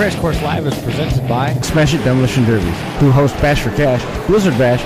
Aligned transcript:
Crash 0.00 0.16
Course 0.16 0.40
Live 0.40 0.66
is 0.66 0.72
presented 0.82 1.28
by 1.28 1.52
Smash 1.60 1.92
It 1.92 2.02
Demolition 2.04 2.46
Derbies, 2.46 2.74
who 3.00 3.10
host 3.10 3.34
Bash 3.42 3.60
for 3.60 3.68
Cash, 3.76 4.02
Blizzard 4.26 4.56
Bash, 4.56 4.80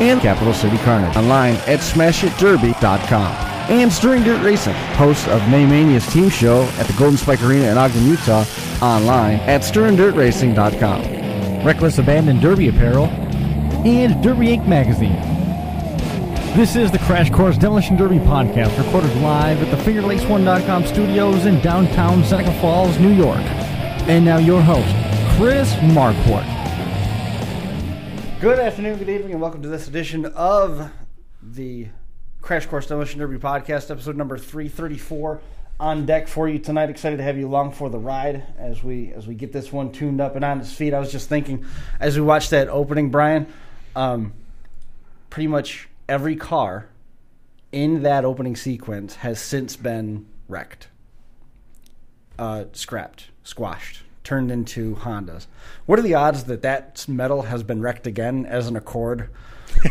and 0.00 0.20
Capital 0.20 0.54
City 0.54 0.78
Carnage. 0.84 1.16
Online 1.16 1.56
at 1.66 1.80
SmashItDerby.com. 1.80 3.32
And 3.68 3.92
Stirring 3.92 4.22
Dirt 4.22 4.40
Racing, 4.44 4.74
host 4.94 5.26
of 5.26 5.40
Maymania's 5.48 6.06
team 6.12 6.28
show 6.28 6.62
at 6.78 6.86
the 6.86 6.92
Golden 6.92 7.18
Spike 7.18 7.42
Arena 7.42 7.64
in 7.64 7.78
Ogden, 7.78 8.06
Utah, 8.06 8.44
online 8.80 9.40
at 9.40 9.62
StirringDirtRacing.com. 9.62 11.66
Reckless 11.66 11.98
Abandon 11.98 12.38
Derby 12.38 12.68
Apparel 12.68 13.06
and 13.84 14.22
Derby 14.22 14.56
Inc. 14.56 14.68
Magazine. 14.68 15.16
This 16.54 16.76
is 16.76 16.92
the 16.92 17.00
Crash 17.00 17.28
Course 17.30 17.58
Demolition 17.58 17.96
Derby 17.96 18.18
podcast, 18.18 18.78
recorded 18.78 19.16
live 19.16 19.60
at 19.64 19.76
the 19.76 19.82
FingerLakes1.com 19.82 20.86
studios 20.86 21.46
in 21.46 21.60
downtown 21.60 22.22
Seneca 22.22 22.52
Falls, 22.60 22.96
New 23.00 23.12
York. 23.12 23.42
And 24.08 24.24
now 24.24 24.38
your 24.38 24.60
host, 24.60 24.88
Chris 25.36 25.72
Marquardt. 25.94 26.46
Good 28.40 28.58
afternoon, 28.58 28.98
good 28.98 29.08
evening, 29.08 29.32
and 29.32 29.40
welcome 29.40 29.62
to 29.62 29.68
this 29.68 29.86
edition 29.86 30.26
of 30.26 30.90
the 31.42 31.88
Crash 32.40 32.66
Course 32.66 32.86
Demolition 32.86 33.20
Derby 33.20 33.38
podcast, 33.38 33.90
episode 33.90 34.16
number 34.16 34.36
334 34.38 35.40
on 35.78 36.06
deck 36.06 36.28
for 36.28 36.48
you 36.48 36.58
tonight. 36.58 36.90
Excited 36.90 37.18
to 37.18 37.22
have 37.22 37.38
you 37.38 37.46
along 37.46 37.72
for 37.72 37.88
the 37.88 37.98
ride 37.98 38.42
as 38.58 38.82
we 38.82 39.12
as 39.12 39.26
we 39.26 39.34
get 39.34 39.52
this 39.52 39.72
one 39.72 39.92
tuned 39.92 40.20
up 40.20 40.36
and 40.36 40.44
on 40.44 40.60
its 40.60 40.72
feet. 40.72 40.92
I 40.92 40.98
was 40.98 41.12
just 41.12 41.28
thinking 41.28 41.64
as 42.00 42.16
we 42.16 42.22
watched 42.22 42.50
that 42.50 42.68
opening, 42.68 43.10
Brian, 43.10 43.46
um, 43.94 44.32
pretty 45.28 45.46
much 45.46 45.88
every 46.08 46.36
car 46.36 46.88
in 47.72 48.02
that 48.02 48.24
opening 48.24 48.56
sequence 48.56 49.16
has 49.16 49.40
since 49.40 49.76
been 49.76 50.26
wrecked, 50.48 50.88
uh, 52.38 52.64
scrapped, 52.72 53.29
squashed, 53.50 54.02
turned 54.24 54.50
into 54.50 54.96
Hondas. 54.96 55.46
What 55.86 55.98
are 55.98 56.02
the 56.02 56.14
odds 56.14 56.44
that 56.44 56.62
that 56.62 57.04
metal 57.08 57.42
has 57.42 57.62
been 57.62 57.82
wrecked 57.82 58.06
again 58.06 58.46
as 58.46 58.66
an 58.68 58.76
Accord? 58.76 59.28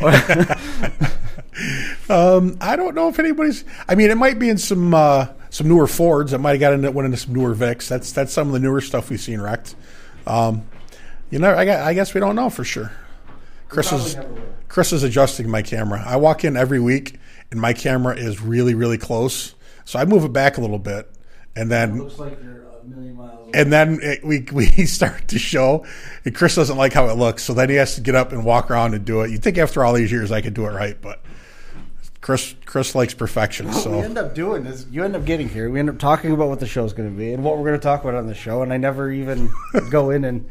Um, 2.09 2.57
I 2.59 2.75
don't 2.75 2.95
know 2.95 3.09
if 3.09 3.19
anybody's. 3.19 3.63
I 3.87 3.95
mean, 3.95 4.09
it 4.09 4.17
might 4.17 4.39
be 4.39 4.49
in 4.49 4.57
some 4.57 4.93
uh, 4.93 5.27
some 5.51 5.67
newer 5.67 5.87
Fords. 5.87 6.33
It 6.33 6.39
might 6.39 6.51
have 6.51 6.59
got 6.59 6.73
into 6.73 6.91
one 6.91 7.05
into 7.05 7.17
some 7.17 7.33
newer 7.33 7.53
Vics. 7.53 7.87
That's 7.87 8.11
that's 8.11 8.33
some 8.33 8.47
of 8.47 8.53
the 8.53 8.59
newer 8.59 8.81
stuff 8.81 9.09
we've 9.09 9.19
seen 9.19 9.39
wrecked. 9.39 9.75
Um, 10.25 10.67
you 11.29 11.37
know, 11.37 11.51
I, 11.51 11.89
I 11.89 11.93
guess 11.93 12.13
we 12.13 12.19
don't 12.19 12.35
know 12.35 12.49
for 12.49 12.63
sure. 12.63 12.91
Chris 13.67 13.91
is 13.91 14.17
Chris 14.67 14.91
is 14.91 15.03
adjusting 15.03 15.49
my 15.49 15.61
camera. 15.61 16.01
I 16.03 16.15
walk 16.15 16.43
in 16.43 16.57
every 16.57 16.79
week, 16.79 17.19
and 17.51 17.61
my 17.61 17.73
camera 17.73 18.15
is 18.15 18.41
really 18.41 18.73
really 18.73 18.97
close, 18.97 19.53
so 19.85 19.99
I 19.99 20.05
move 20.05 20.23
it 20.23 20.33
back 20.33 20.57
a 20.57 20.61
little 20.61 20.79
bit, 20.79 21.11
and 21.55 21.69
then 21.69 21.99
Looks 21.99 22.17
like 22.17 22.41
you're 22.41 22.63
a 22.63 22.83
million 22.85 23.15
miles. 23.15 23.38
And 23.53 23.71
then 23.71 23.99
it, 24.01 24.23
we 24.23 24.45
we 24.53 24.85
start 24.85 25.27
to 25.29 25.39
show, 25.39 25.85
and 26.25 26.35
Chris 26.35 26.55
doesn't 26.55 26.77
like 26.77 26.93
how 26.93 27.07
it 27.07 27.17
looks, 27.17 27.43
so 27.43 27.53
then 27.53 27.69
he 27.69 27.75
has 27.75 27.95
to 27.95 28.01
get 28.01 28.15
up 28.15 28.31
and 28.31 28.45
walk 28.45 28.71
around 28.71 28.93
and 28.93 29.05
do 29.05 29.21
it. 29.21 29.31
You 29.31 29.37
think 29.37 29.57
after 29.57 29.83
all 29.83 29.93
these 29.93 30.11
years 30.11 30.31
I 30.31 30.41
could 30.41 30.53
do 30.53 30.65
it 30.65 30.71
right, 30.71 30.99
but 31.01 31.21
Chris 32.21 32.55
Chris 32.65 32.95
likes 32.95 33.13
perfection, 33.13 33.71
So 33.71 33.91
What 33.91 33.99
we 33.99 34.05
end 34.05 34.17
up 34.17 34.35
doing 34.35 34.65
is 34.65 34.85
you 34.91 35.03
end 35.03 35.15
up 35.15 35.25
getting 35.25 35.49
here. 35.49 35.69
We 35.69 35.79
end 35.79 35.89
up 35.89 35.99
talking 35.99 36.31
about 36.31 36.49
what 36.49 36.59
the 36.59 36.67
show's 36.67 36.93
going 36.93 37.09
to 37.09 37.17
be 37.17 37.33
and 37.33 37.43
what 37.43 37.57
we're 37.57 37.65
going 37.65 37.79
to 37.79 37.83
talk 37.83 38.01
about 38.03 38.15
on 38.15 38.27
the 38.27 38.35
show, 38.35 38.61
and 38.61 38.73
I 38.73 38.77
never 38.77 39.11
even 39.11 39.49
go 39.89 40.09
in 40.09 40.25
and 40.25 40.47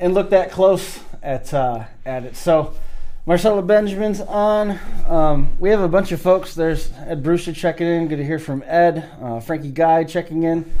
and 0.00 0.14
look 0.14 0.30
that 0.30 0.50
close 0.50 1.00
at 1.22 1.52
uh, 1.52 1.84
at 2.06 2.24
it. 2.24 2.36
So 2.36 2.74
Marcella 3.26 3.60
Benjamin's 3.62 4.20
on. 4.20 4.78
Um, 5.06 5.56
we 5.58 5.70
have 5.70 5.80
a 5.80 5.88
bunch 5.88 6.12
of 6.12 6.20
folks. 6.22 6.54
There's 6.54 6.92
Ed 7.06 7.22
Brewster 7.22 7.52
checking 7.52 7.86
in. 7.86 8.08
Good 8.08 8.16
to 8.16 8.24
hear 8.24 8.38
from 8.38 8.62
Ed. 8.64 9.04
Uh, 9.20 9.40
Frankie 9.40 9.70
Guy 9.72 10.04
checking 10.04 10.44
in. 10.44 10.72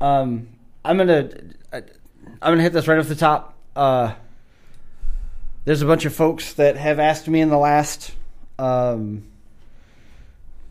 Um, 0.00 0.48
I'm 0.86 0.96
gonna 0.96 1.30
I, 1.72 1.76
I'm 1.76 2.52
gonna 2.52 2.62
hit 2.62 2.72
this 2.72 2.86
right 2.88 2.98
off 2.98 3.08
the 3.08 3.14
top. 3.14 3.54
Uh, 3.74 4.14
there's 5.64 5.82
a 5.82 5.86
bunch 5.86 6.04
of 6.04 6.14
folks 6.14 6.54
that 6.54 6.76
have 6.76 6.98
asked 6.98 7.28
me 7.28 7.40
in 7.40 7.50
the 7.50 7.58
last. 7.58 8.12
Um, 8.58 9.24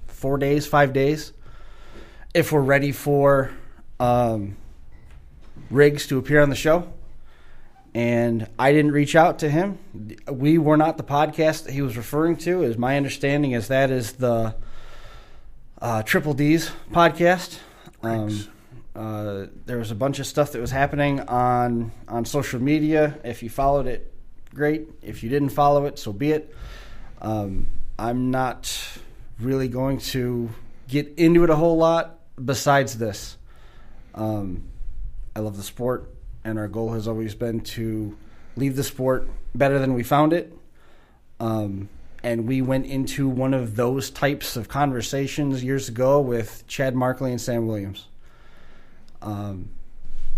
four 0.07 0.37
days, 0.37 0.65
five 0.65 0.91
days, 0.91 1.33
if 2.33 2.51
we're 2.51 2.61
ready 2.61 2.91
for 2.91 3.51
um, 3.99 4.57
Riggs 5.69 6.07
to 6.07 6.17
appear 6.17 6.41
on 6.41 6.49
the 6.49 6.55
show. 6.55 6.91
And 7.93 8.47
I 8.59 8.73
didn't 8.73 8.91
reach 8.91 9.15
out 9.15 9.39
to 9.39 9.49
him. 9.49 9.77
We 10.29 10.57
were 10.57 10.77
not 10.77 10.97
the 10.97 11.03
podcast 11.03 11.65
that 11.65 11.73
he 11.73 11.81
was 11.81 11.95
referring 11.95 12.37
to. 12.37 12.63
Is 12.63 12.77
my 12.77 12.97
understanding 12.97 13.51
is 13.51 13.69
that 13.69 13.89
is 13.91 14.13
the 14.13 14.55
uh, 15.81 16.03
Triple 16.03 16.33
D's 16.33 16.71
podcast. 16.91 17.59
Um, 18.03 18.47
uh, 18.95 19.47
there 19.65 19.77
was 19.77 19.91
a 19.91 19.95
bunch 19.95 20.19
of 20.19 20.25
stuff 20.25 20.53
that 20.53 20.61
was 20.61 20.71
happening 20.71 21.19
on 21.21 21.91
on 22.07 22.25
social 22.25 22.61
media. 22.61 23.19
If 23.23 23.43
you 23.43 23.49
followed 23.49 23.87
it, 23.87 24.13
great. 24.53 24.87
If 25.01 25.21
you 25.21 25.29
didn't 25.29 25.49
follow 25.49 25.85
it, 25.85 25.99
so 25.99 26.13
be 26.13 26.31
it. 26.31 26.55
Um, 27.21 27.67
I'm 27.99 28.31
not 28.31 28.71
really 29.39 29.67
going 29.67 29.99
to 29.99 30.49
get 30.87 31.13
into 31.17 31.43
it 31.43 31.49
a 31.49 31.55
whole 31.55 31.77
lot 31.77 32.19
besides 32.43 32.97
this. 32.97 33.37
Um, 34.13 34.69
I 35.35 35.39
love 35.39 35.57
the 35.57 35.63
sport, 35.63 36.09
and 36.43 36.57
our 36.57 36.69
goal 36.69 36.93
has 36.93 37.07
always 37.07 37.35
been 37.35 37.61
to 37.61 38.17
leave 38.55 38.77
the 38.77 38.83
sport 38.83 39.27
better 39.53 39.79
than 39.79 39.93
we 39.93 40.03
found 40.03 40.31
it. 40.31 40.57
Um, 41.39 41.89
and 42.23 42.47
we 42.47 42.61
went 42.61 42.85
into 42.85 43.27
one 43.27 43.53
of 43.53 43.75
those 43.75 44.09
types 44.09 44.55
of 44.55 44.69
conversations 44.69 45.63
years 45.63 45.89
ago 45.89 46.21
with 46.21 46.63
Chad 46.65 46.95
Markley 46.95 47.31
and 47.31 47.41
Sam 47.41 47.67
Williams. 47.67 48.07
Um, 49.25 49.69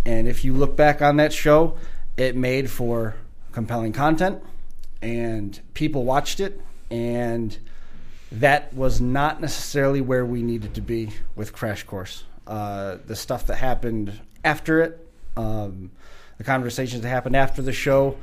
and 0.05 0.27
if 0.27 0.43
you 0.43 0.53
look 0.53 0.75
back 0.75 1.01
on 1.01 1.17
that 1.17 1.33
show, 1.33 1.77
it 2.15 2.35
made 2.35 2.71
for 2.71 3.15
compelling 3.51 3.93
content, 3.93 4.41
and 5.01 5.59
people 5.73 6.03
watched 6.03 6.39
it, 6.39 6.59
and 6.89 7.55
that 8.31 8.73
was 8.73 8.99
not 8.99 9.41
necessarily 9.41 10.01
where 10.01 10.25
we 10.25 10.41
needed 10.41 10.73
to 10.73 10.81
be 10.81 11.11
with 11.35 11.53
Crash 11.53 11.83
Course. 11.83 12.23
Uh, 12.45 12.97
the 13.05 13.15
stuff 13.15 13.45
that 13.47 13.57
happened 13.57 14.19
after 14.43 14.81
it, 14.81 15.07
um, 15.35 15.91
the 16.37 16.43
conversations 16.43 17.03
that 17.03 17.09
happened 17.09 17.35
after 17.35 17.61
the 17.61 17.73
show, 17.73 18.17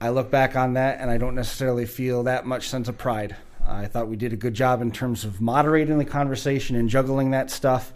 I 0.00 0.08
look 0.08 0.30
back 0.30 0.56
on 0.56 0.74
that 0.74 1.00
and 1.00 1.10
I 1.10 1.18
don't 1.18 1.34
necessarily 1.34 1.84
feel 1.84 2.22
that 2.22 2.46
much 2.46 2.68
sense 2.68 2.88
of 2.88 2.96
pride. 2.96 3.36
I 3.66 3.86
thought 3.86 4.08
we 4.08 4.16
did 4.16 4.32
a 4.32 4.36
good 4.36 4.54
job 4.54 4.80
in 4.80 4.92
terms 4.92 5.24
of 5.24 5.40
moderating 5.40 5.98
the 5.98 6.04
conversation 6.06 6.74
and 6.76 6.88
juggling 6.88 7.32
that 7.32 7.50
stuff, 7.50 7.92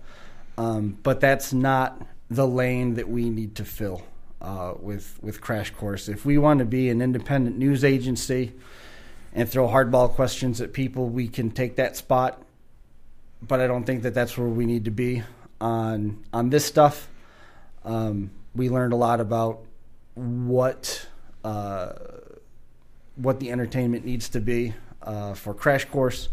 um, 0.57 0.99
but 1.03 1.21
that's 1.21 1.53
not 1.53 2.07
the 2.31 2.47
lane 2.47 2.95
that 2.95 3.09
we 3.09 3.31
need 3.31 3.55
to 3.57 3.65
fill 3.65 4.03
uh, 4.41 4.75
with 4.79 5.19
with 5.23 5.41
Crash 5.41 5.71
Course. 5.71 6.09
If 6.09 6.25
we 6.25 6.39
want 6.39 6.59
to 6.59 6.65
be 6.65 6.91
an 6.91 7.01
independent 7.01 7.59
news 7.59 7.85
agency 7.85 8.53
and 9.33 9.49
throw 9.49 9.69
hardball 9.69 10.11
questions 10.11 10.61
at 10.61 10.73
people, 10.73 11.09
we 11.09 11.29
can 11.29 11.51
take 11.51 11.77
that 11.77 11.97
spot. 11.97 12.43
But 13.43 13.61
I 13.61 13.67
don't 13.67 13.85
think 13.85 14.03
that 14.03 14.15
that's 14.15 14.39
where 14.39 14.49
we 14.49 14.67
need 14.67 14.85
to 14.87 14.91
be 14.91 15.23
on 15.61 16.25
on 16.33 16.51
this 16.51 16.65
stuff. 16.65 17.09
Um, 17.85 18.31
we 18.55 18.71
learned 18.71 18.93
a 18.93 18.97
lot 18.97 19.21
about 19.21 19.61
what 20.15 21.07
uh, 21.43 21.93
what 23.17 23.41
the 23.41 23.51
entertainment 23.51 24.05
needs 24.05 24.29
to 24.31 24.41
be 24.41 24.75
uh, 25.03 25.35
for 25.35 25.55
Crash 25.55 25.85
Course 25.87 26.29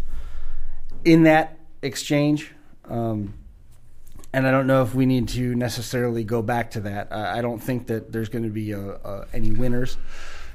in 1.03 1.23
that 1.23 1.57
exchange. 1.81 2.53
Um, 2.85 3.33
and 4.34 4.47
I 4.47 4.52
don't 4.52 4.68
know 4.68 4.81
if 4.81 4.96
we 4.96 5.06
need 5.06 5.28
to 5.30 5.56
necessarily 5.56 6.24
go 6.24 6.42
back 6.42 6.72
to 6.72 6.81
that. 6.81 7.09
I, 7.12 7.40
I 7.40 7.42
don't 7.42 7.59
think 7.59 7.88
that 7.88 8.12
there's 8.12 8.30
going 8.30 8.44
to 8.44 8.50
be 8.50 8.72
a, 8.72 8.80
a, 8.80 9.28
any 9.34 9.52
winners. 9.52 9.97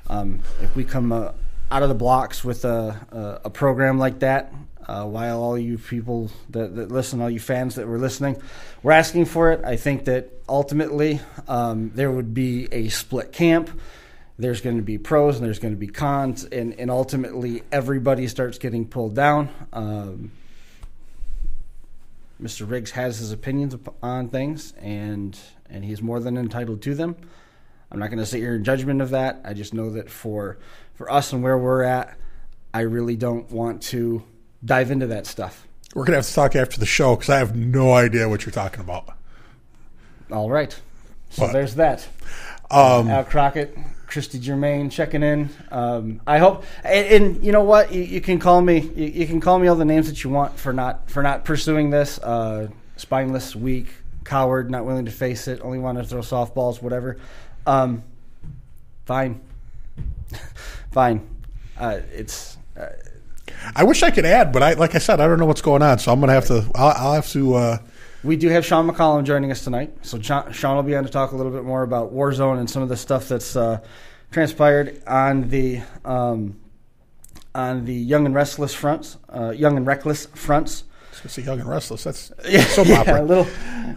Um, 0.09 0.41
if 0.63 0.75
we 0.75 0.85
come 0.85 1.13
uh, 1.13 1.33
out 1.71 1.83
of 1.83 1.89
the 1.89 1.95
blocks 1.95 2.45
with 2.45 2.65
a, 2.65 3.41
a, 3.45 3.51
program 3.51 3.99
like 3.99 4.21
that, 4.21 4.53
uh, 4.87 5.05
while 5.05 5.43
all 5.43 5.59
you 5.59 5.78
people 5.78 6.31
that, 6.51 6.77
that, 6.77 6.93
listen, 6.93 7.21
all 7.21 7.28
you 7.28 7.41
fans 7.41 7.75
that 7.75 7.89
were 7.89 7.99
listening, 7.99 8.41
were 8.83 8.93
asking 8.93 9.25
for 9.25 9.51
it, 9.53 9.65
I 9.65 9.77
think 9.77 10.05
that 10.05 10.31
ultimately 10.49 11.21
um, 11.49 11.91
there 11.95 12.11
would 12.11 12.33
be 12.33 12.69
a 12.72 12.89
split 12.89 13.33
camp. 13.33 13.69
There's 14.39 14.61
going 14.61 14.77
to 14.77 14.83
be 14.83 14.97
pros 14.97 15.37
and 15.37 15.45
there's 15.45 15.59
going 15.59 15.75
to 15.75 15.81
be 15.81 15.89
cons, 15.89 16.45
and, 16.45 16.79
and 16.79 16.91
ultimately 16.91 17.63
everybody 17.72 18.29
starts 18.29 18.59
getting 18.59 18.87
pulled 18.87 19.17
down. 19.17 19.49
Um, 19.72 20.31
Mr. 22.42 22.68
Riggs 22.68 22.91
has 22.92 23.18
his 23.18 23.33
opinions 23.33 23.74
on 24.03 24.28
things, 24.28 24.72
and 24.80 25.38
and 25.71 25.84
he's 25.84 26.03
more 26.03 26.21
than 26.21 26.36
entitled 26.36 26.83
to 26.83 26.94
them. 26.94 27.16
I'm 27.91 27.98
not 27.98 28.09
going 28.10 28.18
to 28.18 28.27
sit 28.27 28.38
here 28.41 28.54
in 28.54 28.65
judgment 28.65 29.00
of 29.00 29.10
that. 29.10 29.41
I 29.44 29.54
just 29.54 29.72
know 29.72 29.91
that 29.91 30.10
for 30.10 30.59
for 30.94 31.10
us 31.10 31.33
and 31.33 31.42
where 31.42 31.56
we're 31.59 31.83
at, 31.83 32.16
I 32.74 32.80
really 32.80 33.16
don't 33.16 33.50
want 33.50 33.83
to 33.84 34.22
dive 34.65 34.91
into 34.91 35.06
that 35.09 35.27
stuff. 35.27 35.66
we're 35.94 36.04
gonna 36.04 36.16
have 36.16 36.27
to 36.27 36.34
talk 36.34 36.54
after 36.56 36.78
the 36.78 36.86
show 36.86 37.15
because 37.16 37.30
I 37.30 37.38
have 37.38 37.54
no 37.56 37.94
idea 37.94 38.28
what 38.28 38.44
you're 38.44 38.53
talking 38.53 38.80
about. 38.80 39.09
All 40.30 40.50
right, 40.50 40.72
so 41.30 41.47
But- 41.47 41.53
there's 41.53 41.77
that. 41.77 42.06
Um, 42.71 43.09
Al 43.09 43.24
Crockett, 43.24 43.77
Christy 44.16 44.39
Germain 44.39 44.89
checking 44.89 45.22
in. 45.22 45.51
Um, 45.71 46.22
I 46.27 46.39
hope, 46.39 46.65
and, 46.83 47.07
and 47.07 47.45
you 47.45 47.53
know 47.53 47.65
what, 47.65 47.92
you, 47.92 48.01
you 48.01 48.22
can 48.22 48.39
call 48.39 48.63
me. 48.63 48.78
You, 48.80 49.09
you 49.09 49.27
can 49.27 49.42
call 49.42 49.59
me 49.59 49.68
all 49.68 49.77
the 49.77 49.84
names 49.84 50.07
that 50.07 50.24
you 50.24 50.30
want 50.30 50.59
for 50.59 50.72
not 50.72 51.10
for 51.10 51.22
not 51.22 51.45
pursuing 51.45 51.91
this. 51.91 52.18
Uh, 52.18 52.68
spineless, 52.97 53.54
weak, 53.54 53.89
coward, 54.24 54.71
not 54.71 54.86
willing 54.86 55.04
to 55.04 55.10
face 55.10 55.48
it, 55.48 55.60
only 55.60 55.78
wanted 55.78 56.04
to 56.04 56.09
throw 56.09 56.21
softballs, 56.21 56.80
whatever. 56.80 57.18
Um, 57.66 58.04
fine, 59.04 59.39
fine. 60.92 61.28
Uh, 61.78 62.01
it's 62.10 62.57
uh, 62.74 62.86
I 63.74 63.84
wish 63.84 64.03
I 64.03 64.10
could 64.10 64.24
add, 64.24 64.51
but 64.51 64.62
I 64.62 64.72
like 64.72 64.95
I 64.95 64.98
said, 64.98 65.21
I 65.21 65.27
don't 65.28 65.39
know 65.39 65.45
what's 65.45 65.60
going 65.60 65.83
on, 65.83 65.98
so 65.98 66.10
I'm 66.10 66.21
gonna 66.21 66.33
have 66.33 66.47
to. 66.47 66.65
I'll, 66.74 66.95
I'll 66.97 67.12
have 67.12 67.28
to. 67.33 67.54
We 68.27 68.37
do 68.37 68.49
have 68.49 68.67
Shawn 68.67 68.91
McCollum 68.91 69.23
joining 69.23 69.53
us 69.53 69.63
tonight, 69.63 69.97
so 70.03 70.21
Shawn, 70.21 70.53
Shawn 70.53 70.75
will 70.75 70.83
be 70.83 70.97
on 70.97 71.05
to 71.05 71.11
talk 71.11 71.31
a 71.31 71.37
little 71.37 71.53
bit 71.53 71.63
more 71.63 71.84
about 71.84 72.13
Warzone 72.13 72.59
and 72.59 72.69
some 72.69 72.83
of 72.83 72.89
the 72.89 72.97
stuff 72.97 73.28
that's 73.28 73.55
uh, 73.55 73.78
transpired 74.33 75.01
on 75.07 75.49
the 75.49 75.83
um, 76.05 76.59
on 77.55 77.84
the 77.84 77.95
Young 77.95 78.27
and 78.27 78.34
Restless 78.34 78.75
fronts, 78.75 79.17
uh, 79.28 79.51
Young 79.51 79.77
and 79.77 79.87
Wreckless 79.87 80.27
fronts. 80.34 80.84
I 81.25 81.28
say 81.28 81.43
Young 81.43 81.61
and 81.61 81.69
Restless. 81.69 82.05
That's 82.05 82.33
Yeah, 82.49 82.61
soap 82.65 82.89
yeah, 82.89 83.01
opera. 83.01 83.23
a 83.23 83.25
little, 83.25 83.47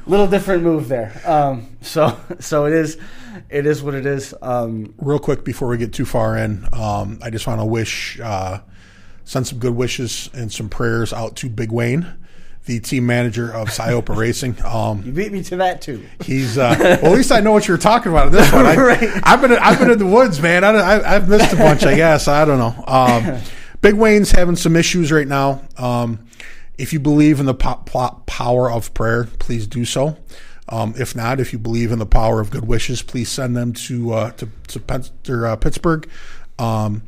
little 0.06 0.28
different 0.28 0.64
move 0.64 0.88
there. 0.88 1.20
Um, 1.26 1.68
so, 1.82 2.18
so 2.40 2.66
it 2.66 2.74
is, 2.74 2.98
it 3.50 3.66
is 3.66 3.84
what 3.84 3.94
it 3.96 4.06
is. 4.06 4.34
Um, 4.42 4.94
Real 4.98 5.20
quick 5.20 5.44
before 5.44 5.68
we 5.68 5.78
get 5.78 5.92
too 5.92 6.06
far 6.06 6.38
in, 6.38 6.68
um, 6.72 7.20
I 7.22 7.30
just 7.30 7.46
want 7.48 7.62
to 7.62 7.66
wish, 7.66 8.20
uh, 8.20 8.62
send 9.26 9.48
some 9.48 9.60
good 9.60 9.76
wishes 9.76 10.30
and 10.34 10.52
some 10.52 10.70
prayers 10.70 11.14
out 11.14 11.36
to 11.38 11.50
Big 11.50 11.72
Wayne, 11.72 12.16
the 12.70 12.80
team 12.80 13.08
manager 13.08 13.52
of 13.52 13.70
Sciopa 13.70 14.16
Racing. 14.16 14.56
Um, 14.64 15.02
you 15.04 15.12
beat 15.12 15.32
me 15.32 15.42
to 15.46 15.56
that 15.58 15.82
too. 15.82 16.06
He's 16.24 16.56
uh, 16.58 16.76
well. 16.80 17.12
At 17.12 17.18
least 17.18 17.32
I 17.32 17.40
know 17.40 17.52
what 17.52 17.68
you 17.68 17.74
were 17.74 17.80
talking 17.80 18.12
about 18.12 18.28
in 18.28 18.34
this 18.34 18.52
one. 18.54 18.66
I, 18.68 18.76
Right. 18.76 19.10
I've 19.24 19.42
been 19.42 19.52
I've 19.54 19.80
been 19.80 19.90
in 19.90 19.98
the 19.98 20.06
woods, 20.06 20.40
man. 20.40 20.64
I, 20.64 20.70
I, 20.70 21.16
I've 21.16 21.28
missed 21.28 21.52
a 21.52 21.56
bunch. 21.56 21.84
I 21.84 21.96
guess 21.96 22.28
I 22.28 22.46
don't 22.46 22.60
know. 22.60 22.84
Um, 22.88 23.42
Big 23.82 23.96
Wayne's 23.96 24.32
having 24.32 24.56
some 24.56 24.76
issues 24.76 25.12
right 25.12 25.28
now. 25.28 25.62
Um, 25.78 26.26
if 26.78 26.94
you 26.94 27.00
believe 27.00 27.40
in 27.40 27.46
the 27.48 27.54
po- 27.56 27.82
po- 27.86 28.22
power 28.28 28.70
of 28.72 28.94
prayer, 28.94 29.24
please 29.40 29.66
do 29.68 29.84
so. 29.84 30.18
Um, 30.70 30.94
if 30.98 31.16
not, 31.16 31.40
if 31.40 31.52
you 31.54 31.60
believe 31.60 31.92
in 31.92 31.98
the 31.98 32.06
power 32.06 32.40
of 32.40 32.52
good 32.52 32.68
wishes, 32.68 33.02
please 33.02 33.30
send 33.30 33.58
them 33.58 33.74
to 33.74 34.14
uh, 34.14 34.32
to, 34.34 34.48
to 34.68 34.80
Pens- 34.80 35.12
or, 35.28 35.48
uh, 35.48 35.56
Pittsburgh. 35.56 36.08
Um, 36.60 37.02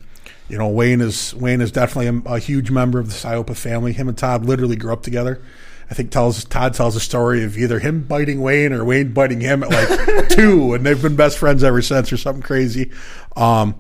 you 0.52 0.58
know, 0.58 0.68
Wayne 0.68 1.00
is 1.00 1.34
Wayne 1.34 1.62
is 1.62 1.72
definitely 1.72 2.08
a, 2.08 2.34
a 2.34 2.40
huge 2.40 2.70
member 2.70 3.00
of 3.00 3.08
the 3.08 3.14
Sciopa 3.14 3.56
family. 3.56 3.94
Him 3.94 4.10
and 4.10 4.18
Todd 4.18 4.46
literally 4.46 4.76
grew 4.76 4.92
up 4.92 5.02
together. 5.02 5.42
I 5.90 5.94
think 5.94 6.12
tells 6.12 6.44
Todd 6.44 6.74
tells 6.74 6.96
a 6.98 7.00
story 7.00 7.44
of 7.44 7.58
either 7.58 7.80
him 7.80 8.04
biting 8.04 8.42
Wayne 8.42 8.74
or 8.74 8.84
Wayne 8.84 9.14
biting 9.14 9.40
him 9.40 9.64
at 9.64 9.70
like 9.70 10.30
two, 10.30 10.74
and 10.74 10.86
they've 10.86 11.02
been 11.02 11.16
best 11.16 11.38
friends 11.38 11.64
ever 11.64 11.82
since, 11.82 12.12
or 12.12 12.18
something 12.18 12.44
crazy. 12.44 12.92
Um, 13.38 13.76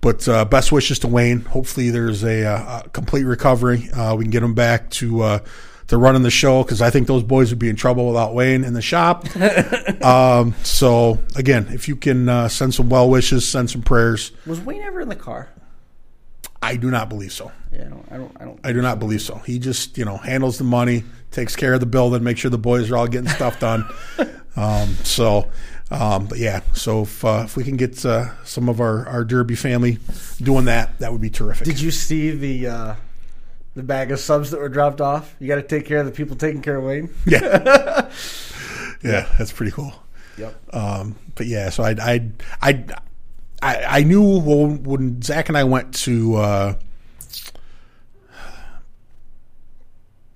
but 0.00 0.28
uh, 0.28 0.44
best 0.44 0.70
wishes 0.70 1.00
to 1.00 1.08
Wayne. 1.08 1.40
Hopefully, 1.40 1.90
there's 1.90 2.22
a, 2.22 2.44
uh, 2.44 2.82
a 2.84 2.88
complete 2.90 3.24
recovery. 3.24 3.90
Uh, 3.90 4.14
we 4.14 4.24
can 4.24 4.30
get 4.30 4.42
him 4.42 4.54
back 4.54 4.90
to 4.90 5.22
uh, 5.22 5.38
to 5.88 5.98
running 5.98 6.22
the 6.22 6.30
show 6.30 6.62
because 6.62 6.80
I 6.80 6.90
think 6.90 7.08
those 7.08 7.22
boys 7.22 7.50
would 7.50 7.58
be 7.58 7.68
in 7.68 7.76
trouble 7.76 8.06
without 8.06 8.34
Wayne 8.34 8.62
in 8.62 8.72
the 8.72 8.82
shop. 8.82 9.24
um, 10.04 10.54
so 10.62 11.18
again, 11.34 11.68
if 11.70 11.88
you 11.88 11.96
can 11.96 12.28
uh, 12.28 12.48
send 12.48 12.72
some 12.72 12.88
well 12.88 13.10
wishes, 13.10 13.46
send 13.48 13.70
some 13.70 13.82
prayers. 13.82 14.30
Was 14.46 14.60
Wayne 14.60 14.82
ever 14.82 15.00
in 15.00 15.08
the 15.08 15.16
car? 15.16 15.48
I 16.64 16.76
do 16.76 16.90
not 16.90 17.10
believe 17.10 17.32
so. 17.32 17.52
Yeah, 17.70 17.84
I 17.84 17.88
don't, 17.88 18.06
I 18.10 18.16
don't, 18.16 18.36
I 18.40 18.44
don't. 18.44 18.60
I 18.64 18.72
do 18.72 18.80
not 18.80 18.98
believe 18.98 19.20
so. 19.20 19.36
He 19.36 19.58
just, 19.58 19.98
you 19.98 20.06
know, 20.06 20.16
handles 20.16 20.56
the 20.56 20.64
money, 20.64 21.04
takes 21.30 21.56
care 21.56 21.74
of 21.74 21.80
the 21.80 21.86
building, 21.86 22.24
make 22.24 22.38
sure 22.38 22.50
the 22.50 22.56
boys 22.56 22.90
are 22.90 22.96
all 22.96 23.06
getting 23.06 23.28
stuff 23.28 23.60
done. 23.60 23.84
um, 24.56 24.94
so, 25.04 25.50
um, 25.90 26.26
but 26.26 26.38
yeah, 26.38 26.62
so 26.72 27.02
if, 27.02 27.22
uh, 27.22 27.42
if 27.44 27.54
we 27.54 27.64
can 27.64 27.76
get 27.76 28.02
uh, 28.06 28.30
some 28.44 28.70
of 28.70 28.80
our, 28.80 29.06
our 29.08 29.24
Derby 29.24 29.54
family 29.56 29.98
doing 30.38 30.64
that, 30.64 30.98
that 31.00 31.12
would 31.12 31.20
be 31.20 31.28
terrific. 31.28 31.66
Did 31.66 31.80
you 31.80 31.90
see 31.90 32.30
the 32.30 32.66
uh, 32.66 32.94
the 33.74 33.82
bag 33.82 34.10
of 34.10 34.18
subs 34.18 34.50
that 34.50 34.58
were 34.58 34.70
dropped 34.70 35.02
off? 35.02 35.36
You 35.38 35.48
got 35.48 35.56
to 35.56 35.62
take 35.62 35.84
care 35.84 35.98
of 35.98 36.06
the 36.06 36.12
people 36.12 36.34
taking 36.34 36.62
care 36.62 36.76
of 36.76 36.84
Wayne. 36.84 37.10
yeah, 37.26 38.10
yeah, 39.04 39.28
that's 39.36 39.52
pretty 39.52 39.72
cool. 39.72 39.92
Yep. 40.38 40.74
Um, 40.74 41.16
but 41.34 41.46
yeah, 41.46 41.68
so 41.68 41.84
I, 41.84 41.90
I, 42.00 42.30
I, 42.62 42.84
I, 43.64 44.00
I 44.00 44.02
knew 44.02 44.40
when, 44.40 45.22
Zach 45.22 45.48
and 45.48 45.56
I 45.56 45.64
went 45.64 45.94
to 45.94 46.34
uh, 46.36 46.74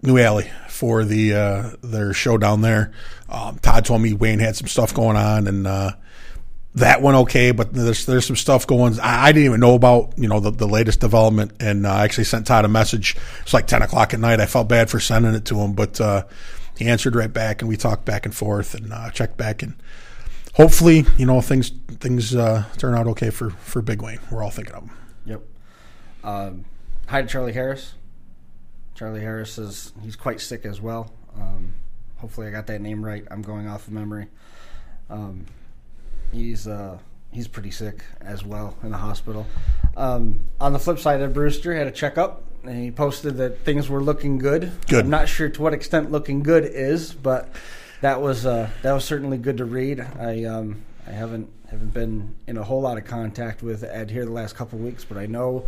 New 0.00 0.16
Alley 0.16 0.50
for 0.68 1.04
the 1.04 1.34
uh, 1.34 1.70
their 1.82 2.14
show 2.14 2.38
down 2.38 2.62
there. 2.62 2.92
Um, 3.28 3.58
Todd 3.58 3.84
told 3.84 4.00
me 4.00 4.14
Wayne 4.14 4.38
had 4.38 4.56
some 4.56 4.66
stuff 4.66 4.94
going 4.94 5.18
on, 5.18 5.46
and 5.46 5.66
uh, 5.66 5.92
that 6.76 7.02
went 7.02 7.18
okay. 7.18 7.50
But 7.50 7.74
there's 7.74 8.06
there's 8.06 8.24
some 8.24 8.36
stuff 8.36 8.66
going. 8.66 8.98
I, 8.98 9.26
I 9.26 9.32
didn't 9.32 9.44
even 9.44 9.60
know 9.60 9.74
about 9.74 10.14
you 10.16 10.28
know 10.28 10.40
the, 10.40 10.50
the 10.50 10.66
latest 10.66 11.00
development, 11.00 11.52
and 11.60 11.84
uh, 11.84 11.92
I 11.92 12.04
actually 12.04 12.24
sent 12.24 12.46
Todd 12.46 12.64
a 12.64 12.68
message. 12.68 13.14
It's 13.42 13.52
like 13.52 13.66
ten 13.66 13.82
o'clock 13.82 14.14
at 14.14 14.20
night. 14.20 14.40
I 14.40 14.46
felt 14.46 14.68
bad 14.68 14.88
for 14.88 15.00
sending 15.00 15.34
it 15.34 15.44
to 15.46 15.58
him, 15.58 15.74
but 15.74 16.00
uh, 16.00 16.24
he 16.78 16.86
answered 16.86 17.14
right 17.14 17.32
back, 17.32 17.60
and 17.60 17.68
we 17.68 17.76
talked 17.76 18.06
back 18.06 18.24
and 18.24 18.34
forth, 18.34 18.74
and 18.74 18.90
uh, 18.90 19.10
checked 19.10 19.36
back, 19.36 19.62
and 19.62 19.74
hopefully 20.58 21.06
you 21.16 21.24
know 21.24 21.40
things 21.40 21.70
things 22.00 22.34
uh, 22.34 22.64
turn 22.76 22.94
out 22.94 23.06
okay 23.06 23.30
for 23.30 23.50
for 23.50 23.80
Big 23.80 24.02
Wayne. 24.02 24.18
We're 24.30 24.42
all 24.42 24.50
thinking 24.50 24.74
of 24.74 24.82
him. 24.82 24.90
Yep. 25.24 25.42
Um, 26.24 26.64
hi 27.06 27.22
to 27.22 27.28
Charlie 27.28 27.54
Harris. 27.54 27.94
Charlie 28.94 29.20
Harris 29.20 29.56
is 29.56 29.92
he's 30.02 30.16
quite 30.16 30.40
sick 30.40 30.66
as 30.66 30.80
well. 30.80 31.10
Um, 31.36 31.72
hopefully, 32.16 32.48
I 32.48 32.50
got 32.50 32.66
that 32.66 32.80
name 32.80 33.02
right. 33.02 33.24
I'm 33.30 33.42
going 33.42 33.68
off 33.68 33.86
of 33.86 33.92
memory. 33.94 34.26
Um, 35.08 35.46
he's 36.32 36.66
uh, 36.66 36.98
he's 37.30 37.48
pretty 37.48 37.70
sick 37.70 38.02
as 38.20 38.44
well 38.44 38.76
in 38.82 38.90
the 38.90 38.98
hospital. 38.98 39.46
Um, 39.96 40.40
on 40.60 40.72
the 40.72 40.78
flip 40.78 40.98
side, 40.98 41.20
Ed 41.22 41.32
Brewster 41.32 41.74
had 41.74 41.86
a 41.86 41.92
checkup 41.92 42.44
and 42.64 42.82
he 42.82 42.90
posted 42.90 43.36
that 43.36 43.60
things 43.60 43.88
were 43.88 44.02
looking 44.02 44.38
good. 44.38 44.72
Good. 44.88 45.04
I'm 45.04 45.10
not 45.10 45.28
sure 45.28 45.48
to 45.48 45.62
what 45.62 45.72
extent 45.72 46.10
looking 46.10 46.42
good 46.42 46.64
is, 46.64 47.12
but 47.14 47.48
that 48.00 48.20
was 48.20 48.46
uh, 48.46 48.70
that 48.82 48.92
was 48.92 49.04
certainly 49.04 49.38
good 49.38 49.58
to 49.58 49.64
read. 49.64 50.00
I 50.00 50.44
um, 50.44 50.82
I 51.06 51.10
haven't 51.10 51.50
haven't 51.70 51.92
been 51.92 52.34
in 52.46 52.56
a 52.56 52.62
whole 52.64 52.80
lot 52.80 52.96
of 52.96 53.04
contact 53.04 53.62
with 53.62 53.84
Ed 53.84 54.10
here 54.10 54.24
the 54.24 54.32
last 54.32 54.56
couple 54.56 54.78
of 54.78 54.84
weeks, 54.84 55.04
but 55.04 55.18
I 55.18 55.26
know 55.26 55.66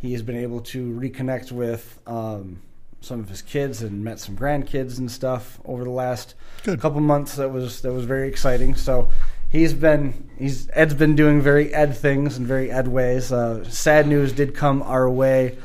he 0.00 0.12
has 0.12 0.22
been 0.22 0.36
able 0.36 0.60
to 0.60 0.92
reconnect 0.92 1.50
with 1.52 1.98
um, 2.06 2.60
some 3.00 3.20
of 3.20 3.28
his 3.28 3.42
kids 3.42 3.82
and 3.82 4.04
met 4.04 4.18
some 4.18 4.36
grandkids 4.36 4.98
and 4.98 5.10
stuff 5.10 5.60
over 5.64 5.84
the 5.84 5.90
last 5.90 6.34
Good. 6.64 6.80
couple 6.80 7.00
months. 7.00 7.36
That 7.36 7.50
was 7.50 7.80
that 7.82 7.92
was 7.92 8.04
very 8.04 8.28
exciting. 8.28 8.74
So 8.74 9.10
he's 9.48 9.72
been 9.72 10.30
he's 10.38 10.68
Ed's 10.72 10.94
been 10.94 11.16
doing 11.16 11.40
very 11.40 11.72
Ed 11.72 11.96
things 11.96 12.36
and 12.36 12.46
very 12.46 12.70
Ed 12.70 12.88
ways. 12.88 13.32
Uh, 13.32 13.64
sad 13.68 14.06
news 14.06 14.32
did 14.32 14.54
come 14.54 14.82
our 14.82 15.08
way 15.08 15.56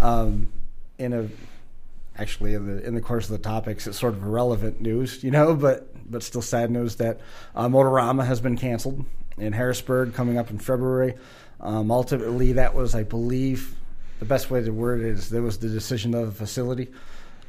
um, 0.00 0.48
in 0.98 1.12
a 1.12 1.28
actually 2.18 2.54
in 2.54 2.66
the 2.66 2.84
in 2.84 2.94
the 2.94 3.00
course 3.00 3.24
of 3.26 3.32
the 3.32 3.38
topics. 3.42 3.86
It's 3.86 3.98
sort 3.98 4.14
of 4.14 4.22
irrelevant 4.22 4.80
news, 4.80 5.22
you 5.22 5.30
know, 5.30 5.54
but 5.66 5.88
but 6.10 6.22
still 6.22 6.42
sad 6.42 6.70
news 6.70 6.96
that 6.96 7.20
uh, 7.54 7.68
Motorama 7.68 8.26
has 8.26 8.40
been 8.40 8.56
canceled 8.56 9.04
in 9.36 9.52
Harrisburg 9.52 10.14
coming 10.14 10.38
up 10.38 10.50
in 10.50 10.58
February. 10.58 11.14
Um, 11.60 11.90
ultimately, 11.90 12.52
that 12.52 12.74
was, 12.74 12.94
I 12.94 13.02
believe, 13.02 13.74
the 14.20 14.24
best 14.24 14.50
way 14.50 14.62
to 14.62 14.70
word 14.70 15.00
it 15.00 15.06
is 15.06 15.30
there 15.30 15.42
was 15.42 15.58
the 15.58 15.68
decision 15.68 16.14
of 16.14 16.26
the 16.26 16.32
facility. 16.32 16.88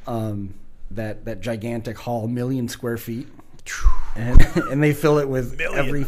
Um, 0.06 0.54
that 0.92 1.24
that 1.26 1.40
gigantic 1.40 1.98
hall, 1.98 2.26
million 2.26 2.68
square 2.68 2.96
feet, 2.96 3.28
and 4.16 4.40
and 4.70 4.82
they 4.82 4.92
fill 4.92 5.18
it 5.18 5.28
with 5.28 5.56
Million. 5.58 5.78
every 5.86 6.06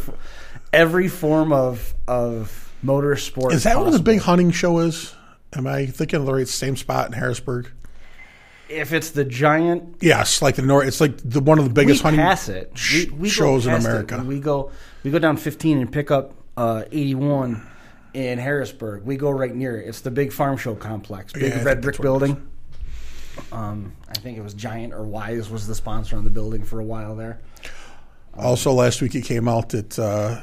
every 0.71 1.07
form 1.07 1.53
of 1.53 1.93
of 2.07 2.73
motorsport. 2.83 3.53
Is 3.53 3.63
that 3.63 3.79
where 3.79 3.91
the 3.91 3.99
big 3.99 4.19
hunting 4.19 4.51
show 4.51 4.79
is? 4.79 5.15
Am 5.53 5.67
I 5.67 5.85
thinking 5.85 6.19
of 6.19 6.25
the 6.25 6.33
right 6.33 6.47
same 6.47 6.75
spot 6.75 7.07
in 7.07 7.13
Harrisburg? 7.13 7.69
If 8.73 8.93
it's 8.93 9.11
the 9.11 9.23
giant 9.25 9.97
Yes, 10.01 10.41
like 10.41 10.55
the 10.55 10.61
north. 10.61 10.87
It's 10.87 10.99
like 11.01 11.17
the 11.17 11.39
one 11.39 11.59
of 11.59 11.65
the 11.65 11.71
biggest 11.71 12.01
we 12.01 12.09
hunting 12.11 12.25
pass 12.25 12.49
it. 12.49 12.71
sh- 12.75 13.05
We, 13.07 13.11
we 13.11 13.27
go 13.29 13.31
shows 13.33 13.65
in 13.67 13.73
past 13.73 13.85
it. 13.85 13.89
America. 13.89 14.23
We 14.23 14.39
go 14.39 14.71
we 15.03 15.11
go 15.11 15.19
down 15.19 15.37
15 15.37 15.77
and 15.79 15.91
pick 15.91 16.11
up 16.11 16.33
uh, 16.57 16.83
81 16.91 17.65
in 18.13 18.37
Harrisburg. 18.37 19.03
We 19.03 19.17
go 19.17 19.29
right 19.31 19.53
near 19.53 19.79
it. 19.79 19.87
It's 19.87 20.01
the 20.01 20.11
big 20.11 20.31
farm 20.31 20.57
show 20.57 20.75
complex, 20.75 21.33
big 21.33 21.43
Yeah, 21.53 21.63
red 21.63 21.81
brick 21.81 21.97
what 21.99 22.05
it 22.05 22.07
is. 22.07 22.11
building. 22.35 22.49
Um, 23.51 23.93
I 24.07 24.13
think 24.13 24.37
it 24.37 24.41
was 24.43 24.53
Giant 24.53 24.93
or 24.93 25.03
Wise 25.03 25.49
was 25.49 25.65
the 25.67 25.73
sponsor 25.75 26.15
on 26.17 26.23
the 26.23 26.29
building 26.29 26.63
for 26.63 26.79
a 26.79 26.83
while 26.83 27.15
there. 27.15 27.39
Also, 28.35 28.71
last 28.71 29.01
week 29.01 29.15
it 29.15 29.21
came 29.23 29.47
out 29.47 29.69
that 29.69 29.97
uh, 29.97 30.41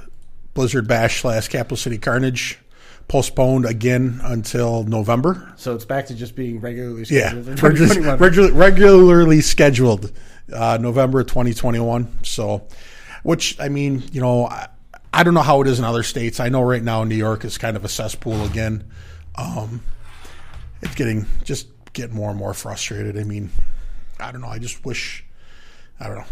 Blizzard 0.55 0.89
Bash 0.89 1.21
slash 1.23 1.49
Capital 1.49 1.77
City 1.77 1.99
Carnage 1.99 2.59
postponed 3.11 3.67
again 3.67 4.21
until 4.23 4.85
November. 4.85 5.53
So 5.57 5.75
it's 5.75 5.85
back 5.85 6.07
to 6.07 6.15
just 6.15 6.37
being 6.37 6.61
regularly 6.61 7.05
scheduled. 7.05 7.49
in 7.49 7.55
Regu- 7.57 7.77
2021. 7.89 8.57
regularly 8.57 9.41
scheduled 9.41 10.13
uh, 10.55 10.79
November 10.81 11.25
2021. 11.25 12.19
So, 12.23 12.69
which 13.25 13.59
I 13.59 13.69
mean, 13.69 14.05
you 14.13 14.21
know, 14.21 14.47
I, 14.47 14.69
I 15.13 15.25
don't 15.25 15.35
know 15.35 15.43
how 15.43 15.61
it 15.61 15.67
is 15.67 15.81
in 15.81 15.85
other 15.85 16.05
states. 16.05 16.39
I 16.39 16.51
know 16.51 16.63
right 16.63 16.83
now 16.85 17.03
New 17.03 17.17
York 17.17 17.45
is 17.45 17.59
kind 17.59 17.77
of 17.77 17.85
a 17.85 17.89
cesspool 17.89 18.45
again. 18.45 18.85
Um, 19.35 19.83
it's 20.81 20.95
getting 20.95 21.27
just 21.43 21.67
getting 21.93 22.15
more 22.15 22.31
and 22.31 22.39
more 22.39 22.55
frustrated. 22.55 23.19
I 23.19 23.25
mean, 23.25 23.51
I 24.21 24.31
don't 24.31 24.41
know. 24.41 24.47
I 24.47 24.61
just 24.61 24.85
wish, 24.85 25.25
I 25.99 26.07
don't 26.07 26.19
know, 26.19 26.25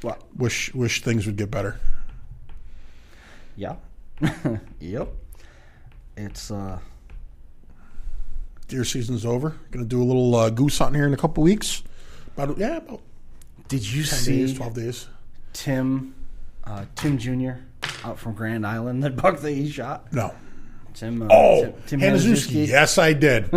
What? 0.00 0.22
wish 0.36 0.74
wish 0.74 1.02
things 1.02 1.24
would 1.26 1.36
get 1.36 1.52
better. 1.52 1.78
Yeah. 3.54 3.76
yep. 4.80 5.08
It's 6.16 6.50
uh 6.50 6.78
Deer 8.68 8.84
season's 8.84 9.26
over. 9.26 9.50
Going 9.70 9.84
to 9.84 9.88
do 9.88 10.02
a 10.02 10.04
little 10.04 10.34
uh, 10.34 10.48
goose 10.50 10.78
hunting 10.78 10.94
here 10.98 11.06
in 11.06 11.12
a 11.12 11.16
couple 11.18 11.42
weeks. 11.42 11.82
About 12.36 12.56
yeah, 12.56 12.78
about 12.78 13.02
Did 13.68 13.86
you 13.90 14.02
10 14.04 14.18
see 14.18 14.36
days, 14.38 14.54
12 14.54 14.74
days. 14.74 15.08
Tim, 15.52 16.14
uh, 16.64 16.84
Tim 16.94 17.18
Jr. 17.18 17.30
12 17.32 17.34
days. 17.34 17.58
Tim 17.82 17.98
Jr. 17.98 18.06
out 18.08 18.18
from 18.18 18.32
Grand 18.34 18.66
Island 18.66 19.02
that 19.04 19.16
buck 19.16 19.40
that 19.40 19.50
he 19.50 19.68
shot? 19.70 20.10
No. 20.12 20.34
Tim. 20.94 21.22
Uh, 21.22 21.28
Oh, 21.30 21.62
Tim, 21.62 21.74
Tim 21.86 22.00
Hanazuski. 22.00 22.66
Hanazuski. 22.66 22.68
Yes, 22.68 22.96
I 22.98 23.12
did. 23.12 23.50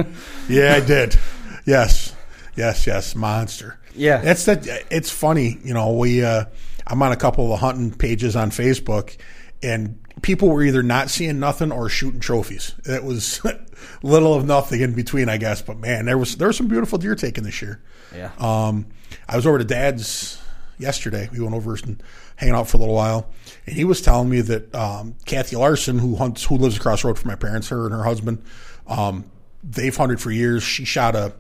yeah, 0.50 0.76
I 0.76 0.80
did. 0.86 1.18
Yes, 1.68 2.14
yes, 2.56 2.86
yes. 2.86 3.16
Monster. 3.16 3.80
Yeah. 3.96 4.18
that's 4.18 4.46
that. 4.46 4.68
It's 4.92 5.10
funny, 5.10 5.58
you 5.64 5.74
know. 5.74 5.94
We, 5.94 6.24
uh, 6.24 6.46
I'm 6.86 7.02
on 7.02 7.12
a 7.12 7.16
couple 7.16 7.52
of 7.52 7.60
hunting 7.60 7.90
pages 7.90 8.36
on 8.36 8.52
Facebook, 8.52 9.18
and 9.64 9.98
people 10.22 10.50
were 10.50 10.64
either 10.64 10.84
not 10.84 11.10
seeing 11.10 11.40
nothing 11.40 11.72
or 11.72 11.90
shooting 11.90 12.20
trophies. 12.20 12.74
It 12.86 13.04
was 13.04 13.42
little 14.04 14.34
of 14.34 14.46
nothing 14.46 14.82
in 14.82 14.94
between, 14.94 15.30
I 15.30 15.38
guess. 15.38 15.62
But 15.62 15.78
man, 15.78 16.06
there 16.06 16.18
was 16.18 16.36
there 16.38 16.48
were 16.48 16.54
some 16.54 16.68
beautiful 16.68 16.98
deer 16.98 17.16
taken 17.16 17.44
this 17.44 17.62
year. 17.62 17.82
Yeah. 18.14 18.32
Um, 18.40 18.88
I 19.28 19.36
was 19.36 19.46
over 19.46 19.58
to 19.58 19.64
Dad's 19.64 20.42
yesterday. 20.78 21.30
We 21.32 21.40
went 21.40 21.56
over 21.56 21.76
and 21.84 22.02
hanging 22.36 22.56
out 22.56 22.68
for 22.68 22.78
a 22.78 22.80
little 22.80 22.96
while, 22.96 23.30
and 23.66 23.76
he 23.76 23.84
was 23.84 24.02
telling 24.02 24.30
me 24.30 24.42
that 24.42 24.74
um, 24.74 25.16
Kathy 25.26 25.56
Larson, 25.56 26.00
who 26.00 26.16
hunts, 26.16 26.44
who 26.44 26.58
lives 26.58 26.78
across 26.78 27.02
the 27.02 27.10
road 27.10 27.20
from 27.20 27.30
my 27.30 27.36
parents, 27.36 27.70
her 27.70 27.86
and 27.86 27.94
her 27.94 28.04
husband, 28.04 28.44
um, 28.88 29.30
they've 29.64 29.96
hunted 29.96 30.22
for 30.22 30.32
years. 30.32 30.64
She 30.64 30.86
shot 30.86 31.16
a 31.16 31.34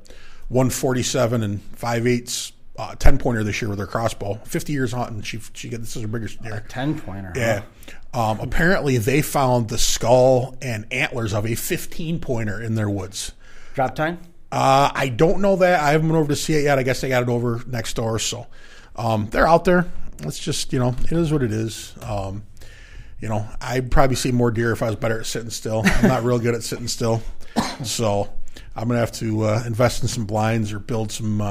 147 0.49 1.43
and 1.43 1.61
5 1.61 2.07
eighths 2.07 2.51
uh, 2.77 2.95
10 2.95 3.17
pointer 3.17 3.43
this 3.43 3.61
year 3.61 3.69
with 3.69 3.79
her 3.79 3.87
crossbow. 3.87 4.35
50 4.45 4.73
years 4.73 4.91
hunting. 4.91 5.21
She 5.21 5.39
she 5.53 5.69
got 5.69 5.79
this 5.79 5.95
is 5.95 6.01
her 6.01 6.07
biggest 6.07 6.41
deer. 6.41 6.55
A 6.55 6.69
Ten 6.69 6.99
pointer. 6.99 7.31
Yeah. 7.35 7.63
Um, 8.13 8.39
apparently, 8.39 8.97
they 8.97 9.21
found 9.21 9.69
the 9.69 9.77
skull 9.77 10.57
and 10.61 10.85
antlers 10.91 11.33
of 11.33 11.45
a 11.45 11.55
15 11.55 12.19
pointer 12.19 12.61
in 12.61 12.75
their 12.75 12.89
woods. 12.89 13.33
Drop 13.73 13.95
time. 13.95 14.19
Uh, 14.51 14.89
I 14.93 15.09
don't 15.09 15.41
know 15.41 15.57
that. 15.57 15.81
I 15.81 15.91
haven't 15.91 16.07
been 16.07 16.15
over 16.15 16.29
to 16.29 16.35
see 16.35 16.53
it 16.53 16.63
yet. 16.63 16.79
I 16.79 16.83
guess 16.83 17.01
they 17.01 17.09
got 17.09 17.23
it 17.23 17.29
over 17.29 17.61
next 17.67 17.95
door. 17.95 18.19
So 18.19 18.47
um, 18.95 19.27
they're 19.27 19.47
out 19.47 19.65
there. 19.65 19.85
It's 20.19 20.39
just, 20.39 20.71
you 20.71 20.79
know, 20.79 20.95
it 21.03 21.11
is 21.11 21.31
what 21.31 21.43
it 21.43 21.51
is. 21.51 21.93
Um, 22.01 22.43
you 23.19 23.27
know, 23.27 23.45
I'd 23.59 23.91
probably 23.91 24.15
see 24.15 24.31
more 24.31 24.51
deer 24.51 24.71
if 24.71 24.81
I 24.81 24.87
was 24.87 24.95
better 24.95 25.19
at 25.19 25.25
sitting 25.25 25.49
still. 25.49 25.81
I'm 25.85 26.07
not 26.07 26.23
real 26.23 26.39
good 26.39 26.55
at 26.55 26.63
sitting 26.63 26.87
still. 26.87 27.21
So 27.83 28.29
I'm 28.75 28.87
going 28.87 28.95
to 28.95 28.99
have 28.99 29.11
to 29.13 29.43
uh, 29.43 29.63
invest 29.65 30.03
in 30.03 30.07
some 30.07 30.25
blinds 30.25 30.71
or 30.71 30.79
build 30.79 31.11
some. 31.11 31.41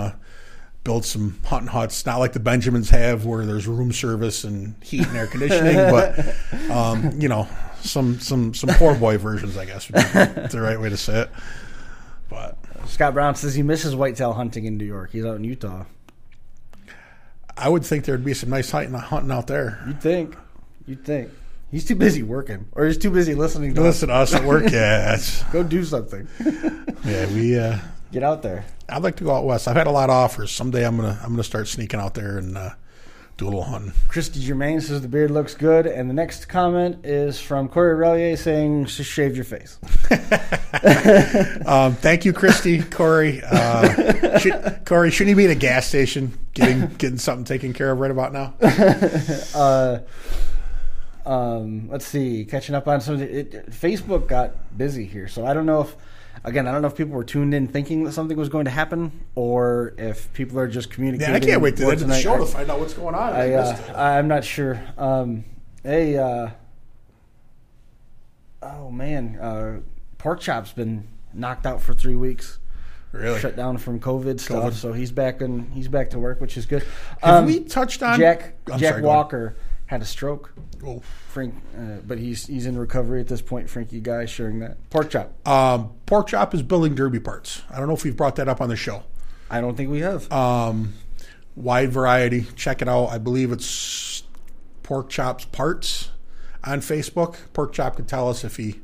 Build 0.84 1.04
some 1.06 1.38
hunting 1.46 1.68
huts, 1.68 2.04
not 2.04 2.18
like 2.18 2.34
the 2.34 2.40
Benjamins 2.40 2.90
have, 2.90 3.24
where 3.24 3.46
there's 3.46 3.66
room 3.66 3.90
service 3.90 4.44
and 4.44 4.74
heat 4.82 5.06
and 5.06 5.16
air 5.16 5.26
conditioning, 5.26 5.74
but 5.90 6.70
um, 6.70 7.18
you 7.18 7.28
know, 7.28 7.48
some 7.80 8.20
some 8.20 8.52
some 8.52 8.68
poor 8.74 8.94
boy 8.94 9.16
versions, 9.16 9.56
I 9.56 9.64
guess, 9.64 9.88
would 9.90 9.94
be 9.94 10.02
the 10.48 10.60
right 10.60 10.78
way 10.78 10.90
to 10.90 10.96
say 10.98 11.22
it. 11.22 11.30
But 12.28 12.58
Scott 12.86 13.14
Brown 13.14 13.34
says 13.34 13.54
he 13.54 13.62
misses 13.62 13.96
whitetail 13.96 14.34
hunting 14.34 14.66
in 14.66 14.76
New 14.76 14.84
York. 14.84 15.10
He's 15.12 15.24
out 15.24 15.36
in 15.36 15.44
Utah. 15.44 15.84
I 17.56 17.68
would 17.68 17.84
think 17.84 18.04
there'd 18.04 18.24
be 18.24 18.34
some 18.34 18.50
nice 18.50 18.70
hunting, 18.70 18.92
hunting 18.92 19.30
out 19.30 19.46
there. 19.46 19.82
You'd 19.86 20.02
think. 20.02 20.36
You'd 20.86 21.04
think. 21.04 21.30
He's 21.70 21.84
too 21.84 21.94
busy 21.96 22.22
working, 22.22 22.66
or 22.72 22.86
he's 22.86 22.98
too 22.98 23.10
busy 23.10 23.34
listening 23.34 23.74
to 23.74 23.80
us. 23.80 23.86
Listen 23.86 24.08
to 24.08 24.14
us 24.14 24.34
at 24.34 24.44
work, 24.44 24.64
yeah, 24.70 25.18
Go 25.50 25.62
do 25.62 25.82
something. 25.82 26.28
yeah. 27.04 27.26
We, 27.32 27.58
uh, 27.58 27.78
Get 28.14 28.22
out 28.22 28.42
there. 28.42 28.64
I'd 28.88 29.02
like 29.02 29.16
to 29.16 29.24
go 29.24 29.34
out 29.34 29.44
west. 29.44 29.66
I've 29.66 29.74
had 29.74 29.88
a 29.88 29.90
lot 29.90 30.08
of 30.08 30.14
offers. 30.14 30.52
Someday 30.52 30.86
I'm 30.86 30.94
gonna, 30.96 31.18
I'm 31.24 31.30
gonna 31.30 31.42
start 31.42 31.66
sneaking 31.66 31.98
out 31.98 32.14
there 32.14 32.38
and 32.38 32.56
uh, 32.56 32.70
do 33.38 33.44
a 33.46 33.48
little 33.48 33.64
hunting. 33.64 33.92
Christy 34.06 34.38
Germain 34.38 34.80
says 34.80 35.02
the 35.02 35.08
beard 35.08 35.32
looks 35.32 35.56
good, 35.56 35.88
and 35.88 36.08
the 36.08 36.14
next 36.14 36.44
comment 36.44 37.04
is 37.04 37.40
from 37.40 37.68
Corey 37.68 37.92
Relier 37.96 38.36
saying, 38.38 38.84
"Just 38.84 39.10
shave 39.10 39.34
your 39.34 39.44
face." 39.44 39.78
Um, 41.66 41.94
thank 41.94 42.24
you, 42.24 42.32
Christy, 42.32 42.82
Corey. 42.82 43.40
Uh, 43.42 44.38
should, 44.38 44.80
Corey, 44.84 45.10
shouldn't 45.10 45.30
you 45.30 45.36
be 45.36 45.44
at 45.46 45.50
a 45.50 45.54
gas 45.54 45.86
station 45.86 46.36
getting 46.52 46.86
getting 46.98 47.18
something 47.18 47.44
taken 47.44 47.72
care 47.72 47.90
of 47.90 47.98
right 47.98 48.10
about 48.10 48.32
now? 48.32 48.54
Uh, 49.54 50.00
um, 51.26 51.88
let's 51.88 52.06
see, 52.06 52.44
catching 52.44 52.74
up 52.74 52.86
on 52.86 53.00
some. 53.00 53.20
It, 53.20 53.54
it- 53.54 53.70
Facebook 53.70 54.26
got 54.28 54.76
busy 54.76 55.04
here, 55.06 55.26
so 55.26 55.46
I 55.46 55.54
don't 55.54 55.64
know 55.66 55.80
if, 55.82 55.96
again, 56.44 56.68
I 56.68 56.72
don't 56.72 56.82
know 56.82 56.88
if 56.88 56.96
people 56.96 57.14
were 57.14 57.24
tuned 57.24 57.54
in 57.54 57.66
thinking 57.66 58.04
that 58.04 58.12
something 58.12 58.36
was 58.36 58.48
going 58.48 58.66
to 58.66 58.70
happen, 58.70 59.24
or 59.34 59.94
if 59.98 60.32
people 60.32 60.58
are 60.58 60.68
just 60.68 60.90
communicating. 60.90 61.32
Man, 61.32 61.42
I 61.42 61.44
can't 61.44 61.60
wait 61.62 61.76
to 61.76 61.84
the 61.84 61.90
end 61.90 62.00
the 62.00 62.04
tonight. 62.04 62.20
show 62.20 62.38
to 62.38 62.46
find 62.46 62.70
out 62.70 62.78
what's 62.80 62.94
going 62.94 63.14
on. 63.14 63.32
I, 63.32 63.52
I, 63.52 63.54
uh, 63.54 63.70
missed 63.72 63.88
it. 63.88 63.94
I'm 63.94 64.28
not 64.28 64.44
sure. 64.44 64.80
Um, 64.96 65.44
hey, 65.82 66.16
uh, 66.16 66.50
oh 68.62 68.90
man, 68.90 69.38
uh, 69.40 69.80
pork 70.18 70.40
chop's 70.40 70.72
been 70.72 71.08
knocked 71.32 71.66
out 71.66 71.80
for 71.80 71.94
three 71.94 72.16
weeks. 72.16 72.58
really? 73.12 73.40
Shut 73.40 73.56
down 73.56 73.78
from 73.78 74.00
COVID 74.00 74.40
stuff, 74.40 74.64
COVID. 74.64 74.72
so 74.74 74.92
he's 74.92 75.12
back 75.12 75.40
and 75.40 75.72
he's 75.72 75.88
back 75.88 76.10
to 76.10 76.18
work, 76.18 76.40
which 76.40 76.56
is 76.56 76.66
good. 76.66 76.84
Have 77.22 77.42
Um, 77.42 77.46
we 77.46 77.60
touched 77.60 78.02
on 78.02 78.18
Jack 78.18 78.54
I'm 78.70 78.78
Jack 78.78 78.94
sorry. 78.94 79.02
Walker 79.02 79.56
had 79.86 80.02
a 80.02 80.04
stroke. 80.04 80.52
Oh. 80.84 81.02
Frank, 81.28 81.54
uh, 81.76 81.98
but 82.06 82.18
he's 82.18 82.46
he's 82.46 82.66
in 82.66 82.78
recovery 82.78 83.20
at 83.20 83.28
this 83.28 83.42
point. 83.42 83.68
Frankie 83.68 84.00
guy 84.00 84.24
sharing 84.24 84.60
that 84.60 84.76
pork 84.90 85.10
chop. 85.10 85.46
Um, 85.46 85.92
pork 86.06 86.28
chop 86.28 86.54
is 86.54 86.62
building 86.62 86.94
derby 86.94 87.20
parts. 87.20 87.62
I 87.70 87.78
don't 87.78 87.88
know 87.88 87.94
if 87.94 88.04
we've 88.04 88.16
brought 88.16 88.36
that 88.36 88.48
up 88.48 88.60
on 88.60 88.68
the 88.68 88.76
show. 88.76 89.02
I 89.50 89.60
don't 89.60 89.76
think 89.76 89.90
we 89.90 90.00
have. 90.00 90.30
Um, 90.32 90.94
wide 91.56 91.92
variety. 91.92 92.46
Check 92.56 92.82
it 92.82 92.88
out. 92.88 93.06
I 93.06 93.18
believe 93.18 93.52
it's 93.52 94.22
Pork 94.82 95.08
Chop's 95.10 95.44
Parts 95.46 96.10
on 96.64 96.80
Facebook. 96.80 97.36
Pork 97.52 97.72
Chop 97.72 97.96
could 97.96 98.08
tell 98.08 98.28
us 98.28 98.44
if 98.44 98.56
he. 98.56 98.80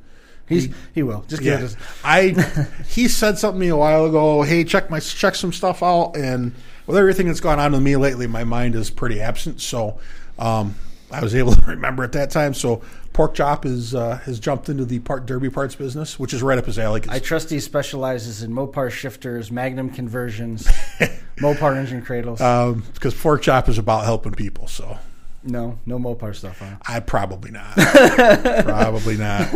he's 0.49 0.69
he 0.95 1.02
will 1.02 1.25
just 1.28 1.42
Yeah, 1.42 1.61
it. 1.61 1.76
I. 2.04 2.66
He 2.88 3.09
said 3.09 3.38
something 3.38 3.61
to 3.61 3.66
me 3.66 3.69
a 3.69 3.76
while 3.76 4.07
ago. 4.07 4.42
Hey, 4.42 4.64
check 4.64 4.90
my 4.90 5.00
check 5.00 5.35
some 5.35 5.52
stuff 5.52 5.83
out, 5.83 6.16
and 6.16 6.54
with 6.87 6.97
everything 6.97 7.26
that's 7.26 7.40
gone 7.40 7.59
on 7.59 7.73
with 7.73 7.83
me 7.83 7.97
lately, 7.97 8.26
my 8.26 8.45
mind 8.45 8.75
is 8.75 8.90
pretty 8.90 9.21
absent. 9.21 9.61
So, 9.61 10.00
um, 10.38 10.75
I 11.12 11.21
was 11.23 11.35
able 11.35 11.52
to 11.52 11.67
remember 11.67 12.05
at 12.05 12.12
that 12.12 12.31
time. 12.31 12.55
So, 12.55 12.83
Pork 13.12 13.35
Chop 13.35 13.67
is 13.67 13.95
uh, 13.95 14.17
has 14.19 14.38
jumped 14.38 14.69
into 14.69 14.85
the 14.85 14.99
part 15.00 15.26
derby 15.26 15.50
parts 15.50 15.75
business, 15.75 16.19
which 16.19 16.33
is 16.33 16.43
right 16.43 16.59
up 16.59 16.67
his 16.67 16.79
alley. 16.79 17.02
I 17.09 17.19
trust 17.19 17.50
he 17.50 17.59
specializes 17.61 18.43
in 18.43 18.52
Mopar 18.52 18.90
shifters, 18.90 19.50
Magnum 19.50 19.90
conversions, 19.90 20.64
Mopar 21.38 21.76
engine 21.76 22.02
cradles. 22.02 22.40
um, 22.40 22.85
because 22.95 23.14
Pork 23.14 23.43
Chop 23.43 23.69
is 23.69 23.79
about 23.79 24.05
helping 24.05 24.33
people. 24.33 24.67
So. 24.69 24.99
no, 25.43 25.79
no 25.87 25.99
Mopar 25.99 26.35
stuff. 26.37 26.59
Huh? 26.61 26.76
I 26.87 27.00
probably 27.00 27.50
not. 27.50 27.75
probably 28.64 29.17
not. 29.17 29.52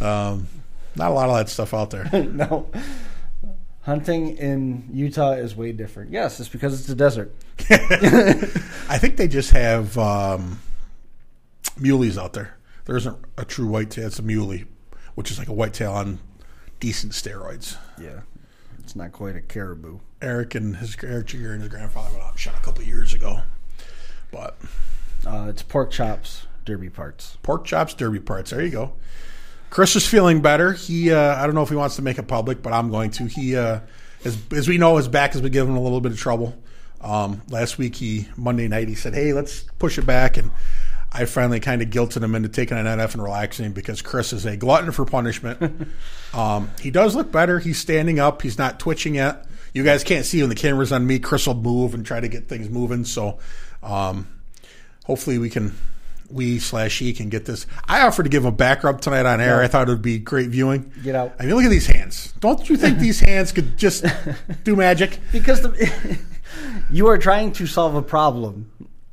Um, 0.00 0.48
not 0.96 1.10
a 1.10 1.14
lot 1.14 1.28
of 1.28 1.36
that 1.36 1.48
stuff 1.48 1.72
out 1.74 1.90
there. 1.90 2.04
no. 2.12 2.68
Hunting 3.82 4.38
in 4.38 4.88
Utah 4.92 5.32
is 5.32 5.54
way 5.54 5.72
different. 5.72 6.10
Yes, 6.10 6.40
it's 6.40 6.48
because 6.48 6.80
it's 6.80 6.88
a 6.88 6.94
desert. 6.94 7.34
I 7.68 8.96
think 8.98 9.16
they 9.16 9.28
just 9.28 9.50
have 9.50 9.96
um, 9.98 10.58
muleys 11.78 12.18
out 12.18 12.32
there. 12.32 12.56
There 12.86 12.96
isn't 12.96 13.16
a 13.38 13.44
true 13.44 13.66
white 13.66 13.90
tail. 13.90 14.06
it's 14.06 14.18
a 14.18 14.22
muley, 14.22 14.66
which 15.14 15.30
is 15.30 15.38
like 15.38 15.48
a 15.48 15.52
white 15.52 15.72
tail 15.74 15.92
on 15.92 16.18
decent 16.80 17.12
steroids. 17.12 17.76
Yeah, 18.00 18.20
it's 18.78 18.94
not 18.94 19.12
quite 19.12 19.36
a 19.36 19.40
caribou. 19.40 20.00
Eric 20.20 20.54
and 20.54 20.76
his 20.76 20.96
Eric 21.02 21.26
Jr. 21.28 21.52
and 21.52 21.62
his 21.62 21.70
grandfather 21.70 22.10
went 22.12 22.24
out 22.24 22.30
and 22.32 22.38
shot 22.40 22.54
a 22.56 22.60
couple 22.60 22.82
of 22.82 22.88
years 22.88 23.14
ago. 23.14 23.40
But 24.30 24.56
Uh, 25.26 25.46
it's 25.48 25.62
pork 25.62 25.90
chops, 25.90 26.46
derby 26.64 26.90
parts. 26.90 27.38
pork 27.42 27.64
chops, 27.64 27.94
derby 27.94 28.18
parts. 28.20 28.50
There 28.50 28.62
you 28.62 28.70
go. 28.70 28.92
Chris 29.70 29.96
is 29.96 30.06
feeling 30.06 30.40
better. 30.42 30.72
He, 30.72 31.10
uh, 31.12 31.34
I 31.36 31.46
don't 31.46 31.54
know 31.54 31.62
if 31.62 31.68
he 31.68 31.74
wants 31.74 31.96
to 31.96 32.02
make 32.02 32.18
it 32.18 32.28
public, 32.28 32.62
but 32.62 32.72
I'm 32.72 32.90
going 32.90 33.10
to. 33.12 33.24
He, 33.24 33.56
uh, 33.56 33.80
as, 34.24 34.36
as 34.52 34.68
we 34.68 34.78
know, 34.78 34.96
his 34.98 35.08
back 35.08 35.32
has 35.32 35.40
been 35.42 35.50
giving 35.52 35.72
him 35.72 35.78
a 35.78 35.82
little 35.82 36.00
bit 36.00 36.12
of 36.12 36.18
trouble. 36.18 36.54
Um, 37.00 37.42
last 37.48 37.76
week, 37.78 37.96
he 37.96 38.28
Monday 38.36 38.68
night, 38.68 38.88
he 38.88 38.94
said, 38.94 39.14
"Hey, 39.14 39.32
let's 39.32 39.62
push 39.78 39.98
it 39.98 40.06
back," 40.06 40.36
and 40.36 40.50
I 41.14 41.26
finally 41.26 41.60
kind 41.60 41.80
of 41.80 41.90
guilted 41.90 42.24
him 42.24 42.34
into 42.34 42.48
taking 42.48 42.76
an 42.76 42.86
NF 42.86 43.14
and 43.14 43.22
relaxing 43.22 43.70
because 43.72 44.02
Chris 44.02 44.32
is 44.32 44.44
a 44.44 44.56
glutton 44.56 44.90
for 44.90 45.04
punishment. 45.04 45.88
um, 46.34 46.70
he 46.80 46.90
does 46.90 47.14
look 47.14 47.30
better. 47.30 47.60
He's 47.60 47.78
standing 47.78 48.18
up. 48.18 48.42
He's 48.42 48.58
not 48.58 48.80
twitching 48.80 49.14
yet. 49.14 49.46
You 49.72 49.84
guys 49.84 50.02
can't 50.02 50.26
see 50.26 50.40
when 50.40 50.48
the 50.48 50.56
camera's 50.56 50.90
on 50.90 51.06
me. 51.06 51.20
Chris 51.20 51.46
will 51.46 51.54
move 51.54 51.94
and 51.94 52.04
try 52.04 52.18
to 52.18 52.28
get 52.28 52.48
things 52.48 52.68
moving. 52.68 53.04
So, 53.04 53.38
um, 53.82 54.26
hopefully 55.04 55.38
we 55.38 55.50
can 55.50 55.76
we 56.30 56.58
slash 56.58 56.98
he 56.98 57.12
can 57.12 57.28
get 57.28 57.44
this. 57.44 57.66
I 57.84 58.02
offered 58.02 58.24
to 58.24 58.28
give 58.28 58.42
him 58.42 58.48
a 58.48 58.56
back 58.56 58.82
rub 58.82 59.00
tonight 59.00 59.26
on 59.26 59.40
air. 59.40 59.60
I 59.62 59.68
thought 59.68 59.88
it 59.88 59.92
would 59.92 60.02
be 60.02 60.18
great 60.18 60.48
viewing. 60.48 60.92
Get 61.04 61.14
out. 61.14 61.34
I 61.38 61.44
mean, 61.44 61.54
look 61.54 61.64
at 61.64 61.70
these 61.70 61.86
hands. 61.86 62.32
Don't 62.40 62.68
you 62.68 62.76
think 62.76 62.98
these 62.98 63.20
hands 63.20 63.52
could 63.52 63.76
just 63.76 64.04
do 64.64 64.74
magic? 64.74 65.20
Because 65.30 65.62
the, 65.62 66.18
you 66.90 67.06
are 67.06 67.18
trying 67.18 67.52
to 67.52 67.66
solve 67.68 67.94
a 67.94 68.02
problem 68.02 68.70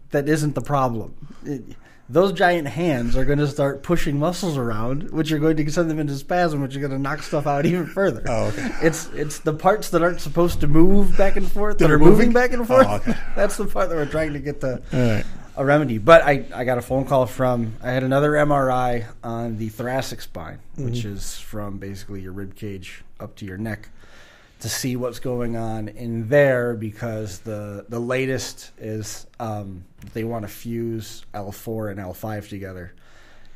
that 0.09 0.27
isn't 0.27 0.55
the 0.55 0.61
problem. 0.61 1.15
It- 1.45 1.63
those 2.11 2.33
giant 2.33 2.67
hands 2.67 3.15
are 3.15 3.23
going 3.23 3.39
to 3.39 3.47
start 3.47 3.83
pushing 3.83 4.19
muscles 4.19 4.57
around, 4.57 5.11
which 5.11 5.31
are 5.31 5.39
going 5.39 5.55
to 5.55 5.71
send 5.71 5.89
them 5.89 5.97
into 5.97 6.13
spasm, 6.15 6.61
which 6.61 6.75
are 6.75 6.79
going 6.79 6.91
to 6.91 6.99
knock 6.99 7.23
stuff 7.23 7.47
out 7.47 7.65
even 7.65 7.85
further. 7.87 8.23
Oh, 8.27 8.47
okay. 8.47 8.69
It's 8.81 9.07
it's 9.13 9.39
the 9.39 9.53
parts 9.53 9.89
that 9.89 10.01
aren't 10.01 10.19
supposed 10.19 10.59
to 10.61 10.67
move 10.67 11.17
back 11.17 11.37
and 11.37 11.49
forth 11.49 11.77
that, 11.77 11.87
That 11.87 11.93
are 11.93 11.99
moving 11.99 12.11
moving? 12.11 12.33
back 12.33 12.51
and 12.51 12.63
oh, 12.63 12.65
forth. 12.65 12.87
Oh, 12.87 12.95
okay. 12.95 13.15
That's 13.35 13.55
the 13.57 13.65
part 13.65 13.89
that 13.89 13.95
we're 13.95 14.05
trying 14.05 14.33
to 14.33 14.39
get 14.39 14.59
the 14.59 14.81
right. 14.91 15.23
a 15.55 15.65
remedy. 15.65 15.97
But 15.99 16.23
I, 16.23 16.45
I 16.53 16.65
got 16.65 16.77
a 16.77 16.81
phone 16.81 17.05
call 17.05 17.25
from 17.25 17.75
I 17.81 17.91
had 17.91 18.03
another 18.03 18.31
MRI 18.31 19.05
on 19.23 19.57
the 19.57 19.69
thoracic 19.69 20.21
spine, 20.21 20.59
which 20.77 20.99
mm-hmm. 20.99 21.13
is 21.13 21.37
from 21.39 21.77
basically 21.77 22.21
your 22.21 22.33
rib 22.33 22.55
cage 22.55 23.03
up 23.19 23.35
to 23.37 23.45
your 23.45 23.57
neck. 23.57 23.89
To 24.61 24.69
see 24.69 24.95
what's 24.95 25.19
going 25.19 25.57
on 25.57 25.87
in 25.89 26.29
there 26.29 26.75
because 26.75 27.39
the 27.39 27.85
the 27.89 27.99
latest 27.99 28.71
is 28.77 29.27
um, 29.39 29.83
they 30.13 30.23
want 30.23 30.43
to 30.43 30.47
fuse 30.47 31.25
L4 31.33 31.91
and 31.91 31.99
L5 31.99 32.47
together, 32.47 32.93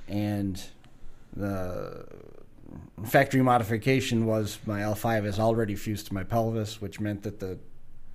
and 0.08 0.62
the 1.36 2.06
factory 3.04 3.42
modification 3.42 4.26
was 4.26 4.58
my 4.66 4.82
L5 4.82 5.26
is 5.26 5.40
already 5.40 5.76
fused 5.76 6.08
to 6.08 6.14
my 6.14 6.24
pelvis, 6.24 6.82
which 6.82 7.00
meant 7.00 7.24
that 7.24 7.40
the 7.40 7.60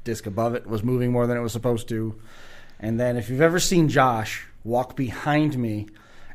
disc 0.02 0.26
above 0.26 0.54
it 0.54 0.66
was 0.66 0.82
moving 0.82 1.12
more 1.12 1.26
than 1.26 1.37
it 1.37 1.40
was 1.40 1.52
supposed 1.52 1.88
to. 1.88 2.20
And 2.80 2.99
then 2.99 3.16
if 3.16 3.28
you've 3.28 3.40
ever 3.40 3.61
seen 3.61 3.88
Josh 3.88 4.47
walk 4.64 4.97
behind 4.97 5.56
me 5.56 5.87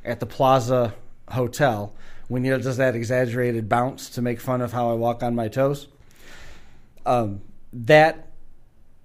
at 0.05 0.19
the 0.19 0.25
Plaza 0.25 0.93
Hotel 1.29 1.93
when 2.27 2.43
he 2.43 2.49
does 2.49 2.77
that 2.77 2.95
exaggerated 2.95 3.67
bounce 3.67 4.09
to 4.11 4.21
make 4.21 4.39
fun 4.39 4.61
of 4.61 4.71
how 4.71 4.89
I 4.89 4.93
walk 4.93 5.21
on 5.21 5.35
my 5.35 5.47
toes, 5.47 5.87
um, 7.05 7.41
that 7.73 8.29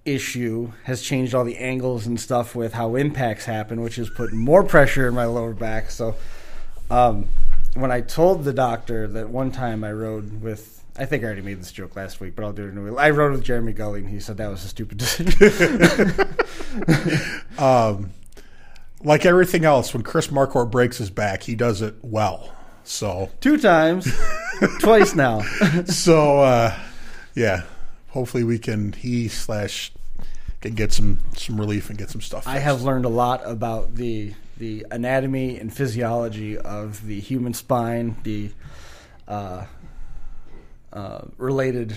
issue 0.05 0.71
has 0.83 1.01
changed 1.01 1.35
all 1.35 1.43
the 1.43 1.57
angles 1.57 2.07
and 2.07 2.19
stuff 2.19 2.55
with 2.55 2.73
how 2.73 2.95
impacts 2.95 3.45
happen, 3.45 3.81
which 3.81 3.97
has 3.97 4.09
put 4.09 4.33
more 4.33 4.63
pressure 4.63 5.07
in 5.07 5.13
my 5.13 5.25
lower 5.25 5.53
back. 5.53 5.91
So 5.91 6.15
um, 6.89 7.27
when 7.75 7.91
I 7.91 8.01
told 8.01 8.43
the 8.43 8.53
doctor 8.53 9.07
that 9.07 9.29
one 9.29 9.51
time 9.51 9.83
I 9.83 9.91
rode 9.91 10.41
with 10.41 10.81
I 10.97 11.05
think 11.05 11.23
I 11.23 11.27
already 11.27 11.41
made 11.41 11.59
this 11.59 11.71
joke 11.71 11.95
last 11.95 12.19
week, 12.19 12.35
but 12.35 12.43
I'll 12.43 12.51
do 12.51 12.65
it 12.65 12.71
anyway. 12.71 13.01
I 13.01 13.11
rode 13.11 13.31
with 13.31 13.43
Jeremy 13.43 13.71
Gully, 13.71 14.01
and 14.01 14.09
he 14.09 14.19
said 14.19 14.37
that 14.37 14.49
was 14.49 14.65
a 14.65 14.67
stupid 14.67 14.97
decision. 14.97 16.11
um, 17.57 18.11
like 19.01 19.25
everything 19.25 19.63
else, 19.63 19.93
when 19.93 20.03
Chris 20.03 20.27
Marquardt 20.27 20.69
breaks 20.69 20.97
his 20.97 21.09
back, 21.09 21.43
he 21.43 21.55
does 21.55 21.81
it 21.81 21.95
well. 22.01 22.53
So 22.83 23.29
two 23.39 23.57
times, 23.57 24.11
twice 24.79 25.15
now. 25.15 25.41
so 25.85 26.39
uh, 26.39 26.77
yeah, 27.35 27.63
hopefully 28.11 28.43
we 28.43 28.57
can 28.59 28.93
he 28.93 29.27
slash 29.27 29.91
can 30.61 30.73
get 30.75 30.93
some 30.93 31.19
some 31.35 31.59
relief 31.59 31.89
and 31.89 31.97
get 31.97 32.09
some 32.09 32.21
stuff. 32.21 32.47
I 32.47 32.59
have 32.59 32.81
learned 32.83 33.05
a 33.05 33.09
lot 33.09 33.41
about 33.43 33.95
the 33.95 34.33
the 34.57 34.85
anatomy 34.91 35.57
and 35.59 35.73
physiology 35.73 36.55
of 36.57 37.05
the 37.07 37.19
human 37.19 37.53
spine, 37.55 38.15
the 38.23 38.51
uh, 39.27 39.65
uh, 40.93 41.21
related 41.37 41.95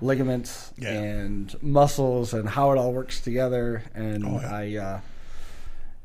ligaments 0.00 0.72
Yeah. 0.78 0.92
and 0.92 1.62
muscles, 1.62 2.32
and 2.32 2.48
how 2.48 2.72
it 2.72 2.78
all 2.78 2.92
works 2.92 3.20
together. 3.20 3.82
And 3.94 4.24
Oh, 4.24 4.40
yeah. 4.40 4.54
I. 4.54 4.76
Uh, 4.76 5.00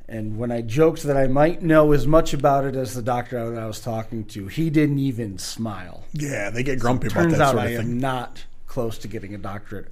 and 0.10 0.38
when 0.38 0.52
I 0.52 0.62
joked 0.62 1.04
that 1.04 1.16
I 1.16 1.28
might 1.28 1.62
know 1.62 1.94
as 1.94 2.06
much 2.06 2.34
about 2.34 2.66
it 2.66 2.76
as 2.76 2.94
the 2.94 3.02
doctor 3.02 3.50
that 3.52 3.64
I 3.64 3.66
was 3.66 3.80
talking 3.80 4.26
to, 4.26 4.48
he 4.48 4.70
didn't 4.70 5.00
even 5.00 5.38
smile. 5.38 6.04
Yeah, 6.12 6.50
they 6.50 6.62
get 6.64 6.80
grumpy 6.80 7.08
about 7.08 7.22
Turns 7.22 7.34
that 7.38 7.42
out 7.42 7.52
sort 7.54 7.64
I 7.64 7.70
am 7.72 8.00
not 8.00 8.44
close 8.74 8.98
to 8.98 9.08
getting 9.08 9.36
a 9.36 9.38
doctorate 9.38 9.88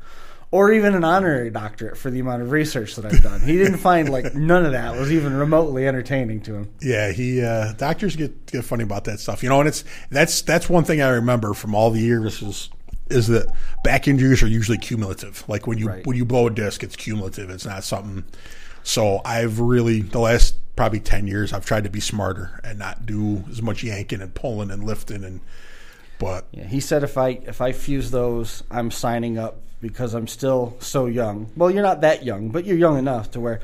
or 0.50 0.74
even 0.74 0.96
an 0.96 1.04
honorary 1.04 1.52
doctorate 1.52 1.96
for 1.96 2.10
the 2.10 2.20
amount 2.20 2.42
of 2.42 2.50
research 2.52 2.96
that 2.96 3.06
I've 3.06 3.22
done. 3.22 3.40
He 3.42 3.58
didn't 3.58 3.78
find 3.90 4.10
like 4.10 4.34
none 4.34 4.66
of 4.66 4.72
that 4.72 4.96
was 4.98 5.12
even 5.12 5.34
remotely 5.36 5.88
entertaining 5.88 6.42
to 6.42 6.56
him. 6.56 6.70
Yeah, 6.82 7.12
he 7.12 7.44
uh, 7.44 7.74
doctors 7.74 8.16
get 8.16 8.48
get 8.48 8.66
funny 8.66 8.84
about 8.84 9.04
that 9.06 9.20
stuff, 9.20 9.44
you 9.44 9.50
know. 9.50 9.60
And 9.60 9.68
it's 9.70 9.84
that's 10.10 10.42
that's 10.42 10.68
one 10.68 10.84
thing 10.84 11.00
I 11.00 11.10
remember 11.10 11.54
from 11.54 11.76
all 11.76 11.92
the 11.92 12.02
years 12.02 12.42
is 12.42 12.70
is 13.12 13.28
that 13.28 13.54
back 13.84 14.08
injuries 14.08 14.42
are 14.42 14.48
usually 14.48 14.80
cumulative. 14.80 15.44
Like 15.48 15.68
when 15.68 15.78
you 15.78 15.88
Right. 15.88 16.06
when 16.08 16.18
you 16.18 16.26
blow 16.26 16.48
a 16.48 16.50
disc, 16.50 16.82
it's 16.84 16.96
cumulative. 16.96 17.52
It's 17.52 17.66
not 17.68 17.84
something. 17.84 18.24
So 18.84 19.22
I've 19.24 19.60
really 19.60 20.02
the 20.02 20.20
last 20.20 20.56
probably 20.76 21.02
ten 21.02 21.28
years 21.28 21.54
I've 21.54 21.68
tried 21.68 21.84
to 21.84 21.90
be 21.92 22.00
smarter 22.00 22.60
and 22.64 22.80
not 22.80 23.06
do 23.06 23.44
as 23.52 23.62
much 23.62 23.84
yanking 23.84 24.22
and 24.22 24.34
pulling 24.34 24.72
and 24.72 24.84
lifting 24.84 25.24
and. 25.24 25.40
But 26.22 26.46
Yeah, 26.52 26.66
he 26.66 26.80
said 26.80 27.04
if 27.04 27.18
I 27.18 27.30
if 27.30 27.62
I 27.62 27.72
fuse 27.72 28.12
those, 28.12 28.62
I'm 28.70 28.92
signing 28.92 29.40
up 29.40 29.60
because 29.82 30.14
I'm 30.14 30.28
still 30.28 30.78
so 30.80 31.08
young. 31.08 31.52
Well, 31.58 31.72
you're 31.72 31.82
not 31.82 32.02
that 32.02 32.24
young, 32.24 32.50
but 32.50 32.64
you're 32.64 32.78
young 32.78 33.00
enough 33.00 33.32
to 33.32 33.40
where 33.40 33.60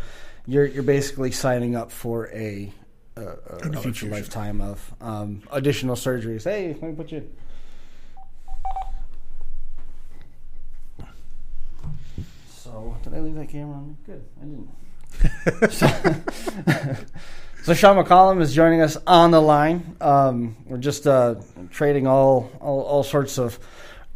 you're 0.48 0.65
you're 0.65 0.82
basically 0.82 1.30
signing 1.30 1.76
up 1.76 1.91
for 1.91 2.30
a, 2.30 2.74
a, 3.15 3.26
a 3.62 3.80
future 3.80 4.08
lifetime 4.08 4.60
of 4.60 4.91
um, 5.02 5.43
additional 5.52 5.96
surgeries. 5.96 6.46
Hey, 6.46 6.70
let 6.70 6.82
me 6.82 6.96
put 6.96 7.12
you. 7.12 7.30
So 12.48 12.98
did 13.04 13.13
I 13.13 13.20
leave 13.20 13.36
that 13.36 13.50
camera 13.50 13.76
on? 13.76 13.98
Good, 14.04 14.26
I 14.41 14.46
didn't. 14.46 14.72
so, 17.68 17.74
Shawn 17.74 18.02
McCollum 18.02 18.40
is 18.40 18.56
joining 18.56 18.80
us 18.80 18.96
on 19.06 19.32
the 19.32 19.42
line. 19.42 19.98
Um, 20.00 20.56
we're 20.68 20.78
just 20.78 21.06
uh, 21.06 21.36
trading 21.70 22.08
all, 22.08 22.50
all 22.62 22.80
all 22.84 23.04
sorts 23.04 23.38
of 23.38 23.60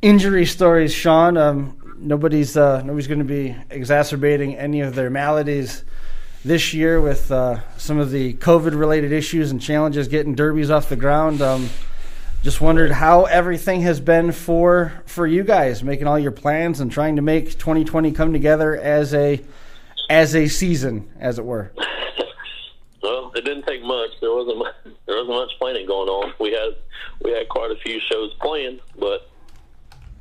injury 0.01 0.45
stories. 0.45 0.93
Shawn, 0.93 1.35
um, 1.35 1.97
nobody's 1.97 2.55
uh, 2.55 2.81
nobody's 2.83 3.07
going 3.07 3.19
to 3.19 3.25
be 3.25 3.53
exacerbating 3.69 4.55
any 4.55 4.79
of 4.79 4.95
their 4.95 5.09
maladies 5.09 5.83
this 6.45 6.73
year 6.73 7.01
with 7.01 7.29
uh, 7.29 7.59
some 7.75 7.97
of 7.97 8.09
the 8.11 8.35
COVID 8.35 8.79
related 8.79 9.11
issues 9.11 9.51
and 9.51 9.61
challenges 9.61 10.07
getting 10.07 10.33
derbies 10.33 10.71
off 10.71 10.87
the 10.87 10.95
ground. 10.95 11.41
Um, 11.41 11.69
just 12.43 12.61
wondered 12.61 12.93
how 12.93 13.25
everything 13.25 13.81
has 13.81 13.99
been 13.99 14.31
for 14.31 14.93
for 15.05 15.27
you 15.27 15.43
guys, 15.43 15.83
making 15.83 16.07
all 16.07 16.17
your 16.17 16.31
plans 16.31 16.79
and 16.79 16.89
trying 16.89 17.17
to 17.17 17.21
make 17.21 17.59
2020 17.59 18.13
come 18.13 18.31
together 18.31 18.77
as 18.77 19.13
a 19.13 19.41
as 20.09 20.37
a 20.37 20.47
season, 20.47 21.11
as 21.19 21.37
it 21.37 21.43
were. 21.43 21.73
Well, 23.01 23.31
it 23.35 23.43
didn't 23.45 23.65
take 23.65 23.81
much. 23.83 24.11
There 24.21 24.33
wasn't 24.33 24.59
much, 24.59 24.75
there 25.05 25.15
wasn't 25.17 25.35
much 25.35 25.51
planning 25.59 25.87
going 25.87 26.09
on. 26.09 26.33
We 26.39 26.51
had 26.51 26.75
we 27.23 27.31
had 27.31 27.49
quite 27.49 27.71
a 27.71 27.75
few 27.77 27.99
shows 27.99 28.33
planned, 28.41 28.79
but 28.99 29.29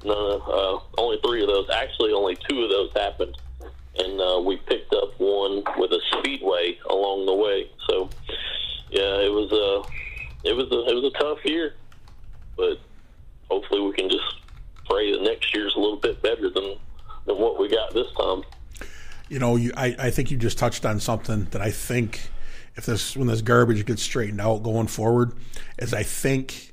no, 0.05 0.13
uh, 0.15 1.01
only 1.01 1.19
three 1.25 1.43
of 1.43 1.49
those. 1.49 1.69
Actually, 1.71 2.13
only 2.13 2.37
two 2.49 2.63
of 2.63 2.71
those 2.71 2.91
happened, 2.95 3.37
and 3.99 4.21
uh, 4.21 4.41
we 4.45 4.57
picked 4.57 4.95
up 4.95 5.19
one 5.19 5.63
with 5.77 5.93
a 5.93 6.01
speedway 6.19 6.79
along 6.89 7.27
the 7.27 7.35
way. 7.35 7.71
So, 7.89 8.09
yeah, 8.91 9.21
it 9.21 9.33
was 9.33 9.53
a 9.53 10.49
it 10.49 10.57
was 10.57 10.67
a 10.73 10.91
it 10.91 10.95
was 10.95 11.13
a 11.15 11.19
tough 11.19 11.45
year, 11.45 11.75
but 12.57 12.79
hopefully 13.51 13.83
we 13.83 13.93
can 13.93 14.09
just 14.09 14.41
pray 14.89 15.13
that 15.13 15.23
next 15.23 15.55
year's 15.55 15.75
a 15.77 15.79
little 15.79 15.99
bit 15.99 16.23
better 16.23 16.49
than 16.49 16.77
than 17.27 17.37
what 17.37 17.59
we 17.61 17.69
got 17.69 17.93
this 17.93 18.11
time. 18.19 18.43
you 19.29 19.39
know, 19.39 19.57
you, 19.57 19.71
I, 19.77 19.95
I 19.99 20.11
think 20.11 20.31
you 20.31 20.39
just 20.39 20.57
touched 20.57 20.87
on 20.87 20.99
something 20.99 21.45
that 21.51 21.61
I 21.61 21.71
think 21.71 22.31
if 22.77 22.87
this 22.87 23.17
when 23.17 23.27
this 23.27 23.43
garbage 23.43 23.85
gets 23.87 24.03
straightened 24.03 24.41
out 24.41 24.63
going 24.63 24.87
forward, 24.87 25.33
is 25.79 25.93
I 25.95 26.03
think 26.03 26.73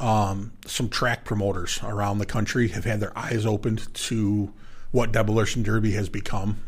um, 0.00 0.52
some 0.66 0.88
track 0.88 1.24
promoters 1.24 1.80
around 1.82 2.18
the 2.18 2.26
country 2.26 2.68
have 2.68 2.84
had 2.84 3.00
their 3.00 3.16
eyes 3.18 3.44
opened 3.46 3.92
to 3.94 4.52
what 4.92 5.12
demolition 5.12 5.62
derby 5.62 5.92
has 5.92 6.08
become 6.08 6.60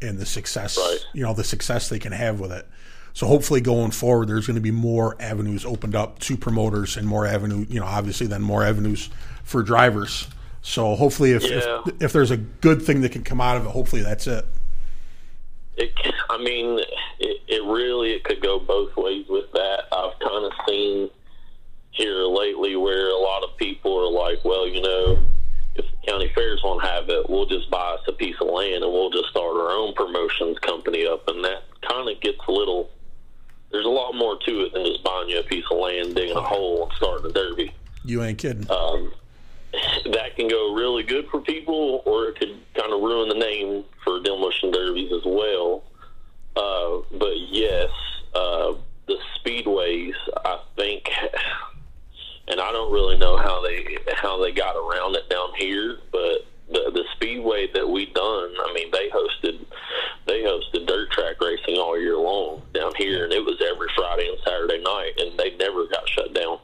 and 0.00 0.18
the 0.18 0.26
success 0.26 0.76
Right. 0.78 0.98
you 1.12 1.22
know 1.22 1.32
the 1.34 1.44
success 1.44 1.88
they 1.88 1.98
can 1.98 2.12
have 2.12 2.40
with 2.40 2.50
it. 2.52 2.66
So 3.14 3.26
hopefully 3.26 3.60
going 3.60 3.90
forward, 3.90 4.28
there's 4.28 4.46
going 4.46 4.54
to 4.54 4.62
be 4.62 4.70
more 4.70 5.16
avenues 5.20 5.66
opened 5.66 5.94
up 5.94 6.18
to 6.20 6.34
promoters 6.36 6.96
and 6.96 7.06
more 7.06 7.26
avenue, 7.26 7.66
you 7.68 7.78
know, 7.78 7.84
obviously 7.84 8.26
then 8.26 8.40
more 8.40 8.64
avenues 8.64 9.10
for 9.44 9.62
drivers. 9.62 10.28
So 10.62 10.94
hopefully, 10.94 11.32
if 11.32 11.42
Yeah. 11.44 11.82
if, 11.86 12.02
if 12.04 12.12
there's 12.14 12.30
a 12.30 12.38
good 12.38 12.80
thing 12.80 13.02
that 13.02 13.12
can 13.12 13.22
come 13.22 13.38
out 13.40 13.58
of 13.58 13.66
it, 13.66 13.68
hopefully 13.70 14.00
that's 14.02 14.26
it. 14.26 14.46
It, 15.76 15.90
I 16.30 16.38
mean, 16.38 16.78
it, 17.18 17.40
it 17.48 17.62
really 17.64 18.12
it 18.12 18.24
could 18.24 18.42
go 18.42 18.58
both 18.58 18.94
ways 18.96 19.26
with 19.28 19.50
that. 19.52 19.84
I've 19.92 20.18
kind 20.20 20.44
of 20.44 20.52
seen 20.68 21.10
here 21.90 22.22
lately 22.24 22.76
where 22.76 23.10
a 23.10 23.18
lot 23.18 23.42
of 23.42 23.56
people 23.56 23.98
are 23.98 24.10
like, 24.10 24.44
well, 24.44 24.66
you 24.66 24.80
know, 24.80 25.18
if 25.74 25.84
the 25.84 26.06
county 26.10 26.30
fairs 26.34 26.60
won't 26.62 26.84
have 26.84 27.08
it, 27.08 27.28
we'll 27.28 27.46
just 27.46 27.70
buy 27.70 27.92
us 27.94 28.00
a 28.08 28.12
piece 28.12 28.36
of 28.40 28.48
land 28.48 28.82
and 28.84 28.92
we'll 28.92 29.10
just 29.10 29.28
start 29.30 29.56
our 29.56 29.70
own 29.70 29.94
promotions 29.94 30.58
company 30.60 31.06
up, 31.06 31.26
and 31.28 31.42
that 31.44 31.62
kind 31.88 32.08
of 32.08 32.20
gets 32.20 32.38
a 32.48 32.52
little. 32.52 32.90
There's 33.70 33.86
a 33.86 33.88
lot 33.88 34.12
more 34.14 34.38
to 34.46 34.60
it 34.66 34.74
than 34.74 34.84
just 34.84 35.02
buying 35.02 35.30
you 35.30 35.38
a 35.40 35.42
piece 35.42 35.64
of 35.70 35.78
land, 35.78 36.14
digging 36.14 36.36
a 36.36 36.42
hole, 36.42 36.84
and 36.84 36.92
starting 36.96 37.30
a 37.30 37.32
derby 37.32 37.74
You 38.04 38.22
ain't 38.22 38.36
kidding. 38.36 38.70
um, 38.70 39.12
that 40.12 40.36
can 40.36 40.48
go 40.48 40.74
really 40.74 41.02
good 41.02 41.26
for 41.30 41.40
people, 41.40 42.02
or 42.04 42.28
it 42.28 42.38
could 42.38 42.54
kind 42.74 42.92
of 42.92 43.00
ruin 43.00 43.30
the 43.30 43.34
name 43.34 43.84
for 44.12 44.22
demolition 44.22 44.70
derbies 44.70 45.12
as 45.12 45.22
well. 45.24 45.84
Uh, 46.56 47.02
but 47.18 47.34
yes, 47.48 47.88
uh, 48.34 48.74
the 49.06 49.16
speedways, 49.38 50.12
I 50.44 50.60
think, 50.76 51.08
and 52.48 52.60
I 52.60 52.72
don't 52.72 52.92
really 52.92 53.16
know 53.18 53.36
how 53.36 53.62
they 53.62 53.96
how 54.14 54.42
they 54.42 54.52
got 54.52 54.76
around 54.76 55.16
it 55.16 55.28
down 55.30 55.48
here, 55.56 55.98
but 56.10 56.46
the 56.70 56.90
the 56.92 57.04
speedway 57.14 57.68
that 57.72 57.88
we 57.88 58.06
done, 58.06 58.54
I 58.58 58.72
mean, 58.74 58.90
they 58.92 59.08
hosted 59.08 59.64
they 60.26 60.42
hosted 60.42 60.86
dirt 60.86 61.10
track 61.10 61.40
racing 61.40 61.76
all 61.76 61.98
year 61.98 62.16
long 62.16 62.62
down 62.74 62.92
here, 62.96 63.24
and 63.24 63.32
it 63.32 63.44
was 63.44 63.60
every 63.62 63.88
Friday 63.96 64.28
and 64.28 64.38
Saturday 64.44 64.82
night, 64.82 65.12
and 65.18 65.38
they 65.38 65.56
never 65.56 65.86
got 65.86 66.08
shut 66.08 66.34
down. 66.34 66.58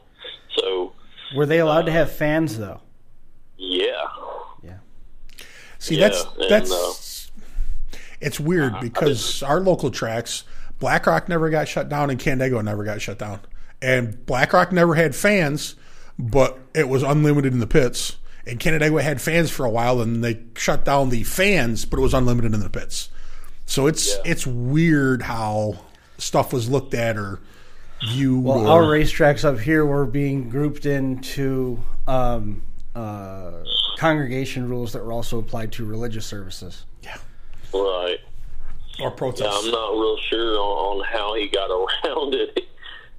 So 0.55 0.93
Were 1.35 1.45
they 1.45 1.59
allowed 1.59 1.85
to 1.87 1.91
have 1.91 2.11
fans 2.11 2.57
though? 2.57 2.81
yeah, 3.57 4.05
Yeah. 4.61 4.77
See, 5.79 5.95
Yeah, 5.95 6.09
that's 6.09 6.23
and, 6.37 6.49
that's 6.51 6.69
it's 8.21 8.39
weird 8.39 8.73
Uh, 8.75 8.81
because 8.81 9.41
our 9.43 9.59
local 9.59 9.91
tracks, 9.91 10.43
BlackRock 10.79 11.27
never 11.29 11.49
got 11.49 11.67
shut 11.67 11.89
down 11.89 12.09
and 12.09 12.19
Canandaigua 12.19 12.63
never 12.63 12.83
got 12.83 13.01
shut 13.01 13.17
down, 13.19 13.39
and 13.81 14.25
BlackRock 14.25 14.71
never 14.71 14.95
had 14.95 15.15
fans, 15.15 15.75
but 16.17 16.57
it 16.73 16.87
was 16.89 17.03
unlimited 17.03 17.53
in 17.53 17.59
the 17.59 17.67
pits. 17.67 18.15
and 18.47 18.59
Canandaigua 18.59 19.03
had 19.03 19.21
fans 19.21 19.51
for 19.51 19.63
a 19.63 19.69
while, 19.69 20.01
and 20.01 20.23
they 20.23 20.39
shut 20.55 20.83
down 20.83 21.09
the 21.11 21.23
fans, 21.23 21.85
but 21.85 21.99
it 21.99 22.01
was 22.01 22.15
unlimited 22.15 22.51
in 22.53 22.61
the 22.61 22.69
pits. 22.69 23.09
So 23.67 23.85
it's 23.85 24.07
Yeah. 24.15 24.21
it's 24.31 24.47
weird 24.47 25.21
how 25.23 25.75
stuff 26.17 26.51
was 26.51 26.67
looked 26.67 26.95
at 26.95 27.15
or 27.15 27.39
viewed. 28.11 28.43
Well, 28.43 28.65
or, 28.65 28.67
our 28.67 28.81
racetracks 28.83 29.43
up 29.45 29.59
here 29.59 29.85
were 29.85 30.05
being 30.07 30.49
grouped 30.49 30.87
into 30.87 31.83
um, 32.07 32.63
uh, 32.95 33.51
congregation 33.99 34.67
rules 34.67 34.93
that 34.93 35.05
were 35.05 35.11
also 35.11 35.37
applied 35.37 35.71
to 35.73 35.85
religious 35.85 36.25
services. 36.25 36.85
yeah, 37.03 37.17
Right. 37.73 38.17
or 38.99 39.03
Yeah, 39.03 39.09
protests. 39.09 39.65
I'm 39.65 39.71
not 39.71 39.91
real 39.91 40.17
sure 40.29 40.57
on, 40.57 40.99
on 40.99 41.05
how 41.05 41.35
he 41.35 41.47
got 41.47 41.69
around 42.05 42.33
it, 42.33 42.67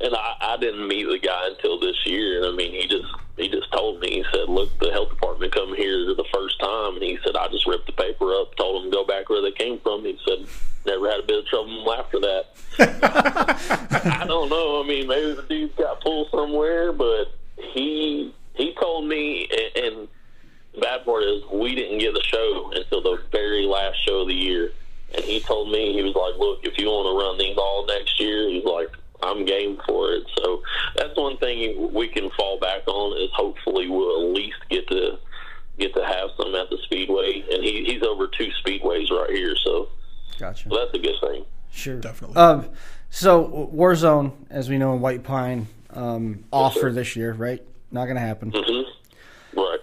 and 0.01 0.15
I, 0.15 0.35
I 0.41 0.57
didn't 0.57 0.87
meet 0.89 1.05
the 1.05 1.19
guy 1.19 1.49
until 1.49 1.79
this 1.79 1.97
year. 2.07 2.39
And 2.39 2.47
I 2.47 2.57
mean, 2.57 2.73
he 2.73 2.87
just 2.87 3.07
he 3.37 3.49
just 3.49 3.73
told 3.73 4.01
me. 4.01 4.11
He 4.11 4.25
said, 4.33 4.49
"Look, 4.49 4.77
the 4.79 4.91
health 4.91 5.11
department 5.11 5.55
come 5.55 5.75
here 5.75 6.15
the 6.15 6.25
first 6.33 6.59
time," 6.61 6.95
and 6.95 7.03
he 7.03 7.19
said, 7.25 7.37
"I 7.37 7.49
just 7.49 7.67
ripped 7.67 7.87
the 7.87 7.93
paper 7.93 8.35
up, 8.35 8.55
told 8.57 8.83
them 8.83 8.91
to 8.91 8.97
go 8.97 9.05
back 9.05 9.29
where 9.29 9.43
they 9.43 9.53
came 9.53 9.79
from." 9.81 10.05
He 10.05 10.19
said, 10.27 10.47
"Never 10.87 11.11
had 11.11 11.21
a 11.21 11.27
bit 11.27 11.39
of 11.39 11.47
trouble 11.47 11.93
after 11.93 12.21
that." 12.21 12.47
I 14.21 14.25
don't 14.27 14.49
know. 14.49 14.83
I 14.83 14.87
mean, 14.87 15.07
maybe 15.07 15.33
the 15.33 15.43
dude 15.43 15.77
got 15.77 16.01
pulled 16.01 16.31
somewhere, 16.31 16.93
but 16.93 17.35
he 17.57 18.35
he 18.55 18.75
told 18.81 19.07
me, 19.07 19.49
and, 19.51 19.85
and 19.85 20.09
bad 20.81 21.05
part 21.05 21.23
is 21.25 21.43
we 21.53 21.75
didn't 21.75 21.99
get 21.99 22.15
the 22.15 22.23
show 22.23 22.71
until 22.75 23.03
the 23.03 23.23
very 23.33 23.65
last 23.67 23.97
show 24.07 24.21
of 24.23 24.29
the 24.29 24.35
year. 24.35 24.73
And 25.15 25.25
he 25.25 25.41
told 25.41 25.71
me 25.73 25.93
he 25.93 26.03
was 26.03 26.15
like, 26.15 26.39
"Look, 26.39 26.61
if 26.63 26.79
you 26.79 26.87
want 26.87 27.07
to 27.07 27.25
run 27.27 27.39
these 27.39 27.57
all 27.59 27.85
next 27.87 28.21
year, 28.21 28.49
he's 28.49 28.65
like, 28.65 28.89
I'm 29.23 29.45
game 29.45 29.77
for 29.87 30.13
it." 30.13 30.23
So 30.39 30.63
that's 30.97 31.17
one 31.17 31.37
thing 31.39 31.93
we 31.93 32.07
can 32.09 32.31
fall 32.37 32.61
back 32.61 32.87
on 32.87 33.21
is 33.21 33.29
hopefully 33.35 33.89
we'll 33.89 34.29
at 34.29 34.35
least 34.37 34.59
get 34.69 34.87
to 34.89 35.19
get 35.79 35.95
to 35.95 36.05
have 36.05 36.31
some 36.37 36.55
at 36.55 36.71
the 36.71 36.79
speedway. 36.85 37.43
And 37.53 37.65
he, 37.65 37.85
he's 37.87 38.03
over 38.05 38.29
two 38.29 38.51
speedways 38.65 39.11
right 39.11 39.31
here, 39.31 39.57
so 39.65 39.89
Gotcha. 40.39 40.69
that's 40.69 40.95
a 40.95 40.99
good 40.99 41.17
thing. 41.21 41.45
Sure. 41.73 41.97
Definitely. 41.97 42.37
Um, 42.37 42.69
so 43.11 43.69
Warzone, 43.75 44.33
as 44.51 44.69
we 44.69 44.79
know 44.79 44.95
in 44.95 45.01
White 45.01 45.25
Pine, 45.25 45.67
um, 45.91 46.45
off 46.53 46.75
for 46.75 46.93
this 46.93 47.17
year, 47.17 47.33
right? 47.33 47.63
Not 47.91 48.05
going 48.05 48.17
to 48.17 48.21
happen. 48.21 48.53
hmm 48.55 49.59
Right. 49.59 49.81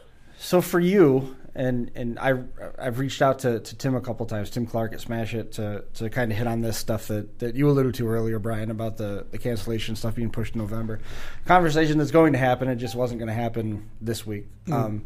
So 0.47 0.61
for 0.61 0.79
you, 0.79 1.35
and 1.55 1.91
and 1.93 2.17
I 2.17 2.35
I've 2.79 2.99
reached 2.99 3.21
out 3.21 3.39
to, 3.39 3.59
to 3.59 3.75
Tim 3.75 3.95
a 3.95 3.99
couple 3.99 4.25
times, 4.25 4.49
Tim 4.49 4.65
Clark 4.65 4.93
at 4.93 5.01
Smash 5.01 5.33
It, 5.33 5.51
to 5.53 5.83
to 5.95 6.09
kind 6.09 6.31
of 6.31 6.37
hit 6.37 6.47
on 6.47 6.61
this 6.61 6.77
stuff 6.77 7.09
that, 7.09 7.39
that 7.39 7.55
you 7.55 7.69
alluded 7.69 7.95
to 7.95 8.07
earlier, 8.07 8.39
Brian, 8.39 8.71
about 8.71 8.95
the, 8.95 9.25
the 9.29 9.37
cancellation 9.37 9.97
stuff 9.97 10.15
being 10.15 10.29
pushed 10.29 10.53
to 10.53 10.59
November. 10.59 11.01
Conversation 11.45 11.97
that's 11.97 12.11
going 12.11 12.31
to 12.31 12.39
happen, 12.39 12.69
it 12.69 12.77
just 12.77 12.95
wasn't 12.95 13.19
going 13.19 13.27
to 13.27 13.33
happen 13.33 13.89
this 13.99 14.25
week. 14.25 14.45
Um, 14.71 15.05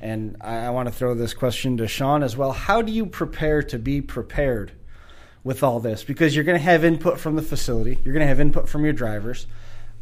and 0.00 0.38
I, 0.40 0.56
I 0.56 0.70
want 0.70 0.88
to 0.88 0.92
throw 0.92 1.14
this 1.14 1.34
question 1.34 1.76
to 1.76 1.86
Shawn 1.86 2.24
as 2.24 2.36
well. 2.36 2.50
How 2.50 2.82
do 2.82 2.90
you 2.90 3.06
prepare 3.06 3.62
to 3.62 3.78
be 3.78 4.00
prepared 4.00 4.72
with 5.44 5.62
all 5.62 5.78
this? 5.78 6.02
Because 6.02 6.34
you're 6.34 6.44
going 6.44 6.58
to 6.58 6.64
have 6.64 6.84
input 6.84 7.20
from 7.20 7.36
the 7.36 7.42
facility, 7.42 8.00
you're 8.02 8.12
going 8.12 8.24
to 8.24 8.26
have 8.26 8.40
input 8.40 8.68
from 8.68 8.82
your 8.82 8.92
drivers. 8.92 9.46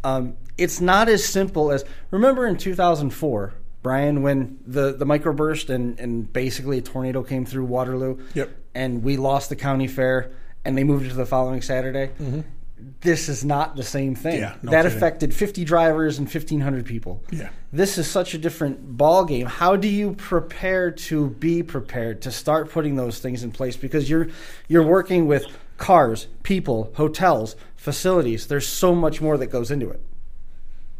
Um, 0.02 0.38
it's 0.56 0.80
not 0.80 1.10
as 1.10 1.22
simple 1.22 1.70
as 1.70 1.84
remember 2.10 2.46
in 2.46 2.56
2004, 2.56 3.52
Brian, 3.82 4.22
when 4.22 4.58
the 4.66 4.92
the 4.92 5.04
microburst 5.04 5.68
and 5.68 5.98
and 5.98 6.32
basically 6.32 6.78
a 6.78 6.82
tornado 6.82 7.22
came 7.22 7.44
through 7.44 7.64
Waterloo. 7.64 8.18
Yep. 8.34 8.50
And 8.74 9.02
we 9.02 9.16
lost 9.16 9.50
the 9.50 9.56
county 9.56 9.86
fair, 9.86 10.32
and 10.64 10.78
they 10.78 10.84
moved 10.84 11.04
it 11.04 11.10
to 11.10 11.14
the 11.14 11.26
following 11.26 11.60
Saturday. 11.60 12.12
Mm-hmm. 12.18 12.40
This 13.00 13.28
is 13.28 13.44
not 13.44 13.76
the 13.76 13.82
same 13.82 14.14
thing. 14.14 14.40
Yeah, 14.40 14.56
no 14.62 14.70
that 14.72 14.84
kidding. 14.84 14.96
affected 14.96 15.34
50 15.34 15.64
drivers 15.64 16.18
and 16.18 16.26
1,500 16.26 16.84
people. 16.84 17.22
Yeah. 17.30 17.50
This 17.72 17.96
is 17.96 18.10
such 18.10 18.34
a 18.34 18.38
different 18.38 18.96
ball 18.96 19.24
game. 19.24 19.46
How 19.46 19.76
do 19.76 19.86
you 19.86 20.14
prepare 20.14 20.90
to 20.90 21.30
be 21.30 21.62
prepared 21.62 22.22
to 22.22 22.32
start 22.32 22.70
putting 22.70 22.96
those 22.96 23.20
things 23.20 23.44
in 23.44 23.52
place? 23.52 23.76
Because 23.76 24.08
you're 24.08 24.28
you're 24.68 24.86
working 24.86 25.26
with 25.26 25.46
cars, 25.76 26.28
people, 26.42 26.92
hotels, 26.96 27.56
facilities. 27.76 28.46
There's 28.46 28.66
so 28.66 28.94
much 28.94 29.20
more 29.20 29.36
that 29.36 29.46
goes 29.46 29.70
into 29.70 29.90
it. 29.90 30.00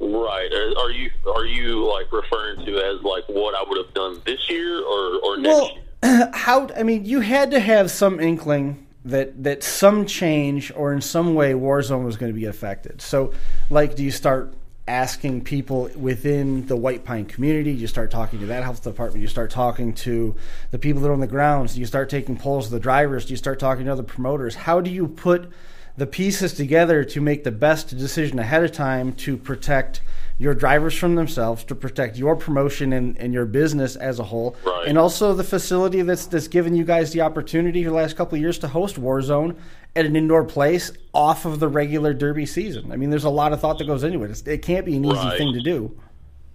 Right. 0.02 0.52
Are, 0.52 0.90
you 0.90 1.10
are 1.32 1.44
you 1.44 1.88
like 1.88 2.10
referring 2.10 2.66
to 2.66 2.76
as 2.76 3.02
like 3.02 3.22
what 3.28 3.54
I 3.54 3.62
would 3.62 3.86
have 3.86 3.94
done 3.94 4.20
this 4.26 4.50
year 4.50 4.82
or 4.82 5.20
or 5.22 5.36
next 5.36 5.46
Well, 5.46 5.70
year? 6.02 6.30
how? 6.34 6.68
I 6.76 6.82
mean, 6.82 7.04
you 7.04 7.20
had 7.20 7.52
to 7.52 7.60
have 7.60 7.88
some 7.88 8.18
inkling 8.18 8.84
that 9.04 9.44
that 9.44 9.62
some 9.62 10.04
change 10.04 10.72
or 10.74 10.92
in 10.92 11.00
some 11.00 11.36
way 11.36 11.52
Warzone 11.52 12.04
was 12.04 12.16
going 12.16 12.32
to 12.32 12.38
be 12.38 12.46
affected. 12.46 13.00
So, 13.00 13.32
like, 13.70 13.94
do 13.94 14.02
you 14.02 14.10
start 14.10 14.52
asking 14.88 15.44
people 15.44 15.88
within 15.94 16.66
the 16.66 16.74
White 16.76 17.04
Pine 17.04 17.24
community? 17.24 17.70
You 17.70 17.86
start 17.86 18.10
talking 18.10 18.40
to 18.40 18.46
that 18.46 18.64
health 18.64 18.82
department. 18.82 19.22
You 19.22 19.28
start 19.28 19.52
talking 19.52 19.92
to 19.94 20.34
the 20.72 20.80
people 20.80 21.00
that 21.02 21.10
are 21.10 21.12
on 21.12 21.20
the 21.20 21.28
grounds. 21.28 21.78
You 21.78 21.86
start 21.86 22.10
taking 22.10 22.36
polls 22.36 22.66
of 22.66 22.72
the 22.72 22.80
drivers? 22.80 23.30
You 23.30 23.36
start 23.36 23.60
talking 23.60 23.84
to 23.84 23.92
other 23.92 24.02
promoters? 24.02 24.56
How 24.56 24.80
do 24.80 24.90
you 24.90 25.06
put 25.06 25.52
the 25.96 26.06
pieces 26.06 26.54
together 26.54 27.04
to 27.04 27.20
make 27.20 27.44
the 27.44 27.50
best 27.50 27.96
decision 27.96 28.38
ahead 28.38 28.64
of 28.64 28.72
time 28.72 29.12
to 29.12 29.36
protect 29.36 30.00
your 30.38 30.54
drivers 30.54 30.94
from 30.96 31.14
themselves, 31.14 31.62
to 31.64 31.74
protect 31.74 32.16
your 32.16 32.34
promotion 32.34 32.92
and, 32.94 33.16
and 33.18 33.32
your 33.34 33.44
business 33.44 33.94
as 33.96 34.18
a 34.18 34.24
whole, 34.24 34.56
Right. 34.64 34.88
and 34.88 34.98
also 34.98 35.34
the 35.34 35.44
facility 35.44 36.02
that's 36.02 36.26
that's 36.26 36.48
given 36.48 36.74
you 36.74 36.84
guys 36.84 37.12
the 37.12 37.20
opportunity 37.20 37.84
for 37.84 37.90
the 37.90 37.96
last 37.96 38.16
couple 38.16 38.36
of 38.36 38.40
years 38.40 38.58
to 38.60 38.68
host 38.68 38.96
Warzone 39.00 39.54
at 39.94 40.06
an 40.06 40.16
indoor 40.16 40.42
place 40.44 40.90
off 41.12 41.44
of 41.44 41.60
the 41.60 41.68
regular 41.68 42.14
Derby 42.14 42.46
season. 42.46 42.90
I 42.90 42.96
mean, 42.96 43.10
there's 43.10 43.24
a 43.24 43.30
lot 43.30 43.52
of 43.52 43.60
thought 43.60 43.78
that 43.78 43.86
goes 43.86 44.02
into 44.02 44.24
it. 44.24 44.30
It's, 44.30 44.42
it 44.42 44.62
can't 44.62 44.86
be 44.86 44.96
an 44.96 45.04
easy 45.04 45.14
Right. 45.14 45.36
thing 45.38 45.52
to 45.52 45.60
do. 45.60 45.94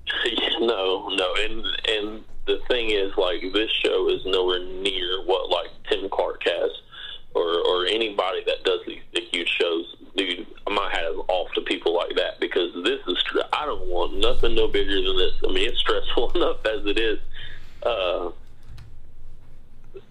no, 0.59 1.09
no, 1.09 1.35
and 1.39 1.63
and 1.89 2.23
the 2.45 2.59
thing 2.67 2.89
is, 2.89 3.11
like, 3.17 3.41
this 3.53 3.69
show 3.83 4.09
is 4.09 4.21
nowhere 4.25 4.63
near 4.63 5.21
what 5.25 5.49
like 5.49 5.67
Tim 5.89 6.09
Clark 6.09 6.41
has, 6.45 6.71
or 7.37 7.59
or 7.67 7.85
anybody 7.85 8.43
that 8.45 8.63
does 8.63 8.79
these 8.87 9.01
big 9.13 9.23
huge 9.31 9.49
shows. 9.49 9.95
Dude, 10.15 10.47
my 10.69 10.89
hat 10.91 11.03
is 11.11 11.17
off 11.27 11.51
to 11.53 11.61
people 11.61 11.95
like 11.95 12.15
that 12.15 12.39
because 12.39 12.73
this 12.83 12.99
is. 13.07 13.23
I 13.53 13.65
don't 13.65 13.87
want 13.87 14.17
nothing 14.17 14.55
no 14.55 14.67
bigger 14.67 15.01
than 15.01 15.17
this. 15.17 15.33
I 15.47 15.51
mean, 15.51 15.69
it's 15.69 15.79
stressful 15.79 16.31
enough 16.35 16.65
as 16.65 16.85
it 16.85 16.99
is. 16.99 17.19
Uh, 17.83 18.31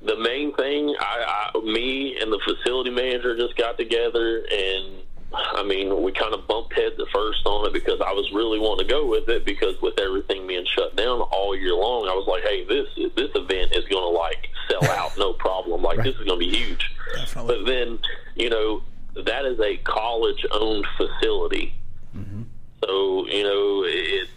the 0.03 0.17
main 0.17 0.55
thing, 0.55 0.95
I, 1.01 1.51
I, 1.55 1.61
me 1.61 2.17
and 2.21 2.33
the 2.33 2.41
facility 2.45 2.91
manager 2.91 3.37
just 3.37 3.57
got 3.57 3.77
together, 3.77 4.47
and 4.51 5.03
I 5.33 5.63
mean, 5.65 6.03
we 6.03 6.13
kind 6.13 6.33
of 6.33 6.47
bumped 6.47 6.75
heads 6.75 6.95
at 6.99 7.07
first 7.13 7.45
on 7.45 7.67
it 7.67 7.73
because 7.73 8.01
I 8.01 8.13
was 8.13 8.31
really 8.33 8.59
wanting 8.59 8.87
to 8.87 8.93
go 8.93 9.07
with 9.07 9.29
it 9.29 9.45
because 9.45 9.81
with 9.83 9.99
everything 9.99 10.47
being 10.47 10.65
shut 10.67 10.95
down 10.97 11.21
all 11.21 11.57
year 11.57 11.75
long, 11.75 12.09
I 12.09 12.15
was 12.15 12.27
like, 12.29 12.43
hey, 12.45 12.65
this 12.65 12.87
this 13.17 13.31
event 13.35 13.73
is 13.73 13.85
going 13.89 14.03
to 14.03 14.17
like 14.17 14.49
sell 14.71 14.85
out, 14.93 15.17
no 15.19 15.33
problem. 15.33 15.83
Like 15.83 15.99
this 15.99 16.15
is 16.15 16.25
going 16.25 16.41
to 16.41 16.47
be 16.47 16.57
huge. 16.57 16.96
Definitely. 17.17 17.57
But 17.57 17.67
then, 17.67 17.99
you 18.35 18.51
know, 18.51 18.83
that 19.25 19.45
is 19.45 19.59
a 19.61 19.77
college-owned 19.79 20.87
facility, 20.97 21.75
mm-hmm. 22.15 22.43
so 22.85 23.27
you 23.29 23.43
know 23.45 23.85
it 23.87 24.29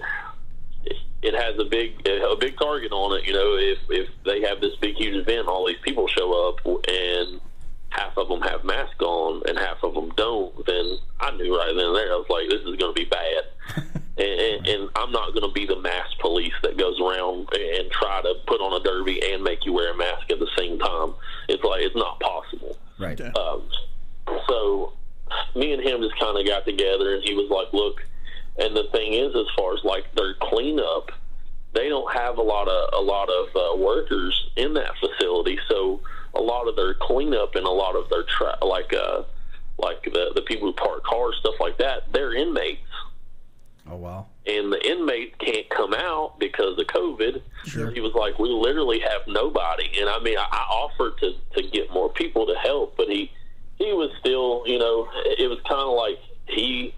it 1.21 1.33
has 1.33 1.59
a 1.59 1.65
big 1.65 2.07
a 2.07 2.35
big 2.37 2.57
target 2.57 2.91
on 2.91 3.17
it. 3.19 3.27
You 3.27 3.33
know, 3.33 3.57
if 3.57 3.79
if 3.89 4.09
they 4.25 4.41
have 4.41 4.61
this 4.61 4.75
big 4.77 4.95
huge 4.95 5.15
event, 5.15 5.47
all 5.47 5.67
these 5.67 5.81
people 5.83 6.07
show 6.07 6.47
up, 6.47 6.65
and 6.87 7.41
half 7.89 8.17
of 8.17 8.29
them 8.29 8.41
have 8.41 8.63
masks 8.63 9.01
on 9.01 9.41
and 9.47 9.57
half 9.57 9.83
of 9.83 9.93
them 9.93 10.11
don't, 10.15 10.65
then 10.65 10.97
I 11.19 11.31
knew 11.31 11.57
right 11.57 11.73
then 11.75 11.85
and 11.85 11.95
there 11.95 12.13
I 12.13 12.15
was 12.15 12.29
like, 12.29 12.49
this 12.49 12.61
is 12.61 12.75
going 12.75 12.93
to 12.93 12.99
be 12.99 13.05
bad. 13.05 13.43
and, 14.17 14.39
and, 14.39 14.67
and 14.67 14.89
I'm 14.95 15.11
not 15.11 15.33
going 15.33 15.47
to 15.47 15.53
be 15.53 15.65
the 15.65 15.79
mask 15.81 16.17
police 16.19 16.53
that 16.63 16.77
goes 16.77 16.99
around 16.99 17.49
and 17.53 17.91
try 17.91 18.21
to 18.21 18.35
put 18.47 18.61
on 18.61 18.79
a 18.79 18.83
derby 18.83 19.21
and 19.33 19.43
make 19.43 19.65
you 19.65 19.73
wear 19.73 19.91
a 19.91 19.97
mask 19.97 20.31
at 20.31 20.39
the 20.39 20.49
same 20.57 20.79
time. 20.79 21.13
It's 21.49 21.63
like 21.63 21.81
it's 21.81 21.95
not 21.95 22.19
possible. 22.19 22.77
Right. 22.97 23.19
Um, 23.21 23.63
so 24.47 24.93
me 25.55 25.73
and 25.73 25.81
him 25.81 26.01
just 26.01 26.19
kind 26.19 26.37
of 26.37 26.45
got 26.45 26.65
together, 26.65 27.15
and 27.15 27.23
he 27.23 27.33
was 27.33 27.49
like, 27.49 27.73
"Look," 27.73 28.01
and 28.57 28.75
the 28.75 28.89
thing 28.91 29.13
is, 29.13 29.35
as 29.35 29.45
far 29.57 29.73
as 29.73 29.83
like 29.83 30.13
their 30.15 30.35
cleanup, 30.35 31.11
they 31.73 31.89
don't 31.89 32.11
have 32.13 32.37
a 32.37 32.41
lot 32.41 32.67
of 32.67 32.89
a 32.93 33.01
lot 33.01 33.29
of 33.29 33.47
uh, 33.55 33.77
workers 33.77 34.49
in 34.55 34.73
that 34.75 34.91
facility, 34.99 35.59
so 35.69 36.01
a 36.35 36.41
lot 36.41 36.67
of 36.67 36.75
their 36.75 36.93
cleanup 36.93 37.55
and 37.55 37.65
a 37.65 37.71
lot 37.71 37.95
of 37.95 38.09
their 38.09 38.23
tra- 38.23 38.63
like 38.63 38.93
uh 38.93 39.23
like 39.77 40.03
the 40.03 40.31
the 40.35 40.41
people 40.43 40.67
who 40.67 40.73
park 40.73 41.03
cars, 41.03 41.35
stuff 41.39 41.55
like 41.59 41.77
that, 41.77 42.11
they're 42.11 42.33
inmates 42.33 42.81
Oh 43.91 43.95
wow. 43.95 44.27
And 44.57 44.71
the 44.73 44.79
inmate 44.89 45.37
can't 45.39 45.69
come 45.69 45.93
out 45.93 46.39
because 46.39 46.79
of 46.79 46.87
COVID. 46.87 47.41
He 47.93 48.01
was 48.01 48.13
like, 48.13 48.39
we 48.39 48.49
literally 48.49 48.99
have 48.99 49.21
nobody. 49.27 49.89
And 49.99 50.09
I 50.09 50.19
mean, 50.19 50.37
I, 50.37 50.47
I 50.51 50.65
offered 50.71 51.17
to, 51.19 51.33
to 51.55 51.69
get 51.69 51.91
more 51.91 52.09
people 52.09 52.45
to 52.47 52.55
help, 52.55 52.97
but 52.97 53.07
he, 53.07 53.31
he 53.77 53.93
was 53.93 54.09
still, 54.19 54.63
you 54.65 54.79
know, 54.79 55.07
it 55.37 55.49
was 55.49 55.59
kind 55.67 55.81
of 55.81 55.95
like 55.95 56.17
he, 56.47 56.93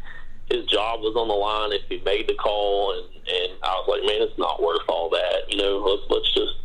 his 0.49 0.65
job 0.65 1.01
was 1.01 1.15
on 1.15 1.27
the 1.27 1.33
line 1.33 1.71
if 1.71 1.81
he 1.89 2.01
made 2.05 2.27
the 2.27 2.35
call. 2.35 2.93
And, 2.93 3.07
and 3.27 3.51
I 3.63 3.73
was 3.75 3.87
like, 3.87 4.03
man, 4.05 4.21
it's 4.21 4.37
not 4.37 4.61
worth 4.61 4.87
all 4.87 5.09
that. 5.09 5.49
You 5.49 5.57
know, 5.57 5.77
let's, 5.77 6.03
let's 6.09 6.33
just, 6.33 6.55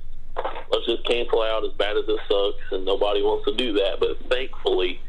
let's 0.70 0.86
just 0.86 1.04
cancel 1.04 1.42
out 1.42 1.64
as 1.64 1.72
bad 1.72 1.96
as 1.96 2.04
it 2.06 2.20
sucks. 2.28 2.72
And 2.72 2.84
nobody 2.84 3.22
wants 3.22 3.44
to 3.46 3.54
do 3.54 3.72
that. 3.74 4.00
But 4.00 4.18
thankfully, 4.28 5.00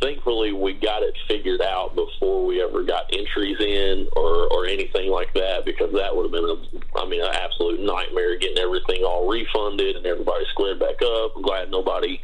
thankfully 0.00 0.52
we 0.52 0.72
got 0.74 1.02
it 1.02 1.14
figured 1.28 1.60
out 1.60 1.94
before 1.94 2.44
we 2.44 2.62
ever 2.62 2.82
got 2.82 3.10
entries 3.12 3.60
in 3.60 4.08
or, 4.16 4.52
or 4.52 4.66
anything 4.66 5.10
like 5.10 5.32
that 5.34 5.64
because 5.64 5.92
that 5.92 6.14
would 6.14 6.24
have 6.24 6.32
been 6.32 6.44
a 6.44 6.98
I 6.98 7.06
mean 7.06 7.22
an 7.22 7.30
absolute 7.32 7.80
nightmare 7.80 8.38
getting 8.38 8.58
everything 8.58 9.04
all 9.04 9.28
refunded 9.28 9.96
and 9.96 10.06
everybody 10.06 10.44
squared 10.50 10.80
back 10.80 11.02
up. 11.02 11.32
I'm 11.36 11.42
glad 11.42 11.70
nobody 11.70 12.20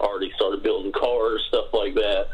already 0.00 0.32
started 0.34 0.62
building 0.62 0.92
cars 0.92 1.44
stuff 1.48 1.66
like 1.72 1.94
that. 1.94 2.28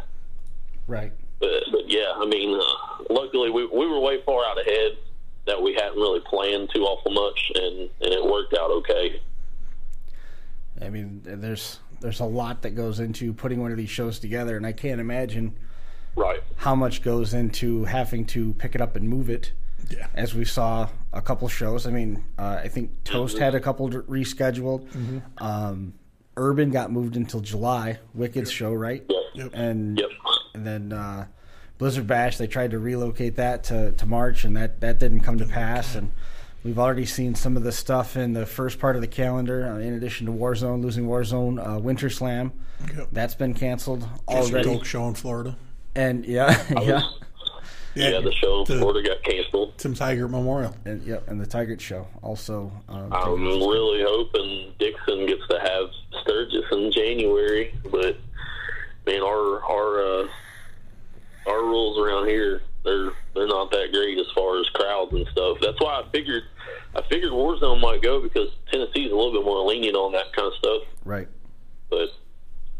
Right. 0.86 1.12
But, 1.38 1.64
but 1.70 1.88
yeah, 1.88 2.12
I 2.16 2.26
mean, 2.26 2.58
uh, 2.58 3.04
luckily 3.10 3.50
we 3.50 3.66
we 3.66 3.86
were 3.86 4.00
way 4.00 4.22
far 4.24 4.44
out 4.46 4.58
ahead 4.58 4.96
that 5.46 5.60
we 5.60 5.74
hadn't 5.74 5.96
really 5.96 6.20
planned 6.20 6.70
too 6.74 6.82
awful 6.82 7.12
much 7.12 7.52
and 7.54 7.90
and 8.00 8.12
it 8.12 8.24
worked 8.24 8.54
out 8.54 8.70
okay. 8.70 9.20
I 10.80 10.90
mean, 10.90 11.22
there's 11.24 11.80
there's 12.00 12.20
a 12.20 12.24
lot 12.24 12.62
that 12.62 12.70
goes 12.70 13.00
into 13.00 13.32
putting 13.32 13.60
one 13.60 13.70
of 13.70 13.76
these 13.76 13.90
shows 13.90 14.18
together, 14.18 14.56
and 14.56 14.66
I 14.66 14.72
can't 14.72 15.00
imagine 15.00 15.54
Right. 16.14 16.40
how 16.56 16.74
much 16.74 17.02
goes 17.02 17.34
into 17.34 17.84
having 17.84 18.24
to 18.26 18.52
pick 18.54 18.74
it 18.74 18.80
up 18.80 18.96
and 18.96 19.08
move 19.08 19.28
it. 19.30 19.52
Yeah. 19.90 20.06
As 20.14 20.34
we 20.34 20.44
saw 20.44 20.88
a 21.12 21.22
couple 21.22 21.46
shows. 21.48 21.86
I 21.86 21.90
mean, 21.90 22.24
uh, 22.38 22.60
I 22.64 22.68
think 22.68 23.04
Toast 23.04 23.38
had 23.38 23.54
a 23.54 23.60
couple 23.60 23.88
d- 23.88 23.98
rescheduled. 23.98 24.88
Um, 25.38 25.94
Urban 26.36 26.70
got 26.70 26.90
moved 26.90 27.16
until 27.16 27.40
July. 27.40 27.98
Wicked's 28.14 28.50
show, 28.50 28.72
right? 28.72 29.04
Yep. 29.34 29.50
And 29.54 29.98
Yep. 29.98 30.08
and 30.54 30.66
then 30.66 30.92
uh, 30.92 31.26
Blizzard 31.78 32.06
Bash, 32.06 32.36
they 32.38 32.46
tried 32.46 32.70
to 32.72 32.78
relocate 32.78 33.36
that 33.36 33.64
to, 33.64 33.92
to 33.92 34.06
March, 34.06 34.44
and 34.44 34.56
that, 34.56 34.80
that 34.80 34.98
didn't 34.98 35.20
come 35.20 35.38
to 35.38 35.46
pass. 35.46 35.94
And 35.94 36.10
we've 36.66 36.78
already 36.78 37.06
seen 37.06 37.34
some 37.34 37.56
of 37.56 37.62
the 37.62 37.72
stuff 37.72 38.16
in 38.16 38.32
the 38.32 38.44
first 38.44 38.78
part 38.78 38.96
of 38.96 39.00
the 39.02 39.08
calendar. 39.08 39.68
Uh, 39.68 39.78
in 39.78 39.94
addition 39.94 40.26
to 40.26 40.32
Warzone, 40.32 40.82
losing 40.82 41.06
Warzone, 41.06 41.76
uh, 41.76 41.78
Winter 41.78 42.10
Slam, 42.10 42.52
Yep. 42.94 43.08
that's 43.12 43.34
been 43.34 43.54
canceled 43.54 44.00
Just 44.30 44.50
a 44.50 44.54
already. 44.54 44.68
dope 44.74 44.84
show 44.84 45.06
in 45.08 45.14
Florida. 45.14 45.56
And 45.94 46.26
yeah, 46.26 46.62
yeah, 46.82 47.02
Yeah, 47.94 48.20
the 48.20 48.32
show 48.32 48.58
in 48.60 48.64
the 48.74 48.78
Florida 48.78 49.08
got 49.08 49.22
canceled. 49.22 49.78
Tim 49.78 49.94
Tiger 49.94 50.28
Memorial. 50.28 50.74
and 50.84 51.02
yep, 51.04 51.26
and 51.28 51.40
the 51.40 51.46
Tiger 51.46 51.78
show 51.78 52.06
also. 52.22 52.70
Um, 52.88 53.12
I'm 53.12 53.42
really 53.42 54.02
hoping 54.06 54.72
Dixon 54.78 55.26
gets 55.26 55.46
to 55.48 55.58
have 55.60 55.88
Sturgis 56.22 56.64
in 56.72 56.90
January, 56.92 57.74
but 57.90 58.16
man, 59.06 59.22
our 59.22 59.62
our 59.64 60.00
uh, 60.24 60.28
our 61.46 61.62
rules 61.62 61.98
around 61.98 62.26
here 62.28 62.60
they're 62.86 63.12
they're 63.34 63.48
not 63.48 63.70
that 63.72 63.92
great 63.92 64.18
as 64.18 64.26
far 64.34 64.58
as 64.60 64.68
crowds 64.70 65.12
and 65.12 65.26
stuff. 65.32 65.58
That's 65.60 65.80
why 65.80 66.00
I 66.00 66.10
figured 66.10 66.44
I 66.94 67.02
figured 67.10 67.32
Warzone 67.32 67.80
might 67.80 68.02
go 68.02 68.20
because 68.20 68.48
Tennessee's 68.70 69.10
a 69.10 69.14
little 69.14 69.32
bit 69.32 69.44
more 69.44 69.66
lenient 69.66 69.96
on 69.96 70.12
that 70.12 70.32
kind 70.32 70.48
of 70.48 70.54
stuff. 70.54 70.82
right. 71.04 71.28
But 71.90 72.08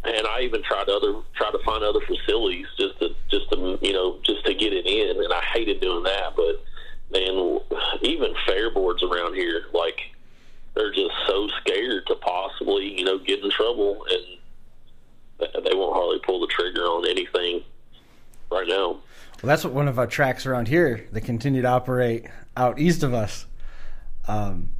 and 0.05 0.27
I 0.27 0.41
even 0.41 0.63
tried 0.63 0.89
other 0.89 1.21
try 1.35 1.51
to 1.51 1.59
find 1.65 1.83
other 1.83 2.01
facilities 2.01 2.67
just 2.79 2.99
to 3.01 3.15
just 3.31 3.51
to 3.51 3.79
you 3.83 3.93
know 3.93 4.19
just 4.23 4.45
to 4.47 4.55
get 4.55 4.73
it 4.73 4.87
in, 4.87 5.23
and 5.23 5.33
I 5.33 5.43
hated 5.53 5.81
doing 5.81 6.05
that. 6.05 6.35
But 6.37 6.65
man, 7.11 7.61
even 8.03 8.35
fair 8.47 8.71
boards 8.71 9.03
around 9.03 9.35
here, 9.35 9.67
like 9.73 10.01
they're 10.75 10.93
just 10.93 11.15
so 11.27 11.49
scared 11.61 12.07
to 12.07 12.15
possibly 12.17 12.99
you 12.99 13.05
know 13.05 13.19
get 13.19 13.43
in 13.43 13.51
trouble, 13.51 14.07
and 14.09 15.65
they 15.65 15.75
won't 15.75 15.95
hardly 15.95 16.21
pull 16.25 16.41
the 16.41 16.47
trigger 16.47 16.83
on 16.83 17.09
anything 17.09 17.63
right 18.51 18.67
now. 18.69 18.99
Well, 19.43 19.49
that's 19.49 19.65
what 19.65 19.73
one 19.73 19.89
of 19.89 19.99
our 19.99 20.07
tracks 20.07 20.47
around 20.47 20.69
here 20.69 21.07
that 21.13 21.23
continue 21.23 21.63
to 21.63 21.69
operate 21.69 22.27
out 22.57 22.79
east 22.79 23.03
of 23.03 23.13
us. 23.15 23.47
Um, 24.27 24.71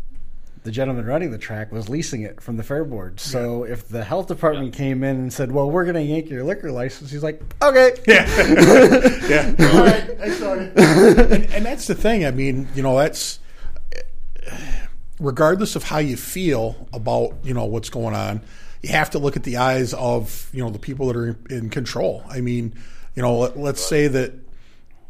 the 0.65 0.73
gentleman 0.73 1.07
running 1.07 1.31
the 1.31 1.39
track 1.39 1.71
was 1.71 1.89
leasing 1.89 2.23
it 2.23 2.41
from 2.41 2.57
the 2.57 2.65
fair 2.65 2.85
board. 2.85 3.21
So 3.21 3.63
if 3.63 3.89
the 3.89 4.03
health 4.03 4.27
department 4.27 4.75
came 4.75 5.05
in 5.05 5.17
and 5.17 5.33
said, 5.33 5.53
"Well, 5.53 5.71
we're 5.71 5.85
going 5.85 5.95
to 5.95 6.03
yank 6.03 6.29
your 6.29 6.43
liquor 6.43 6.73
license," 6.73 7.13
he's 7.13 7.23
like, 7.23 7.41
"Okay." 7.63 7.93
Yeah. 9.29 9.55
All 9.59 9.85
right. 9.85 10.21
I 10.21 10.31
saw 10.31 10.55
it. 10.55 10.73
and, 10.77 11.45
and 11.53 11.65
that's 11.67 11.87
the 11.87 11.95
thing. 11.95 12.25
I 12.25 12.33
mean, 12.33 12.69
you 12.75 12.83
know, 12.83 12.97
that's 12.97 13.39
regardless 15.21 15.77
of 15.77 15.85
how 15.85 15.99
you 15.99 16.17
feel 16.17 16.89
about 16.93 17.35
you 17.45 17.55
know 17.55 17.65
what's 17.65 17.91
going 17.91 18.15
on, 18.15 18.41
you 18.83 18.91
have 18.91 19.11
to 19.11 19.19
look 19.19 19.37
at 19.37 19.45
the 19.45 19.57
eyes 19.59 19.95
of 19.95 20.51
you 20.53 20.65
know 20.65 20.71
the 20.71 20.79
people 20.79 21.07
that 21.07 21.17
are 21.17 21.37
in 21.49 21.71
control. 21.71 22.25
I 22.29 22.41
mean, 22.41 22.75
you 23.15 23.23
know, 23.23 23.39
let, 23.39 23.57
let's 23.59 23.85
say 23.85 24.09
that 24.09 24.33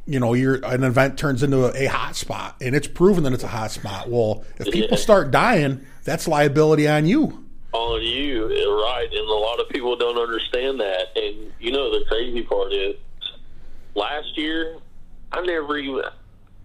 you 0.06 0.20
know 0.20 0.34
you're 0.34 0.56
an 0.64 0.84
event 0.84 1.18
turns 1.18 1.42
into 1.42 1.64
a, 1.66 1.84
a 1.84 1.86
hot 1.86 2.14
spot 2.16 2.56
and 2.60 2.74
it's 2.74 2.86
proven 2.86 3.24
that 3.24 3.32
it's 3.32 3.44
a 3.44 3.48
hot 3.48 3.70
spot. 3.70 4.08
Well, 4.08 4.44
if 4.58 4.72
people 4.72 4.96
start 5.08 5.30
dying, 5.30 5.84
that's 6.04 6.28
liability 6.28 6.86
on 6.88 7.06
you. 7.06 7.44
on 7.72 8.02
you, 8.02 8.46
right? 8.84 9.08
And 9.10 9.28
a 9.28 9.32
lot 9.32 9.60
of 9.60 9.68
people 9.68 9.96
don't 9.96 10.18
understand 10.18 10.78
that. 10.80 11.06
And 11.16 11.52
you 11.60 11.72
know, 11.72 11.90
the 11.90 12.04
crazy 12.08 12.42
part 12.42 12.72
is, 12.72 12.94
last 13.94 14.36
year, 14.38 14.78
I 15.32 15.40
never 15.42 15.76
even, 15.78 16.02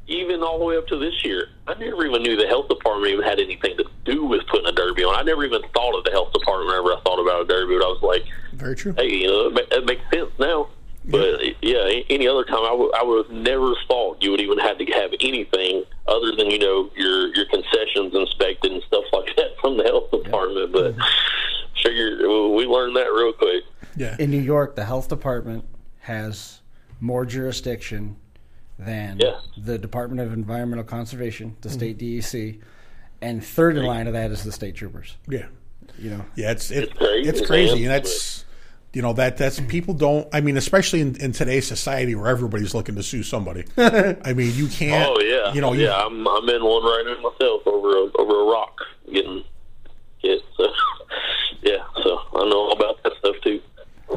even 0.07 0.43
all 0.43 0.59
the 0.59 0.65
way 0.65 0.77
up 0.77 0.87
to 0.87 0.97
this 0.97 1.23
year, 1.25 1.47
I 1.67 1.73
never 1.75 2.05
even 2.05 2.21
knew 2.23 2.35
the 2.37 2.47
health 2.47 2.69
department 2.69 3.11
even 3.13 3.25
had 3.25 3.39
anything 3.39 3.77
to 3.77 3.85
do 4.05 4.25
with 4.25 4.45
putting 4.47 4.67
a 4.67 4.71
derby 4.71 5.03
on. 5.03 5.15
I 5.15 5.23
never 5.23 5.43
even 5.45 5.61
thought 5.73 5.97
of 5.97 6.03
the 6.03 6.11
health 6.11 6.31
department 6.33 6.67
whenever 6.69 6.93
I 6.93 7.01
thought 7.03 7.19
about 7.21 7.41
a 7.41 7.45
derby. 7.45 7.77
But 7.77 7.85
I 7.85 7.89
was 7.89 8.01
like, 8.03 8.23
Very 8.53 8.75
true. 8.75 8.93
hey, 8.97 9.09
you 9.09 9.27
know, 9.27 9.47
it, 9.47 9.67
it 9.71 9.85
makes 9.85 10.01
sense 10.13 10.29
now. 10.39 10.69
But 11.05 11.41
yeah, 11.61 11.87
a- 11.87 12.05
any 12.09 12.27
other 12.27 12.43
time, 12.43 12.63
I 12.63 12.73
would 12.73 12.93
I 12.95 13.03
would 13.03 13.25
have 13.25 13.35
never 13.35 13.73
thought 13.87 14.21
you 14.21 14.31
would 14.31 14.41
even 14.41 14.59
have 14.59 14.77
to 14.77 14.85
have 14.85 15.11
anything 15.19 15.83
other 16.07 16.35
than 16.35 16.51
you 16.51 16.59
know 16.59 16.91
your 16.95 17.33
your 17.35 17.45
concessions 17.45 18.13
inspected 18.13 18.71
and 18.71 18.83
stuff 18.83 19.05
like 19.11 19.35
that 19.35 19.57
from 19.59 19.77
the 19.77 19.83
health 19.83 20.11
department. 20.11 20.71
But 20.71 20.95
mm-hmm. 20.95 21.81
figured 21.83 22.19
we 22.19 22.65
learned 22.65 22.95
that 22.97 23.11
real 23.11 23.33
quick. 23.33 23.63
Yeah. 23.95 24.15
In 24.19 24.29
New 24.29 24.41
York, 24.41 24.75
the 24.75 24.85
health 24.85 25.09
department 25.09 25.65
has 26.01 26.61
more 26.99 27.25
jurisdiction 27.25 28.15
than 28.77 29.19
Yeah. 29.19 29.39
the 29.57 29.77
Department 29.77 30.21
of 30.21 30.33
Environmental 30.33 30.83
Conservation, 30.83 31.57
the 31.61 31.69
mm-hmm. 31.69 31.77
state 31.77 31.97
DEC, 31.97 32.59
and 33.21 33.43
third 33.43 33.77
in 33.77 33.85
line 33.85 34.07
of 34.07 34.13
that 34.13 34.31
is 34.31 34.43
the 34.43 34.51
state 34.51 34.75
troopers. 34.75 35.17
Yeah. 35.27 35.47
You 35.97 36.11
know, 36.11 36.25
Yeah, 36.35 36.51
it's 36.51 36.71
it, 36.71 36.89
It's 36.89 36.97
crazy, 36.97 37.29
it's 37.29 37.45
crazy, 37.45 37.83
and 37.83 37.91
that's 37.91 38.45
you 38.93 39.01
know 39.01 39.13
that 39.13 39.37
that's 39.37 39.59
people 39.59 39.93
don't. 39.93 40.27
I 40.33 40.41
mean, 40.41 40.57
especially 40.57 41.01
in, 41.01 41.15
in 41.21 41.31
today's 41.31 41.65
society 41.65 42.13
where 42.13 42.27
everybody's 42.27 42.73
looking 42.73 42.95
to 42.95 43.03
sue 43.03 43.23
somebody. 43.23 43.63
I 43.77 44.33
mean, 44.33 44.53
you 44.55 44.67
can't. 44.67 45.09
Oh 45.09 45.19
yeah, 45.21 45.53
you 45.53 45.61
know, 45.61 45.71
you, 45.73 45.85
yeah. 45.85 46.05
I'm 46.05 46.27
I'm 46.27 46.49
in 46.49 46.63
one 46.63 46.83
right 46.83 47.03
now 47.05 47.29
myself 47.29 47.65
over 47.65 47.89
a, 47.89 48.11
over 48.17 48.41
a 48.41 48.45
rock 48.51 48.77
getting 49.11 49.43
hit. 50.17 50.41
So 50.57 50.65
yeah, 51.61 51.77
so 52.03 52.19
I 52.35 52.49
know 52.49 52.57
all 52.57 52.73
about 52.73 53.01
that 53.03 53.13
stuff 53.19 53.35
too. 53.43 53.61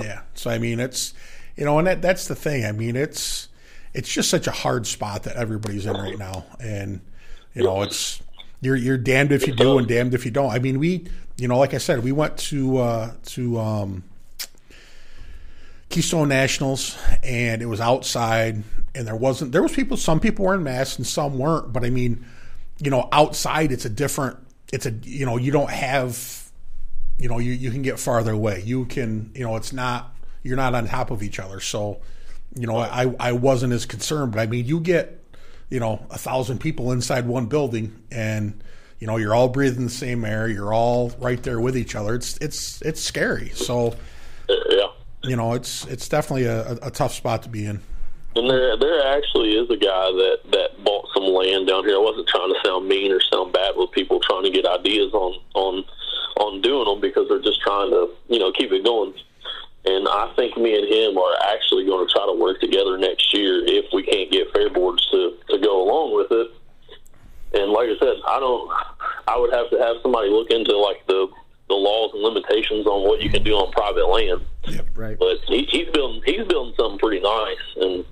yeah. 0.00 0.22
So 0.34 0.50
I 0.50 0.58
mean, 0.58 0.80
it's 0.80 1.14
you 1.56 1.64
know, 1.64 1.78
and 1.78 1.86
that 1.86 2.02
that's 2.02 2.26
the 2.26 2.34
thing. 2.34 2.64
I 2.64 2.72
mean, 2.72 2.96
it's 2.96 3.48
it's 3.92 4.12
just 4.12 4.28
such 4.28 4.48
a 4.48 4.52
hard 4.52 4.88
spot 4.88 5.22
that 5.22 5.36
everybody's 5.36 5.86
in 5.86 5.94
right 5.94 6.18
now, 6.18 6.44
and 6.58 7.00
you 7.54 7.62
know, 7.62 7.82
it's 7.82 8.20
you're 8.60 8.74
you're 8.74 8.98
damned 8.98 9.30
if 9.30 9.46
you 9.46 9.54
do 9.54 9.78
and 9.78 9.86
damned 9.86 10.14
if 10.14 10.24
you 10.24 10.32
don't. 10.32 10.50
I 10.50 10.58
mean, 10.58 10.80
we 10.80 11.06
you 11.36 11.46
know, 11.46 11.58
like 11.58 11.74
I 11.74 11.78
said, 11.78 12.02
we 12.02 12.10
went 12.10 12.36
to 12.38 12.78
uh, 12.78 13.12
to 13.26 13.58
um, 13.60 14.04
Keystone 15.94 16.28
Nationals, 16.28 16.98
and 17.22 17.62
it 17.62 17.66
was 17.66 17.80
outside, 17.80 18.64
and 18.96 19.06
there 19.06 19.14
wasn't. 19.14 19.52
There 19.52 19.62
was 19.62 19.70
people. 19.70 19.96
Some 19.96 20.18
people 20.18 20.44
were 20.44 20.56
in 20.56 20.64
masks, 20.64 20.96
and 20.96 21.06
some 21.06 21.38
weren't. 21.38 21.72
But 21.72 21.84
I 21.84 21.90
mean, 21.90 22.26
you 22.80 22.90
know, 22.90 23.08
outside, 23.12 23.70
it's 23.70 23.84
a 23.84 23.88
different. 23.88 24.36
It's 24.72 24.86
a 24.86 24.90
you 24.90 25.24
know, 25.24 25.36
you 25.36 25.52
don't 25.52 25.70
have. 25.70 26.50
You 27.16 27.28
know, 27.28 27.38
you 27.38 27.52
you 27.52 27.70
can 27.70 27.82
get 27.82 28.00
farther 28.00 28.32
away. 28.32 28.64
You 28.66 28.86
can. 28.86 29.30
You 29.36 29.44
know, 29.44 29.54
it's 29.54 29.72
not. 29.72 30.12
You're 30.42 30.56
not 30.56 30.74
on 30.74 30.88
top 30.88 31.12
of 31.12 31.22
each 31.22 31.38
other. 31.38 31.60
So, 31.60 32.00
you 32.56 32.66
know, 32.66 32.78
I 32.78 33.14
I 33.20 33.30
wasn't 33.30 33.72
as 33.72 33.86
concerned. 33.86 34.32
But 34.32 34.40
I 34.40 34.46
mean, 34.46 34.66
you 34.66 34.80
get. 34.80 35.20
You 35.70 35.80
know, 35.80 36.06
a 36.10 36.18
thousand 36.18 36.58
people 36.58 36.90
inside 36.92 37.26
one 37.26 37.46
building, 37.46 38.02
and 38.10 38.62
you 38.98 39.06
know 39.06 39.16
you're 39.16 39.34
all 39.34 39.48
breathing 39.48 39.84
the 39.84 39.90
same 39.90 40.24
air. 40.24 40.48
You're 40.48 40.74
all 40.74 41.10
right 41.20 41.42
there 41.42 41.60
with 41.60 41.76
each 41.76 41.94
other. 41.94 42.16
It's 42.16 42.36
it's 42.38 42.82
it's 42.82 43.00
scary. 43.00 43.50
So 43.50 43.94
yeah. 44.48 44.88
You 45.24 45.36
know, 45.36 45.54
it's 45.54 45.84
it's 45.86 46.08
definitely 46.08 46.44
a, 46.44 46.72
a, 46.82 46.90
tough 46.90 47.12
spot 47.14 47.42
to 47.42 47.48
be 47.48 47.66
in. 47.66 47.80
And 48.36 48.50
there, 48.50 48.76
there 48.76 49.16
actually 49.16 49.56
is 49.56 49.70
a 49.70 49.76
guy 49.76 50.10
that 50.10 50.38
that 50.50 50.84
bought 50.84 51.08
some 51.14 51.24
land 51.24 51.68
down 51.68 51.84
here. 51.84 51.96
I 51.96 52.00
wasn't 52.00 52.28
trying 52.28 52.52
to 52.52 52.58
sound 52.64 52.88
mean 52.88 53.12
or 53.12 53.20
sound 53.20 53.52
bad 53.52 53.74
with 53.76 53.90
people 53.92 54.20
trying 54.20 54.44
to 54.44 54.50
get 54.50 54.66
ideas 54.66 55.12
on 55.12 55.40
on 55.54 55.84
on 56.36 56.60
doing 56.60 56.84
them 56.84 57.00
because 57.00 57.28
they're 57.28 57.42
just 57.42 57.60
trying 57.62 57.90
to 57.90 58.10
you 58.28 58.38
know 58.38 58.52
keep 58.52 58.72
it 58.72 58.84
going. 58.84 59.14
And 59.86 60.08
I 60.08 60.32
think 60.34 60.56
me 60.56 60.74
and 60.78 60.88
him 60.88 61.18
are 61.18 61.36
actually 61.52 61.84
going 61.84 62.06
to 62.06 62.12
try 62.12 62.24
to 62.24 62.32
work 62.32 62.58
together 62.60 62.96
next 62.96 63.34
year 63.34 63.62
if 63.66 63.84
we 63.92 64.02
can't 64.02 64.30
get 64.32 64.50
fair 64.52 64.70
boards 64.70 65.06
to 65.10 65.36
to 65.50 65.58
go 65.58 65.82
along 65.82 66.16
with 66.16 66.32
it. 66.32 66.50
And 67.54 67.70
like 67.70 67.88
I 67.88 67.98
said, 67.98 68.16
I 68.26 68.40
don't. 68.40 68.70
I 69.28 69.38
would 69.38 69.52
have 69.52 69.70
to 69.70 69.78
have 69.78 69.96
somebody 70.02 70.28
look 70.28 70.50
into 70.50 70.76
like 70.76 71.06
the 71.06 71.28
the 71.68 71.74
laws 71.74 72.10
and 72.14 72.22
limitations 72.22 72.86
on 72.86 73.02
what 73.08 73.22
you 73.22 73.30
can 73.30 73.42
do 73.42 73.54
on 73.54 73.70
private 73.72 74.06
land. 74.06 74.42
right? 74.94 75.18
But 75.18 75.38
he, 75.46 75.64
he's 75.70 75.88
building 75.92 76.22
he's 76.26 76.46
building 76.46 76.74
something 76.78 76.98
pretty 76.98 77.20
nice, 77.22 77.56
and 77.76 78.04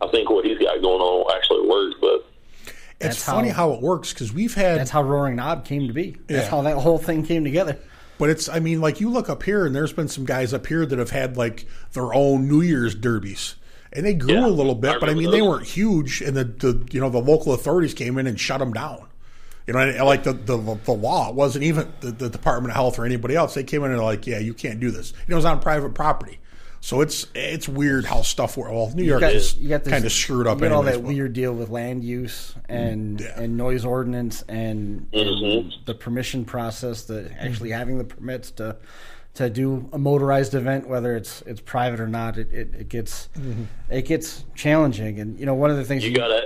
I 0.00 0.08
think 0.08 0.28
what 0.30 0.44
he's 0.44 0.58
got 0.58 0.80
going 0.82 1.00
on 1.00 1.36
actually 1.36 1.68
works. 1.68 1.96
But 2.00 2.26
It's 2.66 2.98
That's 2.98 3.24
funny 3.24 3.48
how- 3.48 3.68
how, 3.70 3.72
it 3.74 3.80
works 3.82 4.12
because 4.12 4.32
we've 4.32 4.54
had 4.54 4.78
That's 4.80 4.90
how 4.90 5.02
Roaring 5.02 5.36
Knob 5.36 5.64
came 5.64 5.86
to 5.88 5.92
be. 5.94 6.16
That's 6.26 6.46
Yeah. 6.46 6.50
how 6.50 6.62
that 6.62 6.76
whole 6.78 6.98
thing 6.98 7.24
came 7.24 7.44
together. 7.44 7.78
But 8.18 8.30
it's, 8.30 8.48
I 8.48 8.60
mean, 8.60 8.80
like 8.80 9.00
you 9.00 9.10
look 9.10 9.28
up 9.28 9.42
here, 9.42 9.66
and 9.66 9.74
there's 9.74 9.92
been 9.92 10.06
some 10.08 10.24
guys 10.24 10.54
up 10.54 10.66
here 10.66 10.86
that 10.86 10.98
have 10.98 11.10
had 11.10 11.36
like 11.36 11.66
their 11.92 12.14
own 12.14 12.48
New 12.48 12.60
Year's 12.60 12.94
derbies, 12.94 13.56
and 13.92 14.06
they 14.06 14.14
grew 14.14 14.34
Yeah, 14.34 14.46
a 14.46 14.48
little 14.48 14.74
bit, 14.76 14.92
I 14.96 14.98
but 14.98 15.08
I 15.08 15.14
mean, 15.14 15.26
remember 15.26 15.36
they 15.36 15.42
weren't 15.42 15.66
huge, 15.66 16.20
and 16.22 16.36
the, 16.36 16.44
the 16.44 16.86
you 16.92 17.00
know 17.00 17.10
the 17.10 17.18
local 17.20 17.52
authorities 17.54 17.92
came 17.94 18.16
in 18.18 18.26
and 18.28 18.38
shut 18.38 18.58
them 18.60 18.72
down. 18.72 19.06
You 19.66 19.72
know, 19.72 19.78
and, 19.80 19.98
like 20.04 20.24
the, 20.24 20.34
the 20.34 20.56
the 20.84 20.92
law 20.92 21.30
it 21.30 21.34
wasn't 21.34 21.64
even 21.64 21.90
the, 22.00 22.10
the 22.10 22.28
Department 22.28 22.72
of 22.72 22.76
Health 22.76 22.98
or 22.98 23.06
anybody 23.06 23.34
else. 23.34 23.54
They 23.54 23.64
came 23.64 23.82
in 23.82 23.90
and 23.90 23.98
they're 23.98 24.04
like, 24.04 24.26
yeah, 24.26 24.38
you 24.38 24.52
can't 24.52 24.78
do 24.78 24.90
this. 24.90 25.12
And 25.12 25.30
it 25.30 25.34
was 25.34 25.46
on 25.46 25.58
private 25.60 25.94
property, 25.94 26.38
so 26.82 27.00
it's 27.00 27.26
it's 27.34 27.66
weird 27.66 28.04
how 28.04 28.20
stuff. 28.20 28.58
wor- 28.58 28.70
Well, 28.70 28.92
New 28.94 29.04
York 29.04 29.22
got, 29.22 29.32
is 29.32 29.56
you 29.56 29.70
got 29.70 29.84
this, 29.84 29.90
kind 29.90 30.04
of 30.04 30.12
screwed 30.12 30.46
up. 30.46 30.58
You 30.58 30.68
got 30.68 30.72
all 30.72 30.82
anyways, 30.82 30.96
that 30.98 31.02
but- 31.02 31.08
weird 31.08 31.32
deal 31.32 31.54
with 31.54 31.70
land 31.70 32.04
use 32.04 32.54
and 32.68 33.20
Yeah. 33.22 33.40
and 33.40 33.56
noise 33.56 33.86
ordinance 33.86 34.42
and, 34.48 35.06
and 35.14 35.28
Mhm. 35.28 35.72
the 35.86 35.94
permission 35.94 36.44
process, 36.44 37.04
the 37.04 37.30
actually 37.40 37.70
having 37.70 37.96
the 37.96 38.04
permits 38.04 38.50
to 38.52 38.76
to 39.32 39.48
do 39.50 39.88
a 39.94 39.98
motorized 39.98 40.54
event, 40.54 40.86
whether 40.86 41.16
it's 41.16 41.40
it's 41.46 41.62
private 41.62 42.00
or 42.00 42.06
not. 42.06 42.36
It 42.36 42.52
it, 42.52 42.74
it 42.80 42.88
gets 42.90 43.30
it 43.88 44.02
gets 44.02 44.44
challenging, 44.54 45.18
and 45.20 45.40
you 45.40 45.46
know 45.46 45.54
one 45.54 45.70
of 45.70 45.78
the 45.78 45.84
things 45.84 46.04
You 46.04 46.14
gotta, 46.14 46.42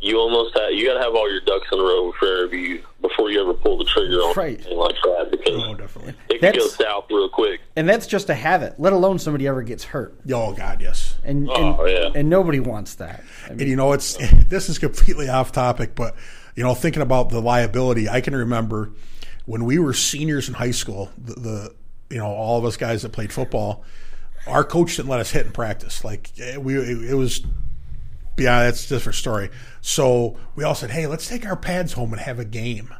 you 0.00 0.16
almost 0.18 0.58
have, 0.58 0.70
you 0.72 0.86
gotta 0.86 1.00
have 1.02 1.14
all 1.14 1.30
your 1.30 1.40
ducks 1.42 1.66
in 1.72 1.78
a 1.78 1.82
row 1.82 2.10
before 2.12 2.54
you 2.54 2.82
before 3.02 3.30
you 3.30 3.40
ever 3.42 3.54
pull 3.54 3.78
the 3.78 3.84
trigger 3.84 4.16
on 4.18 4.34
Right. 4.34 4.54
anything 4.58 4.78
like 4.78 4.94
that 5.04 5.28
because 5.30 5.62
Oh, 5.62 5.74
definitely. 5.74 6.14
it 6.28 6.40
can 6.40 6.54
go 6.54 6.66
south 6.68 7.06
real 7.10 7.28
quick. 7.28 7.60
and 7.76 7.88
that's 7.88 8.06
just 8.06 8.26
to 8.28 8.34
have 8.34 8.62
it, 8.62 8.74
let 8.78 8.92
alone 8.92 9.18
somebody 9.18 9.46
ever 9.46 9.62
gets 9.62 9.84
hurt, 9.84 10.14
Oh 10.32 10.52
God, 10.52 10.80
yes. 10.80 11.18
and 11.24 11.48
Oh, 11.50 11.82
and, 11.84 11.90
yeah. 11.90 12.10
and 12.20 12.28
nobody 12.30 12.60
wants 12.60 12.94
that. 12.96 13.22
I 13.46 13.50
mean, 13.50 13.60
And 13.60 13.68
you 13.70 13.76
know, 13.76 13.92
it's 13.92 14.16
this 14.48 14.68
is 14.68 14.78
completely 14.78 15.28
off 15.28 15.52
topic, 15.52 15.94
but 15.94 16.14
you 16.56 16.62
know, 16.62 16.74
thinking 16.74 17.02
about 17.02 17.30
the 17.30 17.40
liability, 17.40 18.08
I 18.08 18.20
can 18.20 18.34
remember 18.34 18.90
when 19.46 19.64
we 19.64 19.78
were 19.78 19.94
seniors 19.94 20.48
in 20.48 20.54
high 20.54 20.72
school. 20.72 21.10
The, 21.16 21.34
the 21.34 21.74
you 22.10 22.18
know, 22.18 22.26
all 22.26 22.58
of 22.58 22.64
us 22.64 22.76
guys 22.76 23.02
that 23.02 23.12
played 23.12 23.32
football, 23.32 23.84
our 24.46 24.64
coach 24.64 24.96
didn't 24.96 25.08
let 25.08 25.20
us 25.20 25.30
hit 25.30 25.46
in 25.46 25.52
practice. 25.52 26.04
Like 26.04 26.30
eh, 26.40 26.56
we, 26.56 26.76
it, 26.76 27.10
it 27.10 27.14
was. 27.14 27.42
Yeah, 28.40 28.64
that's 28.64 28.86
a 28.86 28.88
different 28.88 29.16
story. 29.16 29.50
So 29.80 30.36
we 30.54 30.64
all 30.64 30.74
said, 30.74 30.90
"Hey, 30.90 31.06
let's 31.06 31.28
take 31.28 31.46
our 31.46 31.56
pads 31.56 31.92
home 31.92 32.12
and 32.12 32.20
have 32.20 32.38
a 32.38 32.44
game." 32.44 32.94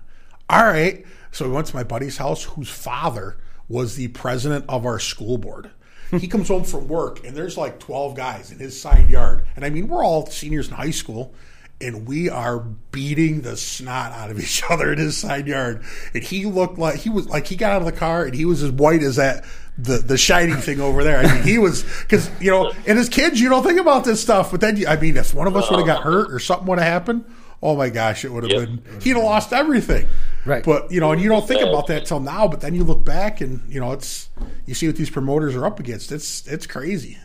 All 0.48 0.64
right. 0.64 1.04
So 1.32 1.46
we 1.46 1.52
went 1.52 1.68
to 1.68 1.76
my 1.76 1.84
buddy's 1.84 2.16
house, 2.16 2.42
whose 2.44 2.68
father 2.68 3.36
was 3.68 3.94
the 3.94 4.08
president 4.08 4.64
of 4.68 4.84
our 4.84 4.98
school 4.98 5.38
board. 5.38 5.70
Hmm. 6.10 6.18
He 6.18 6.26
comes 6.26 6.48
home 6.48 6.64
from 6.64 6.88
work, 6.88 7.24
and 7.24 7.36
there's 7.36 7.56
like 7.56 7.78
12 7.78 8.16
guys 8.16 8.50
in 8.50 8.58
his 8.58 8.80
side 8.80 9.08
yard. 9.08 9.44
And 9.54 9.64
I 9.64 9.70
mean, 9.70 9.86
we're 9.86 10.04
all 10.04 10.26
seniors 10.26 10.68
in 10.68 10.74
high 10.74 10.90
school, 10.90 11.34
and 11.80 12.06
we 12.06 12.28
are 12.28 12.58
beating 12.58 13.42
the 13.42 13.56
snot 13.56 14.12
out 14.12 14.30
of 14.30 14.40
each 14.40 14.62
other 14.70 14.92
in 14.92 14.98
his 14.98 15.16
side 15.16 15.46
yard. 15.46 15.84
And 16.12 16.22
he 16.22 16.46
looked 16.46 16.78
like 16.78 16.96
he 16.96 17.10
was 17.10 17.28
like 17.28 17.46
he 17.46 17.56
got 17.56 17.72
out 17.72 17.82
of 17.82 17.86
the 17.86 17.92
car, 17.92 18.24
and 18.24 18.34
he 18.34 18.44
was 18.44 18.62
as 18.62 18.72
white 18.72 19.02
as 19.02 19.16
that 19.16 19.44
the 19.82 19.98
the 19.98 20.18
shining 20.18 20.56
thing 20.56 20.80
over 20.80 21.02
there. 21.04 21.18
I 21.18 21.34
mean, 21.34 21.42
he 21.42 21.58
was 21.58 21.82
because 22.02 22.30
you 22.40 22.50
know, 22.50 22.72
and 22.86 22.98
as 22.98 23.08
kids, 23.08 23.40
you 23.40 23.48
don't 23.48 23.62
think 23.62 23.80
about 23.80 24.04
this 24.04 24.20
stuff, 24.20 24.50
but 24.50 24.60
then 24.60 24.86
I 24.86 24.96
mean, 24.96 25.16
if 25.16 25.34
one 25.34 25.46
of 25.46 25.56
us 25.56 25.70
would 25.70 25.78
have 25.78 25.86
got 25.86 26.02
hurt 26.02 26.32
or 26.32 26.38
something 26.38 26.66
would 26.68 26.78
have 26.78 26.88
happened, 26.88 27.24
oh 27.62 27.76
my 27.76 27.88
gosh, 27.88 28.24
it 28.24 28.32
would 28.32 28.44
have 28.44 28.52
Yep. 28.52 28.68
been 28.84 29.00
he'd 29.02 29.16
have 29.16 29.24
lost 29.24 29.52
everything. 29.52 30.06
Right. 30.44 30.64
But 30.64 30.90
you 30.90 31.00
know, 31.00 31.12
and 31.12 31.20
you 31.20 31.28
don't 31.28 31.46
think 31.46 31.60
about 31.60 31.86
that 31.88 32.06
till 32.06 32.20
now. 32.20 32.48
But 32.48 32.60
then 32.60 32.74
you 32.74 32.84
look 32.84 33.04
back, 33.04 33.40
and 33.40 33.62
you 33.68 33.80
know, 33.80 33.92
it's 33.92 34.28
you 34.66 34.74
see 34.74 34.86
what 34.86 34.96
these 34.96 35.10
promoters 35.10 35.54
are 35.54 35.66
up 35.66 35.80
against. 35.80 36.12
It's 36.12 36.46
it's 36.46 36.66
crazy. 36.66 37.18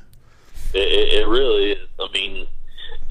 It, 0.74 0.80
it, 0.80 1.22
it 1.22 1.28
really 1.28 1.72
is. 1.72 1.88
I 2.00 2.08
mean, 2.14 2.48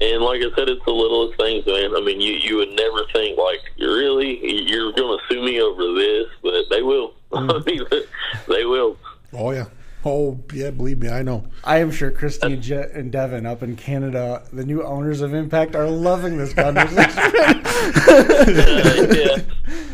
and 0.01 0.21
like 0.21 0.41
I 0.41 0.55
said, 0.55 0.69
it's 0.69 0.83
the 0.85 0.91
littlest 0.91 1.39
things, 1.39 1.65
man. 1.65 1.95
I 1.95 2.01
mean, 2.01 2.21
you 2.21 2.33
you 2.33 2.57
would 2.57 2.71
never 2.71 3.05
think 3.13 3.37
like 3.37 3.61
you're 3.77 3.97
really 3.97 4.39
you're 4.69 4.91
going 4.91 5.17
to 5.17 5.25
sue 5.27 5.41
me 5.41 5.61
over 5.61 5.93
this, 5.93 6.27
but 6.43 6.65
they 6.69 6.81
will. 6.81 7.13
I 7.33 7.39
mean, 7.65 7.83
mm-hmm. 7.85 8.51
they 8.51 8.65
will. 8.65 8.97
Oh 9.37 9.51
yeah. 9.51 9.65
Oh 10.03 10.39
yeah. 10.53 10.69
Believe 10.71 10.99
me, 10.99 11.09
I 11.09 11.21
know. 11.23 11.45
I 11.63 11.77
am 11.79 11.91
sure 11.91 12.11
Christy 12.11 12.45
and, 12.53 12.61
Je- 12.61 12.89
and 12.93 13.11
Devin 13.11 13.45
up 13.45 13.63
in 13.63 13.75
Canada, 13.75 14.43
the 14.53 14.63
new 14.65 14.83
owners 14.83 15.21
of 15.21 15.33
Impact, 15.33 15.75
are 15.75 15.89
loving 15.89 16.37
this 16.37 16.53
conversation. 16.53 17.61
Uh, 17.85 19.07
yeah, 19.11 19.37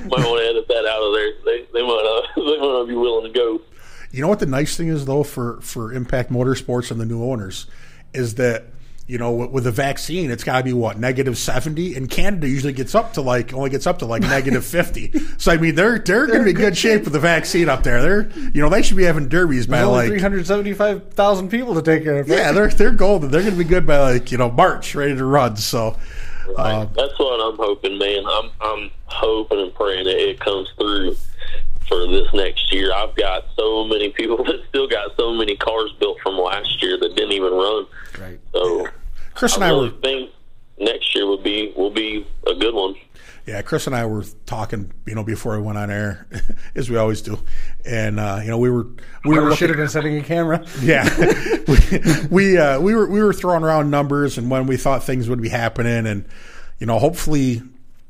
might 0.07 0.25
want 0.25 0.39
to 0.39 0.47
edit 0.49 0.67
that 0.67 0.85
out 0.89 1.01
of 1.01 1.13
there. 1.13 1.31
They 1.45 1.65
they 1.73 1.81
might 1.81 2.23
uh, 2.25 2.27
they 2.41 2.57
might 2.59 2.79
not 2.79 2.87
be 2.87 2.95
willing 2.95 3.31
to 3.31 3.37
go. 3.37 3.61
You 4.11 4.21
know 4.21 4.27
what 4.27 4.39
the 4.39 4.45
nice 4.45 4.77
thing 4.77 4.87
is 4.87 5.05
though 5.05 5.23
for 5.23 5.59
for 5.61 5.91
Impact 5.93 6.31
Motorsports 6.31 6.89
and 6.91 6.99
the 6.99 7.05
new 7.05 7.23
owners 7.23 7.67
is 8.13 8.35
that 8.35 8.65
you 9.11 9.17
know 9.17 9.31
with, 9.31 9.51
with 9.51 9.63
the 9.65 9.71
vaccine 9.71 10.31
it's 10.31 10.43
got 10.43 10.59
to 10.59 10.63
be 10.63 10.71
what 10.71 10.97
negative 10.97 11.37
seventy 11.37 11.95
and 11.95 12.09
Canada 12.09 12.47
usually 12.47 12.71
gets 12.71 12.95
up 12.95 13.13
to 13.13 13.21
like 13.21 13.53
only 13.53 13.69
gets 13.69 13.85
up 13.85 13.99
to 13.99 14.05
like 14.05 14.21
negative 14.21 14.65
fifty. 14.77 15.11
So 15.37 15.51
I 15.51 15.57
mean 15.57 15.75
they're 15.75 15.99
they're, 15.99 16.27
going 16.27 16.39
to 16.39 16.45
be 16.45 16.51
in 16.51 16.55
good 16.55 16.77
shape 16.77 17.03
with 17.03 17.13
the 17.13 17.19
vaccine 17.19 17.67
up 17.67 17.83
there. 17.83 18.01
They're 18.01 18.29
you 18.53 18.61
know 18.61 18.69
they 18.69 18.81
should 18.81 18.97
be 18.97 19.03
having 19.03 19.27
derbies 19.27 19.67
by 19.67 19.79
There's 19.79 19.87
only 19.87 20.09
like 20.09 20.19
375,000 20.19 21.49
people 21.49 21.75
to 21.75 21.81
take 21.81 22.03
care 22.03 22.19
of. 22.19 22.27
yeah 22.29 22.53
they're 22.53 22.69
they're 22.69 22.91
golden. 22.91 23.29
They're 23.29 23.41
going 23.41 23.53
to 23.53 23.63
be 23.63 23.69
good 23.69 23.85
by 23.85 23.99
like 23.99 24.31
you 24.31 24.37
know 24.37 24.49
March 24.49 24.95
ready 24.95 25.15
to 25.15 25.25
run. 25.25 25.57
So 25.57 25.97
uh, 26.57 26.85
That's 26.85 27.17
what 27.19 27.39
I'm 27.39 27.57
hoping, 27.57 27.97
man. 27.97 28.23
I'm 28.25 28.49
I'm 28.61 28.91
hoping 29.05 29.59
and 29.59 29.73
praying 29.73 30.05
that 30.05 30.17
it 30.17 30.39
comes 30.39 30.69
through 30.77 31.15
for 31.87 32.07
this 32.07 32.27
next 32.33 32.71
year. 32.73 32.93
I've 32.93 33.15
got 33.15 33.45
so 33.57 33.83
many 33.83 34.09
people 34.09 34.43
that 34.45 34.63
still 34.69 34.87
got 34.87 35.15
so 35.17 35.33
many 35.33 35.57
cars 35.57 35.91
built 35.99 36.19
from 36.21 36.37
last 36.37 36.81
year 36.81 36.97
that 36.97 37.15
didn't 37.15 37.33
even 37.33 37.53
run. 37.53 37.85
Right. 38.19 38.39
So 38.53 38.87
Chris 39.41 39.55
and 39.55 39.63
I 39.63 39.69
I 39.69 39.71
really 39.71 39.89
were 39.89 39.95
think 40.01 40.29
next 40.77 41.15
year 41.15 41.25
will 41.25 41.41
be 41.41 41.73
will 41.75 41.89
be 41.89 42.27
a 42.45 42.53
good 42.53 42.75
one. 42.75 42.93
Yeah, 43.47 43.63
Chris 43.63 43.87
and 43.87 43.95
I 43.95 44.05
were 44.05 44.23
talking, 44.45 44.91
you 45.07 45.15
know, 45.15 45.23
before 45.23 45.57
we 45.57 45.63
went 45.63 45.79
on 45.79 45.89
air, 45.89 46.27
as 46.75 46.91
we 46.91 46.97
always 46.97 47.23
do, 47.23 47.39
and 47.83 48.19
uh, 48.19 48.41
you 48.43 48.49
know, 48.51 48.59
we 48.59 48.69
were 48.69 48.85
we 49.25 49.39
were 49.39 49.55
should 49.55 49.61
looking, 49.61 49.67
have 49.69 49.77
been 49.77 49.89
setting 49.89 50.17
a 50.19 50.21
camera. 50.21 50.63
yeah, 50.83 51.09
we 51.67 52.27
we, 52.29 52.57
uh, 52.59 52.79
we 52.79 52.93
were 52.93 53.07
we 53.07 53.19
were 53.19 53.33
throwing 53.33 53.63
around 53.63 53.89
numbers 53.89 54.37
and 54.37 54.51
when 54.51 54.67
we 54.67 54.77
thought 54.77 55.03
things 55.03 55.27
would 55.27 55.41
be 55.41 55.49
happening, 55.49 56.05
and 56.05 56.23
you 56.77 56.85
know, 56.85 56.99
hopefully, 56.99 57.63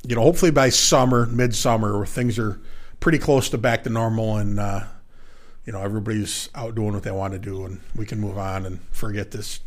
you 0.06 0.14
know, 0.14 0.20
hopefully 0.20 0.50
by 0.50 0.68
summer, 0.68 1.24
midsummer, 1.24 1.96
where 1.96 2.04
things 2.04 2.38
are 2.38 2.60
pretty 3.00 3.18
close 3.18 3.48
to 3.48 3.56
back 3.56 3.84
to 3.84 3.88
normal, 3.88 4.36
and 4.36 4.60
uh, 4.60 4.84
you 5.64 5.72
know, 5.72 5.80
everybody's 5.80 6.50
out 6.54 6.74
doing 6.74 6.92
what 6.92 7.04
they 7.04 7.10
want 7.10 7.32
to 7.32 7.38
do, 7.38 7.64
and 7.64 7.80
we 7.96 8.04
can 8.04 8.20
move 8.20 8.36
on 8.36 8.66
and 8.66 8.80
forget 8.90 9.30
this 9.30 9.60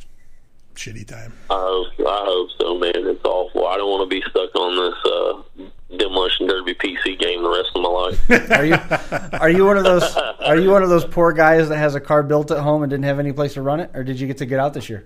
shitty 0.75 1.07
time. 1.07 1.33
I 1.49 1.55
hope 1.55 1.87
I 1.99 2.23
hope 2.25 2.49
so, 2.59 2.77
man. 2.77 2.93
It's 2.95 3.23
awful. 3.23 3.67
I 3.67 3.77
don't 3.77 3.89
want 3.89 4.09
to 4.09 4.15
be 4.15 4.23
stuck 4.29 4.55
on 4.55 4.75
this 4.75 5.11
uh, 5.11 5.97
demolition 5.97 6.47
derby 6.47 6.73
PC 6.75 7.19
game 7.19 7.43
the 7.43 7.49
rest 7.49 7.71
of 7.75 7.81
my 7.81 7.89
life. 7.89 8.51
Are 8.51 8.65
you 8.65 9.39
are 9.39 9.49
you 9.49 9.65
one 9.65 9.77
of 9.77 9.83
those 9.83 10.03
are 10.15 10.57
you 10.57 10.69
one 10.69 10.83
of 10.83 10.89
those 10.89 11.05
poor 11.05 11.31
guys 11.31 11.69
that 11.69 11.77
has 11.77 11.95
a 11.95 11.99
car 11.99 12.23
built 12.23 12.51
at 12.51 12.59
home 12.59 12.83
and 12.83 12.89
didn't 12.89 13.05
have 13.05 13.19
any 13.19 13.31
place 13.31 13.53
to 13.53 13.61
run 13.61 13.79
it, 13.79 13.91
or 13.93 14.03
did 14.03 14.19
you 14.19 14.27
get 14.27 14.37
to 14.37 14.45
get 14.45 14.59
out 14.59 14.73
this 14.73 14.89
year? 14.89 15.05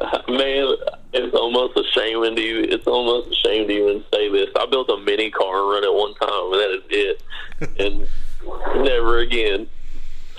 Man, 0.28 0.74
it's 1.12 1.34
almost 1.34 1.76
a 1.76 1.84
shame 1.92 2.22
to 2.22 2.40
you. 2.40 2.60
It's 2.64 2.86
almost 2.86 3.30
a 3.30 3.34
shame 3.34 3.68
to 3.68 3.72
even 3.74 4.04
say 4.12 4.28
this. 4.30 4.48
I 4.58 4.66
built 4.66 4.88
a 4.90 4.98
mini 4.98 5.30
car 5.30 5.58
and 5.60 5.70
run 5.70 5.84
it 5.84 5.92
one 5.92 6.14
time, 6.14 6.52
and 6.52 6.60
that 6.60 6.70
is 6.70 6.84
it. 6.90 7.22
And 7.78 8.84
never 8.84 9.18
again. 9.18 9.68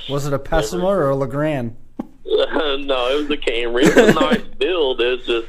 Was 0.09 0.25
it 0.25 0.33
a 0.33 0.39
Pessima 0.39 0.83
or 0.83 1.09
a 1.09 1.15
Legrand? 1.15 1.77
no, 2.25 3.09
it 3.09 3.27
was 3.27 3.29
a 3.29 3.37
Camry. 3.37 3.83
It's 3.83 3.95
a 3.95 4.13
nice 4.13 4.41
build. 4.57 5.01
It's 5.01 5.25
just 5.25 5.47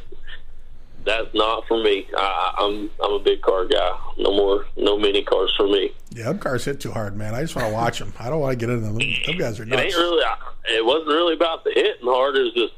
that's 1.05 1.33
not 1.35 1.67
for 1.69 1.83
me. 1.83 2.07
I, 2.17 2.55
I'm 2.59 2.91
I'm 3.03 3.13
a 3.13 3.19
big 3.19 3.43
car 3.43 3.67
guy. 3.67 3.99
No 4.19 4.33
more, 4.33 4.67
no 4.77 4.99
mini 4.99 5.23
cars 5.23 5.53
for 5.57 5.69
me. 5.69 5.93
Yeah, 6.11 6.25
them 6.25 6.39
cars 6.39 6.65
hit 6.65 6.81
too 6.81 6.93
hard, 6.93 7.17
man. 7.17 7.35
I 7.35 7.43
just 7.43 7.55
want 7.55 7.69
to 7.69 7.75
watch 7.75 7.99
them. 7.99 8.13
I 8.19 8.29
don't 8.31 8.41
want 8.41 8.53
to 8.53 8.57
get 8.57 8.73
into 8.73 8.87
them. 8.87 8.97
Them 8.99 9.39
guys 9.39 9.61
are 9.61 9.65
It 9.65 9.73
ain't 9.73 9.95
really. 9.95 10.25
It 10.67 10.85
wasn't 10.85 11.09
really 11.09 11.35
about 11.35 11.65
the 11.65 11.73
hitting 11.75 12.07
hard. 12.07 12.37
It 12.37 12.43
was 12.43 12.55
just 12.55 12.75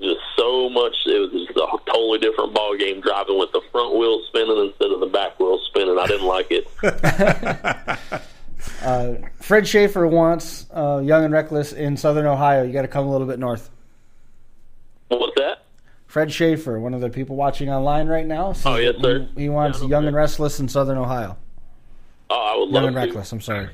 just 0.00 0.20
so 0.36 0.68
much. 0.70 0.96
It 1.06 1.18
was 1.18 1.30
just 1.32 1.50
a 1.50 1.92
totally 1.92 2.18
different 2.18 2.54
ball 2.54 2.76
game 2.76 3.00
driving 3.00 3.38
with 3.38 3.52
the 3.52 3.60
front 3.70 3.96
wheel 3.96 4.22
spinning 4.28 4.58
instead 4.58 4.90
of 4.90 5.00
the 5.00 5.06
back 5.06 5.38
wheel 5.38 5.58
spinning. 5.68 5.98
I 5.98 6.06
didn't 6.06 6.26
like 6.26 6.48
it. 6.50 6.66
Uh, 8.82 9.14
Fred 9.36 9.66
Schaefer 9.66 10.06
wants 10.06 10.66
uh, 10.74 11.00
Young 11.04 11.24
and 11.24 11.32
Wreckless 11.32 11.72
in 11.72 11.96
Southern 11.96 12.26
Ohio. 12.26 12.62
You 12.62 12.72
got 12.72 12.82
to 12.82 12.88
come 12.88 13.06
a 13.06 13.10
little 13.10 13.26
bit 13.26 13.38
north. 13.38 13.70
What's 15.08 15.34
that? 15.36 15.64
Fred 16.06 16.32
Schaefer, 16.32 16.78
one 16.80 16.92
of 16.94 17.00
the 17.00 17.08
people 17.10 17.36
watching 17.36 17.70
online 17.70 18.08
right 18.08 18.26
now. 18.26 18.52
Oh, 18.64 18.76
yes, 18.76 18.96
sir. 19.00 19.28
He, 19.36 19.42
he 19.42 19.48
wants 19.48 19.80
Yeah, 19.80 19.88
Young 19.88 20.02
okay. 20.02 20.08
and 20.08 20.16
Restless 20.16 20.60
in 20.60 20.68
Southern 20.68 20.98
Ohio. 20.98 21.36
Oh, 22.28 22.34
I 22.54 22.56
would 22.58 22.68
love 22.68 22.82
Young 22.82 22.86
and 22.88 22.96
to. 22.96 23.00
Reckless. 23.02 23.32
I'm 23.32 23.40
sorry. 23.40 23.70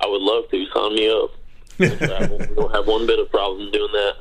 I 0.00 0.06
would 0.06 0.22
love 0.22 0.48
to 0.50 0.66
sign 0.74 0.94
me 0.94 1.10
up. 1.10 1.30
we 1.78 2.54
don't 2.54 2.74
have 2.74 2.86
one 2.86 3.06
bit 3.06 3.18
of 3.18 3.30
problem 3.30 3.70
doing 3.70 3.92
that. 3.92 4.14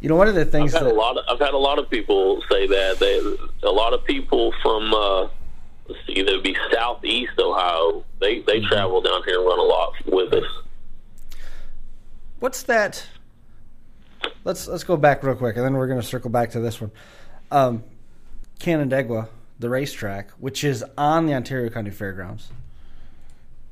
You 0.00 0.08
know, 0.08 0.16
one 0.16 0.28
of 0.28 0.34
the 0.34 0.42
I've 0.42 0.50
things 0.50 0.72
had 0.72 0.82
a 0.82 0.86
that 0.86 0.94
lot. 0.94 1.18
Of, 1.18 1.24
I've 1.28 1.38
had 1.38 1.52
a 1.52 1.58
lot 1.58 1.78
of 1.78 1.90
people 1.90 2.42
say 2.50 2.66
that. 2.66 2.98
They, 2.98 3.66
a 3.66 3.70
lot 3.70 3.92
of 3.92 4.04
people 4.04 4.52
from 4.62 4.94
uh, 4.94 5.28
either 6.08 6.40
be 6.40 6.56
southeast 6.72 7.32
Ohio. 7.38 8.04
They 8.20 8.36
Mm-hmm. 8.36 8.46
they 8.46 8.60
travel 8.60 9.00
down 9.00 9.22
here 9.24 9.38
and 9.38 9.46
run 9.46 9.58
a 9.58 9.62
lot 9.62 9.92
with 10.06 10.32
us. 10.34 10.44
what's 12.38 12.62
that? 12.64 13.06
Let's 14.44 14.66
let's 14.68 14.84
go 14.84 14.96
back 14.96 15.22
real 15.22 15.34
quick, 15.34 15.56
and 15.56 15.64
then 15.64 15.74
we're 15.74 15.86
going 15.86 16.00
to 16.00 16.06
circle 16.06 16.30
back 16.30 16.50
to 16.50 16.60
this 16.60 16.80
one. 16.80 16.90
Um, 17.50 17.84
Canandaigua, 18.58 19.28
the 19.58 19.68
racetrack, 19.70 20.30
which 20.32 20.62
is 20.64 20.84
on 20.98 21.26
the 21.26 21.34
Ontario 21.34 21.70
County 21.70 21.90
Fairgrounds. 21.90 22.50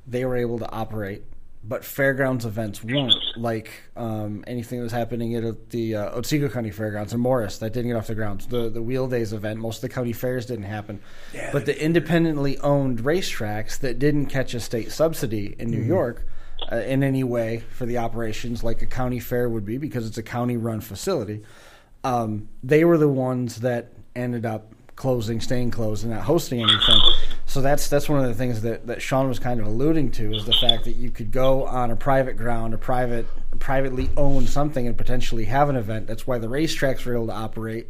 they 0.06 0.24
were 0.24 0.36
able 0.36 0.58
to 0.58 0.70
operate, 0.70 1.22
but 1.62 1.84
fairgrounds 1.84 2.44
events 2.44 2.82
weren't. 2.82 3.14
Like 3.36 3.70
um, 3.96 4.44
anything 4.46 4.78
that 4.78 4.84
was 4.84 4.92
happening 4.92 5.34
at 5.34 5.70
the 5.70 5.96
uh, 5.96 6.18
Otsego 6.18 6.48
County 6.48 6.70
Fairgrounds 6.70 7.12
in 7.12 7.20
Morris 7.20 7.58
that 7.58 7.72
didn't 7.72 7.90
get 7.90 7.96
off 7.96 8.06
the 8.06 8.14
ground. 8.14 8.42
The 8.42 8.68
the 8.70 8.82
Wheel 8.82 9.08
Days 9.08 9.32
event, 9.32 9.60
most 9.60 9.76
of 9.76 9.82
the 9.82 9.88
county 9.88 10.12
fairs 10.12 10.46
didn't 10.46 10.64
happen. 10.64 11.00
Yeah, 11.34 11.50
but 11.52 11.66
the 11.66 11.82
independently 11.82 12.58
owned 12.58 13.00
racetracks 13.00 13.78
that 13.80 13.98
didn't 13.98 14.26
catch 14.26 14.54
a 14.54 14.60
state 14.60 14.92
subsidy 14.92 15.54
in 15.58 15.70
New 15.70 15.82
York. 15.82 16.26
Uh, 16.72 16.78
in 16.78 17.04
any 17.04 17.22
way 17.22 17.62
for 17.70 17.86
the 17.86 17.96
operations, 17.96 18.64
like 18.64 18.82
a 18.82 18.86
county 18.86 19.20
fair 19.20 19.48
would 19.48 19.64
be, 19.64 19.78
because 19.78 20.08
it's 20.08 20.18
a 20.18 20.22
county-run 20.24 20.80
facility, 20.80 21.40
um, 22.02 22.48
they 22.64 22.84
were 22.84 22.98
the 22.98 23.08
ones 23.08 23.60
that 23.60 23.92
ended 24.16 24.44
up 24.44 24.74
closing, 24.98 25.40
staying 25.40 25.70
closed, 25.70 26.02
and 26.02 26.12
not 26.12 26.24
hosting 26.24 26.60
anything. 26.60 27.00
So 27.46 27.60
that's 27.62 27.88
that's 27.88 28.08
one 28.08 28.18
of 28.18 28.26
the 28.26 28.34
things 28.34 28.62
that, 28.62 28.88
that 28.88 29.00
Shawn 29.00 29.28
was 29.28 29.38
kind 29.38 29.60
of 29.60 29.66
alluding 29.66 30.10
to 30.12 30.34
is 30.34 30.44
the 30.44 30.52
fact 30.52 30.84
that 30.84 30.96
you 30.96 31.10
could 31.10 31.30
go 31.30 31.64
on 31.64 31.92
a 31.92 31.96
private 31.96 32.36
ground, 32.36 32.74
a 32.74 32.78
private 32.78 33.26
privately 33.60 34.10
owned 34.16 34.48
something, 34.48 34.86
and 34.86 34.98
potentially 34.98 35.44
have 35.44 35.68
an 35.68 35.76
event. 35.76 36.08
That's 36.08 36.26
why 36.26 36.38
the 36.38 36.48
racetracks 36.48 37.06
were 37.06 37.14
able 37.14 37.28
to 37.28 37.32
operate, 37.32 37.86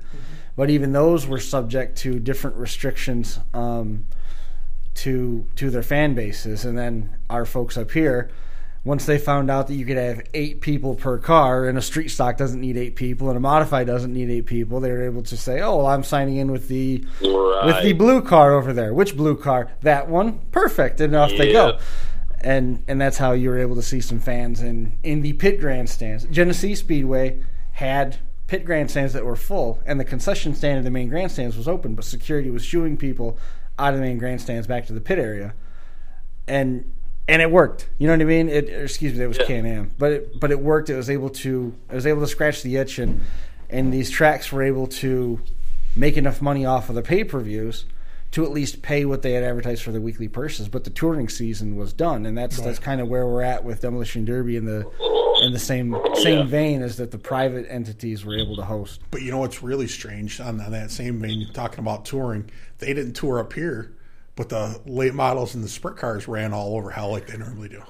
but 0.54 0.68
even 0.68 0.92
those 0.92 1.26
were 1.26 1.40
subject 1.40 1.96
to 1.98 2.20
different 2.20 2.56
restrictions 2.56 3.40
um, 3.54 4.06
to 4.96 5.46
to 5.56 5.70
their 5.70 5.82
fan 5.82 6.14
bases. 6.14 6.66
And 6.66 6.76
then 6.76 7.16
our 7.30 7.46
folks 7.46 7.78
up 7.78 7.90
here 7.90 8.30
once 8.88 9.04
they 9.04 9.18
found 9.18 9.50
out 9.50 9.66
that 9.66 9.74
you 9.74 9.84
could 9.84 9.98
have 9.98 10.22
eight 10.32 10.62
people 10.62 10.94
per 10.94 11.18
car 11.18 11.68
and 11.68 11.76
a 11.76 11.82
street 11.82 12.08
stock 12.08 12.38
doesn't 12.38 12.58
need 12.58 12.74
eight 12.74 12.96
people 12.96 13.28
and 13.28 13.36
a 13.36 13.40
modified 13.40 13.86
doesn't 13.86 14.14
need 14.14 14.30
eight 14.30 14.46
people, 14.46 14.80
they 14.80 14.90
were 14.90 15.04
able 15.04 15.22
to 15.22 15.36
say, 15.36 15.60
"Oh, 15.60 15.76
well, 15.76 15.86
I'm 15.88 16.02
signing 16.02 16.38
in 16.38 16.50
with 16.50 16.68
the 16.68 17.04
Right. 17.22 17.66
with 17.66 17.82
the 17.82 17.92
blue 17.92 18.22
car 18.22 18.54
over 18.54 18.72
there. 18.72 18.94
Which 18.94 19.14
blue 19.14 19.36
car? 19.36 19.68
That 19.82 20.08
one. 20.08 20.40
Perfect." 20.52 21.02
And 21.02 21.14
off 21.14 21.30
they 21.36 21.52
go. 21.52 21.76
And 22.40 22.82
and 22.88 22.98
that's 22.98 23.18
how 23.18 23.32
you 23.32 23.50
were 23.50 23.58
able 23.58 23.74
to 23.76 23.82
see 23.82 24.00
some 24.00 24.20
fans 24.20 24.62
in 24.62 24.94
in 25.02 25.20
the 25.20 25.34
pit 25.34 25.60
grandstands. 25.60 26.24
Genesee 26.30 26.74
Speedway 26.74 27.40
had 27.72 28.16
pit 28.46 28.64
grandstands 28.64 29.12
that 29.12 29.26
were 29.26 29.36
full, 29.36 29.80
and 29.84 30.00
the 30.00 30.04
concession 30.04 30.54
stand 30.54 30.78
in 30.78 30.84
the 30.84 30.90
main 30.90 31.10
grandstands 31.10 31.58
was 31.58 31.68
open, 31.68 31.94
but 31.94 32.06
security 32.06 32.48
was 32.48 32.64
shooing 32.64 32.96
people 32.96 33.36
out 33.78 33.92
of 33.92 34.00
the 34.00 34.06
main 34.06 34.16
grandstands 34.16 34.66
back 34.66 34.86
to 34.86 34.94
the 34.94 35.00
pit 35.02 35.18
area 35.18 35.52
and 36.48 36.84
and 37.28 37.42
it 37.42 37.50
worked. 37.50 37.88
You 37.98 38.06
know 38.06 38.14
what 38.14 38.22
I 38.22 38.24
mean? 38.24 38.48
It 38.48 38.68
excuse 38.68 39.14
me, 39.16 39.22
it 39.24 39.28
was 39.28 39.38
Yeah. 39.38 39.44
Can 39.46 39.66
Am, 39.66 39.90
but 39.98 40.12
it, 40.12 40.40
but 40.40 40.50
it 40.50 40.58
worked. 40.60 40.90
It 40.90 40.96
was 40.96 41.10
able 41.10 41.30
to 41.30 41.74
it 41.90 41.94
was 41.94 42.06
able 42.06 42.20
to 42.22 42.26
scratch 42.26 42.62
the 42.62 42.76
itch, 42.76 42.98
and 42.98 43.20
and 43.70 43.92
these 43.92 44.10
tracks 44.10 44.50
were 44.50 44.62
able 44.62 44.86
to 44.86 45.40
make 45.94 46.16
enough 46.16 46.40
money 46.40 46.64
off 46.64 46.88
of 46.88 46.94
the 46.94 47.02
pay 47.02 47.24
per 47.24 47.40
views 47.40 47.84
to 48.30 48.44
at 48.44 48.50
least 48.50 48.82
pay 48.82 49.06
what 49.06 49.22
they 49.22 49.32
had 49.32 49.42
advertised 49.42 49.82
for 49.82 49.90
the 49.90 50.00
weekly 50.02 50.28
purses. 50.28 50.68
But 50.68 50.84
the 50.84 50.90
touring 50.90 51.28
season 51.28 51.76
was 51.76 51.92
done, 51.92 52.26
and 52.26 52.36
that's 52.36 52.60
that's 52.60 52.78
kind 52.78 53.00
of 53.00 53.08
where 53.08 53.26
we're 53.26 53.42
at 53.42 53.64
with 53.64 53.80
Demolition 53.82 54.24
Derby 54.24 54.56
in 54.56 54.64
the 54.64 54.86
in 55.42 55.52
the 55.52 55.58
same 55.58 55.96
same 56.14 56.38
Yeah. 56.38 56.44
vein 56.44 56.82
as 56.82 56.96
that 56.96 57.10
the 57.10 57.18
private 57.18 57.66
entities 57.70 58.24
were 58.24 58.36
able 58.36 58.56
to 58.56 58.64
host. 58.64 59.00
But 59.10 59.22
you 59.22 59.30
know 59.30 59.38
what's 59.38 59.62
really 59.62 59.86
strange 59.86 60.40
on, 60.40 60.60
on 60.60 60.72
that 60.72 60.90
same 60.90 61.20
vein, 61.20 61.46
talking 61.54 61.78
about 61.80 62.04
touring, 62.04 62.50
they 62.78 62.92
didn't 62.92 63.12
tour 63.14 63.38
up 63.38 63.52
here, 63.52 63.92
but 64.38 64.48
the 64.48 64.80
late 64.86 65.14
models 65.14 65.56
and 65.56 65.64
the 65.64 65.68
sprint 65.68 65.96
cars 65.96 66.28
ran 66.28 66.52
all 66.54 66.76
over 66.76 66.90
hell 66.90 67.10
like 67.10 67.26
they 67.26 67.36
normally 67.36 67.68
do. 67.68 67.82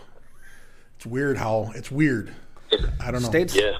It's 0.96 1.04
weird 1.04 1.36
how 1.36 1.70
it's 1.74 1.90
weird. 1.90 2.32
I 2.98 3.10
don't 3.10 3.20
know. 3.22 3.28
States 3.28 3.54
Yeah. 3.54 3.72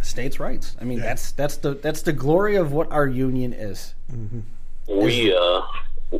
states' 0.00 0.38
rights. 0.38 0.76
I 0.80 0.84
mean, 0.84 0.98
Yeah. 0.98 1.04
that's 1.06 1.32
that's 1.32 1.56
the 1.56 1.74
that's 1.74 2.02
the 2.02 2.12
glory 2.12 2.54
of 2.54 2.72
what 2.72 2.92
our 2.92 3.08
union 3.08 3.52
is. 3.52 3.94
We 4.88 5.34
uh 5.36 5.62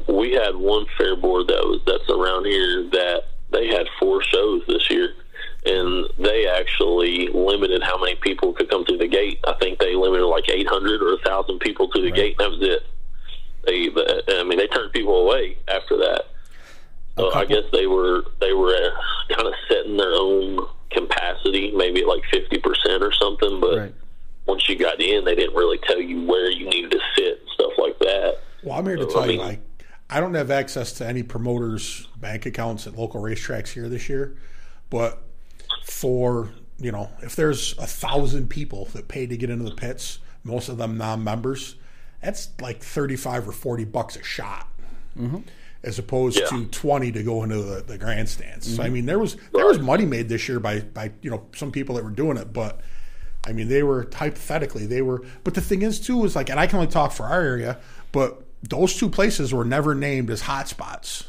we 0.09 0.33
had 0.33 0.57
one 0.57 0.87
fair 0.99 1.14
board 1.14 1.47
that 1.47 1.62
was 1.64 1.81
that's 1.87 2.11
around 2.11 2.47
here 2.47 2.91
that 2.91 3.23
they 3.53 3.68
had 3.68 3.87
four 4.01 4.25
shows 4.25 4.62
this 4.66 4.91
year 4.91 5.14
and 5.66 6.09
they 6.18 6.49
actually 6.49 7.29
limited 7.29 7.81
how 7.85 7.97
many 7.97 8.16
people 8.16 8.53
could 8.55 8.68
come 8.68 8.85
through 8.85 8.99
the 8.99 9.07
gate. 9.09 9.39
I 9.47 9.53
think 9.61 9.79
they 9.79 9.95
limited 9.95 10.27
like 10.27 10.49
800 10.49 11.01
or 11.01 11.12
1000 11.12 11.61
people 11.61 11.89
to 11.91 12.03
the 12.03 12.11
gate 12.11 12.35
and 12.41 12.53
that 12.53 12.59
was 12.59 12.68
it. 12.68 12.83
They 13.66 13.88
I 14.28 14.44
mean 14.44 14.58
they 14.58 14.66
turned 14.68 14.92
people 14.92 15.28
away 15.28 15.56
after 15.68 15.96
that. 15.98 16.24
So 17.18 17.34
I 17.34 17.44
guess 17.44 17.64
they 17.72 17.86
were 17.86 18.24
they 18.40 18.52
were 18.52 18.74
uh, 18.74 19.34
kind 19.34 19.46
of 19.46 19.54
setting 19.68 19.96
their 19.96 20.12
own 20.14 20.66
capacity, 20.90 21.70
maybe 21.72 22.00
at 22.00 22.08
like 22.08 22.22
50% 22.32 23.00
or 23.02 23.12
something, 23.12 23.61
but 23.61 23.78
Right. 23.78 23.94
once 24.46 24.68
you 24.68 24.76
got 24.76 25.00
in, 25.00 25.24
they 25.24 25.34
didn't 25.34 25.54
really 25.54 25.78
tell 25.86 26.00
you 26.00 26.24
where 26.26 26.50
you 26.50 26.68
needed 26.68 26.90
to 26.92 27.00
sit 27.16 27.38
and 27.38 27.48
stuff 27.54 27.72
like 27.78 27.98
that. 28.00 28.38
Well, 28.62 28.78
I'm 28.78 28.86
here 28.86 28.96
to 28.96 29.06
I 29.06 29.12
tell 29.12 29.30
you, 29.30 29.38
like, 29.38 29.61
I 30.08 30.20
don't 30.20 30.34
have 30.34 30.50
access 30.50 30.92
to 30.94 31.06
any 31.06 31.22
promoters' 31.22 32.08
bank 32.16 32.46
accounts 32.46 32.86
at 32.86 32.96
local 32.96 33.20
racetracks 33.22 33.68
here 33.68 33.88
this 33.88 34.08
year, 34.08 34.36
but 34.88 35.22
for 35.84 36.50
you 36.78 36.90
know, 36.90 37.11
if 37.22 37.36
there's 37.36 37.76
a 37.78 37.86
thousand 37.86 38.48
people 38.48 38.86
that 38.86 39.06
pay 39.06 39.26
to 39.26 39.36
get 39.36 39.50
into 39.50 39.64
the 39.64 39.76
pits, 39.76 40.18
most 40.42 40.70
of 40.70 40.78
them 40.78 40.96
non-members, 40.96 41.76
that's 42.23 42.51
like 42.61 42.83
thirty-five 42.83 43.49
or 43.49 43.53
forty 43.53 43.85
bucks 43.85 44.16
a 44.16 44.23
shot, 44.23 44.68
mm-hmm. 45.18 45.39
as 45.83 45.99
opposed 45.99 46.39
Yeah. 46.39 46.47
to 46.47 46.66
twenty 46.66 47.12
to 47.12 47.23
go 47.23 47.43
into 47.43 47.62
the, 47.62 47.83
the 47.83 47.99
grandstands. 47.99 48.75
So 48.75 48.83
I 48.83 48.87
mm-hmm. 48.87 48.95
mean, 48.95 49.07
there 49.07 49.18
was 49.18 49.37
there 49.53 49.66
was 49.66 49.79
money 49.79 50.07
made 50.07 50.29
this 50.29 50.49
year 50.49 50.61
by 50.61 50.81
by 50.81 51.12
you 51.23 51.31
know 51.31 51.47
some 51.55 51.73
people 51.73 51.95
that 51.97 52.05
were 52.05 52.11
doing 52.11 52.37
it, 52.37 52.53
but. 52.53 52.81
I 53.47 53.53
mean, 53.53 53.68
they 53.68 53.83
were 53.83 54.07
hypothetically 54.14 54.85
they 54.85 55.01
were, 55.01 55.25
but 55.45 55.55
the 55.55 55.62
thing 55.62 55.81
is 55.81 55.99
too 55.99 56.27
is 56.27 56.37
like, 56.37 56.51
and 56.51 56.61
I 56.61 56.66
can 56.66 56.77
only 56.79 56.91
talk 56.91 57.11
for 57.11 57.25
our 57.25 57.41
area, 57.41 57.79
but 58.12 58.43
those 58.62 58.97
two 58.97 59.09
places 59.09 59.53
were 59.53 59.64
never 59.64 59.95
named 59.95 60.31
as 60.31 60.43
hotspots 60.43 61.25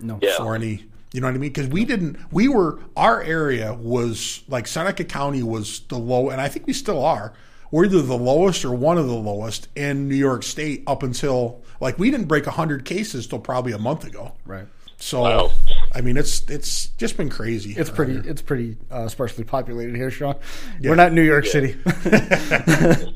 No. 0.00 0.18
Yeah. 0.20 0.36
for 0.38 0.54
any. 0.54 0.86
You 1.12 1.20
know 1.20 1.28
what 1.28 1.34
I 1.34 1.38
mean? 1.38 1.50
Because 1.50 1.68
we 1.68 1.84
didn't. 1.84 2.18
We 2.32 2.48
were 2.48 2.80
our 2.96 3.22
area 3.22 3.72
was 3.72 4.42
like 4.48 4.66
Seneca 4.66 5.04
County 5.04 5.42
was 5.42 5.80
the 5.88 5.96
low, 5.96 6.30
and 6.30 6.40
I 6.40 6.48
think 6.48 6.66
we 6.66 6.72
still 6.72 7.02
are. 7.04 7.32
We're 7.70 7.86
either 7.86 8.02
the 8.02 8.16
lowest 8.18 8.64
or 8.64 8.72
one 8.74 8.98
of 8.98 9.06
the 9.06 9.14
lowest 9.14 9.68
in 9.76 10.08
New 10.08 10.14
York 10.16 10.42
State 10.42 10.82
up 10.86 11.02
until 11.02 11.62
like 11.80 11.98
we 11.98 12.10
didn't 12.10 12.26
break 12.26 12.46
hundred 12.46 12.84
cases 12.84 13.26
till 13.26 13.38
probably 13.40 13.72
a 13.72 13.78
month 13.78 14.04
ago. 14.04 14.32
Right. 14.44 14.66
So 14.98 15.22
Wow. 15.22 15.50
I 15.94 16.00
mean, 16.00 16.16
it's 16.16 16.40
it's 16.48 16.86
just 16.96 17.16
been 17.16 17.28
crazy. 17.28 17.72
It's 17.72 17.90
pretty. 17.90 18.14
here. 18.14 18.22
It's 18.26 18.40
pretty 18.42 18.76
uh, 18.90 19.08
sparsely 19.08 19.44
populated 19.44 19.94
here, 19.96 20.10
Shawn. 20.10 20.36
We're 20.82 20.94
not 20.94 21.12
New 21.12 21.22
York 21.22 21.44
City. 21.46 21.76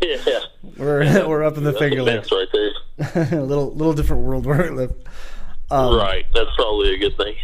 Yeah. 0.03 0.40
we're 0.76 1.26
we're 1.28 1.44
up 1.44 1.57
in 1.57 1.64
the 1.64 1.70
That's 1.72 1.78
Finger 1.78 2.03
Lakes. 2.03 2.30
mess 2.30 2.32
right 2.32 2.48
there. 3.32 3.38
a 3.40 3.42
little 3.44 3.72
little 3.72 3.92
different 3.94 4.22
world 4.22 4.46
where 4.46 4.62
we 4.62 4.70
live. 4.70 4.94
Um, 5.70 5.94
right. 5.96 6.26
That's 6.34 6.51
probably 6.57 6.94
a 6.94 6.98
good 6.98 7.16
thing. 7.16 7.34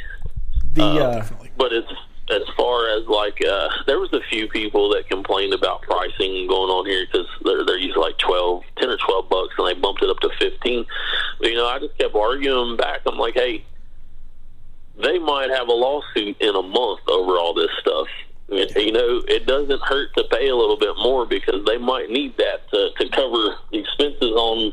The 0.74 0.82
uh, 0.84 1.26
But 1.56 1.72
it's 1.72 1.88
as 2.28 2.42
far 2.56 2.88
as 2.90 3.06
like 3.06 3.38
uh 3.46 3.68
there 3.86 4.00
was 4.00 4.12
a 4.12 4.20
few 4.28 4.48
people 4.48 4.90
that 4.90 5.08
complained 5.08 5.54
about 5.54 5.82
pricing 5.82 6.46
going 6.48 6.70
on 6.70 6.84
here 6.86 7.06
because 7.06 7.26
they're 7.44 7.64
they're 7.64 7.78
usually 7.78 8.02
like 8.02 8.18
12 8.18 8.62
10 8.78 8.88
or 8.90 8.96
12 8.96 9.28
bucks 9.28 9.54
and 9.58 9.68
they 9.68 9.74
bumped 9.74 10.02
it 10.02 10.10
up 10.10 10.18
to 10.18 10.30
15 10.40 10.84
but 11.38 11.48
you 11.48 11.54
know 11.54 11.66
i 11.66 11.78
just 11.78 11.96
kept 11.98 12.14
arguing 12.14 12.76
back. 12.76 13.00
I'm 13.06 13.18
like 13.18 13.34
hey 13.34 13.64
they 14.98 15.18
might 15.18 15.50
have 15.50 15.68
a 15.68 15.72
lawsuit 15.72 16.36
in 16.40 16.54
a 16.54 16.62
month 16.62 17.00
over 17.08 17.32
all 17.32 17.52
this 17.52 17.70
stuff. 17.80 18.06
You 18.48 18.92
know 18.92 19.22
it 19.28 19.46
doesn't 19.46 19.82
hurt 19.82 20.14
to 20.16 20.24
pay 20.24 20.48
a 20.48 20.56
little 20.56 20.78
bit 20.78 20.94
more 20.98 21.26
because 21.26 21.64
they 21.66 21.78
might 21.78 22.10
need 22.10 22.36
that 22.38 22.68
to, 22.70 22.90
to 22.98 23.08
cover 23.10 23.56
expenses 23.72 24.30
on 24.30 24.72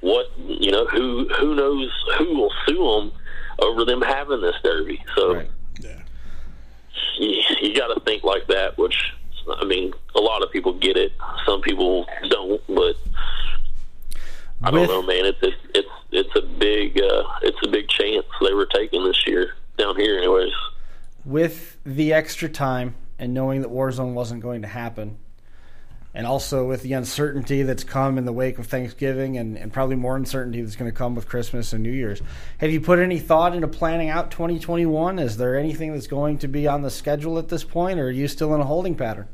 what 0.00 0.26
you 0.38 0.70
know 0.70 0.86
who 0.86 1.28
who 1.38 1.54
knows 1.54 1.90
who 2.18 2.36
will 2.36 2.52
sue 2.66 2.76
them 2.76 3.12
over 3.60 3.84
them 3.84 4.02
having 4.02 4.42
this 4.42 4.56
derby. 4.62 5.02
So 5.16 5.34
right. 5.36 5.50
You, 7.18 7.42
you 7.60 7.74
got 7.74 7.88
to 7.94 8.00
think 8.00 8.24
like 8.24 8.46
that. 8.48 8.76
Which 8.78 8.96
I 9.60 9.64
mean, 9.64 9.92
a 10.14 10.20
lot 10.20 10.42
of 10.42 10.50
people 10.50 10.72
get 10.74 10.96
it. 10.96 11.12
Some 11.46 11.60
people 11.60 12.06
don't, 12.28 12.60
but 12.68 12.96
I 14.62 14.70
With- 14.70 14.88
don't 14.88 14.88
know, 14.88 15.02
man. 15.02 15.24
It's 15.26 15.38
it's 15.42 15.56
it's, 15.74 15.88
it's 16.12 16.36
a 16.36 16.42
big 16.42 17.00
uh, 17.00 17.22
it's 17.42 17.58
a 17.64 17.68
big 17.68 17.88
chance 17.88 18.24
they 18.40 18.52
were 18.54 18.66
taking 18.66 19.04
this 19.04 19.26
year 19.26 19.54
down 19.78 19.96
here, 19.96 20.16
anyways. 20.18 20.52
with 21.24 21.78
the 21.84 22.12
extra 22.12 22.48
time 22.48 22.94
and 23.18 23.32
knowing 23.34 23.60
that 23.62 23.70
Warzone 23.70 24.12
wasn't 24.14 24.40
going 24.42 24.62
to 24.62 24.68
happen, 24.68 25.16
and 26.14 26.26
also 26.26 26.66
with 26.66 26.82
the 26.82 26.92
uncertainty 26.92 27.62
that's 27.62 27.82
come 27.82 28.16
in 28.18 28.24
the 28.24 28.32
wake 28.32 28.58
of 28.58 28.66
Thanksgiving 28.66 29.36
and, 29.36 29.58
and 29.58 29.72
probably 29.72 29.96
more 29.96 30.16
uncertainty 30.16 30.62
that's 30.62 30.76
going 30.76 30.90
to 30.90 30.96
come 30.96 31.14
with 31.14 31.28
Christmas 31.28 31.72
and 31.72 31.82
New 31.82 31.90
Year's, 31.90 32.22
have 32.58 32.70
you 32.70 32.80
put 32.80 33.00
any 33.00 33.18
thought 33.18 33.54
into 33.54 33.66
planning 33.66 34.08
out 34.08 34.30
2021? 34.30 35.18
Is 35.18 35.36
there 35.36 35.58
anything 35.58 35.92
that's 35.92 36.06
going 36.06 36.38
to 36.38 36.48
be 36.48 36.68
on 36.68 36.82
the 36.82 36.90
schedule 36.90 37.38
at 37.38 37.48
this 37.48 37.64
point, 37.64 37.98
or 37.98 38.06
are 38.06 38.10
you 38.10 38.28
still 38.28 38.54
in 38.54 38.60
a 38.60 38.64
holding 38.64 38.94
pattern? 38.94 39.26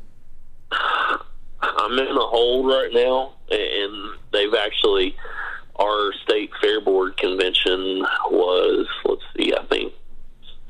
I'm 0.71 1.99
in 1.99 2.07
a 2.07 2.27
hold 2.27 2.67
right 2.67 2.89
now, 2.91 3.33
and 3.49 4.17
they've 4.31 4.53
actually 4.53 5.15
our 5.79 6.13
state 6.23 6.51
fair 6.61 6.79
board 6.81 7.17
convention 7.17 8.05
was 8.29 8.87
let's 9.05 9.21
see, 9.35 9.53
I 9.53 9.63
think 9.65 9.93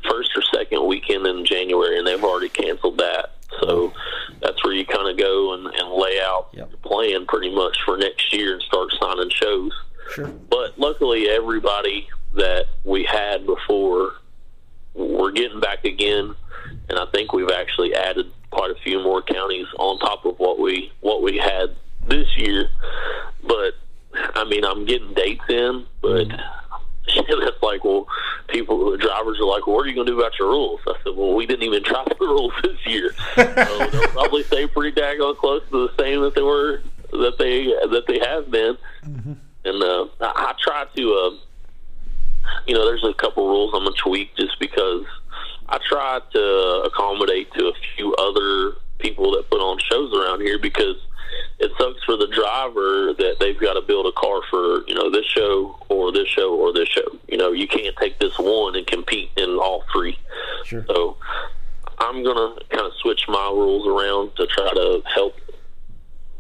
first 0.09 0.31
or 0.35 0.41
second 0.53 0.85
weekend 0.87 1.27
in 1.27 1.45
January, 1.45 1.97
and 1.97 2.07
they've 2.07 2.23
already 2.23 2.49
canceled 2.49 2.97
that. 2.97 3.35
So 3.59 3.93
that's 4.41 4.63
where 4.63 4.73
you 4.73 4.85
kind 4.85 5.09
of 5.09 5.17
go 5.17 5.53
and, 5.53 5.65
and 5.67 5.91
lay 5.91 6.19
out 6.21 6.49
Yep. 6.53 6.69
your 6.69 6.79
plan 6.79 7.25
pretty 7.27 7.53
much 7.53 7.77
for 7.85 7.97
next 7.97 8.33
year 8.33 8.53
and 8.53 8.61
start 8.63 8.91
signing 8.99 9.29
shows. 9.29 9.71
Sure. 10.13 10.27
But 10.49 10.77
luckily, 10.79 11.29
everybody 11.29 12.07
that 12.35 12.65
we 12.83 13.03
had 13.03 13.45
before, 13.45 14.13
we're 14.93 15.31
getting 15.31 15.59
back 15.59 15.85
again, 15.85 16.35
and 16.89 16.99
I 16.99 17.05
think 17.13 17.33
we've 17.33 17.49
actually 17.51 17.93
added 17.95 18.31
quite 18.51 18.71
a 18.71 18.75
few 18.83 18.99
more 19.01 19.21
counties 19.21 19.67
on 19.79 19.99
top 19.99 20.25
of 20.25 20.37
what 20.39 20.59
we 20.59 20.91
what 21.01 21.21
we 21.21 21.37
had 21.37 21.75
this 22.07 22.27
year. 22.37 22.69
But 23.47 23.75
I 24.35 24.43
mean, 24.45 24.65
I'm 24.65 24.85
getting 24.85 25.13
dates 25.13 25.43
in, 25.49 25.85
but 26.01 26.27
mm-hmm. 26.27 26.60
that's 27.15 27.61
like, 27.61 27.83
well, 27.83 28.07
people, 28.47 28.91
the 28.91 28.97
drivers 28.97 29.39
are 29.39 29.45
like, 29.45 29.67
well, 29.67 29.77
what 29.77 29.85
are 29.85 29.89
you 29.89 29.95
going 29.95 30.07
to 30.07 30.13
do 30.13 30.19
about 30.19 30.37
your 30.37 30.49
rules? 30.49 30.79
I 30.87 30.93
said, 31.03 31.15
well, 31.15 31.33
we 31.33 31.45
didn't 31.45 31.63
even 31.63 31.83
try 31.83 32.03
the 32.07 32.15
rules 32.19 32.53
this 32.63 32.77
year. 32.85 33.13
so 33.35 33.43
they'll 33.91 34.07
probably 34.09 34.43
stay 34.43 34.67
pretty 34.67 34.99
daggone 34.99 35.37
close 35.37 35.63
to 35.71 35.87
the 35.87 36.03
same 36.03 36.21
that 36.21 36.35
they 36.35 36.41
were 36.41 36.81
that 37.11 37.37
they 37.37 37.65
that 37.65 38.03
they 38.07 38.19
have 38.19 38.49
been. 38.49 38.77
Mm-hmm. 39.03 39.33
And 39.65 39.83
uh, 39.83 40.07
I, 40.21 40.51
I 40.51 40.53
try 40.61 40.85
to, 40.95 41.13
uh, 41.13 41.31
you 42.67 42.73
know, 42.73 42.85
there's 42.85 43.03
a 43.03 43.13
couple 43.13 43.47
rules 43.47 43.73
I'm 43.73 43.83
gonna 43.83 43.95
tweak 43.97 44.35
just 44.37 44.59
because 44.59 45.05
I 45.67 45.79
try 45.87 46.19
to 46.33 46.83
accommodate 46.85 47.53
to 47.53 47.67
a 47.67 47.73
few 47.95 48.13
other 48.15 48.77
people 48.99 49.31
that 49.31 49.49
put 49.49 49.59
on 49.59 49.79
shows 49.79 50.13
around 50.13 50.41
here 50.41 50.59
because 50.59 50.95
it 51.59 51.71
sucks 51.77 52.03
for 52.03 52.17
the 52.17 52.27
driver 52.27 53.13
that 53.17 53.37
they've 53.39 53.59
got 53.59 53.73
to 53.73 53.81
build 53.81 54.05
a 54.07 54.11
car 54.13 54.41
for 54.49 54.87
you 54.87 54.95
know 54.95 55.09
this 55.09 55.25
show 55.25 55.77
or 55.89 56.11
this 56.11 56.27
show 56.27 56.55
or 56.55 56.73
this 56.73 56.89
show. 56.89 57.07
You 57.27 57.37
know, 57.37 57.51
you 57.51 57.67
can't 57.67 57.95
take 57.97 58.19
this 58.19 58.37
one 58.39 58.75
and 58.75 58.85
compete 58.87 59.29
in 59.37 59.49
all 59.57 59.83
three. 59.93 60.17
Sure. 60.65 60.85
So 60.87 61.17
I'm 61.99 62.23
gonna 62.23 62.55
kind 62.69 62.85
of 62.85 62.93
switch 63.01 63.25
my 63.27 63.49
rules 63.53 63.87
around 63.87 64.35
to 64.37 64.47
try 64.47 64.69
to 64.73 65.01
help 65.13 65.35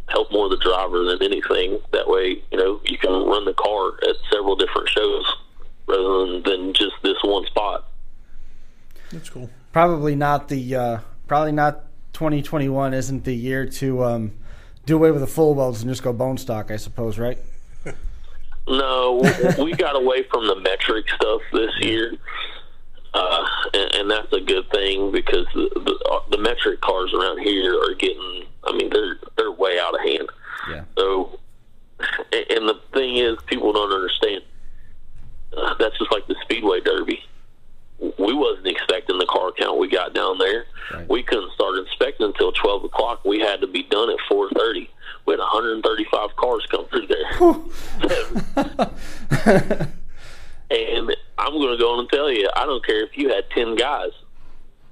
help 0.07 0.31
more 0.31 0.49
the 0.49 0.57
driver 0.57 1.03
than 1.05 1.21
anything. 1.23 1.79
That 1.91 2.07
way, 2.07 2.41
you 2.51 2.57
know, 2.57 2.81
you 2.85 2.97
can 2.97 3.11
run 3.11 3.45
the 3.45 3.53
car 3.53 3.93
at 4.09 4.15
several 4.31 4.55
different 4.55 4.89
shows 4.89 5.25
rather 5.87 6.25
than, 6.25 6.43
than 6.43 6.73
just 6.73 6.95
this 7.03 7.17
one 7.23 7.45
spot. 7.45 7.87
That's 9.11 9.29
cool. 9.29 9.49
Probably 9.81 10.15
not 10.15 10.47
the 10.47 10.75
uh, 10.75 10.99
probably 11.27 11.53
not 11.53 11.85
2021 12.13 12.93
isn't 12.93 13.23
the 13.23 13.33
year 13.33 13.65
to 13.65 14.03
um, 14.03 14.33
do 14.85 14.95
away 14.95 15.09
with 15.09 15.21
the 15.21 15.27
full 15.27 15.55
welds 15.55 15.81
and 15.81 15.89
just 15.89 16.03
go 16.03 16.13
bone 16.13 16.37
stock, 16.37 16.69
I 16.69 16.75
suppose, 16.75 17.17
right? 17.17 17.39
No, 18.67 19.21
we 19.59 19.73
got 19.73 19.95
away 19.95 20.23
from 20.31 20.47
the 20.47 20.55
metric 20.55 21.05
stuff 21.15 21.41
this 21.51 21.71
year, 21.79 22.13
uh, 23.13 23.45
and, 23.73 23.95
and 23.95 24.11
that's 24.11 24.31
a 24.33 24.39
good 24.39 24.69
thing 24.71 25.11
because 25.11 25.47
the, 25.53 25.69
the, 25.73 26.21
the 26.29 26.37
metric 26.37 26.79
cars 26.81 27.11
around 27.13 27.39
here 27.39 27.73
are 27.73 27.95
getting. 27.95 28.45
I 28.63 28.73
mean, 28.73 28.89
they're 28.91 29.17
they're 29.35 29.51
way 29.51 29.79
out 29.79 29.95
of 29.95 30.01
hand. 30.01 30.29
Yeah. 30.69 30.83
So, 30.95 31.39
and 32.31 32.69
the 32.69 32.79
thing 32.93 33.17
is, 33.17 33.37
people 33.47 33.73
don't 33.73 33.91
understand. 33.91 34.43
Uh, 35.57 35.73
that's 35.79 35.97
just 35.97 36.11
like 36.11 36.27
the 36.27 36.35
Speedway 36.43 36.81
Derby. 36.81 37.23
We 38.17 38.33
wasn't 38.33 38.67
expecting 38.67 39.19
the 39.19 39.27
car 39.27 39.51
count 39.51 39.77
we 39.77 39.87
got 39.87 40.13
down 40.15 40.39
there. 40.39 40.65
Right. 40.91 41.07
We 41.09 41.21
couldn't 41.23 41.51
start 41.53 41.77
inspecting 41.77 42.27
until 42.27 42.51
twelve 42.51 42.83
o'clock. 42.83 43.25
We 43.25 43.39
had 43.39 43.61
to 43.61 43.67
be 43.67 43.83
done 43.83 44.09
at 44.09 44.17
four 44.29 44.49
thirty. 44.55 44.89
We 45.25 45.33
had 45.33 45.39
135 45.39 46.35
cars 46.35 46.65
come 46.69 46.87
through 46.87 47.07
there. 47.07 47.31
and 50.71 51.15
I'm 51.37 51.53
going 51.53 51.71
to 51.71 51.77
go 51.77 51.93
on 51.93 51.99
and 51.99 52.09
tell 52.09 52.31
you, 52.31 52.49
I 52.55 52.65
don't 52.65 52.83
care 52.83 53.03
if 53.03 53.15
you 53.15 53.29
had 53.29 53.49
10 53.51 53.75
guys. 53.75 54.11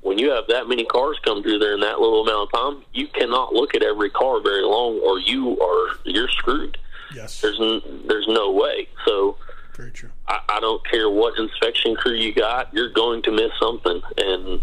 When 0.01 0.17
you 0.17 0.29
have 0.29 0.45
that 0.47 0.68
many 0.79 0.87
cars 0.87 1.19
come 1.23 1.43
through 1.43 1.59
there 1.59 1.73
in 1.73 1.81
that 1.81 1.99
little 1.99 2.21
amount 2.23 2.49
of 2.53 2.59
time, 2.59 2.83
you 2.93 3.07
cannot 3.07 3.53
look 3.53 3.75
at 3.75 3.83
every 3.83 4.09
car 4.09 4.41
very 4.41 4.63
long, 4.63 4.99
or 5.03 5.19
you 5.19 5.59
are 5.59 5.97
you're 6.05 6.29
screwed. 6.29 6.77
Yes. 7.13 7.41
There's 7.41 7.59
n- 7.59 8.05
there's 8.07 8.27
no 8.27 8.51
way. 8.51 8.87
So 9.05 9.37
Very 9.75 9.91
true. 9.91 10.09
I, 10.27 10.39
I 10.47 10.59
don't 10.59 10.85
care 10.87 11.09
what 11.09 11.37
inspection 11.37 11.95
crew 11.95 12.13
you 12.13 12.33
got, 12.33 12.73
you're 12.73 12.93
going 12.93 13.21
to 13.23 13.31
miss 13.31 13.51
something, 13.59 14.01
and 14.17 14.61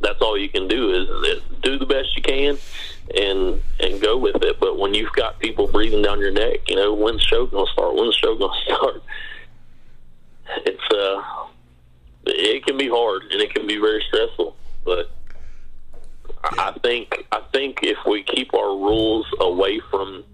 that's 0.00 0.20
all 0.20 0.36
you 0.36 0.48
can 0.48 0.68
do 0.68 0.90
is, 0.90 1.36
is 1.36 1.42
do 1.62 1.78
the 1.78 1.86
best 1.86 2.16
you 2.16 2.22
can 2.22 2.58
and 3.16 3.60
and 3.80 4.00
go 4.00 4.16
with 4.16 4.42
it. 4.42 4.60
But 4.60 4.78
when 4.78 4.94
you've 4.94 5.12
got 5.12 5.38
people 5.38 5.66
breathing 5.66 6.02
down 6.02 6.20
your 6.20 6.32
neck, 6.32 6.68
you 6.68 6.76
know 6.76 6.92
when's 6.92 7.22
the 7.22 7.26
show 7.26 7.46
going 7.46 7.66
to 7.66 7.72
start? 7.72 7.94
When's 7.94 8.14
the 8.20 8.26
show 8.26 8.36
going 8.36 8.52
to 8.52 8.74
start? 8.74 9.02
It's 10.66 10.94
uh, 10.94 11.22
it 12.26 12.64
can 12.66 12.76
be 12.76 12.88
hard 12.88 13.22
and 13.30 13.40
it 13.40 13.54
can 13.54 13.66
be 13.66 13.78
very 13.78 14.04
stressful, 14.08 14.54
but. 14.84 15.10
I 16.44 16.72
I 16.72 16.78
think 16.82 17.24
I 17.30 17.40
think 17.52 17.78
if 17.82 17.98
we 18.04 18.24
keep 18.24 18.52
our 18.52 18.76
rules 18.76 19.26
away 19.38 19.80
from 19.90 20.24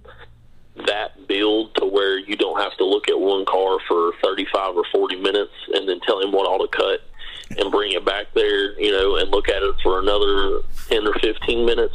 that 0.87 1.27
build 1.27 1.75
to 1.75 1.85
where 1.85 2.19
you 2.19 2.37
don't 2.37 2.59
have 2.61 2.75
to 2.79 2.85
look 2.85 3.09
at 3.09 3.19
one 3.19 3.45
car 3.45 3.79
for 3.87 4.12
35 4.23 4.77
or 4.77 4.85
40 4.93 5.16
minutes 5.16 5.53
and 5.75 5.89
then 5.89 6.01
tell 6.01 6.21
him 6.21 6.33
what 6.33 6.47
all 6.47 6.66
to 6.66 6.69
cut 6.69 7.01
and 7.59 7.71
bring 7.71 7.93
it 7.93 8.05
back 8.05 8.27
there, 8.35 8.79
you 8.81 8.93
know, 8.93 9.16
and 9.16 9.31
look 9.31 9.49
at 9.49 9.62
it 9.62 9.75
for 9.83 9.99
another 9.99 10.61
10 10.89 11.07
or 11.07 11.14
15 11.14 11.66
minutes. 11.66 11.95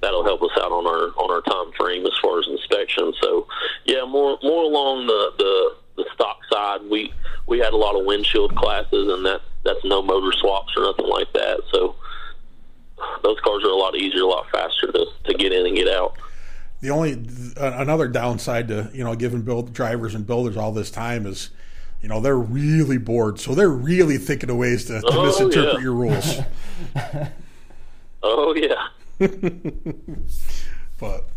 That'll 0.00 0.24
help 0.24 0.42
us 0.42 0.50
out 0.58 0.70
on 0.70 0.86
our 0.86 1.08
on 1.20 1.30
our 1.32 1.40
time 1.42 1.72
frame 1.76 2.06
as 2.06 2.12
far 2.22 2.38
as 2.38 2.46
inspection. 2.46 3.12
So, 3.20 3.48
yeah, 3.84 4.04
more 4.04 4.38
more 4.44 4.62
along 4.62 5.08
the 5.08 5.32
the, 5.38 5.74
the 5.96 6.04
stock 6.14 6.38
side. 6.52 6.80
We 6.88 7.12
we 7.48 7.58
had 7.58 7.72
a 7.72 7.76
lot 7.76 7.98
of 7.98 8.04
windshield 8.04 8.54
classes, 8.54 9.12
and 9.12 9.26
that 9.26 9.40
that's 9.64 9.84
no 9.84 10.00
motor 10.00 10.30
swaps 10.98 11.08
nothing 11.08 11.10
like 11.10 11.32
that. 11.34 11.60
So, 11.72 11.96
those 13.22 13.38
cars 13.40 13.62
are 13.64 13.70
a 13.70 13.76
lot 13.76 13.96
easier, 13.96 14.22
a 14.22 14.26
lot 14.26 14.46
faster 14.50 14.90
to 14.92 15.06
to 15.24 15.34
get 15.34 15.52
in 15.52 15.66
and 15.66 15.76
get 15.76 15.88
out. 15.88 16.14
The 16.80 16.90
only 16.90 17.24
another 17.56 18.08
downside 18.08 18.68
to 18.68 18.90
you 18.92 19.04
know 19.04 19.14
giving 19.14 19.42
build 19.42 19.72
drivers 19.72 20.14
and 20.14 20.26
builders 20.26 20.56
all 20.56 20.72
this 20.72 20.90
time 20.90 21.26
is, 21.26 21.50
you 22.02 22.08
know, 22.08 22.20
they're 22.20 22.38
really 22.38 22.98
bored, 22.98 23.40
so 23.40 23.54
they're 23.54 23.68
really 23.68 24.16
thinking 24.18 24.50
of 24.50 24.56
ways 24.56 24.84
to, 24.86 25.00
to 25.00 25.06
Oh, 25.10 25.26
misinterpret 25.26 25.74
yeah. 25.74 25.80
your 25.80 25.94
rules. 25.94 26.38
Oh 28.20 28.52
yeah. 28.54 28.88
but 30.98 31.28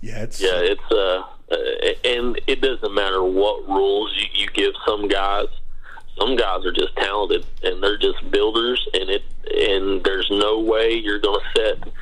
yeah, 0.00 0.22
it's 0.22 0.40
Yeah, 0.40 0.50
it's 0.54 0.80
uh, 0.92 1.24
uh, 1.50 1.56
and 2.04 2.40
it 2.46 2.60
doesn't 2.60 2.94
matter 2.94 3.22
what 3.24 3.68
rules 3.68 4.12
you, 4.16 4.26
you 4.44 4.46
give 4.50 4.72
some 4.86 5.08
guys. 5.08 5.48
Some 6.18 6.36
guys 6.36 6.64
are 6.64 6.72
just 6.72 6.94
talented 6.96 7.46
and 7.62 7.82
they're 7.82 7.98
just 7.98 8.30
builders, 8.30 8.86
and 8.94 9.10
it 9.10 9.22
and 9.54 10.02
there's 10.04 10.28
no 10.30 10.60
way 10.60 10.94
you're 10.94 11.18
going 11.18 11.40
to 11.40 11.60
set 11.60 11.92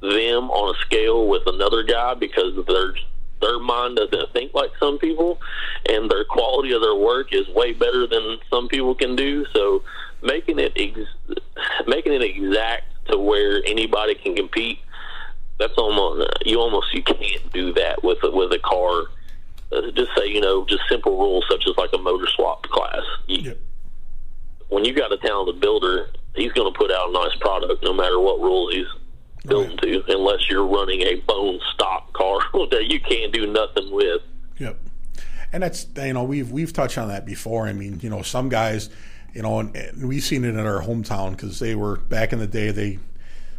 them 0.00 0.50
on 0.50 0.74
a 0.74 0.78
scale 0.80 1.26
with 1.26 1.42
another 1.46 1.82
guy 1.82 2.14
because 2.14 2.54
their 2.66 2.94
their 3.40 3.58
mind 3.58 3.96
doesn't 3.96 4.32
think 4.32 4.54
like 4.54 4.70
some 4.78 4.98
people, 4.98 5.40
and 5.88 6.10
their 6.10 6.24
quality 6.24 6.72
of 6.72 6.82
their 6.82 6.94
work 6.94 7.32
is 7.32 7.48
way 7.48 7.72
better 7.72 8.06
than 8.06 8.38
some 8.50 8.68
people 8.68 8.94
can 8.94 9.16
do. 9.16 9.44
So 9.52 9.82
making 10.22 10.58
it 10.58 10.72
ex- 10.76 11.40
making 11.86 12.12
it 12.12 12.22
exact 12.22 12.84
to 13.10 13.18
where 13.18 13.62
anybody 13.66 14.14
can 14.14 14.34
compete 14.34 14.78
that's 15.58 15.74
almost 15.78 16.28
you 16.44 16.60
almost 16.60 16.92
you 16.92 17.02
can't 17.02 17.52
do 17.52 17.72
that 17.74 18.02
with 18.02 18.18
a, 18.24 18.30
with 18.30 18.52
a 18.52 18.58
car. 18.58 19.04
Uh, 19.72 19.90
just 19.92 20.10
say 20.16 20.26
you 20.26 20.40
know 20.40 20.64
just 20.66 20.82
simple 20.88 21.18
rules 21.18 21.44
such 21.50 21.64
as 21.66 21.76
like 21.76 21.90
a 21.92 21.98
motor 21.98 22.26
swap 22.34 22.62
class. 22.64 23.02
You, 23.26 23.42
Yep. 23.42 23.58
When 24.68 24.84
you 24.84 24.94
got 24.94 25.12
a 25.12 25.18
talented 25.18 25.60
builder, 25.60 26.10
he's 26.34 26.52
going 26.52 26.72
to 26.72 26.76
put 26.76 26.90
out 26.90 27.10
a 27.10 27.12
nice 27.12 27.36
product 27.40 27.84
no 27.84 27.92
matter 27.92 28.18
what 28.18 28.40
rules 28.40 28.74
he's 28.74 28.86
building 29.46 29.76
to, 29.78 30.02
unless 30.08 30.48
you're 30.48 30.66
running 30.66 31.02
a 31.02 31.16
bone 31.26 31.60
stock 31.74 32.12
car 32.12 32.40
that 32.70 32.86
you 32.88 33.00
can't 33.00 33.32
do 33.32 33.46
nothing 33.46 33.92
with. 33.92 34.22
Yep. 34.58 34.78
And 35.52 35.62
that's 35.62 35.86
you 35.96 36.12
know 36.12 36.24
we've 36.24 36.50
we've 36.50 36.72
touched 36.72 36.98
on 36.98 37.08
that 37.08 37.24
before. 37.24 37.66
I 37.66 37.72
mean, 37.72 38.00
you 38.02 38.10
know, 38.10 38.22
some 38.22 38.48
guys, 38.48 38.90
you 39.32 39.42
know, 39.42 39.60
and, 39.60 39.74
and 39.76 40.08
we've 40.08 40.24
seen 40.24 40.44
it 40.44 40.48
in 40.48 40.58
our 40.58 40.82
hometown 40.82 41.32
because 41.32 41.60
they 41.60 41.74
were 41.74 41.96
back 41.96 42.32
in 42.32 42.40
the 42.40 42.46
day. 42.46 42.70
They, 42.70 42.98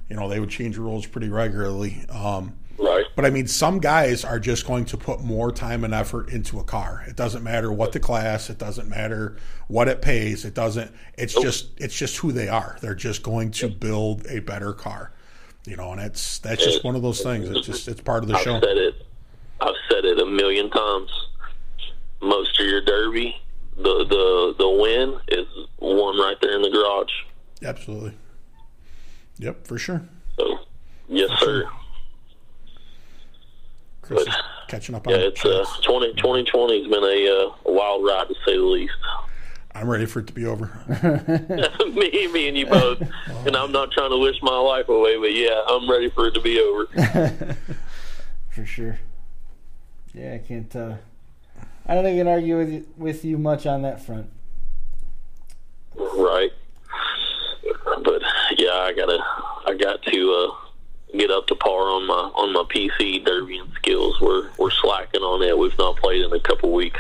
you 0.10 0.16
know, 0.16 0.28
they 0.28 0.40
would 0.40 0.50
change 0.50 0.78
rules 0.78 1.06
pretty 1.06 1.30
regularly. 1.30 2.04
Um, 2.10 2.58
Right. 2.78 3.06
but 3.16 3.26
I 3.26 3.30
mean, 3.30 3.48
some 3.48 3.80
guys 3.80 4.26
are 4.26 4.40
just 4.40 4.68
going 4.68 4.86
to 4.86 4.98
put 4.98 5.22
more 5.22 5.52
time 5.52 5.84
and 5.86 5.94
effort 5.94 6.30
into 6.30 6.60
a 6.60 6.64
car. 6.64 7.04
It 7.08 7.16
doesn't 7.16 7.44
matter 7.44 7.72
what 7.72 7.94
the 7.94 8.00
class. 8.00 8.50
It 8.50 8.58
doesn't 8.58 8.90
matter 8.90 9.38
what 9.68 9.88
it 9.88 10.02
pays. 10.02 10.44
It 10.44 10.54
doesn't. 10.54 10.92
It's 11.18 11.34
just 11.34 11.70
it's 11.78 11.98
just 11.98 12.18
who 12.18 12.32
they 12.32 12.50
are. 12.50 12.78
They're 12.82 12.94
just 12.96 13.24
going 13.24 13.52
to 13.52 13.70
build 13.70 14.26
a 14.28 14.40
better 14.40 14.74
car. 14.74 15.12
You 15.66 15.78
know, 15.78 15.92
and 15.94 16.02
it's 16.02 16.40
that's 16.40 16.64
just 16.64 16.84
one 16.84 16.96
of 16.96 17.02
those 17.02 17.22
things. 17.22 17.50
It's 17.50 17.66
just 17.66 17.88
it's 17.88 18.02
part 18.02 18.24
of 18.24 18.30
the 18.30 18.36
I've 18.36 18.44
show. 18.44 18.60
said 18.60 18.78
it. 18.78 19.08
I've 19.62 19.74
said 19.90 20.04
it 20.06 20.20
a 20.20 20.26
million 20.26 20.70
times. 20.70 21.10
Most 22.22 22.60
of 22.60 22.66
your 22.66 22.82
derby, 22.82 23.36
the 23.78 24.06
the 24.10 24.56
the 24.60 24.70
win 24.70 25.18
is 25.30 25.48
one 25.78 26.18
right 26.20 26.36
there 26.42 26.56
in 26.56 26.62
the 26.62 26.70
garage. 26.70 27.12
Absolutely. 27.64 28.14
Yep, 29.38 29.66
for 29.68 29.78
sure. 29.78 30.02
So, 30.38 30.60
yes, 31.08 31.30
sir. 31.40 31.68
Chris 34.06 34.22
is 34.22 34.36
catching 34.68 34.96
up 34.96 35.08
on 35.08 35.14
Yeah, 35.14 35.20
it's 35.20 35.44
uh, 35.44 35.66
20, 35.84 36.14
2020 36.14 36.84
has 36.84 36.92
been 36.92 37.04
a, 37.04 37.28
uh, 37.28 37.70
a 37.70 37.72
wild 37.72 38.06
ride 38.06 38.28
to 38.28 38.36
say 38.46 38.56
the 38.56 38.64
least. 38.64 38.94
I'm 39.74 39.90
ready 39.90 40.06
for 40.06 40.20
it 40.20 40.28
to 40.28 40.34
be 40.34 40.46
over. 40.46 40.72
me, 41.94 42.28
me, 42.28 42.48
and 42.48 42.58
you 42.58 42.66
both. 42.66 43.02
And 43.46 43.58
I'm 43.58 43.72
not 43.72 43.92
trying 43.92 44.12
to 44.12 44.18
wish 44.18 44.38
my 44.42 44.58
life 44.58 44.88
away, 44.88 45.18
but 45.18 45.34
yeah, 45.34 45.62
I'm 45.68 45.90
ready 45.90 46.10
for 46.10 46.28
it 46.28 46.34
to 46.36 46.42
be 46.42 46.60
over. 46.60 47.58
For 48.50 48.66
sure. 48.66 49.00
Yeah, 50.14 50.36
I 50.36 50.38
can't. 50.38 50.74
Uh, 50.74 50.96
I 51.86 51.94
don't 51.94 52.06
think 52.06 52.16
I 52.16 52.20
can 52.20 52.28
argue 52.30 52.58
with 52.58 52.72
you, 52.72 52.88
with 52.96 53.26
you 53.26 53.38
much 53.38 53.66
on 53.66 53.82
that 53.82 54.02
front. 54.02 54.30
My 61.30 62.32
on 62.36 62.54
my 62.54 62.64
PC 62.64 63.26
derbying 63.26 63.72
skills. 63.78 64.20
We're 64.22 64.50
we're 64.58 64.72
slacking 64.72 65.22
on 65.22 65.42
that. 65.42 65.58
We've 65.58 65.78
not 65.78 65.98
played 65.98 66.22
in 66.22 66.34
a 66.34 66.40
couple 66.40 66.72
weeks. 66.72 67.00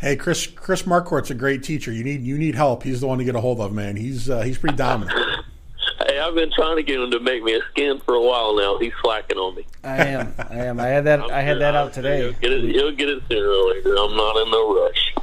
Hey, 0.00 0.16
Chris 0.16 0.46
Chris 0.46 0.86
Marquardt's 0.86 1.30
a 1.30 1.34
great 1.34 1.62
teacher. 1.62 1.92
You 1.92 2.04
need 2.04 2.22
you 2.22 2.38
need 2.38 2.54
help. 2.54 2.82
He's 2.82 3.00
the 3.00 3.06
one 3.06 3.18
to 3.18 3.24
get 3.24 3.34
a 3.34 3.40
hold 3.40 3.60
of, 3.60 3.72
man. 3.72 3.96
He's 3.96 4.28
uh, 4.30 4.42
he's 4.42 4.58
pretty 4.58 4.76
dominant. 4.76 5.18
Hey, 6.06 6.18
I've 6.18 6.34
been 6.34 6.50
trying 6.52 6.76
to 6.76 6.82
get 6.82 7.00
him 7.00 7.10
to 7.12 7.20
make 7.20 7.42
me 7.42 7.54
a 7.54 7.60
skin 7.70 8.00
for 8.04 8.14
a 8.14 8.20
while 8.20 8.56
now. 8.56 8.78
He's 8.78 8.92
slacking 9.00 9.38
on 9.38 9.54
me. 9.54 9.64
I 9.84 9.96
am. 10.06 10.34
I 10.50 10.54
am. 10.56 10.80
I 10.80 10.86
had 10.88 11.04
that. 11.04 11.30
I 11.30 11.40
had 11.40 11.60
that 11.60 11.74
out 11.74 11.94
He'll 11.94 12.02
today. 12.02 12.36
get 12.40 12.52
it. 12.52 12.64
He'll 12.74 12.90
get 12.92 13.08
it 13.08 13.22
sooner 13.30 13.48
or 13.48 13.70
later. 13.70 13.94
I'm 13.96 14.14
not 14.16 14.36
in 14.42 14.50
no 14.50 14.74
rush. 14.82 15.14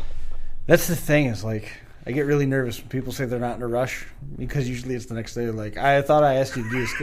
That's 0.67 0.87
the 0.87 0.95
thing. 0.95 1.25
Is 1.25 1.43
like 1.43 1.71
I 2.05 2.11
get 2.11 2.25
really 2.25 2.47
nervous 2.47 2.79
when 2.79 2.89
people 2.89 3.13
say 3.13 3.25
they're 3.25 3.39
not 3.39 3.57
in 3.57 3.61
a 3.61 3.67
rush 3.67 4.07
because 4.37 4.67
usually 4.67 4.95
it's 4.95 5.05
the 5.05 5.13
next 5.13 5.35
day. 5.35 5.47
Like 5.47 5.77
I 5.77 6.01
thought 6.01 6.23
I 6.23 6.35
asked 6.35 6.57
you 6.57 6.63
to 6.63 6.69
do 6.69 6.79
this. 6.79 6.99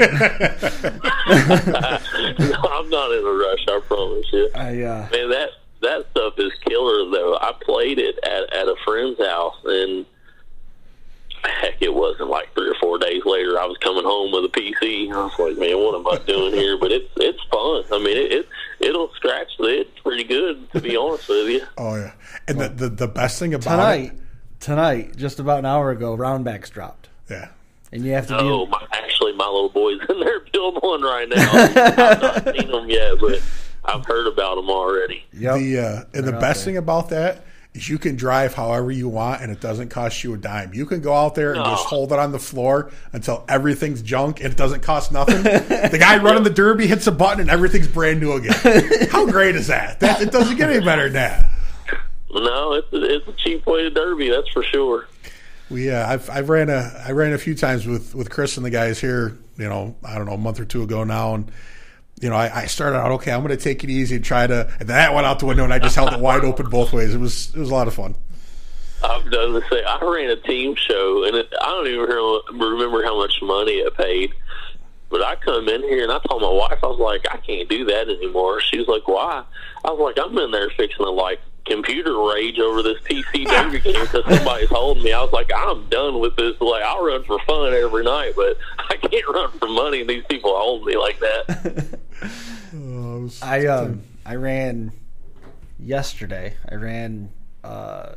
no, 2.38 2.57
I'm 2.70 2.90
not 2.90 3.12
in 3.12 3.24
a 3.24 3.32
rush. 3.32 3.64
I 3.68 3.80
promise 3.86 4.26
you. 4.32 4.51
I 4.55 4.82
uh, 4.82 5.09
Man, 5.12 5.30
that 5.30 5.51
that 5.82 6.07
stuff 6.11 6.34
is 6.38 6.53
killer 6.66 7.11
though. 7.11 7.36
I 7.40 7.53
played 7.61 7.99
it 7.99 8.18
at 8.24 8.53
at 8.53 8.66
a 8.66 8.74
friend's 8.84 9.20
house, 9.20 9.57
and 9.64 10.05
heck, 11.44 11.80
it 11.80 11.94
wasn't 11.94 12.30
like 12.30 12.53
three 12.55 12.68
or 12.68 12.74
four 12.80 12.99
days 12.99 13.22
later. 13.24 13.59
I 13.59 13.66
was 13.66 13.76
coming 13.78 14.05
home 14.05 14.32
with 14.32 14.44
a 14.44 14.49
PC. 14.49 15.12
I 15.12 15.24
was 15.24 15.38
like, 15.38 15.59
man, 15.59 15.78
what 15.78 15.94
am 15.94 16.07
I 16.07 16.24
doing 16.24 16.55
here? 16.55 16.76
But 16.78 16.92
it's 16.92 17.11
it's 17.16 17.42
fun. 17.51 17.84
I 17.92 17.99
mean, 18.03 18.16
it, 18.16 18.32
it 18.32 18.49
it'll 18.80 19.12
scratch 19.14 19.49
the 19.59 19.80
itch 19.80 19.88
pretty 20.03 20.24
good, 20.24 20.70
to 20.72 20.80
be 20.80 20.96
honest 20.96 21.28
with 21.28 21.49
you. 21.49 21.62
Oh 21.76 21.96
yeah, 21.96 22.12
and 22.46 22.61
the, 22.61 22.68
the 22.68 22.88
the 22.88 23.09
best 23.09 23.38
thing 23.38 23.55
about 23.55 23.70
tonight, 23.70 24.12
it, 24.12 24.20
tonight, 24.61 25.16
just 25.16 25.38
about 25.40 25.61
an 25.61 25.66
hour 25.66 25.90
ago, 25.90 26.16
roundbacks 26.16 26.70
dropped, 26.70 27.09
yeah. 27.30 27.48
and 27.92 28.04
you 28.04 28.12
have 28.12 28.26
to 28.28 28.38
Oh, 28.38 28.66
be. 28.66 28.70
my, 28.72 28.86
actually, 28.92 29.32
my 29.34 29.46
little 29.46 29.68
boy's 29.70 30.00
in 30.09 30.20
there 30.20 30.40
building 30.52 30.80
one 30.80 31.02
right 31.02 31.28
now. 31.28 31.50
I've 31.52 32.20
not 32.22 32.56
seen 32.56 32.70
them 32.70 32.88
yet, 32.90 33.18
but 33.20 33.42
I've 33.84 34.04
heard 34.06 34.26
about 34.26 34.56
them 34.56 34.70
already. 34.70 35.24
Yep. 35.32 35.54
The 35.59 35.78
uh, 35.78 36.04
and 36.14 36.26
the 36.26 36.32
best 36.32 36.64
there. 36.64 36.72
thing 36.72 36.76
about 36.76 37.09
that 37.11 37.44
is 37.74 37.88
you 37.88 37.98
can 37.98 38.16
drive 38.16 38.54
however 38.54 38.90
you 38.90 39.09
want, 39.09 39.42
and 39.42 39.52
it 39.52 39.61
doesn't 39.61 39.90
cost 39.90 40.24
you 40.24 40.32
a 40.34 40.38
dime. 40.38 40.72
You 40.74 40.86
can 40.86 41.00
go 41.02 41.14
out 41.14 41.34
there 41.34 41.52
and 41.54 41.62
just 41.64 41.84
hold 41.86 42.12
it 42.12 42.18
on 42.18 42.32
the 42.32 42.38
floor 42.38 42.90
until 43.12 43.44
everything's 43.48 44.00
junk, 44.02 44.40
and 44.40 44.50
it 44.50 44.56
doesn't 44.56 44.80
cost 44.80 45.12
nothing. 45.12 45.42
the 45.42 45.96
guy 46.00 46.16
running 46.22 46.42
the 46.44 46.50
derby 46.50 46.86
hits 46.86 47.06
a 47.06 47.12
button, 47.12 47.40
and 47.40 47.50
everything's 47.50 47.86
brand 47.88 48.20
new 48.20 48.32
again. 48.32 49.09
How 49.11 49.26
great 49.30 49.54
is 49.54 49.66
that? 49.68 50.00
That 50.00 50.22
it 50.22 50.32
doesn't 50.32 50.56
get 50.56 50.70
any 50.70 50.84
better 50.84 51.04
than 51.04 51.12
that. 51.14 51.50
No, 52.31 52.74
it's 52.74 52.93
a, 52.93 53.03
it's 53.03 53.29
a 53.29 53.33
cheap 53.33 53.66
way 53.66 53.83
to 53.83 53.91
derby, 53.91 54.29
that's 54.29 54.49
for 54.51 54.62
sure. 54.62 55.09
We 55.70 55.91
uh, 55.91 56.07
I've 56.07 56.31
I've 56.31 56.49
ran 56.49 56.70
a 56.70 57.03
I 57.07 57.12
ran 57.12 57.33
a 57.33 57.39
few 57.39 57.55
times 57.55 57.87
with 57.87 58.14
with 58.14 58.31
Chris 58.31 58.57
and 58.57 58.64
the 58.64 58.70
guys 58.70 59.01
here. 59.01 59.39
You 59.57 59.68
know, 59.68 59.97
I 60.05 60.16
don't 60.16 60.26
know 60.26 60.33
a 60.33 60.39
month 60.39 60.61
or 60.61 60.64
two 60.64 60.83
ago 60.83 61.05
now, 61.05 61.35
and 61.35 61.51
you 62.20 62.31
know 62.31 62.37
I, 62.37 62.62
I 62.62 62.66
started 62.66 62.99
out 62.99 63.11
okay. 63.12 63.33
I'm 63.33 63.41
going 63.43 63.57
to 63.57 63.62
take 63.62 63.85
it 63.85 63.91
easy 63.91 64.16
and 64.16 64.24
try 64.24 64.47
to, 64.47 64.72
and 64.81 64.89
that 64.89 65.12
went 65.14 65.26
out 65.26 65.41
the 65.41 65.47
window, 65.47 65.64
and 65.64 65.72
I 65.72 65.79
just 65.79 65.95
held 65.95 66.12
it 66.12 66.20
wide 66.20 66.45
open 66.45 66.70
both 66.70 66.93
ways. 66.93 67.14
It 67.14 67.18
was 67.18 67.55
it 67.55 67.59
was 67.59 67.70
a 67.70 67.74
lot 67.74 67.87
of 67.87 67.95
fun. 67.95 68.14
I've 69.03 69.31
done 69.31 69.53
the 69.53 69.62
same. 69.70 69.85
I 69.87 69.99
ran 70.03 70.31
a 70.31 70.37
team 70.37 70.74
show, 70.74 71.24
and 71.24 71.37
it, 71.37 71.53
I 71.61 71.66
don't 71.66 71.87
even 71.87 72.61
remember 72.70 73.05
how 73.05 73.16
much 73.16 73.41
money 73.43 73.72
it 73.72 73.95
paid. 73.95 74.33
But 75.11 75.22
I 75.22 75.37
come 75.37 75.68
in 75.68 75.83
here 75.83 76.03
and 76.03 76.12
I 76.12 76.18
told 76.29 76.43
my 76.43 76.51
wife, 76.51 76.79
I 76.83 76.87
was 76.87 76.99
like, 76.99 77.26
I 77.31 77.39
can't 77.39 77.66
do 77.68 77.87
that 77.87 78.11
anymore. 78.11 78.61
She 78.61 78.79
was 78.79 78.89
like, 78.89 79.09
Why? 79.09 79.43
I 79.85 79.91
was 79.91 80.01
like, 80.01 80.22
I'm 80.22 80.37
in 80.37 80.51
there 80.51 80.68
fixing 80.76 81.05
to 81.05 81.11
like 81.11 81.41
computer 81.68 82.16
rage 82.18 82.58
over 82.58 82.82
this 82.82 82.98
PC 83.02 83.46
derby 83.46 83.80
game 83.80 84.00
because 84.00 84.24
somebody's 84.24 84.68
holding 84.68 85.02
me. 85.04 85.12
I 85.12 85.22
was 85.22 85.32
like, 85.32 85.50
I'm 85.54 85.88
done 85.88 86.18
with 86.20 86.36
this. 86.36 86.60
Like, 86.60 86.82
I'll 86.82 87.04
run 87.04 87.24
for 87.24 87.38
fun 87.40 87.74
every 87.74 88.04
night, 88.04 88.32
but 88.36 88.58
I 88.78 88.96
can't 88.96 89.28
run 89.28 89.50
for 89.58 89.68
money, 89.68 90.00
and 90.00 90.10
these 90.10 90.24
people 90.28 90.56
hold 90.56 90.84
me 90.84 90.96
like 90.96 91.18
that. 91.20 91.98
Uh, 92.70 93.28
I 93.42 93.66
um 93.66 94.02
I 94.26 94.34
ran 94.34 94.92
yesterday. 95.78 96.54
I 96.70 96.74
ran 96.74 97.30
uh, 97.64 98.14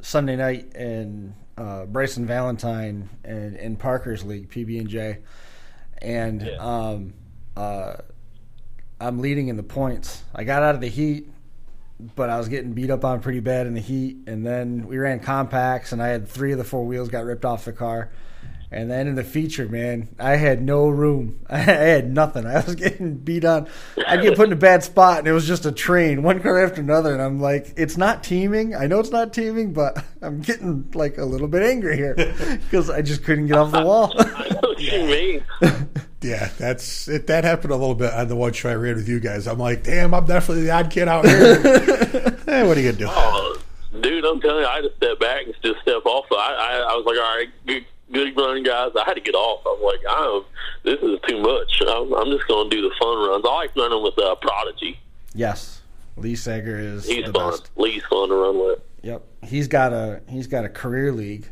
Sunday 0.00 0.36
night 0.36 0.74
in 0.76 1.34
uh, 1.58 1.86
Bryson 1.86 2.26
Valentine 2.26 3.08
and 3.24 3.56
in 3.56 3.76
Parker's 3.76 4.24
league 4.24 4.50
PB 4.50 4.80
and 4.80 4.88
J, 4.88 5.18
and 6.00 6.48
um 6.60 7.14
uh 7.56 7.96
I'm 9.00 9.18
leading 9.20 9.48
in 9.48 9.56
the 9.56 9.62
points. 9.62 10.22
I 10.34 10.44
got 10.44 10.62
out 10.62 10.74
of 10.74 10.80
the 10.80 10.88
heat, 10.88 11.28
but 11.98 12.30
I 12.30 12.38
was 12.38 12.48
getting 12.48 12.72
beat 12.72 12.90
up 12.90 13.04
on 13.04 13.20
pretty 13.20 13.40
bad 13.40 13.66
in 13.66 13.74
the 13.74 13.80
heat. 13.80 14.18
And 14.26 14.44
then 14.46 14.86
we 14.86 14.98
ran 14.98 15.20
compacts, 15.20 15.92
and 15.92 16.02
I 16.02 16.08
had 16.08 16.28
three 16.28 16.52
of 16.52 16.58
the 16.58 16.64
four 16.64 16.84
wheels 16.84 17.08
got 17.08 17.24
ripped 17.24 17.44
off 17.44 17.64
the 17.64 17.72
car. 17.72 18.10
And 18.70 18.90
then 18.90 19.06
in 19.06 19.14
the 19.14 19.22
feature, 19.22 19.68
man, 19.68 20.08
I 20.18 20.36
had 20.36 20.60
no 20.60 20.88
room. 20.88 21.38
I 21.50 21.58
had 21.58 22.12
nothing. 22.12 22.46
I 22.46 22.64
was 22.64 22.74
getting 22.74 23.14
beat 23.14 23.44
on. 23.44 23.68
I'd 24.06 24.22
get 24.22 24.36
put 24.36 24.48
in 24.48 24.52
a 24.52 24.56
bad 24.56 24.82
spot, 24.82 25.20
and 25.20 25.28
it 25.28 25.32
was 25.32 25.46
just 25.46 25.66
a 25.66 25.72
train, 25.72 26.22
one 26.22 26.40
car 26.40 26.62
after 26.62 26.80
another. 26.80 27.12
And 27.12 27.22
I'm 27.22 27.40
like, 27.40 27.72
it's 27.76 27.96
not 27.96 28.24
teaming. 28.24 28.74
I 28.74 28.86
know 28.86 28.98
it's 28.98 29.10
not 29.10 29.32
teaming, 29.32 29.72
but 29.72 30.04
I'm 30.22 30.40
getting 30.40 30.90
like 30.94 31.16
a 31.18 31.24
little 31.24 31.48
bit 31.48 31.62
angry 31.62 31.96
here 31.96 32.14
because 32.64 32.90
I 32.90 33.02
just 33.02 33.24
couldn't 33.24 33.46
get 33.46 33.56
off 33.56 33.70
the 33.70 33.84
wall. 33.84 34.12
I 34.18 34.48
know 34.50 34.60
what 34.62 34.80
you 34.80 35.06
mean. 35.06 35.88
Yeah, 36.26 36.50
that's 36.58 37.08
it. 37.08 37.26
That 37.28 37.44
happened 37.44 37.72
a 37.72 37.76
little 37.76 37.94
bit 37.94 38.12
on 38.12 38.28
the 38.28 38.36
one 38.36 38.52
show 38.52 38.70
I 38.70 38.74
ran 38.74 38.96
with 38.96 39.08
you 39.08 39.20
guys. 39.20 39.46
I'm 39.46 39.58
like, 39.58 39.82
damn, 39.84 40.12
I'm 40.14 40.24
definitely 40.26 40.64
the 40.64 40.70
odd 40.70 40.90
kid 40.90 41.08
out 41.08 41.24
here. 41.26 41.60
hey, 42.46 42.62
what 42.66 42.76
are 42.76 42.80
you 42.80 42.92
gonna 42.92 42.98
do? 42.98 43.06
Oh, 43.08 43.58
dude, 44.00 44.24
I'm 44.24 44.40
telling 44.40 44.62
you, 44.62 44.66
I 44.66 44.74
had 44.76 44.82
to 44.82 44.92
step 44.96 45.18
back 45.20 45.44
and 45.44 45.54
just 45.62 45.80
step 45.82 46.04
off. 46.04 46.26
So 46.28 46.36
I, 46.36 46.52
I, 46.52 46.76
I 46.90 46.96
was 46.96 47.04
like, 47.06 47.16
all 47.16 47.36
right, 47.36 47.48
good, 47.66 47.84
good 48.12 48.36
running, 48.36 48.64
guys. 48.64 48.90
I 48.96 49.04
had 49.06 49.14
to 49.14 49.20
get 49.20 49.34
off. 49.34 49.64
I'm 49.66 49.82
like, 49.82 50.00
I'm, 50.08 50.42
this 50.84 51.00
is 51.02 51.18
too 51.28 51.40
much. 51.40 51.80
I'm, 51.88 52.12
I'm 52.12 52.30
just 52.30 52.46
going 52.48 52.68
to 52.70 52.76
do 52.76 52.82
the 52.82 52.94
fun 53.00 53.16
runs. 53.28 53.44
I 53.48 53.54
like 53.54 53.76
running 53.76 54.02
with 54.02 54.18
uh, 54.18 54.34
Prodigy. 54.36 54.98
yes, 55.34 55.80
Lee 56.16 56.34
Sager 56.36 56.78
is 56.78 57.06
He's 57.06 57.26
the 57.26 57.32
fun. 57.32 57.50
best. 57.50 57.70
Lee's 57.76 58.02
fun 58.10 58.28
to 58.30 58.34
run 58.34 58.58
with. 58.58 58.80
Yep, 59.02 59.22
he's 59.44 59.68
got 59.68 59.92
a 59.92 60.20
he's 60.28 60.46
got 60.48 60.64
a 60.64 60.68
career 60.68 61.12
league 61.12 61.48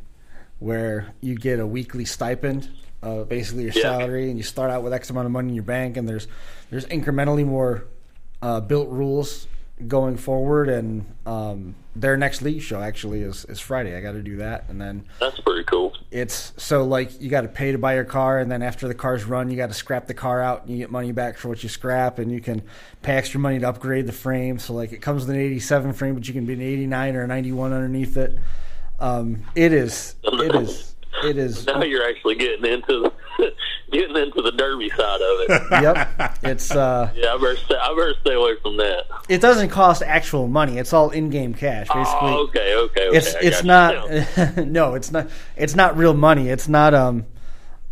where 0.58 1.12
you 1.20 1.36
get 1.36 1.60
a 1.60 1.66
weekly 1.66 2.04
stipend, 2.04 2.68
uh, 3.04 3.24
basically 3.24 3.64
your 3.64 3.72
Yeah. 3.74 3.82
salary, 3.82 4.28
and 4.30 4.36
you 4.38 4.42
start 4.42 4.70
out 4.70 4.82
with 4.82 4.92
X 4.92 5.10
amount 5.10 5.26
of 5.26 5.32
money 5.32 5.48
in 5.50 5.54
your 5.54 5.64
bank, 5.64 5.96
and 5.96 6.08
there's 6.08 6.26
there's 6.70 6.86
incrementally 6.86 7.44
more 7.46 7.84
uh, 8.42 8.60
built 8.60 8.88
rules 8.88 9.46
going 9.88 10.16
forward, 10.16 10.68
and 10.68 11.04
um, 11.26 11.74
their 11.96 12.16
next 12.16 12.42
league 12.42 12.62
show 12.62 12.80
actually 12.80 13.22
is 13.22 13.44
is 13.46 13.58
Friday. 13.60 13.96
I 13.96 14.00
got 14.00 14.12
to 14.12 14.22
do 14.22 14.36
that, 14.36 14.64
and 14.68 14.80
then 14.80 15.04
That's 15.20 15.38
pretty 15.40 15.64
cool. 15.64 15.92
it's 16.10 16.52
so 16.56 16.84
like 16.84 17.20
you 17.20 17.28
got 17.28 17.40
to 17.42 17.48
pay 17.48 17.72
to 17.72 17.78
buy 17.78 17.94
your 17.96 18.04
car, 18.04 18.38
and 18.38 18.50
then 18.50 18.62
after 18.62 18.86
the 18.88 18.94
car's 18.94 19.24
run, 19.24 19.50
you 19.50 19.56
got 19.56 19.68
to 19.68 19.74
scrap 19.74 20.06
the 20.06 20.14
car 20.14 20.40
out, 20.40 20.62
and 20.62 20.70
you 20.70 20.78
get 20.78 20.90
money 20.90 21.10
back 21.12 21.36
for 21.36 21.48
what 21.48 21.62
you 21.62 21.68
scrap, 21.68 22.18
and 22.18 22.30
you 22.30 22.40
can 22.40 22.62
pay 23.02 23.14
extra 23.14 23.40
money 23.40 23.58
to 23.58 23.68
upgrade 23.68 24.06
the 24.06 24.12
frame. 24.12 24.58
So 24.58 24.74
like 24.74 24.92
it 24.92 25.02
comes 25.02 25.26
with 25.26 25.34
an 25.34 25.40
'87 25.42 25.92
frame, 25.92 26.14
but 26.14 26.26
you 26.28 26.34
can 26.34 26.46
be 26.46 26.54
an 26.54 26.62
'89 26.62 27.16
or 27.16 27.22
a 27.24 27.26
'91 27.26 27.72
underneath 27.72 28.16
it. 28.16 28.38
Um, 29.00 29.42
it 29.56 29.72
is, 29.72 30.14
it 30.22 30.54
is, 30.54 30.93
it 31.22 31.36
is. 31.38 31.66
Now 31.66 31.82
you're 31.82 32.08
actually 32.08 32.34
getting 32.36 32.64
into 32.64 33.10
the 33.38 33.52
getting 33.92 34.16
into 34.16 34.42
the 34.42 34.52
derby 34.52 34.88
side 34.90 35.20
of 35.20 35.40
it. 35.40 35.62
Yep, 35.84 36.38
it's 36.44 36.70
uh, 36.70 37.12
yeah, 37.14 37.34
I 37.34 37.36
better 37.36 37.56
stay, 37.56 37.74
I 37.76 37.88
better 37.90 38.14
stay 38.22 38.34
away 38.34 38.52
from 38.62 38.76
that. 38.78 39.04
it 39.28 39.40
doesn't 39.40 39.68
cost 39.70 40.02
actual 40.02 40.48
money. 40.48 40.78
It's 40.78 40.92
all 40.92 41.10
in-game 41.10 41.54
cash, 41.54 41.88
basically. 41.88 42.30
Oh, 42.30 42.46
okay, 42.48 42.74
okay, 42.74 43.08
okay. 43.08 43.16
it's 43.18 43.34
I 43.34 43.38
it's 43.42 43.62
got 43.62 43.94
you 43.94 44.10
now. 44.10 44.54
not 44.56 44.66
no 44.66 44.94
it's 44.94 45.10
not 45.12 45.28
it's 45.56 45.74
not 45.74 45.96
real 45.96 46.14
money 46.14 46.48
it's 46.48 46.68
not 46.68 46.94
um 46.94 47.26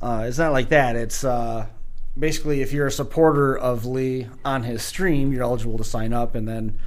uh 0.00 0.24
it's 0.26 0.38
not 0.38 0.52
like 0.52 0.70
that 0.70 0.96
it's 0.96 1.22
uh 1.24 1.66
basically 2.18 2.60
if 2.62 2.72
you're 2.72 2.86
a 2.86 2.90
supporter 2.92 3.56
of 3.56 3.84
lee 3.86 4.26
on 4.44 4.62
his 4.62 4.82
stream 4.82 5.32
you're 5.32 5.42
eligible 5.42 5.78
to 5.78 5.84
sign 5.84 6.12
up 6.12 6.34
and 6.34 6.46
then 6.48 6.78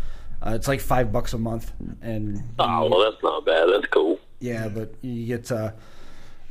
uh, 0.45 0.51
it's 0.53 0.67
like 0.67 0.79
five 0.81 1.11
bucks 1.11 1.33
a 1.33 1.37
month 1.37 1.71
and 2.01 2.41
Oh, 2.59 2.87
well, 2.89 3.09
that's 3.09 3.21
not 3.23 3.45
bad. 3.45 3.65
That's 3.73 3.87
cool. 3.87 4.19
yeah 4.39 4.67
but 4.67 4.93
you 5.01 5.25
get 5.27 5.51
uh 5.51 5.71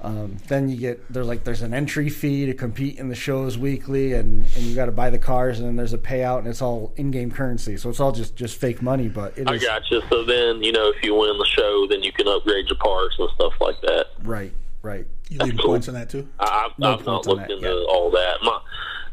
um, 0.00 0.36
then 0.48 0.68
you 0.68 0.76
get 0.76 1.10
there's 1.12 1.26
like 1.26 1.44
there's 1.44 1.62
an 1.62 1.72
entry 1.72 2.08
fee 2.10 2.44
to 2.46 2.52
compete 2.54 2.98
in 2.98 3.08
the 3.08 3.14
shows 3.14 3.56
weekly 3.56 4.12
and, 4.12 4.44
and 4.54 4.64
you 4.64 4.74
got 4.74 4.86
to 4.86 4.92
buy 4.92 5.08
the 5.08 5.18
cars 5.18 5.58
and 5.58 5.66
then 5.68 5.76
there's 5.76 5.94
a 5.94 5.98
payout 5.98 6.38
and 6.40 6.48
it's 6.48 6.60
all 6.60 6.92
in-game 6.96 7.30
currency 7.30 7.76
so 7.76 7.88
it's 7.88 8.00
all 8.00 8.12
just 8.12 8.36
just 8.36 8.56
fake 8.56 8.82
money 8.82 9.08
but 9.08 9.36
it 9.38 9.48
I 9.48 9.54
is 9.54 9.64
got 9.64 9.82
you. 9.90 10.02
So 10.10 10.24
then, 10.24 10.62
you 10.62 10.72
know, 10.72 10.90
if 10.94 11.02
you 11.02 11.14
win 11.14 11.38
the 11.38 11.46
show, 11.46 11.86
then 11.88 12.02
you 12.02 12.12
can 12.12 12.28
upgrade 12.28 12.66
your 12.68 12.76
parts 12.78 13.14
and 13.18 13.28
stuff 13.36 13.54
like 13.60 13.80
that. 13.82 14.06
right 14.24 14.52
right 14.82 15.06
You 15.30 15.38
leave 15.38 15.56
cool. 15.58 15.70
points 15.70 15.88
on 15.88 15.94
that 15.94 16.10
too. 16.10 16.28
I, 16.38 16.66
I've, 16.70 16.78
No 16.78 16.94
I've 16.94 17.06
not 17.06 17.26
looked 17.26 17.50
into 17.50 17.62
yet. 17.66 17.72
all 17.88 18.10
that. 18.10 18.38
My 18.42 18.60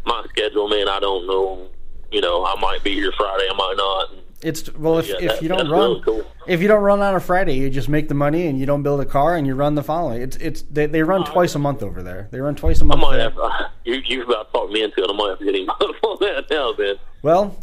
my 0.06 0.26
schedule, 0.30 0.68
man, 0.68 0.90
I 0.90 1.00
don't 1.00 1.26
know. 1.28 1.68
You 2.12 2.20
know, 2.20 2.44
I 2.44 2.60
might 2.60 2.84
be 2.84 2.94
here 2.96 3.14
Friday, 3.18 3.48
I 3.50 3.54
might 3.56 3.76
not. 3.78 4.10
It's 4.44 4.74
well 4.74 4.98
if, 5.00 5.08
Yeah, 5.08 5.16
if 5.20 5.32
that- 5.34 5.42
you 5.44 5.50
don't 5.50 5.70
run 5.70 5.90
really 5.92 6.02
cool. 6.04 6.24
if 6.48 6.62
you 6.62 6.68
don't 6.68 6.82
run 6.82 7.02
on 7.02 7.16
a 7.16 7.20
Friday, 7.20 7.54
you 7.56 7.70
just 7.70 7.90
make 7.90 8.08
the 8.08 8.16
money 8.16 8.48
and 8.48 8.60
you 8.60 8.66
don't 8.66 8.82
build 8.84 9.00
a 9.02 9.06
car 9.06 9.36
and 9.36 9.46
you 9.46 9.54
run 9.56 9.76
the 9.76 9.84
following. 9.84 10.22
It's 10.22 10.36
it's 10.38 10.62
they, 10.64 10.88
they 10.88 11.04
run 11.04 11.24
twice 11.26 11.54
a 11.56 11.60
month 11.60 11.84
over 11.84 12.02
there. 12.02 12.28
They 12.32 12.40
run 12.40 12.56
twice 12.56 12.82
a 12.82 12.86
month. 12.86 13.02
might 13.02 13.18
there. 13.18 13.30
have. 13.30 13.72
You 13.86 14.02
you've 14.06 14.28
about 14.28 14.52
talked 14.52 14.72
me 14.72 14.82
into 14.84 15.02
it. 15.04 15.10
I 15.10 15.14
might 15.14 15.30
have 15.30 15.40
to 15.40 15.46
get 15.46 15.56
him 15.56 15.70
up 15.70 15.80
on 16.04 16.18
that 16.22 16.46
now. 16.50 16.74
Then. 16.74 16.96
Well, 17.22 17.56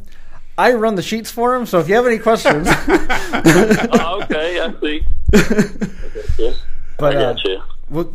I 0.56 0.72
run 0.74 0.94
the 0.94 1.02
sheets 1.02 1.30
for 1.30 1.54
him, 1.54 1.66
so 1.66 1.78
if 1.80 1.88
you 1.88 1.94
have 1.96 2.06
any 2.06 2.18
questions, 2.18 2.66
oh, 2.70 4.20
okay, 4.24 4.60
I 4.60 4.74
see. 4.80 5.04
I 5.34 6.38
got 6.38 6.54
but 6.98 7.16
I 7.16 7.24
uh, 7.24 7.36
you. 7.44 7.62
well, 7.90 8.12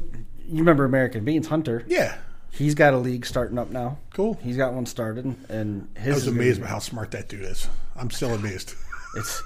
you 0.47 0.59
remember 0.59 0.83
American 0.85 1.23
Beans 1.23 1.47
Hunter? 1.47 1.83
Yeah, 1.87 2.15
He's 2.51 2.75
got 2.75 2.93
a 2.93 2.97
league 2.97 3.25
starting 3.25 3.57
up 3.57 3.71
now. 3.71 3.97
Cool. 4.13 4.35
He's 4.43 4.57
got 4.57 4.73
one 4.73 4.85
started, 4.85 5.35
and 5.49 5.87
his 5.97 6.11
I 6.11 6.15
was 6.15 6.27
amazed 6.27 6.61
by 6.61 6.67
how 6.67 6.79
smart 6.79 7.11
that 7.11 7.27
dude 7.29 7.43
is. 7.43 7.67
I'm 7.95 8.09
still 8.09 8.33
amazed. 8.33 8.75
It's 9.15 9.43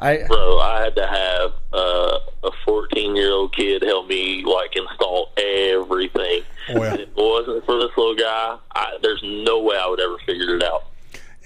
I 0.00 0.24
Bro, 0.26 0.58
I 0.58 0.82
had 0.82 0.96
to 0.96 1.06
have 1.06 1.52
uh, 1.72 2.18
a 2.44 2.50
14 2.64 3.16
year 3.16 3.32
old 3.32 3.54
kid 3.54 3.82
help 3.82 4.08
me 4.08 4.44
like 4.44 4.74
install 4.76 5.32
everything. 5.36 6.42
Oh, 6.68 6.82
yeah. 6.82 6.94
If 6.94 7.00
it 7.00 7.12
wasn't 7.16 7.64
for 7.64 7.78
this 7.78 7.90
little 7.96 8.16
guy, 8.16 8.56
I, 8.74 8.98
there's 9.02 9.22
no 9.22 9.62
way 9.62 9.76
I 9.76 9.86
would 9.86 10.00
ever 10.00 10.18
figured 10.26 10.50
it 10.50 10.62
out. 10.62 10.84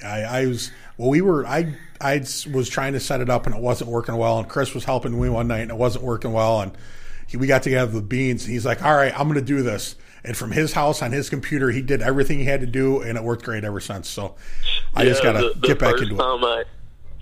I, 0.03 0.23
I 0.23 0.47
was 0.47 0.71
well. 0.97 1.11
We 1.11 1.21
were 1.21 1.47
I 1.47 1.75
I 2.01 2.19
was 2.53 2.69
trying 2.69 2.93
to 2.95 3.01
set 3.01 3.21
it 3.21 3.29
up 3.29 3.47
and 3.47 3.55
it 3.55 3.61
wasn't 3.61 3.91
working 3.91 4.17
well. 4.17 4.39
And 4.39 4.49
Chris 4.49 4.75
was 4.75 4.85
helping 4.85 5.21
me 5.21 5.29
one 5.29 5.49
night 5.49 5.63
and 5.63 5.71
it 5.71 5.77
wasn't 5.77 6.05
working 6.05 6.33
well. 6.33 6.61
And 6.61 6.73
he, 7.27 7.37
we 7.37 7.47
got 7.47 7.63
together 7.63 7.93
with 7.93 8.09
beans. 8.09 8.45
And 8.45 8.53
he's 8.53 8.65
like, 8.65 8.83
"All 8.83 8.95
right, 8.95 9.13
I'm 9.19 9.29
going 9.29 9.35
to 9.35 9.45
do 9.45 9.63
this." 9.63 9.97
And 10.29 10.37
from 10.37 10.51
his 10.51 10.75
house 10.75 11.01
on 11.01 11.11
his 11.11 11.31
computer, 11.31 11.71
he 11.71 11.81
did 11.81 12.03
everything 12.03 12.39
he 12.39 12.45
had 12.45 12.61
to 12.61 12.67
do, 12.67 13.01
and 13.01 13.17
it 13.17 13.25
worked 13.25 13.47
great 13.47 13.65
ever 13.65 13.81
since. 13.81 14.11
So 14.11 14.35
I 14.95 15.07
just 15.07 15.23
got 15.23 15.33
to 15.33 15.59
get 15.63 15.79
back 15.79 15.95
into 16.03 16.17
it. 16.17 16.21
I, 16.21 16.65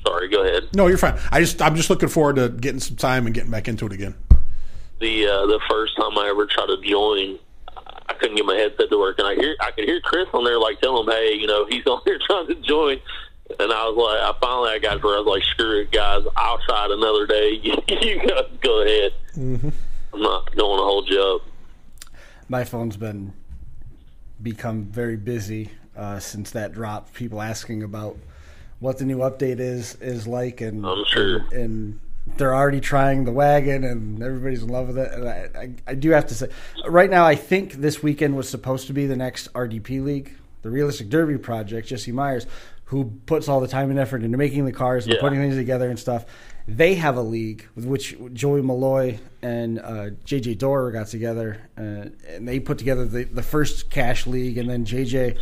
sorry, 0.05 0.29
go 0.29 0.43
ahead. 0.43 0.71
No, 0.75 0.89
you're 0.89 0.99
fine. 0.99 1.17
I 1.31 1.39
just 1.39 1.63
I'm 1.63 1.77
just 1.77 1.89
looking 1.89 2.09
forward 2.09 2.35
to 2.35 2.49
getting 2.49 2.81
some 2.81 2.97
time 2.97 3.27
and 3.27 3.33
getting 3.33 3.53
back 3.53 3.69
into 3.69 3.87
it 3.87 3.93
again. 3.93 4.17
The 4.99 5.25
uh, 5.25 5.47
the 5.47 5.61
first 5.71 5.97
time 5.97 6.19
I 6.19 6.27
ever 6.31 6.47
tried 6.47 6.67
to 6.67 6.79
join, 6.83 7.39
I 8.09 8.15
couldn't 8.15 8.35
get 8.35 8.45
my 8.45 8.57
headset 8.57 8.91
to 8.91 8.99
work, 8.99 9.21
and 9.21 9.29
I 9.29 9.37
hear 9.37 9.55
I 9.61 9.71
could 9.71 9.85
hear 9.85 10.01
Chris 10.01 10.27
on 10.35 10.43
there 10.43 10.59
like 10.59 10.81
telling 10.81 11.07
him, 11.07 11.13
"Hey, 11.13 11.35
you 11.35 11.47
know, 11.47 11.65
he's 11.69 11.87
on 11.87 12.01
there 12.05 12.19
trying 12.27 12.49
to 12.49 12.57
join." 12.57 12.99
And 13.61 13.73
I 13.73 13.89
was 13.89 13.97
like, 13.97 14.21
I 14.21 14.37
finally 14.41 14.71
I 14.71 14.79
got 14.81 14.95
to 14.95 15.07
where 15.07 15.19
I 15.19 15.21
was 15.21 15.29
like, 15.29 15.45
"Screw 15.45 15.83
it, 15.83 15.93
guys! 15.93 16.25
I'll 16.37 16.59
try 16.67 16.87
it 16.87 16.91
another 16.91 17.25
day. 17.25 17.51
you 18.03 18.19
guys 18.19 18.51
go 18.61 18.83
ahead. 18.83 19.13
Mm-hmm. 19.37 19.69
I'm 20.13 20.23
not 20.23 20.57
going 20.57 20.79
to 20.79 20.83
hold 20.83 21.09
you 21.09 21.23
up." 21.23 21.43
My 22.49 22.65
phone's 22.65 22.97
been 22.97 23.33
become 24.43 24.85
very 24.85 25.17
busy 25.17 25.71
uh, 25.97 26.19
since 26.19 26.51
that 26.53 26.73
dropped. 26.73 27.15
People 27.15 27.41
asking 27.41 27.83
about 27.83 28.17
what 28.81 28.99
the 28.99 29.05
new 29.05 29.19
update 29.19 29.59
is 29.59 29.97
is 30.01 30.27
like, 30.27 30.61
and 30.61 30.87
I'm 30.87 31.05
sure. 31.07 31.37
and, 31.37 31.53
and 31.53 32.01
they're 32.37 32.55
already 32.55 32.81
trying 32.81 33.25
the 33.25 33.33
wagon, 33.33 33.85
and 33.85 34.23
everybody's 34.23 34.63
in 34.63 34.69
love 34.69 34.89
with 34.89 34.99
it. 34.99 35.13
And 35.13 35.29
I, 35.29 35.49
I, 35.55 35.71
I 35.87 35.95
do 35.95 36.11
have 36.11 36.27
to 36.27 36.35
say, 36.35 36.49
right 36.87 37.09
now, 37.09 37.25
I 37.25 37.35
think 37.37 37.75
this 37.75 38.03
weekend 38.03 38.37
was 38.37 38.49
supposed 38.49 38.89
to 38.89 38.93
be 38.93 39.07
the 39.07 39.17
next 39.17 39.53
RDP 39.53 40.05
league, 40.05 40.35
the 40.63 40.71
Realistic 40.71 41.09
Derby 41.09 41.39
project. 41.39 41.89
Jesse 41.89 42.13
Myers, 42.13 42.47
who 42.87 43.05
puts 43.27 43.49
all 43.49 43.61
the 43.61 43.69
time 43.69 43.91
and 43.91 43.99
effort 43.99 44.23
into 44.23 44.39
making 44.39 44.65
the 44.65 44.73
cars 44.73 45.05
and 45.07 45.15
Yeah. 45.15 45.21
putting 45.21 45.41
things 45.41 45.57
together 45.57 45.89
and 45.91 45.99
stuff. 45.99 46.25
They 46.69 46.95
have 46.95 47.17
a 47.17 47.23
league 47.23 47.67
with 47.77 47.85
which 47.85 48.17
Joey 48.33 48.61
Malloy 48.63 49.19
and 49.43 49.79
uh, 49.79 50.11
JJ 50.25 50.59
Dorer 50.59 50.91
got 50.91 51.07
together, 51.09 51.61
uh, 51.79 52.07
and 52.29 52.47
they 52.49 52.59
put 52.59 52.79
together 52.79 53.05
the, 53.05 53.25
the 53.25 53.43
first 53.43 53.89
cash 53.91 54.27
league. 54.27 54.59
And 54.59 54.69
then 54.69 54.85
JJ, 54.85 55.37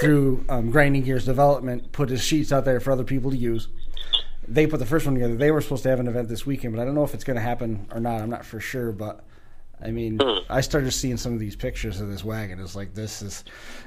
through 0.00 0.44
um, 0.50 0.70
Grinding 0.70 1.02
Gears 1.02 1.24
Development, 1.24 1.92
put 1.92 2.10
his 2.10 2.22
sheets 2.22 2.52
out 2.52 2.64
there 2.66 2.78
for 2.80 2.90
other 2.92 3.04
people 3.04 3.30
to 3.30 3.36
use. 3.38 3.68
They 4.48 4.66
put 4.66 4.78
the 4.80 4.86
first 4.86 5.06
one 5.06 5.14
together. 5.14 5.34
They 5.36 5.50
were 5.50 5.60
supposed 5.62 5.82
to 5.84 5.88
have 5.88 5.98
an 6.00 6.08
event 6.08 6.28
this 6.28 6.44
weekend, 6.46 6.74
but 6.76 6.80
I 6.82 6.84
don't 6.84 6.94
know 6.94 7.04
if 7.04 7.14
it's 7.14 7.24
going 7.24 7.36
to 7.36 7.42
happen 7.42 7.86
or 7.90 8.00
not. 8.00 8.20
I'm 8.20 8.30
not 8.30 8.44
for 8.44 8.60
sure, 8.60 8.92
but 8.92 9.24
I 9.82 9.90
mean, 9.90 10.20
I 10.48 10.60
started 10.60 10.90
seeing 10.92 11.16
some 11.16 11.32
of 11.32 11.40
these 11.40 11.56
pictures 11.56 12.00
of 12.00 12.08
this 12.08 12.22
wagon. 12.24 12.60
It's 12.60 12.76
like 12.76 12.94
this 12.94 13.22
is, 13.22 13.44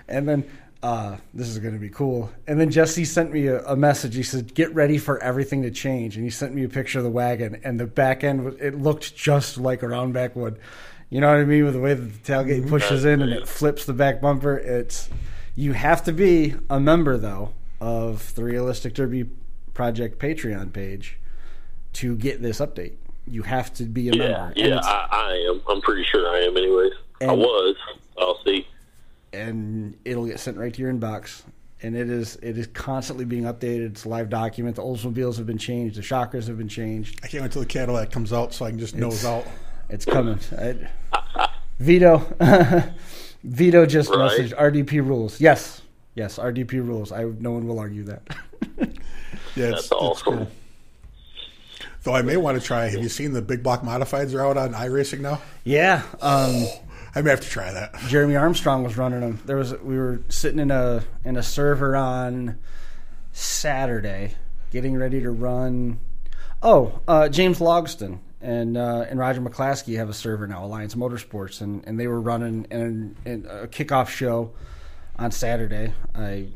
and 0.08 0.28
then 0.28 0.44
uh, 0.82 1.18
this 1.34 1.48
is 1.50 1.60
going 1.60 1.74
to 1.74 1.80
be 1.80 1.90
cool. 1.90 2.32
And 2.48 2.60
then 2.60 2.72
Jesse 2.72 3.06
sent 3.06 3.32
me 3.34 3.48
a, 3.48 3.64
a 3.66 3.76
message. 3.76 4.16
He 4.16 4.24
said, 4.24 4.54
"Get 4.54 4.74
ready 4.74 4.98
for 4.98 5.22
everything 5.22 5.64
to 5.64 5.72
change." 5.72 6.16
And 6.16 6.24
he 6.24 6.30
sent 6.30 6.54
me 6.54 6.64
a 6.64 6.70
picture 6.70 7.00
of 7.00 7.04
the 7.04 7.12
wagon, 7.12 7.60
and 7.64 7.80
the 7.80 7.86
back 7.86 8.24
end 8.24 8.56
it 8.60 8.76
looked 8.76 9.16
just 9.16 9.58
like 9.58 9.84
a 9.84 9.88
round 9.88 10.14
back 10.14 10.36
would. 10.36 10.60
You 11.10 11.22
know 11.22 11.28
what 11.28 11.38
I 11.38 11.46
mean? 11.46 11.66
With 11.66 11.74
the 11.74 11.80
way 11.80 11.96
that 11.96 12.02
the 12.02 12.32
tailgate 12.32 12.70
pushes 12.70 13.04
in 13.04 13.22
and 13.22 13.32
it 13.34 13.48
flips 13.48 13.86
the 13.86 13.94
back 13.94 14.22
bumper. 14.22 14.58
It's 14.58 15.10
you 15.56 15.74
have 15.74 16.04
to 16.04 16.14
be 16.14 16.56
a 16.70 16.80
member 16.80 17.18
though 17.18 17.52
of 17.82 18.34
the 18.36 18.44
Realistic 18.44 18.94
Derby 18.94 19.26
Project 19.74 20.20
Patreon 20.20 20.72
page 20.72 21.18
to 21.94 22.16
get 22.16 22.42
this 22.42 22.60
update. 22.60 22.94
You 23.26 23.44
have 23.44 23.74
to 23.76 23.84
be 23.84 24.10
a 24.10 24.14
Yeah, 24.14 24.18
member. 24.28 24.54
Yeah, 24.56 24.80
I, 24.84 25.08
I 25.12 25.50
am. 25.50 25.62
I'm 25.68 25.82
pretty 25.82 26.04
sure 26.04 26.28
I 26.30 26.40
am. 26.42 26.56
Anyways, 26.56 26.94
I 27.22 27.34
was. 27.34 27.76
I'll 28.18 28.40
see. 28.46 28.68
And 29.34 29.98
it'll 30.06 30.26
get 30.26 30.40
sent 30.40 30.58
right 30.58 30.74
to 30.74 30.82
your 30.82 30.92
inbox. 30.94 31.44
And 31.82 31.96
it 31.96 32.10
is 32.10 32.36
it 32.42 32.58
is 32.58 32.68
constantly 32.68 33.24
being 33.26 33.44
updated. 33.44 33.92
It's 33.92 34.04
a 34.06 34.10
live 34.10 34.30
document. 34.30 34.76
The 34.76 34.82
Oldsmobiles 34.82 35.38
have 35.38 35.46
been 35.48 35.58
changed. 35.58 35.96
The 35.96 36.02
shockers 36.02 36.48
have 36.48 36.58
been 36.58 36.68
changed. 36.68 37.20
I 37.24 37.28
can't 37.28 37.42
wait 37.42 37.54
till 37.54 37.62
the 37.62 37.68
Cadillac 37.68 38.12
comes 38.12 38.34
out 38.34 38.54
so 38.54 38.66
I 38.66 38.70
can 38.70 38.80
just 38.80 38.96
nose 38.96 39.24
out. 39.24 39.46
It's 39.90 40.04
coming. 40.06 40.40
I- 40.58 40.90
Vito, 41.80 42.18
Vito 43.46 43.86
just 43.86 44.10
Right. 44.10 44.30
messaged 44.32 44.54
RDP 44.58 45.00
rules. 45.06 45.40
Yes, 45.40 45.82
yes, 46.16 46.38
RDP 46.38 46.74
rules. 46.86 47.14
I 47.14 47.24
no 47.24 47.52
one 47.52 47.66
will 47.68 47.80
argue 47.80 48.04
that. 48.04 48.22
Yeah, 49.56 49.72
That's 49.72 49.78
it's, 49.78 49.86
it's 49.86 49.92
awesome. 49.94 50.38
cool. 50.38 50.48
Though 52.04 52.14
I 52.16 52.22
may 52.22 52.38
want 52.38 52.60
to 52.60 52.66
try. 52.66 52.88
Have 52.90 53.02
you 53.02 53.10
seen 53.10 53.34
the 53.34 53.42
big 53.42 53.64
block 53.64 53.82
modifieds 53.82 54.34
are 54.34 54.46
out 54.46 54.58
on 54.58 54.74
iRacing 54.74 55.20
now? 55.22 55.42
yeah, 55.64 56.04
um, 56.22 56.66
I 57.16 57.22
may 57.22 57.32
have 57.32 57.42
to 57.42 57.50
try 57.50 57.72
that. 57.72 57.96
Jeremy 58.08 58.36
Armstrong 58.36 58.84
was 58.84 58.98
running 58.98 59.22
them. 59.22 59.40
There 59.46 59.58
was 59.58 59.74
we 59.80 59.98
were 59.98 60.22
sitting 60.30 60.60
in 60.60 60.72
a 60.72 61.04
in 61.26 61.38
a 61.38 61.44
server 61.44 61.96
on 61.96 62.58
Saturday, 63.32 64.36
getting 64.72 64.96
ready 64.98 65.22
to 65.22 65.32
run. 65.32 66.00
Oh, 66.62 67.00
uh, 67.08 67.30
James 67.30 67.60
Logston 67.60 68.20
and 68.42 68.78
uh, 68.78 69.06
and 69.10 69.20
Roger 69.20 69.42
McClaskey 69.42 69.98
have 69.98 70.10
a 70.10 70.14
server 70.14 70.48
now, 70.48 70.66
Alliance 70.66 70.96
Motorsports, 70.96 71.62
and, 71.62 71.84
and 71.88 72.00
they 72.00 72.08
were 72.08 72.22
running 72.22 72.66
in, 72.72 73.16
in 73.26 73.46
a 73.50 73.68
kickoff 73.68 74.10
show 74.10 74.52
on 75.18 75.32
Saturday. 75.32 75.94
I 76.16 76.48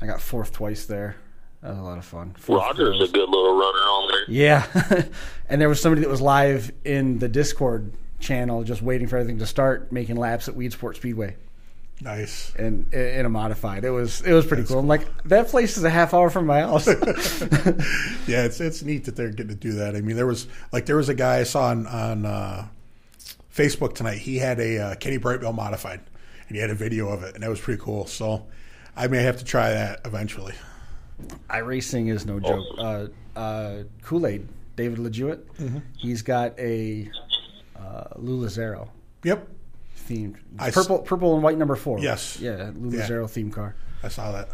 I 0.00 0.06
got 0.06 0.20
fourth 0.20 0.52
twice 0.52 0.86
there. 0.86 1.16
That 1.62 1.70
was 1.70 1.78
a 1.78 1.82
lot 1.82 1.98
of 1.98 2.04
fun. 2.06 2.34
Fourth 2.38 2.62
Roger's 2.62 2.98
was- 2.98 3.10
a 3.10 3.12
good 3.12 3.28
little 3.28 3.52
runner 3.54 3.78
on 3.78 4.08
there. 4.10 4.24
yeah, 4.28 5.02
and 5.48 5.60
there 5.60 5.68
was 5.68 5.80
somebody 5.80 6.00
that 6.02 6.08
was 6.10 6.22
live 6.22 6.72
in 6.84 7.18
the 7.18 7.28
Discord 7.28 7.92
channel, 8.20 8.62
just 8.64 8.82
waiting 8.82 9.08
for 9.08 9.16
everything 9.16 9.38
to 9.38 9.46
start, 9.46 9.90
making 9.90 10.16
laps 10.16 10.48
at 10.48 10.54
Weedsport 10.54 10.96
Speedway 10.96 11.36
Nice. 12.02 12.52
And 12.56 12.92
in 12.94 13.26
a 13.26 13.28
modified. 13.28 13.84
It 13.84 13.90
was 13.90 14.22
it 14.22 14.32
was 14.32 14.46
pretty 14.46 14.64
cool. 14.64 14.78
I'm 14.78 14.88
like, 14.88 15.06
that 15.24 15.48
place 15.48 15.76
is 15.76 15.84
a 15.84 15.90
half 15.90 16.14
hour 16.14 16.30
from 16.30 16.46
my 16.46 16.60
house. 16.60 16.86
Yeah, 18.26 18.44
it's 18.44 18.60
it's 18.60 18.82
neat 18.82 19.04
that 19.06 19.16
they're 19.16 19.30
getting 19.30 19.48
to 19.48 19.54
do 19.54 19.72
that. 19.72 19.96
I 19.96 20.00
mean, 20.02 20.14
there 20.14 20.26
was 20.26 20.46
like 20.72 20.86
there 20.86 20.96
was 20.96 21.08
a 21.08 21.14
guy 21.14 21.38
I 21.38 21.42
saw 21.42 21.64
on 21.64 21.86
on 21.86 22.24
uh, 22.24 22.68
Facebook 23.52 23.94
tonight. 23.94 24.18
He 24.18 24.38
had 24.38 24.60
a 24.60 24.78
uh, 24.78 24.94
Kenny 24.94 25.18
Brightbill 25.18 25.54
modified, 25.54 26.00
and 26.46 26.56
he 26.56 26.60
had 26.60 26.70
a 26.70 26.74
video 26.74 27.08
of 27.08 27.24
it, 27.24 27.34
and 27.34 27.42
that 27.42 27.50
was 27.50 27.60
pretty 27.60 27.82
cool. 27.82 28.06
So 28.06 28.46
I 28.96 29.08
may 29.08 29.22
have 29.22 29.38
to 29.38 29.44
try 29.44 29.70
that 29.70 30.02
eventually. 30.04 30.54
iRacing 31.48 32.12
is 32.12 32.24
no 32.24 32.38
joke. 32.38 32.64
Uh, 32.78 33.06
uh, 33.36 33.82
Kool 34.02 34.26
Aid, 34.26 34.46
David 34.76 34.98
LeJewitt, 35.00 35.82
he's 35.98 36.22
got 36.22 36.56
a 36.58 37.10
uh, 37.80 38.04
Lula 38.16 38.48
Zero 38.48 38.90
Yep, 39.24 39.48
themed 40.08 40.36
I 40.58 40.68
s- 40.68 40.74
purple 40.74 40.98
purple 41.00 41.34
and 41.34 41.42
white 41.42 41.58
number 41.58 41.76
four. 41.76 41.98
Yes. 41.98 42.38
yeah, 42.40 42.70
Lula 42.74 42.98
Yeah. 42.98 43.06
Zero 43.06 43.26
theme 43.26 43.50
car. 43.50 43.74
I 44.02 44.08
saw 44.08 44.32
that. 44.32 44.48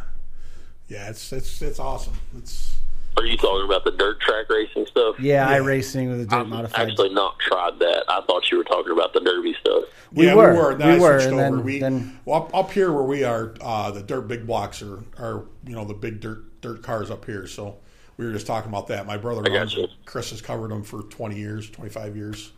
Yeah, 0.89 1.09
it's 1.11 1.33
it's 1.33 1.61
it's 1.63 1.79
awesome. 1.79 2.15
It's 2.37 2.77
Are 3.17 3.25
you 3.25 3.37
talking 3.37 3.65
about 3.65 3.85
the 3.85 3.93
dirt 3.93 4.21
track 4.21 4.49
racing 4.51 4.87
stuff? 4.87 5.19
Yeah, 5.19 5.51
Yeah. 5.51 5.57
racing 5.59 6.11
with 6.11 6.21
a 6.23 6.27
dirt 6.27 6.37
I've 6.37 6.49
modified. 6.49 6.89
actually 6.91 7.15
not 7.15 7.39
tried 7.39 7.79
that. 7.79 8.05
I 8.09 8.21
thought 8.27 8.51
you 8.51 8.59
were 8.59 8.65
talking 8.65 8.93
about 8.93 9.13
the 9.15 9.21
derby 9.21 9.55
stuff. 9.61 9.85
We 10.13 10.27
yeah, 10.27 10.35
were. 10.35 10.53
we 10.53 10.59
were. 10.59 10.75
Then 10.75 10.95
We 10.95 11.01
were, 11.01 11.19
switched 11.21 11.33
and 11.33 11.41
over. 11.41 11.57
then- 11.57 11.65
we 11.65 11.79
then- 11.81 12.19
well, 12.25 12.43
up, 12.43 12.55
up 12.55 12.71
here 12.73 12.93
where 12.93 13.03
we 13.05 13.25
are, 13.25 13.55
uh, 13.61 13.91
the 13.91 14.03
dirt 14.03 14.23
big 14.29 14.47
blocks 14.47 14.83
are 14.83 15.03
are 15.19 15.45
you 15.67 15.75
know 15.75 15.85
the 15.85 15.95
big 15.95 16.21
dirt 16.21 16.61
dirt 16.61 16.83
cars 16.83 17.11
up 17.11 17.25
here. 17.25 17.47
So 17.47 17.77
we 18.17 18.25
were 18.27 18.33
just 18.33 18.47
talking 18.47 18.69
about 18.71 18.87
that. 18.89 19.07
My 19.07 19.17
brother 19.17 19.43
I 19.51 19.57
runs 19.57 19.75
gotcha. 19.75 19.89
Chris 20.05 20.31
has 20.31 20.41
covered 20.43 20.71
them 20.71 20.83
for 20.85 21.03
twenty 21.05 21.37
years, 21.37 21.69
twenty 21.71 21.91
five 21.91 22.17
years. 22.17 22.53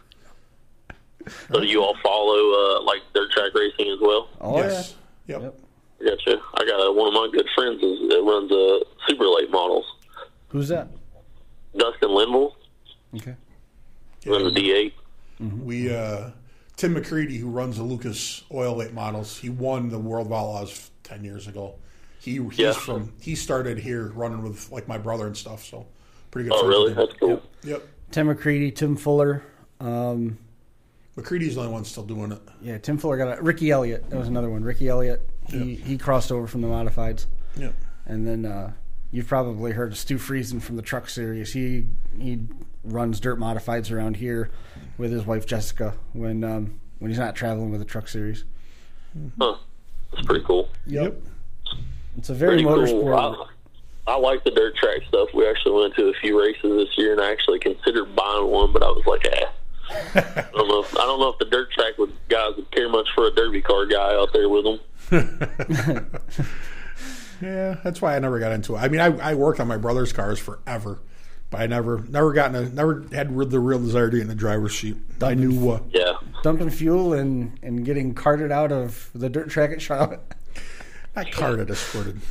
So 1.52 1.60
do 1.60 1.66
you 1.66 1.82
all 1.82 1.96
follow 2.02 2.34
uh, 2.34 2.82
like 2.82 3.00
dirt 3.14 3.30
track 3.32 3.52
racing 3.54 3.92
as 3.92 3.98
well? 4.00 4.28
Oh 4.40 4.58
yes. 4.58 4.94
yeah. 5.26 5.38
Yep. 5.40 5.42
Yep. 5.42 5.60
Gotcha. 6.16 6.40
I 6.54 6.64
got 6.64 6.80
uh, 6.88 6.92
one 6.92 7.08
of 7.08 7.14
my 7.14 7.28
good 7.32 7.48
friends 7.54 7.82
is, 7.82 8.08
that 8.08 8.22
runs 8.24 8.52
uh, 8.52 8.84
super 9.08 9.24
late 9.26 9.50
models. 9.50 9.84
Who's 10.48 10.68
that? 10.68 10.88
Dustin 11.76 12.10
Linville 12.14 12.56
Okay. 13.16 13.34
runs 14.26 14.54
the 14.54 14.60
D8. 14.60 14.92
We 15.64 15.94
uh, 15.94 16.30
Tim 16.76 16.94
McCreadie, 16.94 17.38
who 17.38 17.48
runs 17.50 17.76
the 17.76 17.82
Lucas 17.82 18.44
Oil 18.52 18.76
Late 18.76 18.92
Models, 18.92 19.36
he 19.36 19.50
won 19.50 19.88
the 19.88 19.98
World 19.98 20.26
of 20.28 20.32
Outlaws 20.32 20.90
ten 21.02 21.24
years 21.24 21.46
ago. 21.48 21.74
He 22.20 22.36
he's 22.36 22.58
Yeah. 22.58 22.72
from 22.72 23.12
he 23.20 23.34
started 23.34 23.78
here 23.78 24.08
running 24.14 24.42
with 24.42 24.70
like 24.70 24.86
my 24.88 24.98
brother 24.98 25.26
and 25.26 25.36
stuff. 25.36 25.64
So 25.64 25.86
pretty 26.30 26.48
good. 26.48 26.56
Oh, 26.56 26.60
friends 26.60 26.70
really? 26.70 26.88
with. 26.94 26.96
That's 26.96 27.18
cool. 27.20 27.30
Yep. 27.30 27.42
yep. 27.64 27.88
Tim 28.10 28.28
McCreadie, 28.28 28.74
Tim 28.74 28.96
Fuller. 28.96 29.42
Um, 29.80 30.38
McCreadie's 31.18 31.54
the 31.56 31.60
only 31.62 31.72
one 31.72 31.84
still 31.84 32.04
doing 32.04 32.32
it. 32.32 32.40
yeah, 32.62 32.78
Tim 32.78 32.98
Fuller 32.98 33.16
got 33.16 33.38
a 33.38 33.42
Ricky 33.42 33.70
Elliott. 33.70 34.08
That 34.10 34.18
was 34.18 34.28
another 34.28 34.50
one. 34.50 34.62
Ricky 34.62 34.88
Elliott. 34.88 35.28
He 35.48 35.74
he 35.76 35.96
crossed 35.98 36.30
over 36.30 36.46
from 36.46 36.60
the 36.60 36.68
modifieds. 36.68 37.26
Yep. 37.56 37.74
And 38.06 38.26
then 38.26 38.44
uh, 38.46 38.72
you've 39.10 39.26
probably 39.28 39.72
heard 39.72 39.92
of 39.92 39.98
Stu 39.98 40.16
Friesen 40.18 40.60
from 40.62 40.76
the 40.76 40.82
Truck 40.82 41.08
Series. 41.08 41.52
He 41.52 41.86
he 42.18 42.40
runs 42.84 43.20
dirt 43.20 43.38
modifieds 43.38 43.90
around 43.90 44.16
here 44.16 44.50
with 44.98 45.10
his 45.10 45.24
wife 45.26 45.46
Jessica 45.46 45.94
when 46.12 46.44
um, 46.44 46.80
when 46.98 47.10
he's 47.10 47.18
not 47.18 47.34
traveling 47.34 47.70
with 47.70 47.80
the 47.80 47.86
Truck 47.86 48.08
Series. 48.08 48.44
Huh. 49.40 49.56
It's 50.12 50.26
pretty 50.26 50.44
cool. 50.44 50.68
Yep. 50.86 51.14
It's 52.16 52.30
a 52.30 52.34
very 52.34 52.62
Pretty 52.62 52.64
cool. 52.64 53.04
motorsport. 53.04 53.46
I, 54.06 54.12
I 54.12 54.16
like 54.18 54.42
the 54.44 54.50
dirt 54.50 54.74
track 54.76 55.00
stuff. 55.08 55.28
We 55.34 55.46
actually 55.48 55.80
went 55.82 55.94
to 55.96 56.08
a 56.08 56.12
few 56.20 56.38
races 56.40 56.62
this 56.62 56.88
year, 56.96 57.12
and 57.12 57.20
I 57.20 57.30
actually 57.30 57.58
considered 57.58 58.14
buying 58.16 58.46
one, 58.48 58.72
but 58.72 58.82
I 58.82 58.86
was 58.86 59.04
like, 59.06 59.26
ah. 59.32 59.52
I 59.90 60.46
don't 60.52 60.68
know. 60.68 60.80
If, 60.80 60.94
I 60.96 61.00
don't 61.02 61.20
know 61.20 61.28
if 61.30 61.38
the 61.38 61.46
dirt 61.46 61.70
track 61.72 61.98
would 61.98 62.12
guys 62.28 62.54
would 62.56 62.70
care 62.70 62.88
much 62.88 63.06
for 63.14 63.26
a 63.26 63.30
derby 63.34 63.62
car 63.62 63.86
guy 63.86 64.14
out 64.14 64.32
there 64.32 64.48
with 64.48 64.64
them. 65.10 66.10
Yeah, 67.40 67.76
that's 67.84 68.02
why 68.02 68.16
I 68.16 68.18
never 68.18 68.38
got 68.40 68.52
into 68.52 68.74
it. 68.74 68.78
I 68.78 68.88
mean, 68.88 69.00
I, 69.00 69.16
I 69.18 69.34
worked 69.34 69.60
on 69.60 69.68
my 69.68 69.76
brother's 69.76 70.12
cars 70.12 70.38
forever, 70.38 70.98
but 71.50 71.60
I 71.60 71.66
never 71.66 72.04
never 72.08 72.32
gotten 72.32 72.56
a 72.56 72.68
never 72.68 73.04
had 73.12 73.28
the 73.50 73.60
real 73.60 73.78
desire 73.78 74.10
to 74.10 74.16
get 74.16 74.22
in 74.22 74.28
the 74.28 74.34
driver's 74.34 74.76
seat. 74.76 74.96
I 75.22 75.34
knew 75.34 75.70
uh, 75.70 75.80
Yeah, 75.92 76.14
Dumping 76.42 76.70
fuel 76.70 77.12
and, 77.12 77.58
and 77.62 77.84
getting 77.84 78.14
carted 78.14 78.50
out 78.50 78.72
of 78.72 79.10
the 79.14 79.28
dirt 79.28 79.50
track 79.50 79.70
at 79.70 79.80
Charlotte. 79.80 80.20
not 81.14 81.30
carted, 81.30 81.70
escorted. 81.70 82.20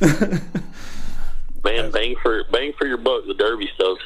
man, 1.64 1.90
bang 1.90 2.14
for 2.22 2.44
bang 2.52 2.72
for 2.78 2.86
your 2.86 2.98
buck. 2.98 3.24
The 3.26 3.34
derby 3.34 3.70
stuff's 3.74 4.02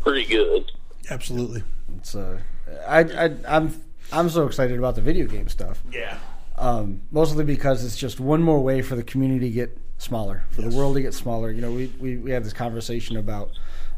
pretty 0.00 0.24
good. 0.24 0.72
Absolutely. 1.10 1.62
It's 1.96 2.14
uh, 2.14 2.40
I, 2.86 3.00
I 3.00 3.36
I'm 3.46 3.74
I'm 4.12 4.28
so 4.30 4.46
excited 4.46 4.78
about 4.78 4.94
the 4.94 5.02
video 5.02 5.26
game 5.26 5.48
stuff. 5.48 5.82
Yeah. 5.92 6.18
um, 6.56 7.02
mostly 7.10 7.44
because 7.44 7.84
it's 7.84 7.96
just 7.96 8.18
one 8.20 8.42
more 8.42 8.60
way 8.60 8.82
for 8.82 8.96
the 8.96 9.02
community 9.02 9.48
to 9.48 9.54
get 9.54 9.78
smaller, 9.98 10.44
for 10.50 10.62
the 10.62 10.74
world 10.76 10.94
to 10.96 11.02
get 11.02 11.12
smaller. 11.14 11.50
You 11.50 11.60
know, 11.60 11.72
we, 11.72 11.92
we, 11.98 12.16
we 12.16 12.30
had 12.30 12.44
this 12.44 12.52
conversation 12.52 13.16
about 13.16 13.50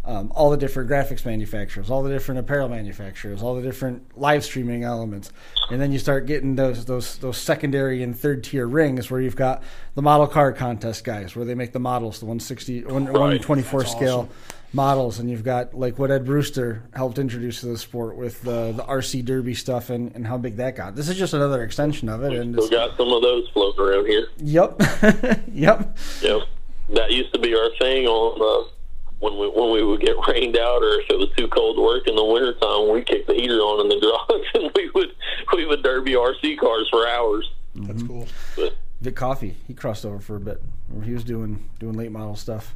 um, 0.05 0.33
all 0.35 0.51
the 0.51 0.57
different 0.57 0.89
graphics 0.91 1.25
manufacturers, 1.27 1.91
all 1.91 2.03
the 2.03 2.11
different 2.11 2.41
apparel 2.41 2.69
manufacturers, 2.69 3.43
all 3.43 3.55
the 3.55 3.63
different 3.63 4.19
live 4.19 4.43
streaming 4.45 4.83
elements, 4.83 5.31
and 5.71 5.81
then 5.81 5.93
you 5.93 5.99
start 5.99 6.27
getting 6.27 6.57
those 6.57 6.87
those 6.87 7.19
those 7.19 7.37
secondary 7.37 8.03
and 8.03 8.19
third 8.19 8.43
tier 8.43 8.67
rings 8.67 9.11
where 9.11 9.21
you've 9.21 9.37
got 9.37 9.63
the 9.95 10.03
model 10.03 10.27
car 10.27 10.53
contest 10.53 11.05
guys, 11.05 11.37
where 11.37 11.45
they 11.45 11.55
make 11.55 11.73
the 11.73 11.79
models, 11.79 12.19
the 12.19 12.25
160, 12.25 12.85
124 12.85 13.81
That's 13.81 13.93
scale. 13.93 14.19
awesome. 14.21 14.31
Models 14.73 15.19
and 15.19 15.29
you've 15.29 15.43
got 15.43 15.75
like 15.75 15.99
what 15.99 16.13
Ed 16.13 16.25
Brewster 16.25 16.85
helped 16.95 17.19
introduce 17.19 17.61
to 17.61 17.67
the 17.67 17.79
sport 17.79 18.17
with 18.17 18.41
the 18.43 18.73
the 18.73 18.85
RC 18.85 19.25
Derby 19.25 19.55
stuff 19.55 19.91
and, 19.91 20.15
and 20.15 20.25
how 20.25 20.39
big 20.39 20.57
that 20.57 20.77
got. 20.77 20.95
This 20.95 21.09
is 21.09 21.19
just 21.19 21.35
another 21.35 21.65
extension 21.65 22.09
of 22.09 22.23
it, 22.23 22.33
and 22.35 22.55
Still 22.55 22.65
it's, 22.65 22.75
got 22.75 22.97
some 22.97 23.09
of 23.09 23.21
those 23.21 23.49
floating 23.49 23.81
around 23.81 24.07
here. 24.07 24.29
Yep. 24.39 24.81
yep. 25.53 25.99
Yep, 26.23 26.43
that 26.91 27.11
used 27.11 27.33
to 27.33 27.41
be 27.41 27.55
our 27.55 27.71
thing 27.81 28.07
on 28.07 28.41
uh, 28.41 28.71
when 29.19 29.39
we 29.39 29.49
when 29.49 29.73
we 29.73 29.83
would 29.83 30.01
get 30.01 30.15
rained 30.29 30.57
out 30.57 30.83
or 30.83 31.01
if 31.01 31.11
it 31.11 31.19
was 31.19 31.31
too 31.37 31.49
cold 31.49 31.77
to 31.77 31.83
work 31.83 32.07
in 32.07 32.15
the 32.15 32.25
wintertime, 32.25 32.93
we'd 32.93 33.07
kick 33.07 33.27
the 33.27 33.35
heater 33.35 33.59
on 33.59 33.81
in 33.81 33.89
the 33.89 34.01
garage 34.01 34.47
and 34.55 34.71
we 34.77 34.91
would 34.95 35.15
we 35.55 35.67
would 35.67 35.83
derby 35.83 36.13
RC 36.13 36.59
cars 36.59 36.89
for 36.91 37.09
hours. 37.09 37.51
That's 37.75 38.03
cool. 38.03 38.27
But 38.57 38.77
Vic 39.01 39.17
Coffey, 39.17 39.57
he 39.67 39.75
crossed 39.75 40.05
over 40.05 40.19
for 40.19 40.37
a 40.37 40.41
bit. 40.41 40.63
He 41.05 41.13
was 41.13 41.25
doing 41.25 41.69
doing 41.79 41.95
late 41.97 42.13
model 42.13 42.37
stuff. 42.37 42.75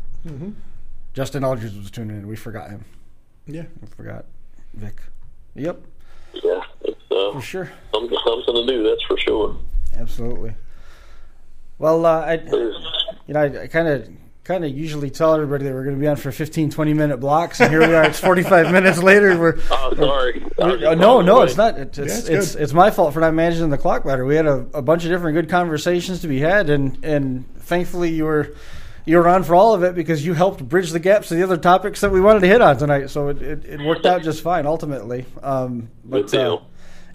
Justin 1.14 1.44
Aldridge 1.44 1.76
was 1.76 1.90
tuning 1.90 2.16
in. 2.18 2.26
We 2.26 2.36
forgot 2.36 2.70
him. 2.70 2.84
Yeah. 3.46 3.64
We 3.80 3.86
forgot 3.88 4.26
Vic. 4.74 5.00
Yep, 5.54 5.80
yeah, 6.34 6.60
it's 6.82 7.00
uh, 7.12 7.32
for 7.32 7.40
sure. 7.40 7.70
something 7.92 8.18
something 8.24 8.54
to 8.54 8.66
do. 8.66 8.82
That's 8.82 9.04
for 9.04 9.16
sure. 9.18 9.56
Absolutely. 9.96 10.52
Well, 11.78 12.04
uh, 12.04 12.20
I 12.20 12.34
you 13.26 13.34
know 13.34 13.40
I 13.62 13.68
kind 13.68 13.86
of 13.86 14.08
kind 14.42 14.64
of 14.64 14.76
usually 14.76 15.10
tell 15.10 15.32
everybody 15.32 15.64
that 15.64 15.72
we're 15.72 15.84
going 15.84 15.94
to 15.94 16.00
be 16.00 16.08
on 16.08 16.16
for 16.16 16.32
15, 16.32 16.70
20 16.70 16.92
minute 16.92 17.18
blocks, 17.18 17.60
and 17.60 17.70
here 17.70 17.86
we 17.86 17.94
are. 17.94 18.04
It's 18.04 18.18
forty 18.18 18.42
five 18.42 18.72
minutes 18.72 19.00
later. 19.00 19.38
We're 19.38 19.58
oh, 19.70 19.94
sorry. 19.94 20.44
I 20.60 20.66
was 20.66 20.82
Uh, 20.82 20.94
no, 20.96 21.20
no, 21.20 21.42
it's 21.42 21.56
not. 21.56 21.78
It's 21.78 21.98
it's, 21.98 22.18
it's 22.18 22.28
it's, 22.28 22.54
it's 22.56 22.72
my 22.72 22.90
fault 22.90 23.14
for 23.14 23.20
not 23.20 23.32
managing 23.34 23.70
the 23.70 23.78
clock 23.78 24.04
better. 24.04 24.24
We 24.24 24.34
had 24.34 24.46
a, 24.46 24.66
a 24.74 24.82
bunch 24.82 25.04
of 25.04 25.10
different 25.10 25.36
good 25.36 25.48
conversations 25.48 26.20
to 26.22 26.28
be 26.28 26.40
had, 26.40 26.68
and 26.68 26.98
and 27.04 27.44
thankfully 27.58 28.10
you 28.10 28.24
were 28.24 28.54
you 29.07 29.16
were 29.18 29.28
on 29.28 29.42
for 29.42 29.55
all 29.55 29.74
of 29.74 29.82
it 29.82 29.94
because 29.94 30.24
you 30.24 30.34
helped 30.34 30.66
bridge 30.68 30.90
the 30.90 30.98
gaps 31.00 31.28
to 31.28 31.34
the 31.34 31.42
other 31.42 31.57
topics 31.57 32.00
that 32.00 32.11
we 32.11 32.20
wanted 32.20 32.40
to 32.40 32.46
hit 32.46 32.61
on 32.61 32.76
tonight. 32.78 33.09
So 33.11 33.28
it, 33.28 33.42
it, 33.42 33.64
it 33.64 33.80
worked 33.80 34.07
out 34.07 34.22
just 34.22 34.42
fine 34.42 34.66
ultimately. 34.66 35.26
Um, 35.42 35.88
Good 36.09 36.30
but 36.30 36.34
uh, 36.34 36.59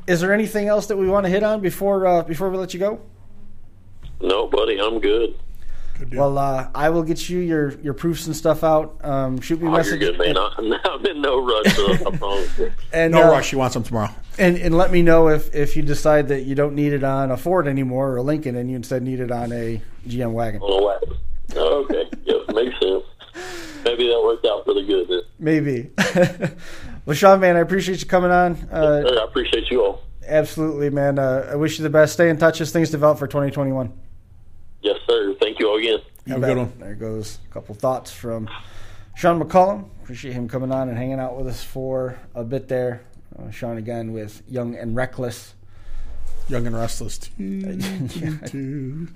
is 0.07 0.21
there 0.21 0.33
anything 0.33 0.67
else 0.67 0.87
that 0.87 0.97
we 0.97 1.07
want 1.07 1.25
to 1.25 1.29
hit 1.29 1.43
on 1.43 1.61
before 1.61 2.05
uh, 2.05 2.23
before 2.23 2.49
we 2.49 2.57
let 2.57 2.73
you 2.73 2.79
go? 2.79 2.99
No, 4.21 4.47
buddy, 4.47 4.79
I'm 4.79 4.99
good. 4.99 5.35
Good. 5.97 6.13
Well, 6.15 6.37
uh, 6.37 6.69
I 6.73 6.89
will 6.89 7.03
get 7.03 7.27
you 7.29 7.39
your, 7.39 7.71
your 7.81 7.93
proofs 7.93 8.25
and 8.25 8.33
stuff 8.35 8.63
out. 8.63 9.03
Um, 9.03 9.39
shoot 9.41 9.61
me 9.61 9.67
a 9.67 9.69
Oh, 9.69 9.73
you're 9.73 9.77
message 9.79 9.99
good, 9.99 10.17
man. 10.17 10.29
and, 10.57 10.73
I, 10.73 10.79
I'm 10.85 11.05
in 11.05 11.21
no 11.21 11.43
rush. 11.45 11.75
So 11.75 11.91
I 11.93 11.97
promise 12.17 12.57
you. 12.57 12.71
and, 12.93 13.11
no 13.11 13.23
uh, 13.23 13.31
rush. 13.31 13.51
You 13.51 13.57
want 13.57 13.73
some 13.73 13.83
tomorrow? 13.83 14.09
And, 14.37 14.55
and 14.57 14.77
let 14.77 14.91
me 14.91 15.01
know 15.01 15.27
if, 15.27 15.53
if 15.53 15.75
you 15.75 15.83
decide 15.83 16.29
that 16.29 16.43
you 16.43 16.55
don't 16.55 16.73
need 16.73 16.93
it 16.93 17.03
on 17.03 17.31
a 17.31 17.37
Ford 17.37 17.67
anymore 17.67 18.11
or 18.11 18.15
a 18.17 18.21
Lincoln 18.21 18.55
and 18.55 18.69
you 18.69 18.77
instead 18.77 19.03
need 19.03 19.19
it 19.19 19.29
on 19.29 19.51
a 19.51 19.81
GM 20.07 20.31
wagon. 20.31 20.61
On 20.61 20.81
a 20.81 20.85
wagon. 20.85 21.17
Oh, 21.55 21.83
okay. 21.83 22.09
Yep, 22.25 22.55
makes 22.55 22.79
sense. 22.79 23.03
Maybe 23.83 24.07
that 24.07 24.21
worked 24.23 24.45
out 24.45 24.65
for 24.65 24.73
the 24.73 24.83
good. 24.83 25.07
Then. 25.07 25.21
Maybe. 25.39 25.89
well, 27.05 27.15
Shawn, 27.15 27.39
man, 27.39 27.55
I 27.55 27.59
appreciate 27.59 28.01
you 28.01 28.07
coming 28.07 28.31
on. 28.31 28.55
Uh, 28.71 29.03
I 29.05 29.23
appreciate 29.23 29.69
you 29.71 29.83
all. 29.83 30.01
absolutely, 30.27 30.89
man. 30.89 31.17
Uh, 31.17 31.49
I 31.51 31.55
wish 31.55 31.77
you 31.79 31.83
the 31.83 31.89
best. 31.89 32.13
Stay 32.13 32.29
in 32.29 32.37
touch 32.37 32.61
as 32.61 32.71
things 32.71 32.89
develop 32.89 33.17
for 33.19 33.27
2021. 33.27 33.91
Yes, 34.81 34.97
sir. 35.07 35.35
Thank 35.41 35.59
you 35.59 35.69
all 35.69 35.77
again. 35.77 35.99
Have 36.27 36.43
a 36.43 36.45
good 36.45 36.57
one. 36.57 36.73
There 36.79 36.95
goes 36.95 37.39
a 37.49 37.53
couple 37.53 37.73
thoughts 37.75 38.11
from 38.11 38.49
Shawn 39.15 39.41
McCollum. 39.41 39.89
Appreciate 40.03 40.33
him 40.33 40.47
coming 40.47 40.71
on 40.71 40.89
and 40.89 40.97
hanging 40.97 41.19
out 41.19 41.37
with 41.37 41.47
us 41.47 41.63
for 41.63 42.17
a 42.35 42.43
bit 42.43 42.67
there. 42.67 43.01
Uh, 43.37 43.49
Shawn 43.51 43.77
again 43.77 44.11
with 44.11 44.41
Young 44.47 44.75
and 44.75 44.95
Wreckless. 44.95 45.53
Young 46.47 46.67
and 46.67 46.75
restless. 46.75 47.19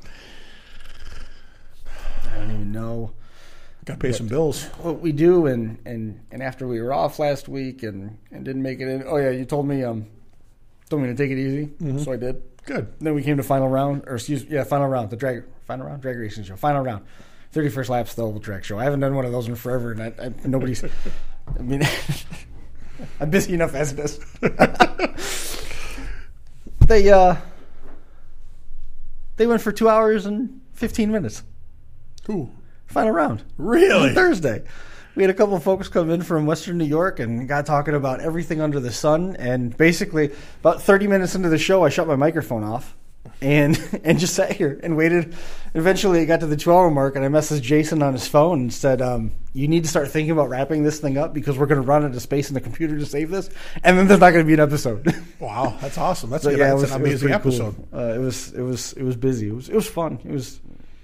I 2.33 2.37
don't 2.37 2.51
even 2.51 2.71
know. 2.71 3.13
Got 3.85 3.93
to 3.93 3.99
pay 3.99 4.11
some 4.13 4.27
bills. 4.27 4.65
what 4.81 4.99
we 5.01 5.11
do 5.11 5.45
and 5.45 5.77
and 5.85 6.25
and 6.31 6.41
after 6.41 6.65
we 6.67 6.81
were 6.81 6.93
off 6.93 7.19
last 7.19 7.49
week 7.49 7.83
and 7.83 8.17
and 8.31 8.45
didn't 8.45 8.61
make 8.63 8.79
it 8.79 8.87
in 8.87 9.03
oh 9.05 9.17
yeah 9.17 9.29
you 9.29 9.43
told 9.45 9.67
me 9.67 9.83
um 9.83 10.07
told 10.89 11.01
me 11.01 11.09
to 11.09 11.15
take 11.15 11.31
it 11.31 11.37
easy. 11.37 11.69
So 12.03 12.13
i 12.13 12.17
did. 12.17 12.41
Good. 12.65 12.93
then 12.99 13.13
we 13.13 13.23
came 13.23 13.35
to 13.37 13.43
final 13.43 13.67
round 13.67 14.03
or 14.07 14.15
excuse 14.15 14.45
yeah 14.45 14.63
final 14.63 14.87
round 14.87 15.09
the 15.09 15.17
drag 15.17 15.43
final 15.65 15.85
round? 15.85 16.01
Drag 16.01 16.17
racing 16.17 16.45
show. 16.45 16.55
Final 16.55 16.81
round. 16.81 17.05
31st 17.53 17.89
laps 17.89 18.13
the 18.15 18.23
oval 18.23 18.39
track 18.39 18.63
show. 18.63 18.79
I 18.79 18.85
haven't 18.85 19.01
done 19.01 19.15
one 19.15 19.25
of 19.25 19.31
those 19.33 19.47
in 19.47 19.55
forever 19.55 19.91
and 19.91 20.01
I, 20.01 20.13
I, 20.23 20.33
nobody's 20.45 20.83
i 20.83 21.61
mean 21.61 21.83
i'm 23.19 23.29
busy 23.29 23.53
enough 23.53 23.75
as 23.75 23.91
it 23.91 23.99
is. 23.99 24.19
They 26.87 27.09
uh 27.09 27.37
they 29.37 29.47
went 29.47 29.61
for 29.61 29.71
two 29.71 29.89
hours 29.89 30.25
and 30.25 30.61
15 30.73 31.11
minutes 31.11 31.43
Who? 32.27 32.49
final 32.87 33.11
round 33.11 33.43
Really? 33.57 34.09
on 34.09 34.15
Thursday. 34.15 34.63
We 35.15 35.23
had 35.23 35.29
a 35.29 35.33
couple 35.33 35.55
of 35.55 35.63
folks 35.63 35.87
come 35.87 36.09
in 36.11 36.21
from 36.21 36.45
Western 36.45 36.77
New 36.77 36.85
York 36.85 37.19
and 37.19 37.47
got 37.47 37.65
talking 37.65 37.93
about 37.95 38.19
everything 38.19 38.61
under 38.61 38.79
the 38.79 38.91
sun. 38.91 39.35
And 39.37 39.75
basically, 39.77 40.31
about 40.59 40.81
30 40.81 41.07
minutes 41.07 41.33
into 41.35 41.49
the 41.49 41.57
show, 41.57 41.83
I 41.83 41.89
shut 41.89 42.07
my 42.07 42.15
microphone 42.15 42.63
off 42.63 42.95
and 43.41 43.79
and 44.03 44.17
just 44.19 44.33
sat 44.35 44.51
here 44.53 44.79
and 44.83 44.95
waited. 44.97 45.35
Eventually, 45.75 46.19
it 46.21 46.25
got 46.27 46.39
to 46.41 46.45
the 46.47 46.57
12 46.57 46.77
hour 46.79 46.91
mark, 46.91 47.15
and 47.15 47.23
I 47.25 47.27
messaged 47.29 47.61
Jason 47.61 48.01
on 48.03 48.13
his 48.13 48.27
phone 48.27 48.61
and 48.61 48.73
said, 48.73 49.01
um, 49.01 49.31
"You 49.53 49.67
need 49.67 49.83
to 49.83 49.89
start 49.89 50.09
thinking 50.09 50.31
about 50.31 50.49
wrapping 50.49 50.83
this 50.83 50.99
thing 50.99 51.17
up 51.17 51.33
because 51.33 51.57
we're 51.57 51.65
going 51.67 51.81
to 51.81 51.87
run 51.87 52.03
out 52.05 52.13
of 52.15 52.21
space 52.21 52.49
in 52.49 52.53
the 52.55 52.61
computer 52.61 52.97
to 52.97 53.05
save 53.05 53.29
this, 53.31 53.49
and 53.83 53.97
then 53.97 54.07
there's 54.07 54.19
not 54.19 54.31
going 54.31 54.43
to 54.45 54.47
be 54.47 54.53
an 54.53 54.59
episode." 54.59 55.13
Wow, 55.39 55.77
that's 55.81 55.97
awesome. 55.97 56.29
That's, 56.29 56.43
So, 56.45 56.51
a 56.51 56.57
yeah, 56.57 56.71
it 56.71 56.75
was, 56.75 56.83
an 56.83 57.01
it 57.01 57.03
was 57.03 57.23
amazing 57.23 57.27
pretty 57.39 57.43
cool. 57.57 57.67
episode. 57.67 57.87
Uh, 57.93 58.13
it 58.15 58.19
was 58.19 58.53
it 58.53 58.61
was 58.61 58.93
it 58.93 59.03
was 59.03 59.15
busy. 59.17 59.49
It 59.49 59.53
was 59.53 59.67
it 59.69 59.75
was 59.75 59.87
fun. 59.89 60.19
It 60.23 60.31
was. 60.31 60.59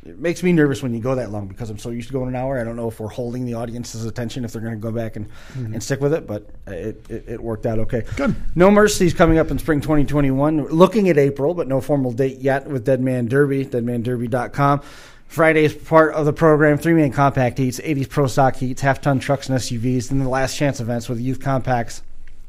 It 0.10 0.20
makes 0.20 0.42
me 0.42 0.52
nervous 0.52 0.82
when 0.82 0.94
you 0.94 1.00
go 1.00 1.14
that 1.16 1.32
long 1.32 1.48
because 1.48 1.70
I'm 1.70 1.78
so 1.78 1.92
used 1.92 2.08
to 2.08 2.14
going 2.14 2.30
an 2.30 2.36
hour. 2.36 2.60
I 2.60 2.64
don't 2.64 2.76
know 2.76 2.88
if 2.88 3.00
we're 3.00 3.10
holding 3.10 3.46
the 3.46 3.54
audience's 3.54 4.06
attention 4.06 4.44
if 4.44 4.52
they're 4.52 4.62
going 4.62 4.74
to 4.74 4.80
go 4.80 4.92
back 4.92 5.16
and, 5.16 5.28
mm-hmm. 5.28 5.74
and 5.74 5.84
stick 5.84 6.02
with 6.02 6.14
it, 6.14 6.26
but 6.26 6.50
it, 6.66 7.06
it, 7.10 7.26
it 7.28 7.40
worked 7.40 7.68
out 7.68 7.78
okay. 7.80 8.04
Good. 8.16 8.36
No 8.56 8.72
Mercy's 8.72 9.14
coming 9.14 9.38
up 9.38 9.52
in 9.52 9.60
spring 9.60 9.82
2021. 9.82 10.66
Looking 10.68 11.10
at 11.10 11.18
April, 11.20 11.54
but 11.54 11.68
no 11.68 11.80
formal 11.80 12.12
date 12.12 12.40
yet 12.40 12.68
with 12.68 12.86
Dead 12.86 13.02
Man 13.02 13.28
Derby, 13.28 13.66
deadmanderby.com. 13.66 14.82
Friday 15.28 15.64
is 15.64 15.76
part 15.76 16.16
of 16.16 16.26
the 16.26 16.34
program. 16.34 16.80
Three 16.80 16.94
man 16.94 17.12
compact 17.12 17.60
heats, 17.60 17.80
80s 17.80 18.10
pro 18.10 18.26
stock 18.26 18.56
heats, 18.56 18.82
half 18.82 19.00
ton 19.00 19.20
trucks 19.20 19.48
and 19.48 19.60
SUVs, 19.60 20.10
and 20.10 20.20
the 20.20 20.28
last 20.28 20.58
chance 20.58 20.80
events 20.80 21.08
with 21.08 21.20
youth 21.20 21.40
compacts, 21.40 22.02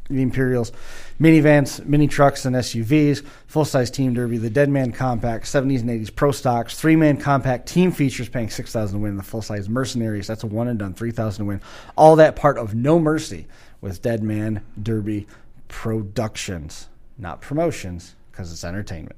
the 0.09 0.23
Imperials, 0.23 0.73
minivans, 1.21 1.85
mini 1.85 2.09
trucks, 2.09 2.45
and 2.45 2.57
SUVs, 2.57 3.25
full 3.47 3.65
size 3.65 3.91
team 3.91 4.15
derby, 4.15 4.39
the 4.39 4.51
Dead 4.51 4.69
Man 4.69 4.91
Compact, 4.91 5.45
70s 5.45 5.81
and 5.81 5.91
80s 5.91 6.15
pro 6.15 6.33
stocks, 6.33 6.79
three 6.79 6.97
man 6.97 7.17
compact 7.17 7.69
team 7.69 7.93
features 7.93 8.29
paying 8.29 8.51
6000 8.51 8.99
to 8.99 9.03
win, 9.03 9.17
the 9.17 9.23
full 9.23 9.43
size 9.43 9.69
mercenaries, 9.69 10.27
that's 10.27 10.43
a 10.43 10.47
one 10.47 10.69
and 10.69 10.79
done, 10.79 10.95
3000 10.95 11.45
to 11.45 11.49
win. 11.49 11.61
All 11.97 12.17
that 12.17 12.37
part 12.37 12.59
of 12.59 12.75
No 12.75 12.99
Mercy 12.99 13.47
with 13.81 14.03
Dead 14.03 14.23
Man 14.23 14.63
Derby 14.83 15.27
Productions, 15.69 16.89
not 17.19 17.41
promotions, 17.41 18.17
because 18.33 18.51
it's 18.51 18.65
entertainment. 18.65 19.17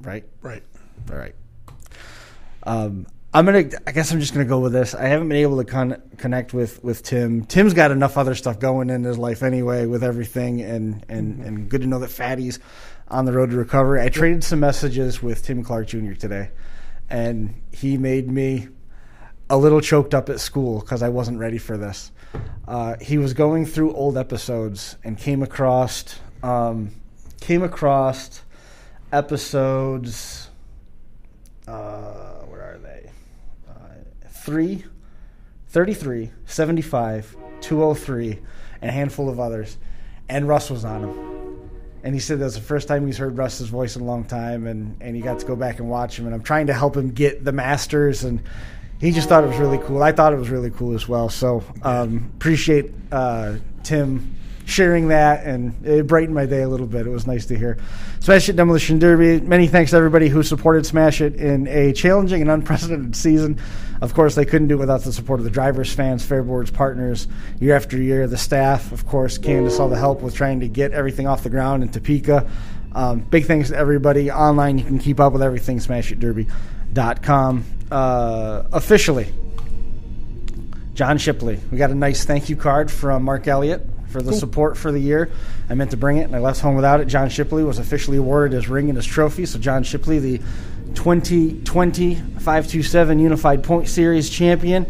Right? 0.00 0.24
Right. 0.40 0.62
All 1.10 1.18
right. 1.18 1.34
Um, 2.62 3.06
I'm 3.34 3.46
gonna. 3.46 3.68
I 3.84 3.90
guess 3.90 4.12
I'm 4.12 4.20
just 4.20 4.32
gonna 4.32 4.44
go 4.44 4.60
with 4.60 4.72
this. 4.72 4.94
I 4.94 5.06
haven't 5.06 5.28
been 5.28 5.38
able 5.38 5.56
to 5.56 5.64
con- 5.64 6.00
connect 6.18 6.54
with 6.54 6.82
with 6.84 7.02
Tim. 7.02 7.44
Tim's 7.44 7.74
got 7.74 7.90
enough 7.90 8.16
other 8.16 8.36
stuff 8.36 8.60
going 8.60 8.90
in 8.90 9.02
his 9.02 9.18
life 9.18 9.42
anyway, 9.42 9.86
with 9.86 10.04
everything, 10.04 10.60
and 10.60 11.04
and 11.08 11.40
and 11.40 11.68
good 11.68 11.80
to 11.80 11.88
know 11.88 11.98
that 11.98 12.10
Fatty's 12.10 12.60
on 13.08 13.24
the 13.24 13.32
road 13.32 13.50
to 13.50 13.56
recovery. 13.56 14.00
I 14.00 14.08
traded 14.08 14.44
some 14.44 14.60
messages 14.60 15.20
with 15.20 15.42
Tim 15.42 15.64
Clark 15.64 15.88
Jr. 15.88 16.12
today, 16.12 16.50
and 17.10 17.60
he 17.72 17.98
made 17.98 18.30
me 18.30 18.68
a 19.50 19.58
little 19.58 19.80
choked 19.80 20.14
up 20.14 20.28
at 20.28 20.38
school 20.38 20.78
because 20.78 21.02
I 21.02 21.08
wasn't 21.08 21.40
ready 21.40 21.58
for 21.58 21.76
this. 21.76 22.12
Uh, 22.68 22.94
he 23.00 23.18
was 23.18 23.34
going 23.34 23.66
through 23.66 23.94
old 23.94 24.16
episodes 24.16 24.96
and 25.02 25.18
came 25.18 25.42
across 25.42 26.20
um, 26.44 26.92
came 27.40 27.64
across 27.64 28.42
episodes. 29.12 30.50
Uh, 31.66 32.23
3, 34.44 34.84
33, 35.68 36.30
75, 36.44 37.36
203, 37.62 38.38
and 38.82 38.90
a 38.90 38.92
handful 38.92 39.30
of 39.30 39.40
others. 39.40 39.78
And 40.28 40.46
Russ 40.46 40.68
was 40.68 40.84
on 40.84 41.00
them. 41.00 41.70
And 42.02 42.12
he 42.12 42.20
said 42.20 42.40
that's 42.40 42.54
the 42.54 42.60
first 42.60 42.86
time 42.86 43.06
he's 43.06 43.16
heard 43.16 43.38
Russ's 43.38 43.70
voice 43.70 43.96
in 43.96 44.02
a 44.02 44.04
long 44.04 44.22
time, 44.24 44.66
and, 44.66 44.98
and 45.00 45.16
he 45.16 45.22
got 45.22 45.38
to 45.38 45.46
go 45.46 45.56
back 45.56 45.78
and 45.78 45.88
watch 45.88 46.18
him. 46.18 46.26
And 46.26 46.34
I'm 46.34 46.42
trying 46.42 46.66
to 46.66 46.74
help 46.74 46.94
him 46.94 47.12
get 47.12 47.42
the 47.42 47.52
Masters, 47.52 48.24
and 48.24 48.42
he 49.00 49.12
just 49.12 49.30
thought 49.30 49.44
it 49.44 49.46
was 49.46 49.56
really 49.56 49.78
cool. 49.78 50.02
I 50.02 50.12
thought 50.12 50.34
it 50.34 50.38
was 50.38 50.50
really 50.50 50.70
cool 50.70 50.94
as 50.94 51.08
well. 51.08 51.30
So 51.30 51.64
um, 51.80 52.30
appreciate 52.36 52.92
uh, 53.10 53.56
Tim 53.82 54.34
sharing 54.66 55.08
that, 55.08 55.46
and 55.46 55.74
it 55.86 56.06
brightened 56.06 56.34
my 56.34 56.46
day 56.46 56.62
a 56.62 56.68
little 56.68 56.86
bit. 56.86 57.06
It 57.06 57.10
was 57.10 57.26
nice 57.26 57.46
to 57.46 57.56
hear. 57.56 57.78
Smash 58.20 58.48
It 58.48 58.56
Demolition 58.56 58.98
Derby. 58.98 59.40
Many 59.40 59.66
thanks 59.66 59.90
to 59.90 59.96
everybody 59.96 60.28
who 60.28 60.42
supported 60.42 60.86
Smash 60.86 61.20
It 61.20 61.36
in 61.36 61.66
a 61.68 61.92
challenging 61.92 62.40
and 62.40 62.50
unprecedented 62.50 63.14
season. 63.16 63.60
Of 64.04 64.12
course, 64.12 64.34
they 64.34 64.44
couldn't 64.44 64.68
do 64.68 64.74
it 64.74 64.80
without 64.80 65.02
the 65.02 65.14
support 65.14 65.40
of 65.40 65.44
the 65.44 65.50
drivers, 65.50 65.90
fans, 65.90 66.22
Fairboards 66.22 66.70
partners, 66.70 67.26
year 67.58 67.74
after 67.74 67.96
year. 67.96 68.26
The 68.26 68.36
staff, 68.36 68.92
of 68.92 69.06
course, 69.06 69.38
Candace, 69.38 69.80
all 69.80 69.88
the 69.88 69.96
help 69.96 70.20
with 70.20 70.34
trying 70.34 70.60
to 70.60 70.68
get 70.68 70.92
everything 70.92 71.26
off 71.26 71.42
the 71.42 71.48
ground 71.48 71.82
in 71.82 71.88
Topeka. 71.88 72.46
Um, 72.92 73.20
big 73.20 73.46
thanks 73.46 73.70
to 73.70 73.76
everybody 73.78 74.30
online. 74.30 74.76
You 74.76 74.84
can 74.84 74.98
keep 74.98 75.20
up 75.20 75.32
with 75.32 75.42
everything, 75.42 75.78
smashitderby.com. 75.78 77.64
Uh, 77.90 78.64
officially, 78.74 79.32
John 80.92 81.16
Shipley. 81.16 81.58
We 81.72 81.78
got 81.78 81.90
a 81.90 81.94
nice 81.94 82.26
thank 82.26 82.50
you 82.50 82.56
card 82.56 82.90
from 82.90 83.22
Mark 83.22 83.48
Elliott 83.48 83.88
for 84.08 84.20
the 84.20 84.34
support 84.34 84.76
for 84.76 84.92
the 84.92 85.00
year. 85.00 85.30
I 85.70 85.74
meant 85.74 85.92
to 85.92 85.96
bring 85.96 86.18
it, 86.18 86.24
and 86.24 86.36
I 86.36 86.40
left 86.40 86.60
home 86.60 86.76
without 86.76 87.00
it. 87.00 87.06
John 87.06 87.30
Shipley 87.30 87.64
was 87.64 87.78
officially 87.78 88.18
awarded 88.18 88.52
his 88.52 88.68
ring 88.68 88.90
and 88.90 88.96
his 88.96 89.06
trophy. 89.06 89.46
So, 89.46 89.58
John 89.58 89.82
Shipley, 89.82 90.18
the 90.18 90.40
2020 90.94 92.14
527 92.14 93.18
Unified 93.18 93.64
Point 93.64 93.88
Series 93.88 94.30
champion. 94.30 94.86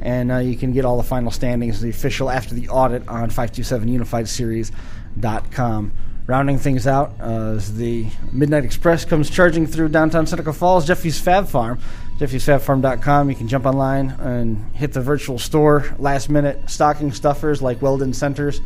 And 0.00 0.32
uh, 0.32 0.38
you 0.38 0.56
can 0.56 0.72
get 0.72 0.84
all 0.84 0.96
the 0.96 1.02
final 1.02 1.30
standings, 1.30 1.80
the 1.80 1.90
official 1.90 2.30
after 2.30 2.54
the 2.54 2.68
audit 2.68 3.06
on 3.08 3.30
527unifiedseries.com. 3.30 5.92
Rounding 6.26 6.58
things 6.58 6.86
out 6.86 7.12
uh, 7.20 7.56
as 7.56 7.76
the 7.76 8.06
Midnight 8.32 8.64
Express 8.64 9.04
comes 9.04 9.28
charging 9.28 9.66
through 9.66 9.90
downtown 9.90 10.26
Seneca 10.26 10.54
Falls, 10.54 10.86
Jeffy's 10.86 11.20
Fab 11.20 11.48
Farm. 11.48 11.78
Jeffy'sFabFarm.com. 12.18 13.28
You 13.28 13.36
can 13.36 13.48
jump 13.48 13.66
online 13.66 14.10
and 14.20 14.64
hit 14.74 14.92
the 14.92 15.00
virtual 15.00 15.38
store. 15.38 15.94
Last 15.98 16.30
minute 16.30 16.70
stocking 16.70 17.12
stuffers 17.12 17.60
like 17.60 17.82
Weldon 17.82 18.14
Centers 18.14 18.60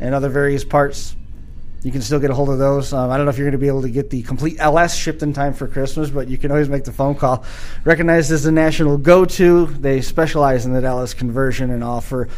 and 0.00 0.14
other 0.14 0.28
various 0.28 0.64
parts. 0.64 1.16
You 1.84 1.92
can 1.92 2.00
still 2.00 2.18
get 2.18 2.30
a 2.30 2.34
hold 2.34 2.48
of 2.48 2.58
those. 2.58 2.94
Um, 2.94 3.10
I 3.10 3.18
don't 3.18 3.26
know 3.26 3.30
if 3.30 3.36
you're 3.36 3.44
going 3.44 3.52
to 3.52 3.58
be 3.58 3.68
able 3.68 3.82
to 3.82 3.90
get 3.90 4.08
the 4.08 4.22
complete 4.22 4.56
LS 4.58 4.96
shipped 4.96 5.22
in 5.22 5.34
time 5.34 5.52
for 5.52 5.68
Christmas, 5.68 6.08
but 6.08 6.28
you 6.28 6.38
can 6.38 6.50
always 6.50 6.70
make 6.70 6.84
the 6.84 6.92
phone 6.92 7.14
call. 7.14 7.44
Recognized 7.84 8.32
as 8.32 8.42
the 8.42 8.52
national 8.52 8.96
go 8.96 9.26
to, 9.26 9.66
they 9.66 10.00
specialize 10.00 10.64
in 10.64 10.72
that 10.72 10.84
LS 10.84 11.12
conversion 11.12 11.70
and 11.70 11.84
offer 11.84 12.30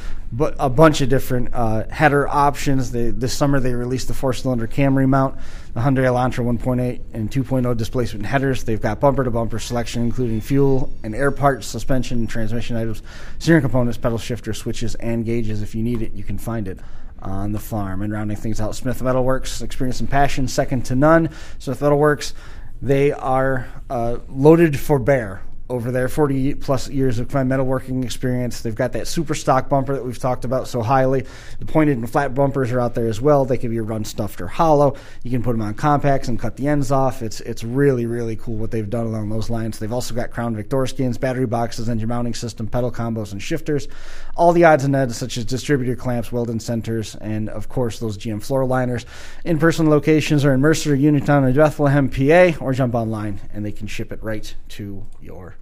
a 0.59 0.68
bunch 0.68 1.01
of 1.01 1.09
different 1.09 1.51
uh, 1.55 1.84
header 1.88 2.26
options. 2.26 2.90
They, 2.90 3.11
this 3.11 3.36
summer, 3.36 3.61
they 3.61 3.72
released 3.72 4.09
the 4.09 4.14
four 4.14 4.32
cylinder 4.32 4.66
Camry 4.66 5.09
mount, 5.09 5.36
the 5.74 5.80
Hyundai 5.80 6.03
Elantra 6.03 6.44
1.8 6.44 7.01
and 7.14 7.30
2.0 7.30 7.76
displacement 7.76 8.26
headers. 8.26 8.64
They've 8.64 8.80
got 8.80 8.99
bumper 8.99 9.22
to 9.22 9.30
bumper 9.30 9.61
selection, 9.61 10.03
including 10.03 10.40
fuel 10.40 10.92
and 11.05 11.14
air 11.14 11.30
parts, 11.30 11.68
suspension, 11.68 12.26
transmission 12.26 12.76
items, 12.76 13.01
steering 13.38 13.62
components, 13.62 13.97
pedal 13.97 14.18
shifter, 14.18 14.53
switches, 14.53 14.97
and 14.97 15.24
gauges. 15.24 15.62
If 15.62 15.76
you 15.76 15.84
need 15.84 16.03
it, 16.03 16.14
you 16.14 16.24
can 16.24 16.36
find 16.36 16.66
it 16.66 16.80
on 17.21 17.53
the 17.53 17.59
farm. 17.59 18.03
And 18.03 18.12
rounding 18.12 18.37
things 18.37 18.61
out, 18.61 18.75
Smith 18.77 19.01
Metalworks, 19.01 19.62
experience 19.62 20.01
and 20.01 20.11
passion, 20.11 20.49
second 20.49 20.85
to 20.87 20.95
none. 20.95 21.31
Smith 21.59 21.81
Metalworks, 21.81 22.33
they 22.81 23.12
are 23.12 23.67
uh, 23.89 24.19
loaded 24.29 24.79
for 24.79 24.99
bear 24.99 25.43
over 25.69 25.91
there, 25.91 26.09
40 26.09 26.55
plus 26.55 26.89
years 26.89 27.19
of 27.19 27.31
fine 27.31 27.49
metalworking 27.49 28.05
experience. 28.05 28.61
They've 28.61 28.75
got 28.75 28.93
that 28.93 29.09
super 29.09 29.35
stock 29.35 29.69
bumper 29.69 29.95
that 29.95 30.05
we've 30.05 30.19
talked 30.19 30.45
about 30.45 30.69
so 30.69 30.81
highly. 30.81 31.25
The 31.59 31.67
pointed 31.67 31.99
and 31.99 32.09
flat 32.09 32.35
bumpers 32.35 32.71
are 32.71 32.81
out 32.81 32.95
there 32.95 33.09
as 33.09 33.21
well. 33.21 33.45
They 33.45 33.59
can 33.59 33.71
be 33.71 33.81
run 33.81 34.05
stuffed 34.05 34.41
or 34.41 34.47
hollow. 34.47 34.95
You 35.25 35.31
can 35.31 35.43
put 35.43 35.53
them 35.53 35.62
on 35.62 35.75
compacts 35.75 36.29
and 36.29 36.39
cut 36.39 36.57
the 36.57 36.69
ends 36.69 36.93
off. 36.93 37.21
It's 37.21 37.41
it's 37.41 37.64
really 37.64 38.07
really 38.07 38.37
cool 38.37 38.57
what 38.57 38.71
they've 38.71 38.89
done 38.89 39.07
along 39.07 39.29
those 39.29 39.51
lines. 39.51 39.79
They've 39.79 39.93
also 39.93 40.14
got 40.14 40.31
Crown 40.31 40.55
Victor 40.55 40.87
skins, 40.87 41.19
battery 41.19 41.47
boxes, 41.47 41.89
engine 41.89 42.09
mounting 42.09 42.35
system, 42.35 42.69
pedal 42.69 42.93
combos, 42.93 43.33
and 43.33 43.43
shifters. 43.43 43.89
All 44.37 44.53
the 44.53 44.64
odds 44.64 44.85
and 44.85 44.95
ends 44.95 45.17
such 45.17 45.37
as 45.37 45.45
distributor 45.45 45.97
clamps, 45.97 46.31
welding 46.31 46.61
centers, 46.61 47.17
and 47.17 47.49
of 47.49 47.69
course 47.69 47.99
those 47.99 48.17
GM 48.17 48.43
floor 48.43 48.64
liners. 48.64 49.05
In 49.45 49.59
person 49.59 49.91
locations 49.91 50.45
are 50.45 50.55
in 50.55 50.61
Mercer, 50.61 50.95
Uniontown, 50.95 51.45
and 51.45 51.55
Bethlehem, 51.55 52.09
PA, 52.09 52.57
or 52.64 52.73
jump 52.73 52.95
online 52.95 53.41
and 53.53 53.64
they 53.64 53.73
can 53.73 53.87
ship 53.87 54.12
it 54.12 54.23
right 54.23 54.55
to 54.69 55.05
your 55.21 55.56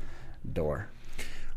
door. 0.53 0.89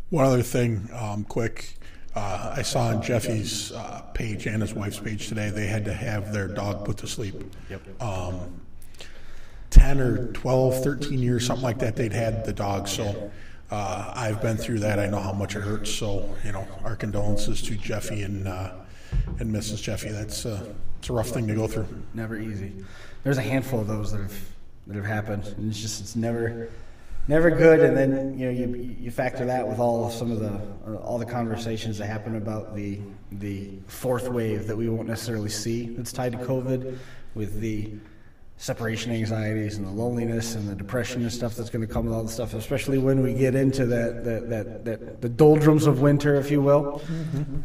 One 0.09 0.25
other 0.25 0.41
thing, 0.41 0.89
um, 0.93 1.23
quick. 1.25 1.75
Uh, 2.15 2.55
I 2.57 2.61
saw 2.61 2.87
on 2.87 3.01
Jeffy's 3.01 3.71
uh, 3.73 4.01
page 4.13 4.47
and 4.47 4.61
his 4.61 4.73
wife's 4.73 4.99
page 4.99 5.27
today, 5.27 5.49
they 5.49 5.67
had 5.67 5.85
to 5.85 5.93
have 5.93 6.33
their 6.33 6.47
dog 6.47 6.85
put 6.85 6.97
to 6.97 7.07
sleep. 7.07 7.35
Yep. 7.69 8.01
Um, 8.01 8.61
10 9.69 9.99
or 9.99 10.27
12, 10.31 10.83
13 10.83 11.19
years, 11.19 11.45
something 11.45 11.63
like 11.63 11.79
that, 11.79 11.95
they'd 11.95 12.13
had 12.13 12.45
the 12.45 12.53
dog. 12.53 12.87
So 12.87 13.31
uh, 13.69 14.13
I've 14.15 14.41
been 14.41 14.57
through 14.57 14.79
that. 14.79 14.97
I 14.97 15.07
know 15.07 15.19
how 15.19 15.33
much 15.33 15.55
it 15.55 15.61
hurts. 15.61 15.91
So, 15.91 16.27
you 16.43 16.53
know, 16.53 16.67
our 16.83 16.95
condolences 16.95 17.61
to 17.63 17.75
Jeffy 17.75 18.23
and, 18.23 18.47
uh, 18.47 18.71
and 19.39 19.53
Mrs. 19.53 19.81
Jeffy. 19.81 20.09
That's 20.09 20.45
uh, 20.45 20.73
it's 20.99 21.09
a 21.09 21.13
rough 21.13 21.29
thing 21.29 21.47
to 21.47 21.55
go 21.55 21.67
through. 21.67 21.87
Never 22.13 22.39
easy. 22.39 22.73
There's 23.23 23.37
a 23.37 23.41
handful 23.41 23.79
of 23.79 23.87
those 23.87 24.11
that 24.11 24.21
have 24.21 24.39
that 24.87 24.95
have 24.95 25.05
happened, 25.05 25.43
and 25.57 25.69
it's 25.69 25.79
just 25.79 25.99
it's 26.01 26.15
never 26.15 26.69
never 27.27 27.49
good. 27.51 27.79
And 27.81 27.95
then 27.95 28.37
you 28.37 28.45
know 28.45 28.51
you 28.51 28.95
you 28.99 29.11
factor 29.11 29.45
that 29.45 29.67
with 29.67 29.79
all 29.79 30.05
of 30.05 30.13
some 30.13 30.31
of 30.31 30.39
the 30.39 30.61
uh, 30.87 30.97
all 30.97 31.17
the 31.17 31.25
conversations 31.25 31.97
that 31.97 32.07
happen 32.07 32.35
about 32.35 32.75
the 32.75 32.99
the 33.31 33.71
fourth 33.87 34.29
wave 34.29 34.67
that 34.67 34.75
we 34.75 34.89
won't 34.89 35.07
necessarily 35.07 35.49
see 35.49 35.87
that's 35.95 36.13
tied 36.13 36.31
to 36.31 36.37
COVID, 36.39 36.97
with 37.35 37.59
the 37.59 37.91
separation 38.59 39.11
anxieties 39.11 39.77
and 39.77 39.85
the 39.85 39.91
loneliness 39.91 40.55
and 40.55 40.67
the 40.67 40.73
depression 40.73 41.21
and 41.21 41.31
stuff 41.31 41.55
that's 41.55 41.69
going 41.69 41.85
to 41.85 41.93
come 41.93 42.05
with 42.05 42.13
all 42.13 42.23
the 42.23 42.31
stuff, 42.31 42.55
especially 42.55 42.97
when 42.97 43.21
we 43.21 43.31
get 43.33 43.53
into 43.53 43.85
that 43.85 44.23
that, 44.23 44.49
that, 44.49 44.85
that 44.85 45.21
the 45.21 45.29
doldrums 45.29 45.85
of 45.85 46.01
winter, 46.01 46.35
if 46.35 46.49
you 46.49 46.61
will. 46.61 47.01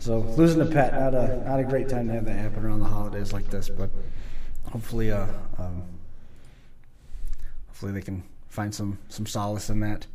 So 0.01 0.19
losing 0.19 0.61
a 0.61 0.67
pet, 0.67 0.93
not 0.93 1.15
a 1.15 1.43
not 1.47 1.61
a 1.61 1.65
great 1.65 1.89
time 1.89 2.09
to 2.09 2.15
have 2.15 2.27
that 2.27 2.39
happen 2.39 2.65
around 2.65 2.81
the 2.81 2.87
holidays 2.87 3.33
like 3.33 3.49
this, 3.49 3.71
but 3.71 3.91
hopefully, 4.71 5.11
uh, 5.11 5.27
um, 5.59 5.83
hopefully 7.69 7.93
they 7.93 8.03
can 8.03 8.23
find 8.53 8.75
some 8.75 8.99
some 9.09 9.27
solace 9.27 9.71
in 9.71 9.81
that. 9.81 10.07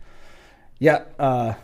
Yeah. 0.80 1.04
Uh, 1.18 1.56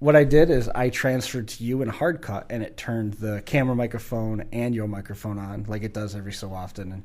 what 0.00 0.16
I 0.16 0.24
did 0.24 0.50
is 0.50 0.68
I 0.68 0.88
transferred 0.88 1.46
to 1.48 1.64
you 1.64 1.80
in 1.82 1.88
hard 1.88 2.20
cut, 2.20 2.46
and 2.50 2.64
it 2.64 2.76
turned 2.76 3.14
the 3.14 3.40
camera 3.46 3.76
microphone 3.76 4.48
and 4.50 4.74
your 4.74 4.88
microphone 4.88 5.38
on, 5.38 5.64
like 5.68 5.84
it 5.84 5.94
does 5.94 6.16
every 6.16 6.32
so 6.32 6.52
often, 6.52 6.90
and 6.90 7.04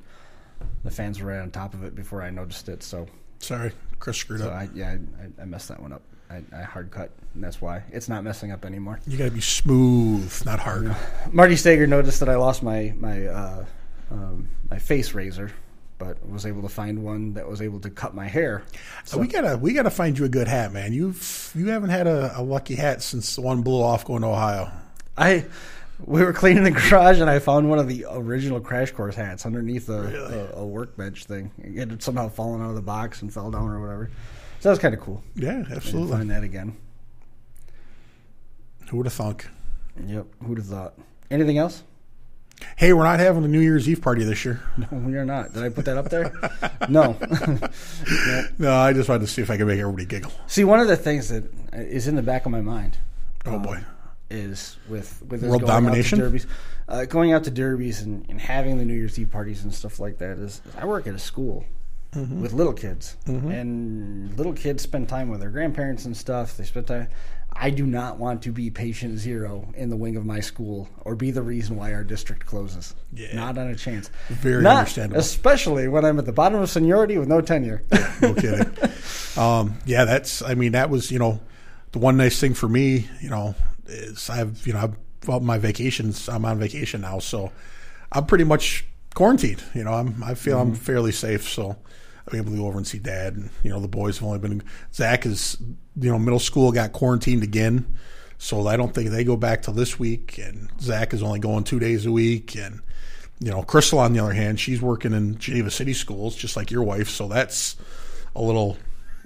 the 0.83 0.89
fans 0.89 1.21
were 1.21 1.31
right 1.31 1.39
on 1.39 1.51
top 1.51 1.75
of 1.75 1.83
it 1.83 1.93
before 1.93 2.23
I 2.23 2.31
noticed 2.31 2.67
it. 2.67 2.81
So, 2.81 3.05
Sorry, 3.37 3.71
Chris 3.99 4.17
screwed 4.17 4.39
so 4.39 4.47
up. 4.47 4.53
I 4.53 4.69
yeah, 4.73 4.97
I, 5.21 5.43
I 5.43 5.45
messed 5.45 5.67
that 5.67 5.79
one 5.79 5.93
up. 5.93 6.01
I, 6.31 6.41
I 6.51 6.63
hard 6.63 6.89
cut, 6.89 7.11
and 7.35 7.43
that's 7.43 7.61
why 7.61 7.83
it's 7.91 8.09
not 8.09 8.23
messing 8.23 8.51
up 8.51 8.65
anymore. 8.65 8.99
You 9.05 9.19
got 9.19 9.25
to 9.25 9.31
be 9.31 9.41
smooth, 9.41 10.43
not 10.43 10.59
hard. 10.59 10.95
Marty 11.31 11.55
Stager 11.55 11.85
noticed 11.85 12.19
that 12.21 12.29
I 12.29 12.35
lost 12.37 12.63
my 12.63 12.95
my 12.97 13.27
uh, 13.27 13.65
um, 14.09 14.47
my 14.71 14.79
face 14.79 15.13
razor, 15.13 15.51
but 15.97 16.27
was 16.29 16.45
able 16.45 16.61
to 16.61 16.69
find 16.69 17.03
one 17.03 17.33
that 17.33 17.47
was 17.47 17.61
able 17.61 17.79
to 17.81 17.89
cut 17.89 18.13
my 18.13 18.27
hair. 18.27 18.63
So 19.05 19.17
we 19.17 19.27
gotta 19.27 19.57
we 19.57 19.73
gotta 19.73 19.89
find 19.89 20.17
you 20.17 20.25
a 20.25 20.29
good 20.29 20.47
hat, 20.47 20.71
man. 20.71 20.93
You've 20.93 21.51
you 21.55 21.67
haven't 21.67 21.89
had 21.89 22.07
a, 22.07 22.39
a 22.39 22.43
lucky 22.43 22.75
hat 22.75 23.01
since 23.01 23.35
the 23.35 23.41
one 23.41 23.61
blew 23.61 23.81
off 23.81 24.05
going 24.05 24.21
to 24.21 24.27
Ohio. 24.27 24.71
I 25.17 25.45
we 26.05 26.23
were 26.23 26.33
cleaning 26.33 26.63
the 26.63 26.71
garage 26.71 27.19
and 27.19 27.29
I 27.29 27.39
found 27.39 27.69
one 27.69 27.79
of 27.79 27.87
the 27.87 28.05
original 28.09 28.59
Crash 28.59 28.91
Course 28.91 29.15
hats 29.15 29.45
underneath 29.45 29.89
a, 29.89 30.51
a, 30.55 30.61
a 30.61 30.65
workbench 30.65 31.25
thing. 31.25 31.51
It 31.57 31.89
had 31.89 32.03
somehow 32.03 32.29
fallen 32.29 32.61
out 32.61 32.69
of 32.69 32.75
the 32.75 32.81
box 32.81 33.21
and 33.21 33.33
fell 33.33 33.49
down 33.49 33.69
or 33.69 33.79
whatever. 33.79 34.11
So 34.59 34.69
that 34.69 34.73
was 34.73 34.79
kind 34.79 34.93
of 34.93 35.01
cool. 35.01 35.23
Yeah, 35.35 35.63
absolutely. 35.71 36.17
Find 36.17 36.29
that 36.29 36.43
again. 36.43 36.77
Who 38.89 38.97
would 38.97 39.05
have 39.05 39.13
thunk? 39.13 39.47
Yep. 40.05 40.27
Who'd 40.45 40.59
have 40.59 40.67
thought? 40.67 40.93
Anything 41.29 41.57
else? 41.57 41.83
Hey, 42.75 42.93
we're 42.93 43.03
not 43.03 43.19
having 43.19 43.43
a 43.43 43.47
New 43.47 43.59
Year's 43.59 43.87
Eve 43.89 44.01
party 44.01 44.23
this 44.23 44.43
year. 44.45 44.61
No, 44.77 44.97
we 44.99 45.15
are 45.17 45.25
not. 45.25 45.53
Did 45.53 45.63
I 45.63 45.69
put 45.69 45.85
that 45.85 45.97
up 45.97 46.09
there? 46.09 46.31
no. 46.89 47.17
No, 48.59 48.75
I 48.75 48.93
just 48.93 49.09
wanted 49.09 49.21
to 49.21 49.27
see 49.27 49.41
if 49.41 49.49
I 49.49 49.57
could 49.57 49.67
make 49.67 49.79
everybody 49.79 50.05
giggle. 50.05 50.31
See, 50.47 50.63
one 50.63 50.79
of 50.79 50.87
the 50.87 50.97
things 50.97 51.29
that 51.29 51.43
is 51.73 52.07
in 52.07 52.15
the 52.15 52.21
back 52.23 52.45
of 52.45 52.51
my 52.51 52.61
mind 52.61 52.97
Oh 53.45 53.59
boy. 53.59 53.79
is 54.29 54.77
with 54.89 55.21
with 55.29 55.43
World 55.43 55.61
going 55.61 55.71
domination? 55.71 56.19
out 56.19 56.23
to 56.23 56.25
derbies, 56.29 56.47
uh, 56.89 57.05
going 57.05 57.31
out 57.33 57.43
to 57.45 57.51
derbies 57.51 58.01
and, 58.01 58.25
and 58.29 58.39
having 58.41 58.77
the 58.77 58.85
New 58.85 58.93
Year's 58.95 59.17
Eve 59.19 59.31
parties 59.31 59.63
and 59.63 59.73
stuff 59.73 59.99
like 59.99 60.17
that. 60.19 60.37
Is, 60.37 60.61
is 60.65 60.75
I 60.77 60.85
work 60.85 61.07
at 61.07 61.13
a 61.15 61.19
school 61.19 61.65
Mm-hmm. 62.15 62.41
with 62.41 62.53
little 62.53 62.71
kids, 62.73 63.17
and 63.25 64.35
little 64.37 64.53
kids 64.53 64.81
spend 64.81 65.09
time 65.09 65.27
with 65.29 65.41
their 65.41 65.49
grandparents 65.49 66.05
and 66.05 66.15
stuff. 66.15 66.55
They 66.55 66.63
spend 66.63 66.87
time. 66.87 67.09
I 67.59 67.69
do 67.71 67.85
not 67.85 68.17
want 68.17 68.43
to 68.43 68.51
be 68.51 68.69
patient 68.69 69.17
zero 69.19 69.67
in 69.75 69.89
the 69.89 69.95
wing 69.95 70.15
of 70.15 70.25
my 70.25 70.39
school 70.39 70.87
or 71.01 71.15
be 71.15 71.31
the 71.31 71.41
reason 71.41 71.75
why 71.75 71.93
our 71.93 72.03
district 72.03 72.45
closes. 72.45 72.95
Yeah. 73.13 73.35
Not 73.35 73.57
on 73.57 73.67
a 73.67 73.75
chance. 73.75 74.09
Very 74.29 74.61
Not, 74.61 74.77
understandable. 74.79 75.19
Especially 75.19 75.87
when 75.87 76.05
I'm 76.05 76.19
at 76.19 76.25
the 76.25 76.31
bottom 76.33 76.61
of 76.61 76.69
seniority 76.69 77.17
with 77.17 77.27
no 77.27 77.41
tenure. 77.41 77.83
No 78.19 78.33
kidding. 78.33 78.75
um, 79.37 79.77
yeah, 79.85 80.03
that's. 80.05 80.41
I 80.41 80.55
mean, 80.55 80.71
that 80.71 80.89
was 80.89 81.11
you 81.11 81.19
know 81.19 81.39
the 81.91 81.99
one 81.99 82.17
nice 82.17 82.39
thing 82.39 82.55
for 82.55 82.67
me. 82.67 83.07
You 83.21 83.29
know, 83.29 83.53
is 83.85 84.27
I've 84.27 84.65
you 84.65 84.73
know 84.73 84.79
I've 84.79 84.95
well 85.27 85.39
my 85.39 85.59
vacations. 85.59 86.27
I'm 86.27 86.43
on 86.43 86.57
vacation 86.57 87.01
now, 87.01 87.19
so 87.19 87.51
I'm 88.11 88.25
pretty 88.25 88.43
much 88.43 88.85
quarantined. 89.13 89.63
You 89.75 89.83
know, 89.83 89.93
I'm 89.93 90.23
I 90.23 90.33
feel 90.33 90.59
I'm 90.59 90.73
fairly 90.73 91.11
safe, 91.11 91.47
so 91.47 91.75
I'm 92.27 92.37
able 92.37 92.51
to 92.51 92.57
go 92.57 92.67
over 92.67 92.77
and 92.77 92.87
see 92.87 92.99
dad. 92.99 93.35
And 93.35 93.49
you 93.63 93.69
know, 93.69 93.79
the 93.79 93.87
boys 93.87 94.19
have 94.19 94.27
only 94.27 94.39
been. 94.39 94.63
Zach 94.93 95.25
is 95.25 95.57
you 95.99 96.11
know 96.11 96.19
middle 96.19 96.39
school 96.39 96.71
got 96.71 96.93
quarantined 96.93 97.43
again. 97.43 97.97
So 98.39 98.67
I 98.67 98.77
don't 98.77 98.93
think 98.93 99.09
they 99.09 99.23
go 99.23 99.35
back 99.35 99.63
till 99.63 99.73
this 99.73 99.97
week, 99.97 100.37
and 100.37 100.69
Zach 100.79 101.13
is 101.13 101.23
only 101.23 101.39
going 101.39 101.63
two 101.63 101.79
days 101.79 102.05
a 102.05 102.11
week, 102.11 102.55
and 102.55 102.81
you 103.39 103.51
know, 103.51 103.63
Crystal, 103.63 103.99
on 103.99 104.13
the 104.13 104.19
other 104.19 104.33
hand, 104.33 104.59
she's 104.59 104.81
working 104.81 105.13
in 105.13 105.37
Geneva 105.37 105.69
City 105.69 105.93
schools, 105.93 106.35
just 106.35 106.55
like 106.55 106.71
your 106.71 106.83
wife. 106.83 107.09
So 107.09 107.27
that's 107.27 107.75
a 108.35 108.41
little 108.41 108.77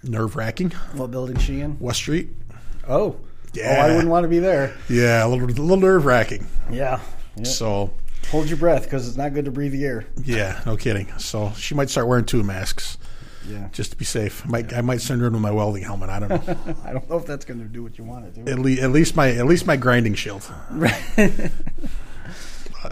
nerve 0.03 0.35
wracking. 0.35 0.71
what 0.93 1.11
building 1.11 1.37
she 1.37 1.61
in? 1.61 1.79
West 1.79 1.99
Street. 1.99 2.29
Oh. 2.87 3.17
Yeah. 3.53 3.77
Oh, 3.77 3.81
I 3.81 3.87
wouldn't 3.89 4.09
want 4.09 4.23
to 4.23 4.29
be 4.29 4.39
there. 4.39 4.75
Yeah, 4.89 5.25
a 5.25 5.27
little, 5.27 5.45
a 5.45 5.51
little 5.51 5.77
nerve 5.77 6.05
wracking. 6.05 6.45
Yeah. 6.69 6.99
yeah. 7.35 7.43
So, 7.43 7.91
Hold 8.29 8.47
your 8.47 8.57
breath 8.57 8.83
because 8.83 9.07
it's 9.07 9.17
not 9.17 9.33
good 9.33 9.45
to 9.45 9.51
breathe 9.51 9.71
the 9.73 9.83
air. 9.83 10.05
yeah, 10.23 10.61
no 10.65 10.77
kidding. 10.77 11.11
So 11.17 11.51
she 11.57 11.75
might 11.75 11.89
start 11.89 12.07
wearing 12.07 12.23
two 12.25 12.43
masks 12.43 12.97
Yeah. 13.49 13.67
just 13.73 13.91
to 13.91 13.97
be 13.97 14.05
safe. 14.05 14.43
I 14.45 14.49
might, 14.49 14.73
I 14.73 14.81
might 14.81 15.01
send 15.01 15.19
her 15.21 15.27
in 15.27 15.33
with 15.33 15.41
my 15.41 15.51
welding 15.51 15.83
helmet. 15.83 16.09
I 16.09 16.19
don't 16.19 16.29
know. 16.29 16.75
I 16.85 16.93
don't 16.93 17.09
know 17.09 17.17
if 17.17 17.25
that's 17.25 17.43
going 17.45 17.59
to 17.59 17.65
do 17.65 17.83
what 17.83 17.97
you 17.97 18.03
want 18.05 18.25
it 18.27 18.35
to. 18.45 18.51
at, 18.51 18.59
le- 18.59 18.71
at 18.81 18.91
least 18.91 19.15
my, 19.15 19.31
at 19.31 19.45
least 19.47 19.65
my 19.65 19.75
grinding 19.75 20.13
shield. 20.15 20.49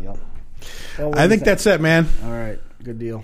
Yep. 0.01 0.17
Well, 0.99 1.17
I 1.17 1.27
think 1.27 1.43
that's 1.43 1.65
it, 1.65 1.82
man. 1.82 2.07
All 2.23 2.32
right. 2.32 2.59
Good 2.84 2.99
deal. 2.99 3.23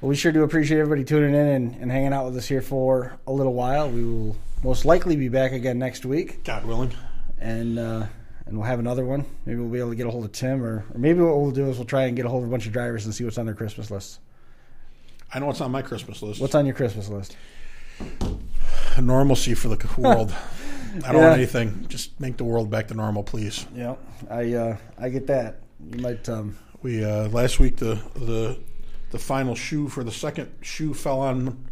Well, 0.00 0.08
we 0.08 0.16
sure 0.16 0.32
do 0.32 0.42
appreciate 0.42 0.78
everybody 0.80 1.04
tuning 1.04 1.34
in 1.34 1.46
and, 1.46 1.74
and 1.82 1.90
hanging 1.92 2.12
out 2.12 2.24
with 2.26 2.36
us 2.36 2.46
here 2.48 2.62
for 2.62 3.18
a 3.26 3.32
little 3.32 3.54
while. 3.54 3.90
We 3.90 4.04
will 4.04 4.36
most 4.64 4.84
likely 4.84 5.14
be 5.16 5.28
back 5.28 5.52
again 5.52 5.78
next 5.78 6.04
week, 6.04 6.42
God 6.44 6.64
willing. 6.64 6.94
and 7.38 7.78
uh, 7.78 8.06
and 8.48 8.56
we'll 8.58 8.66
have 8.66 8.78
another 8.80 9.04
one. 9.04 9.24
Maybe 9.46 9.60
we'll 9.60 9.68
be 9.70 9.78
able 9.78 9.90
to 9.90 9.96
get 9.96 10.06
a 10.06 10.10
hold 10.10 10.24
of 10.24 10.32
Tim, 10.32 10.62
or, 10.64 10.84
or 10.92 10.98
maybe 10.98 11.20
what 11.20 11.38
we'll 11.38 11.50
do 11.52 11.68
is 11.70 11.76
we'll 11.76 11.86
try 11.86 12.04
and 12.04 12.16
get 12.16 12.26
a 12.26 12.28
hold 12.28 12.42
of 12.42 12.48
a 12.48 12.50
bunch 12.50 12.66
of 12.66 12.72
drivers 12.72 13.04
and 13.04 13.14
see 13.14 13.24
what's 13.24 13.38
on 13.38 13.46
their 13.46 13.54
Christmas 13.54 13.90
list. 13.90 14.18
I 15.32 15.38
know 15.38 15.46
what's 15.46 15.60
on 15.60 15.70
my 15.70 15.82
Christmas 15.82 16.22
list. 16.22 16.40
What's 16.40 16.54
on 16.54 16.64
your 16.66 16.74
Christmas 16.74 17.08
list? 17.08 17.36
normalcy 19.00 19.54
for 19.54 19.68
the 19.68 19.88
world? 20.00 20.34
I 21.04 21.12
don't 21.12 21.16
Yeah. 21.20 21.28
want 21.28 21.34
anything. 21.38 21.86
Just 21.88 22.18
make 22.20 22.36
the 22.36 22.44
world 22.44 22.70
back 22.70 22.88
to 22.88 22.94
normal, 22.94 23.22
please. 23.22 23.66
Yeah, 23.74 23.94
I 24.30 24.54
uh, 24.54 24.76
I 24.98 25.08
get 25.10 25.26
that. 25.28 25.60
You 25.92 26.00
might. 26.00 26.28
Um, 26.28 26.56
We 26.82 27.04
uh, 27.04 27.28
last 27.28 27.60
week 27.60 27.76
the 27.76 28.00
the 28.14 28.58
the 29.10 29.18
final 29.18 29.54
shoe 29.54 29.88
for 29.88 30.02
the 30.04 30.10
second 30.12 30.50
shoe 30.62 30.94
fell 30.94 31.20
on 31.20 31.66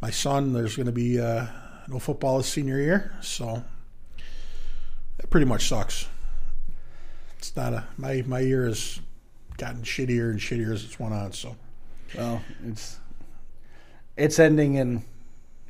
my 0.00 0.10
son. 0.10 0.52
There's 0.52 0.76
going 0.76 0.86
to 0.86 0.92
be 0.92 1.18
uh, 1.20 1.46
no 1.88 1.98
football 1.98 2.38
his 2.38 2.46
senior 2.46 2.78
year, 2.78 3.12
so 3.20 3.62
pretty 5.30 5.46
much 5.46 5.68
sucks. 5.68 6.06
It's 7.38 7.54
not 7.56 7.72
a 7.72 7.84
my 7.96 8.22
my 8.26 8.40
year 8.40 8.66
has 8.66 9.00
gotten 9.58 9.82
shittier 9.82 10.30
and 10.30 10.40
shittier 10.40 10.72
as 10.72 10.84
it's 10.84 10.98
went 10.98 11.14
on. 11.14 11.32
So 11.32 11.56
well, 12.16 12.42
it's 12.66 12.98
it's 14.16 14.38
ending 14.38 14.74
in 14.74 15.04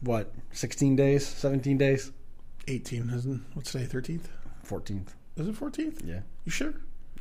what? 0.00 0.32
Sixteen 0.52 0.96
days? 0.96 1.26
Seventeen 1.26 1.78
days? 1.78 2.12
18 2.68 3.11
isn't 3.11 3.44
what's 3.54 3.70
today 3.70 3.84
13th? 3.86 4.24
Fourteenth. 4.64 5.14
Is 5.36 5.46
it 5.46 5.54
14th? 5.54 6.00
Yeah. 6.04 6.20
You 6.44 6.50
sure? 6.50 6.74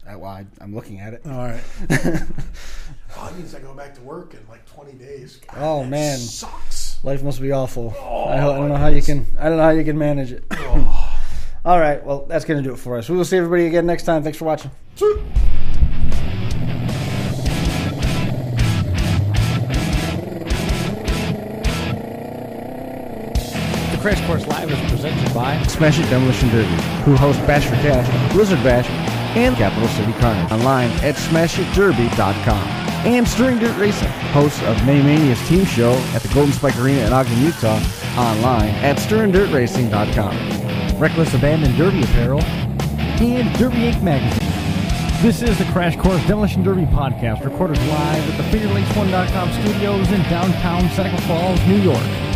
I, 0.07 0.15
well, 0.15 0.31
I, 0.31 0.45
I'm 0.59 0.73
looking 0.73 0.99
at 0.99 1.13
it. 1.13 1.21
All 1.25 1.31
right. 1.33 1.61
well, 1.89 3.25
that 3.25 3.35
means 3.35 3.53
I 3.53 3.59
go 3.59 3.73
back 3.75 3.93
to 3.95 4.01
work 4.01 4.33
in 4.33 4.39
like 4.49 4.65
20 4.65 4.93
days. 4.93 5.37
God, 5.47 5.57
Oh, 5.61 5.83
man. 5.83 6.17
sucks. 6.17 6.97
Life 7.03 7.21
must 7.23 7.39
be 7.41 7.51
awful. 7.51 7.91
I, 7.91 7.99
oh, 8.03 8.25
I 8.29 8.37
don't 8.57 8.69
know 8.69 8.75
how 8.75 8.87
you 8.87 9.01
can. 9.03 9.27
I 9.39 9.49
don't 9.49 9.57
know 9.57 9.63
how 9.63 9.69
you 9.71 9.83
can 9.83 9.97
manage 9.99 10.31
it. 10.31 10.43
Oh. 10.51 11.01
All 11.65 11.79
right. 11.79 12.03
Well, 12.05 12.25
that's 12.27 12.45
going 12.45 12.61
to 12.61 12.67
do 12.67 12.73
it 12.73 12.77
for 12.77 12.97
us. 12.97 13.09
We 13.09 13.17
will 13.17 13.25
see 13.25 13.37
everybody 13.37 13.65
again 13.65 13.87
next 13.87 14.03
time. 14.03 14.21
Thanks 14.21 14.37
for 14.37 14.45
watching. 14.45 14.69
The 23.91 23.97
Crash 24.01 24.23
Course 24.27 24.45
Live 24.45 24.71
is 24.71 24.91
presented 24.91 25.33
by 25.33 25.61
Smash 25.63 25.97
It 25.99 26.07
Demolition 26.09 26.49
Derby, 26.49 26.69
who 27.03 27.15
host 27.15 27.39
Bash 27.47 27.65
for 27.65 27.75
Cash, 27.77 28.33
Blizzard 28.33 28.63
Bash, 28.63 28.87
and 29.35 29.55
Capital 29.55 29.87
City 29.89 30.13
Carnage. 30.13 30.51
Online 30.51 30.91
at 31.03 31.15
smashitderby.com. 31.15 32.67
And 33.07 33.27
Stirring 33.27 33.59
Dirt 33.59 33.77
Racing, 33.79 34.07
hosts 34.33 34.61
of 34.63 34.83
May 34.85 35.01
Mania's 35.01 35.41
team 35.47 35.65
show 35.65 35.93
at 36.13 36.21
the 36.21 36.33
Golden 36.33 36.53
Spike 36.53 36.77
Arena 36.79 37.05
in 37.07 37.13
Ogden, 37.13 37.41
Utah. 37.41 37.79
Online 38.17 38.69
at 38.83 38.97
stirringdirtracing.com. 38.97 40.64
Reckless 40.97 41.33
Abandon 41.33 41.75
Derby 41.75 42.03
Apparel, 42.03 42.41
and 42.41 43.53
Derby 43.59 43.91
Inc. 43.91 44.01
Magazine. 44.01 44.49
This 45.21 45.41
is 45.41 45.57
the 45.57 45.65
Crash 45.65 45.97
Course 45.97 46.25
Demolition 46.25 46.63
Derby 46.63 46.85
podcast, 46.85 47.43
recorded 47.43 47.77
live 47.87 48.29
at 48.29 48.37
the 48.37 48.57
FingerLakes1.com 48.57 49.51
studios 49.51 50.11
in 50.11 50.21
downtown 50.23 50.89
Seneca 50.91 51.21
Falls, 51.23 51.59
New 51.67 51.81
York. 51.81 52.34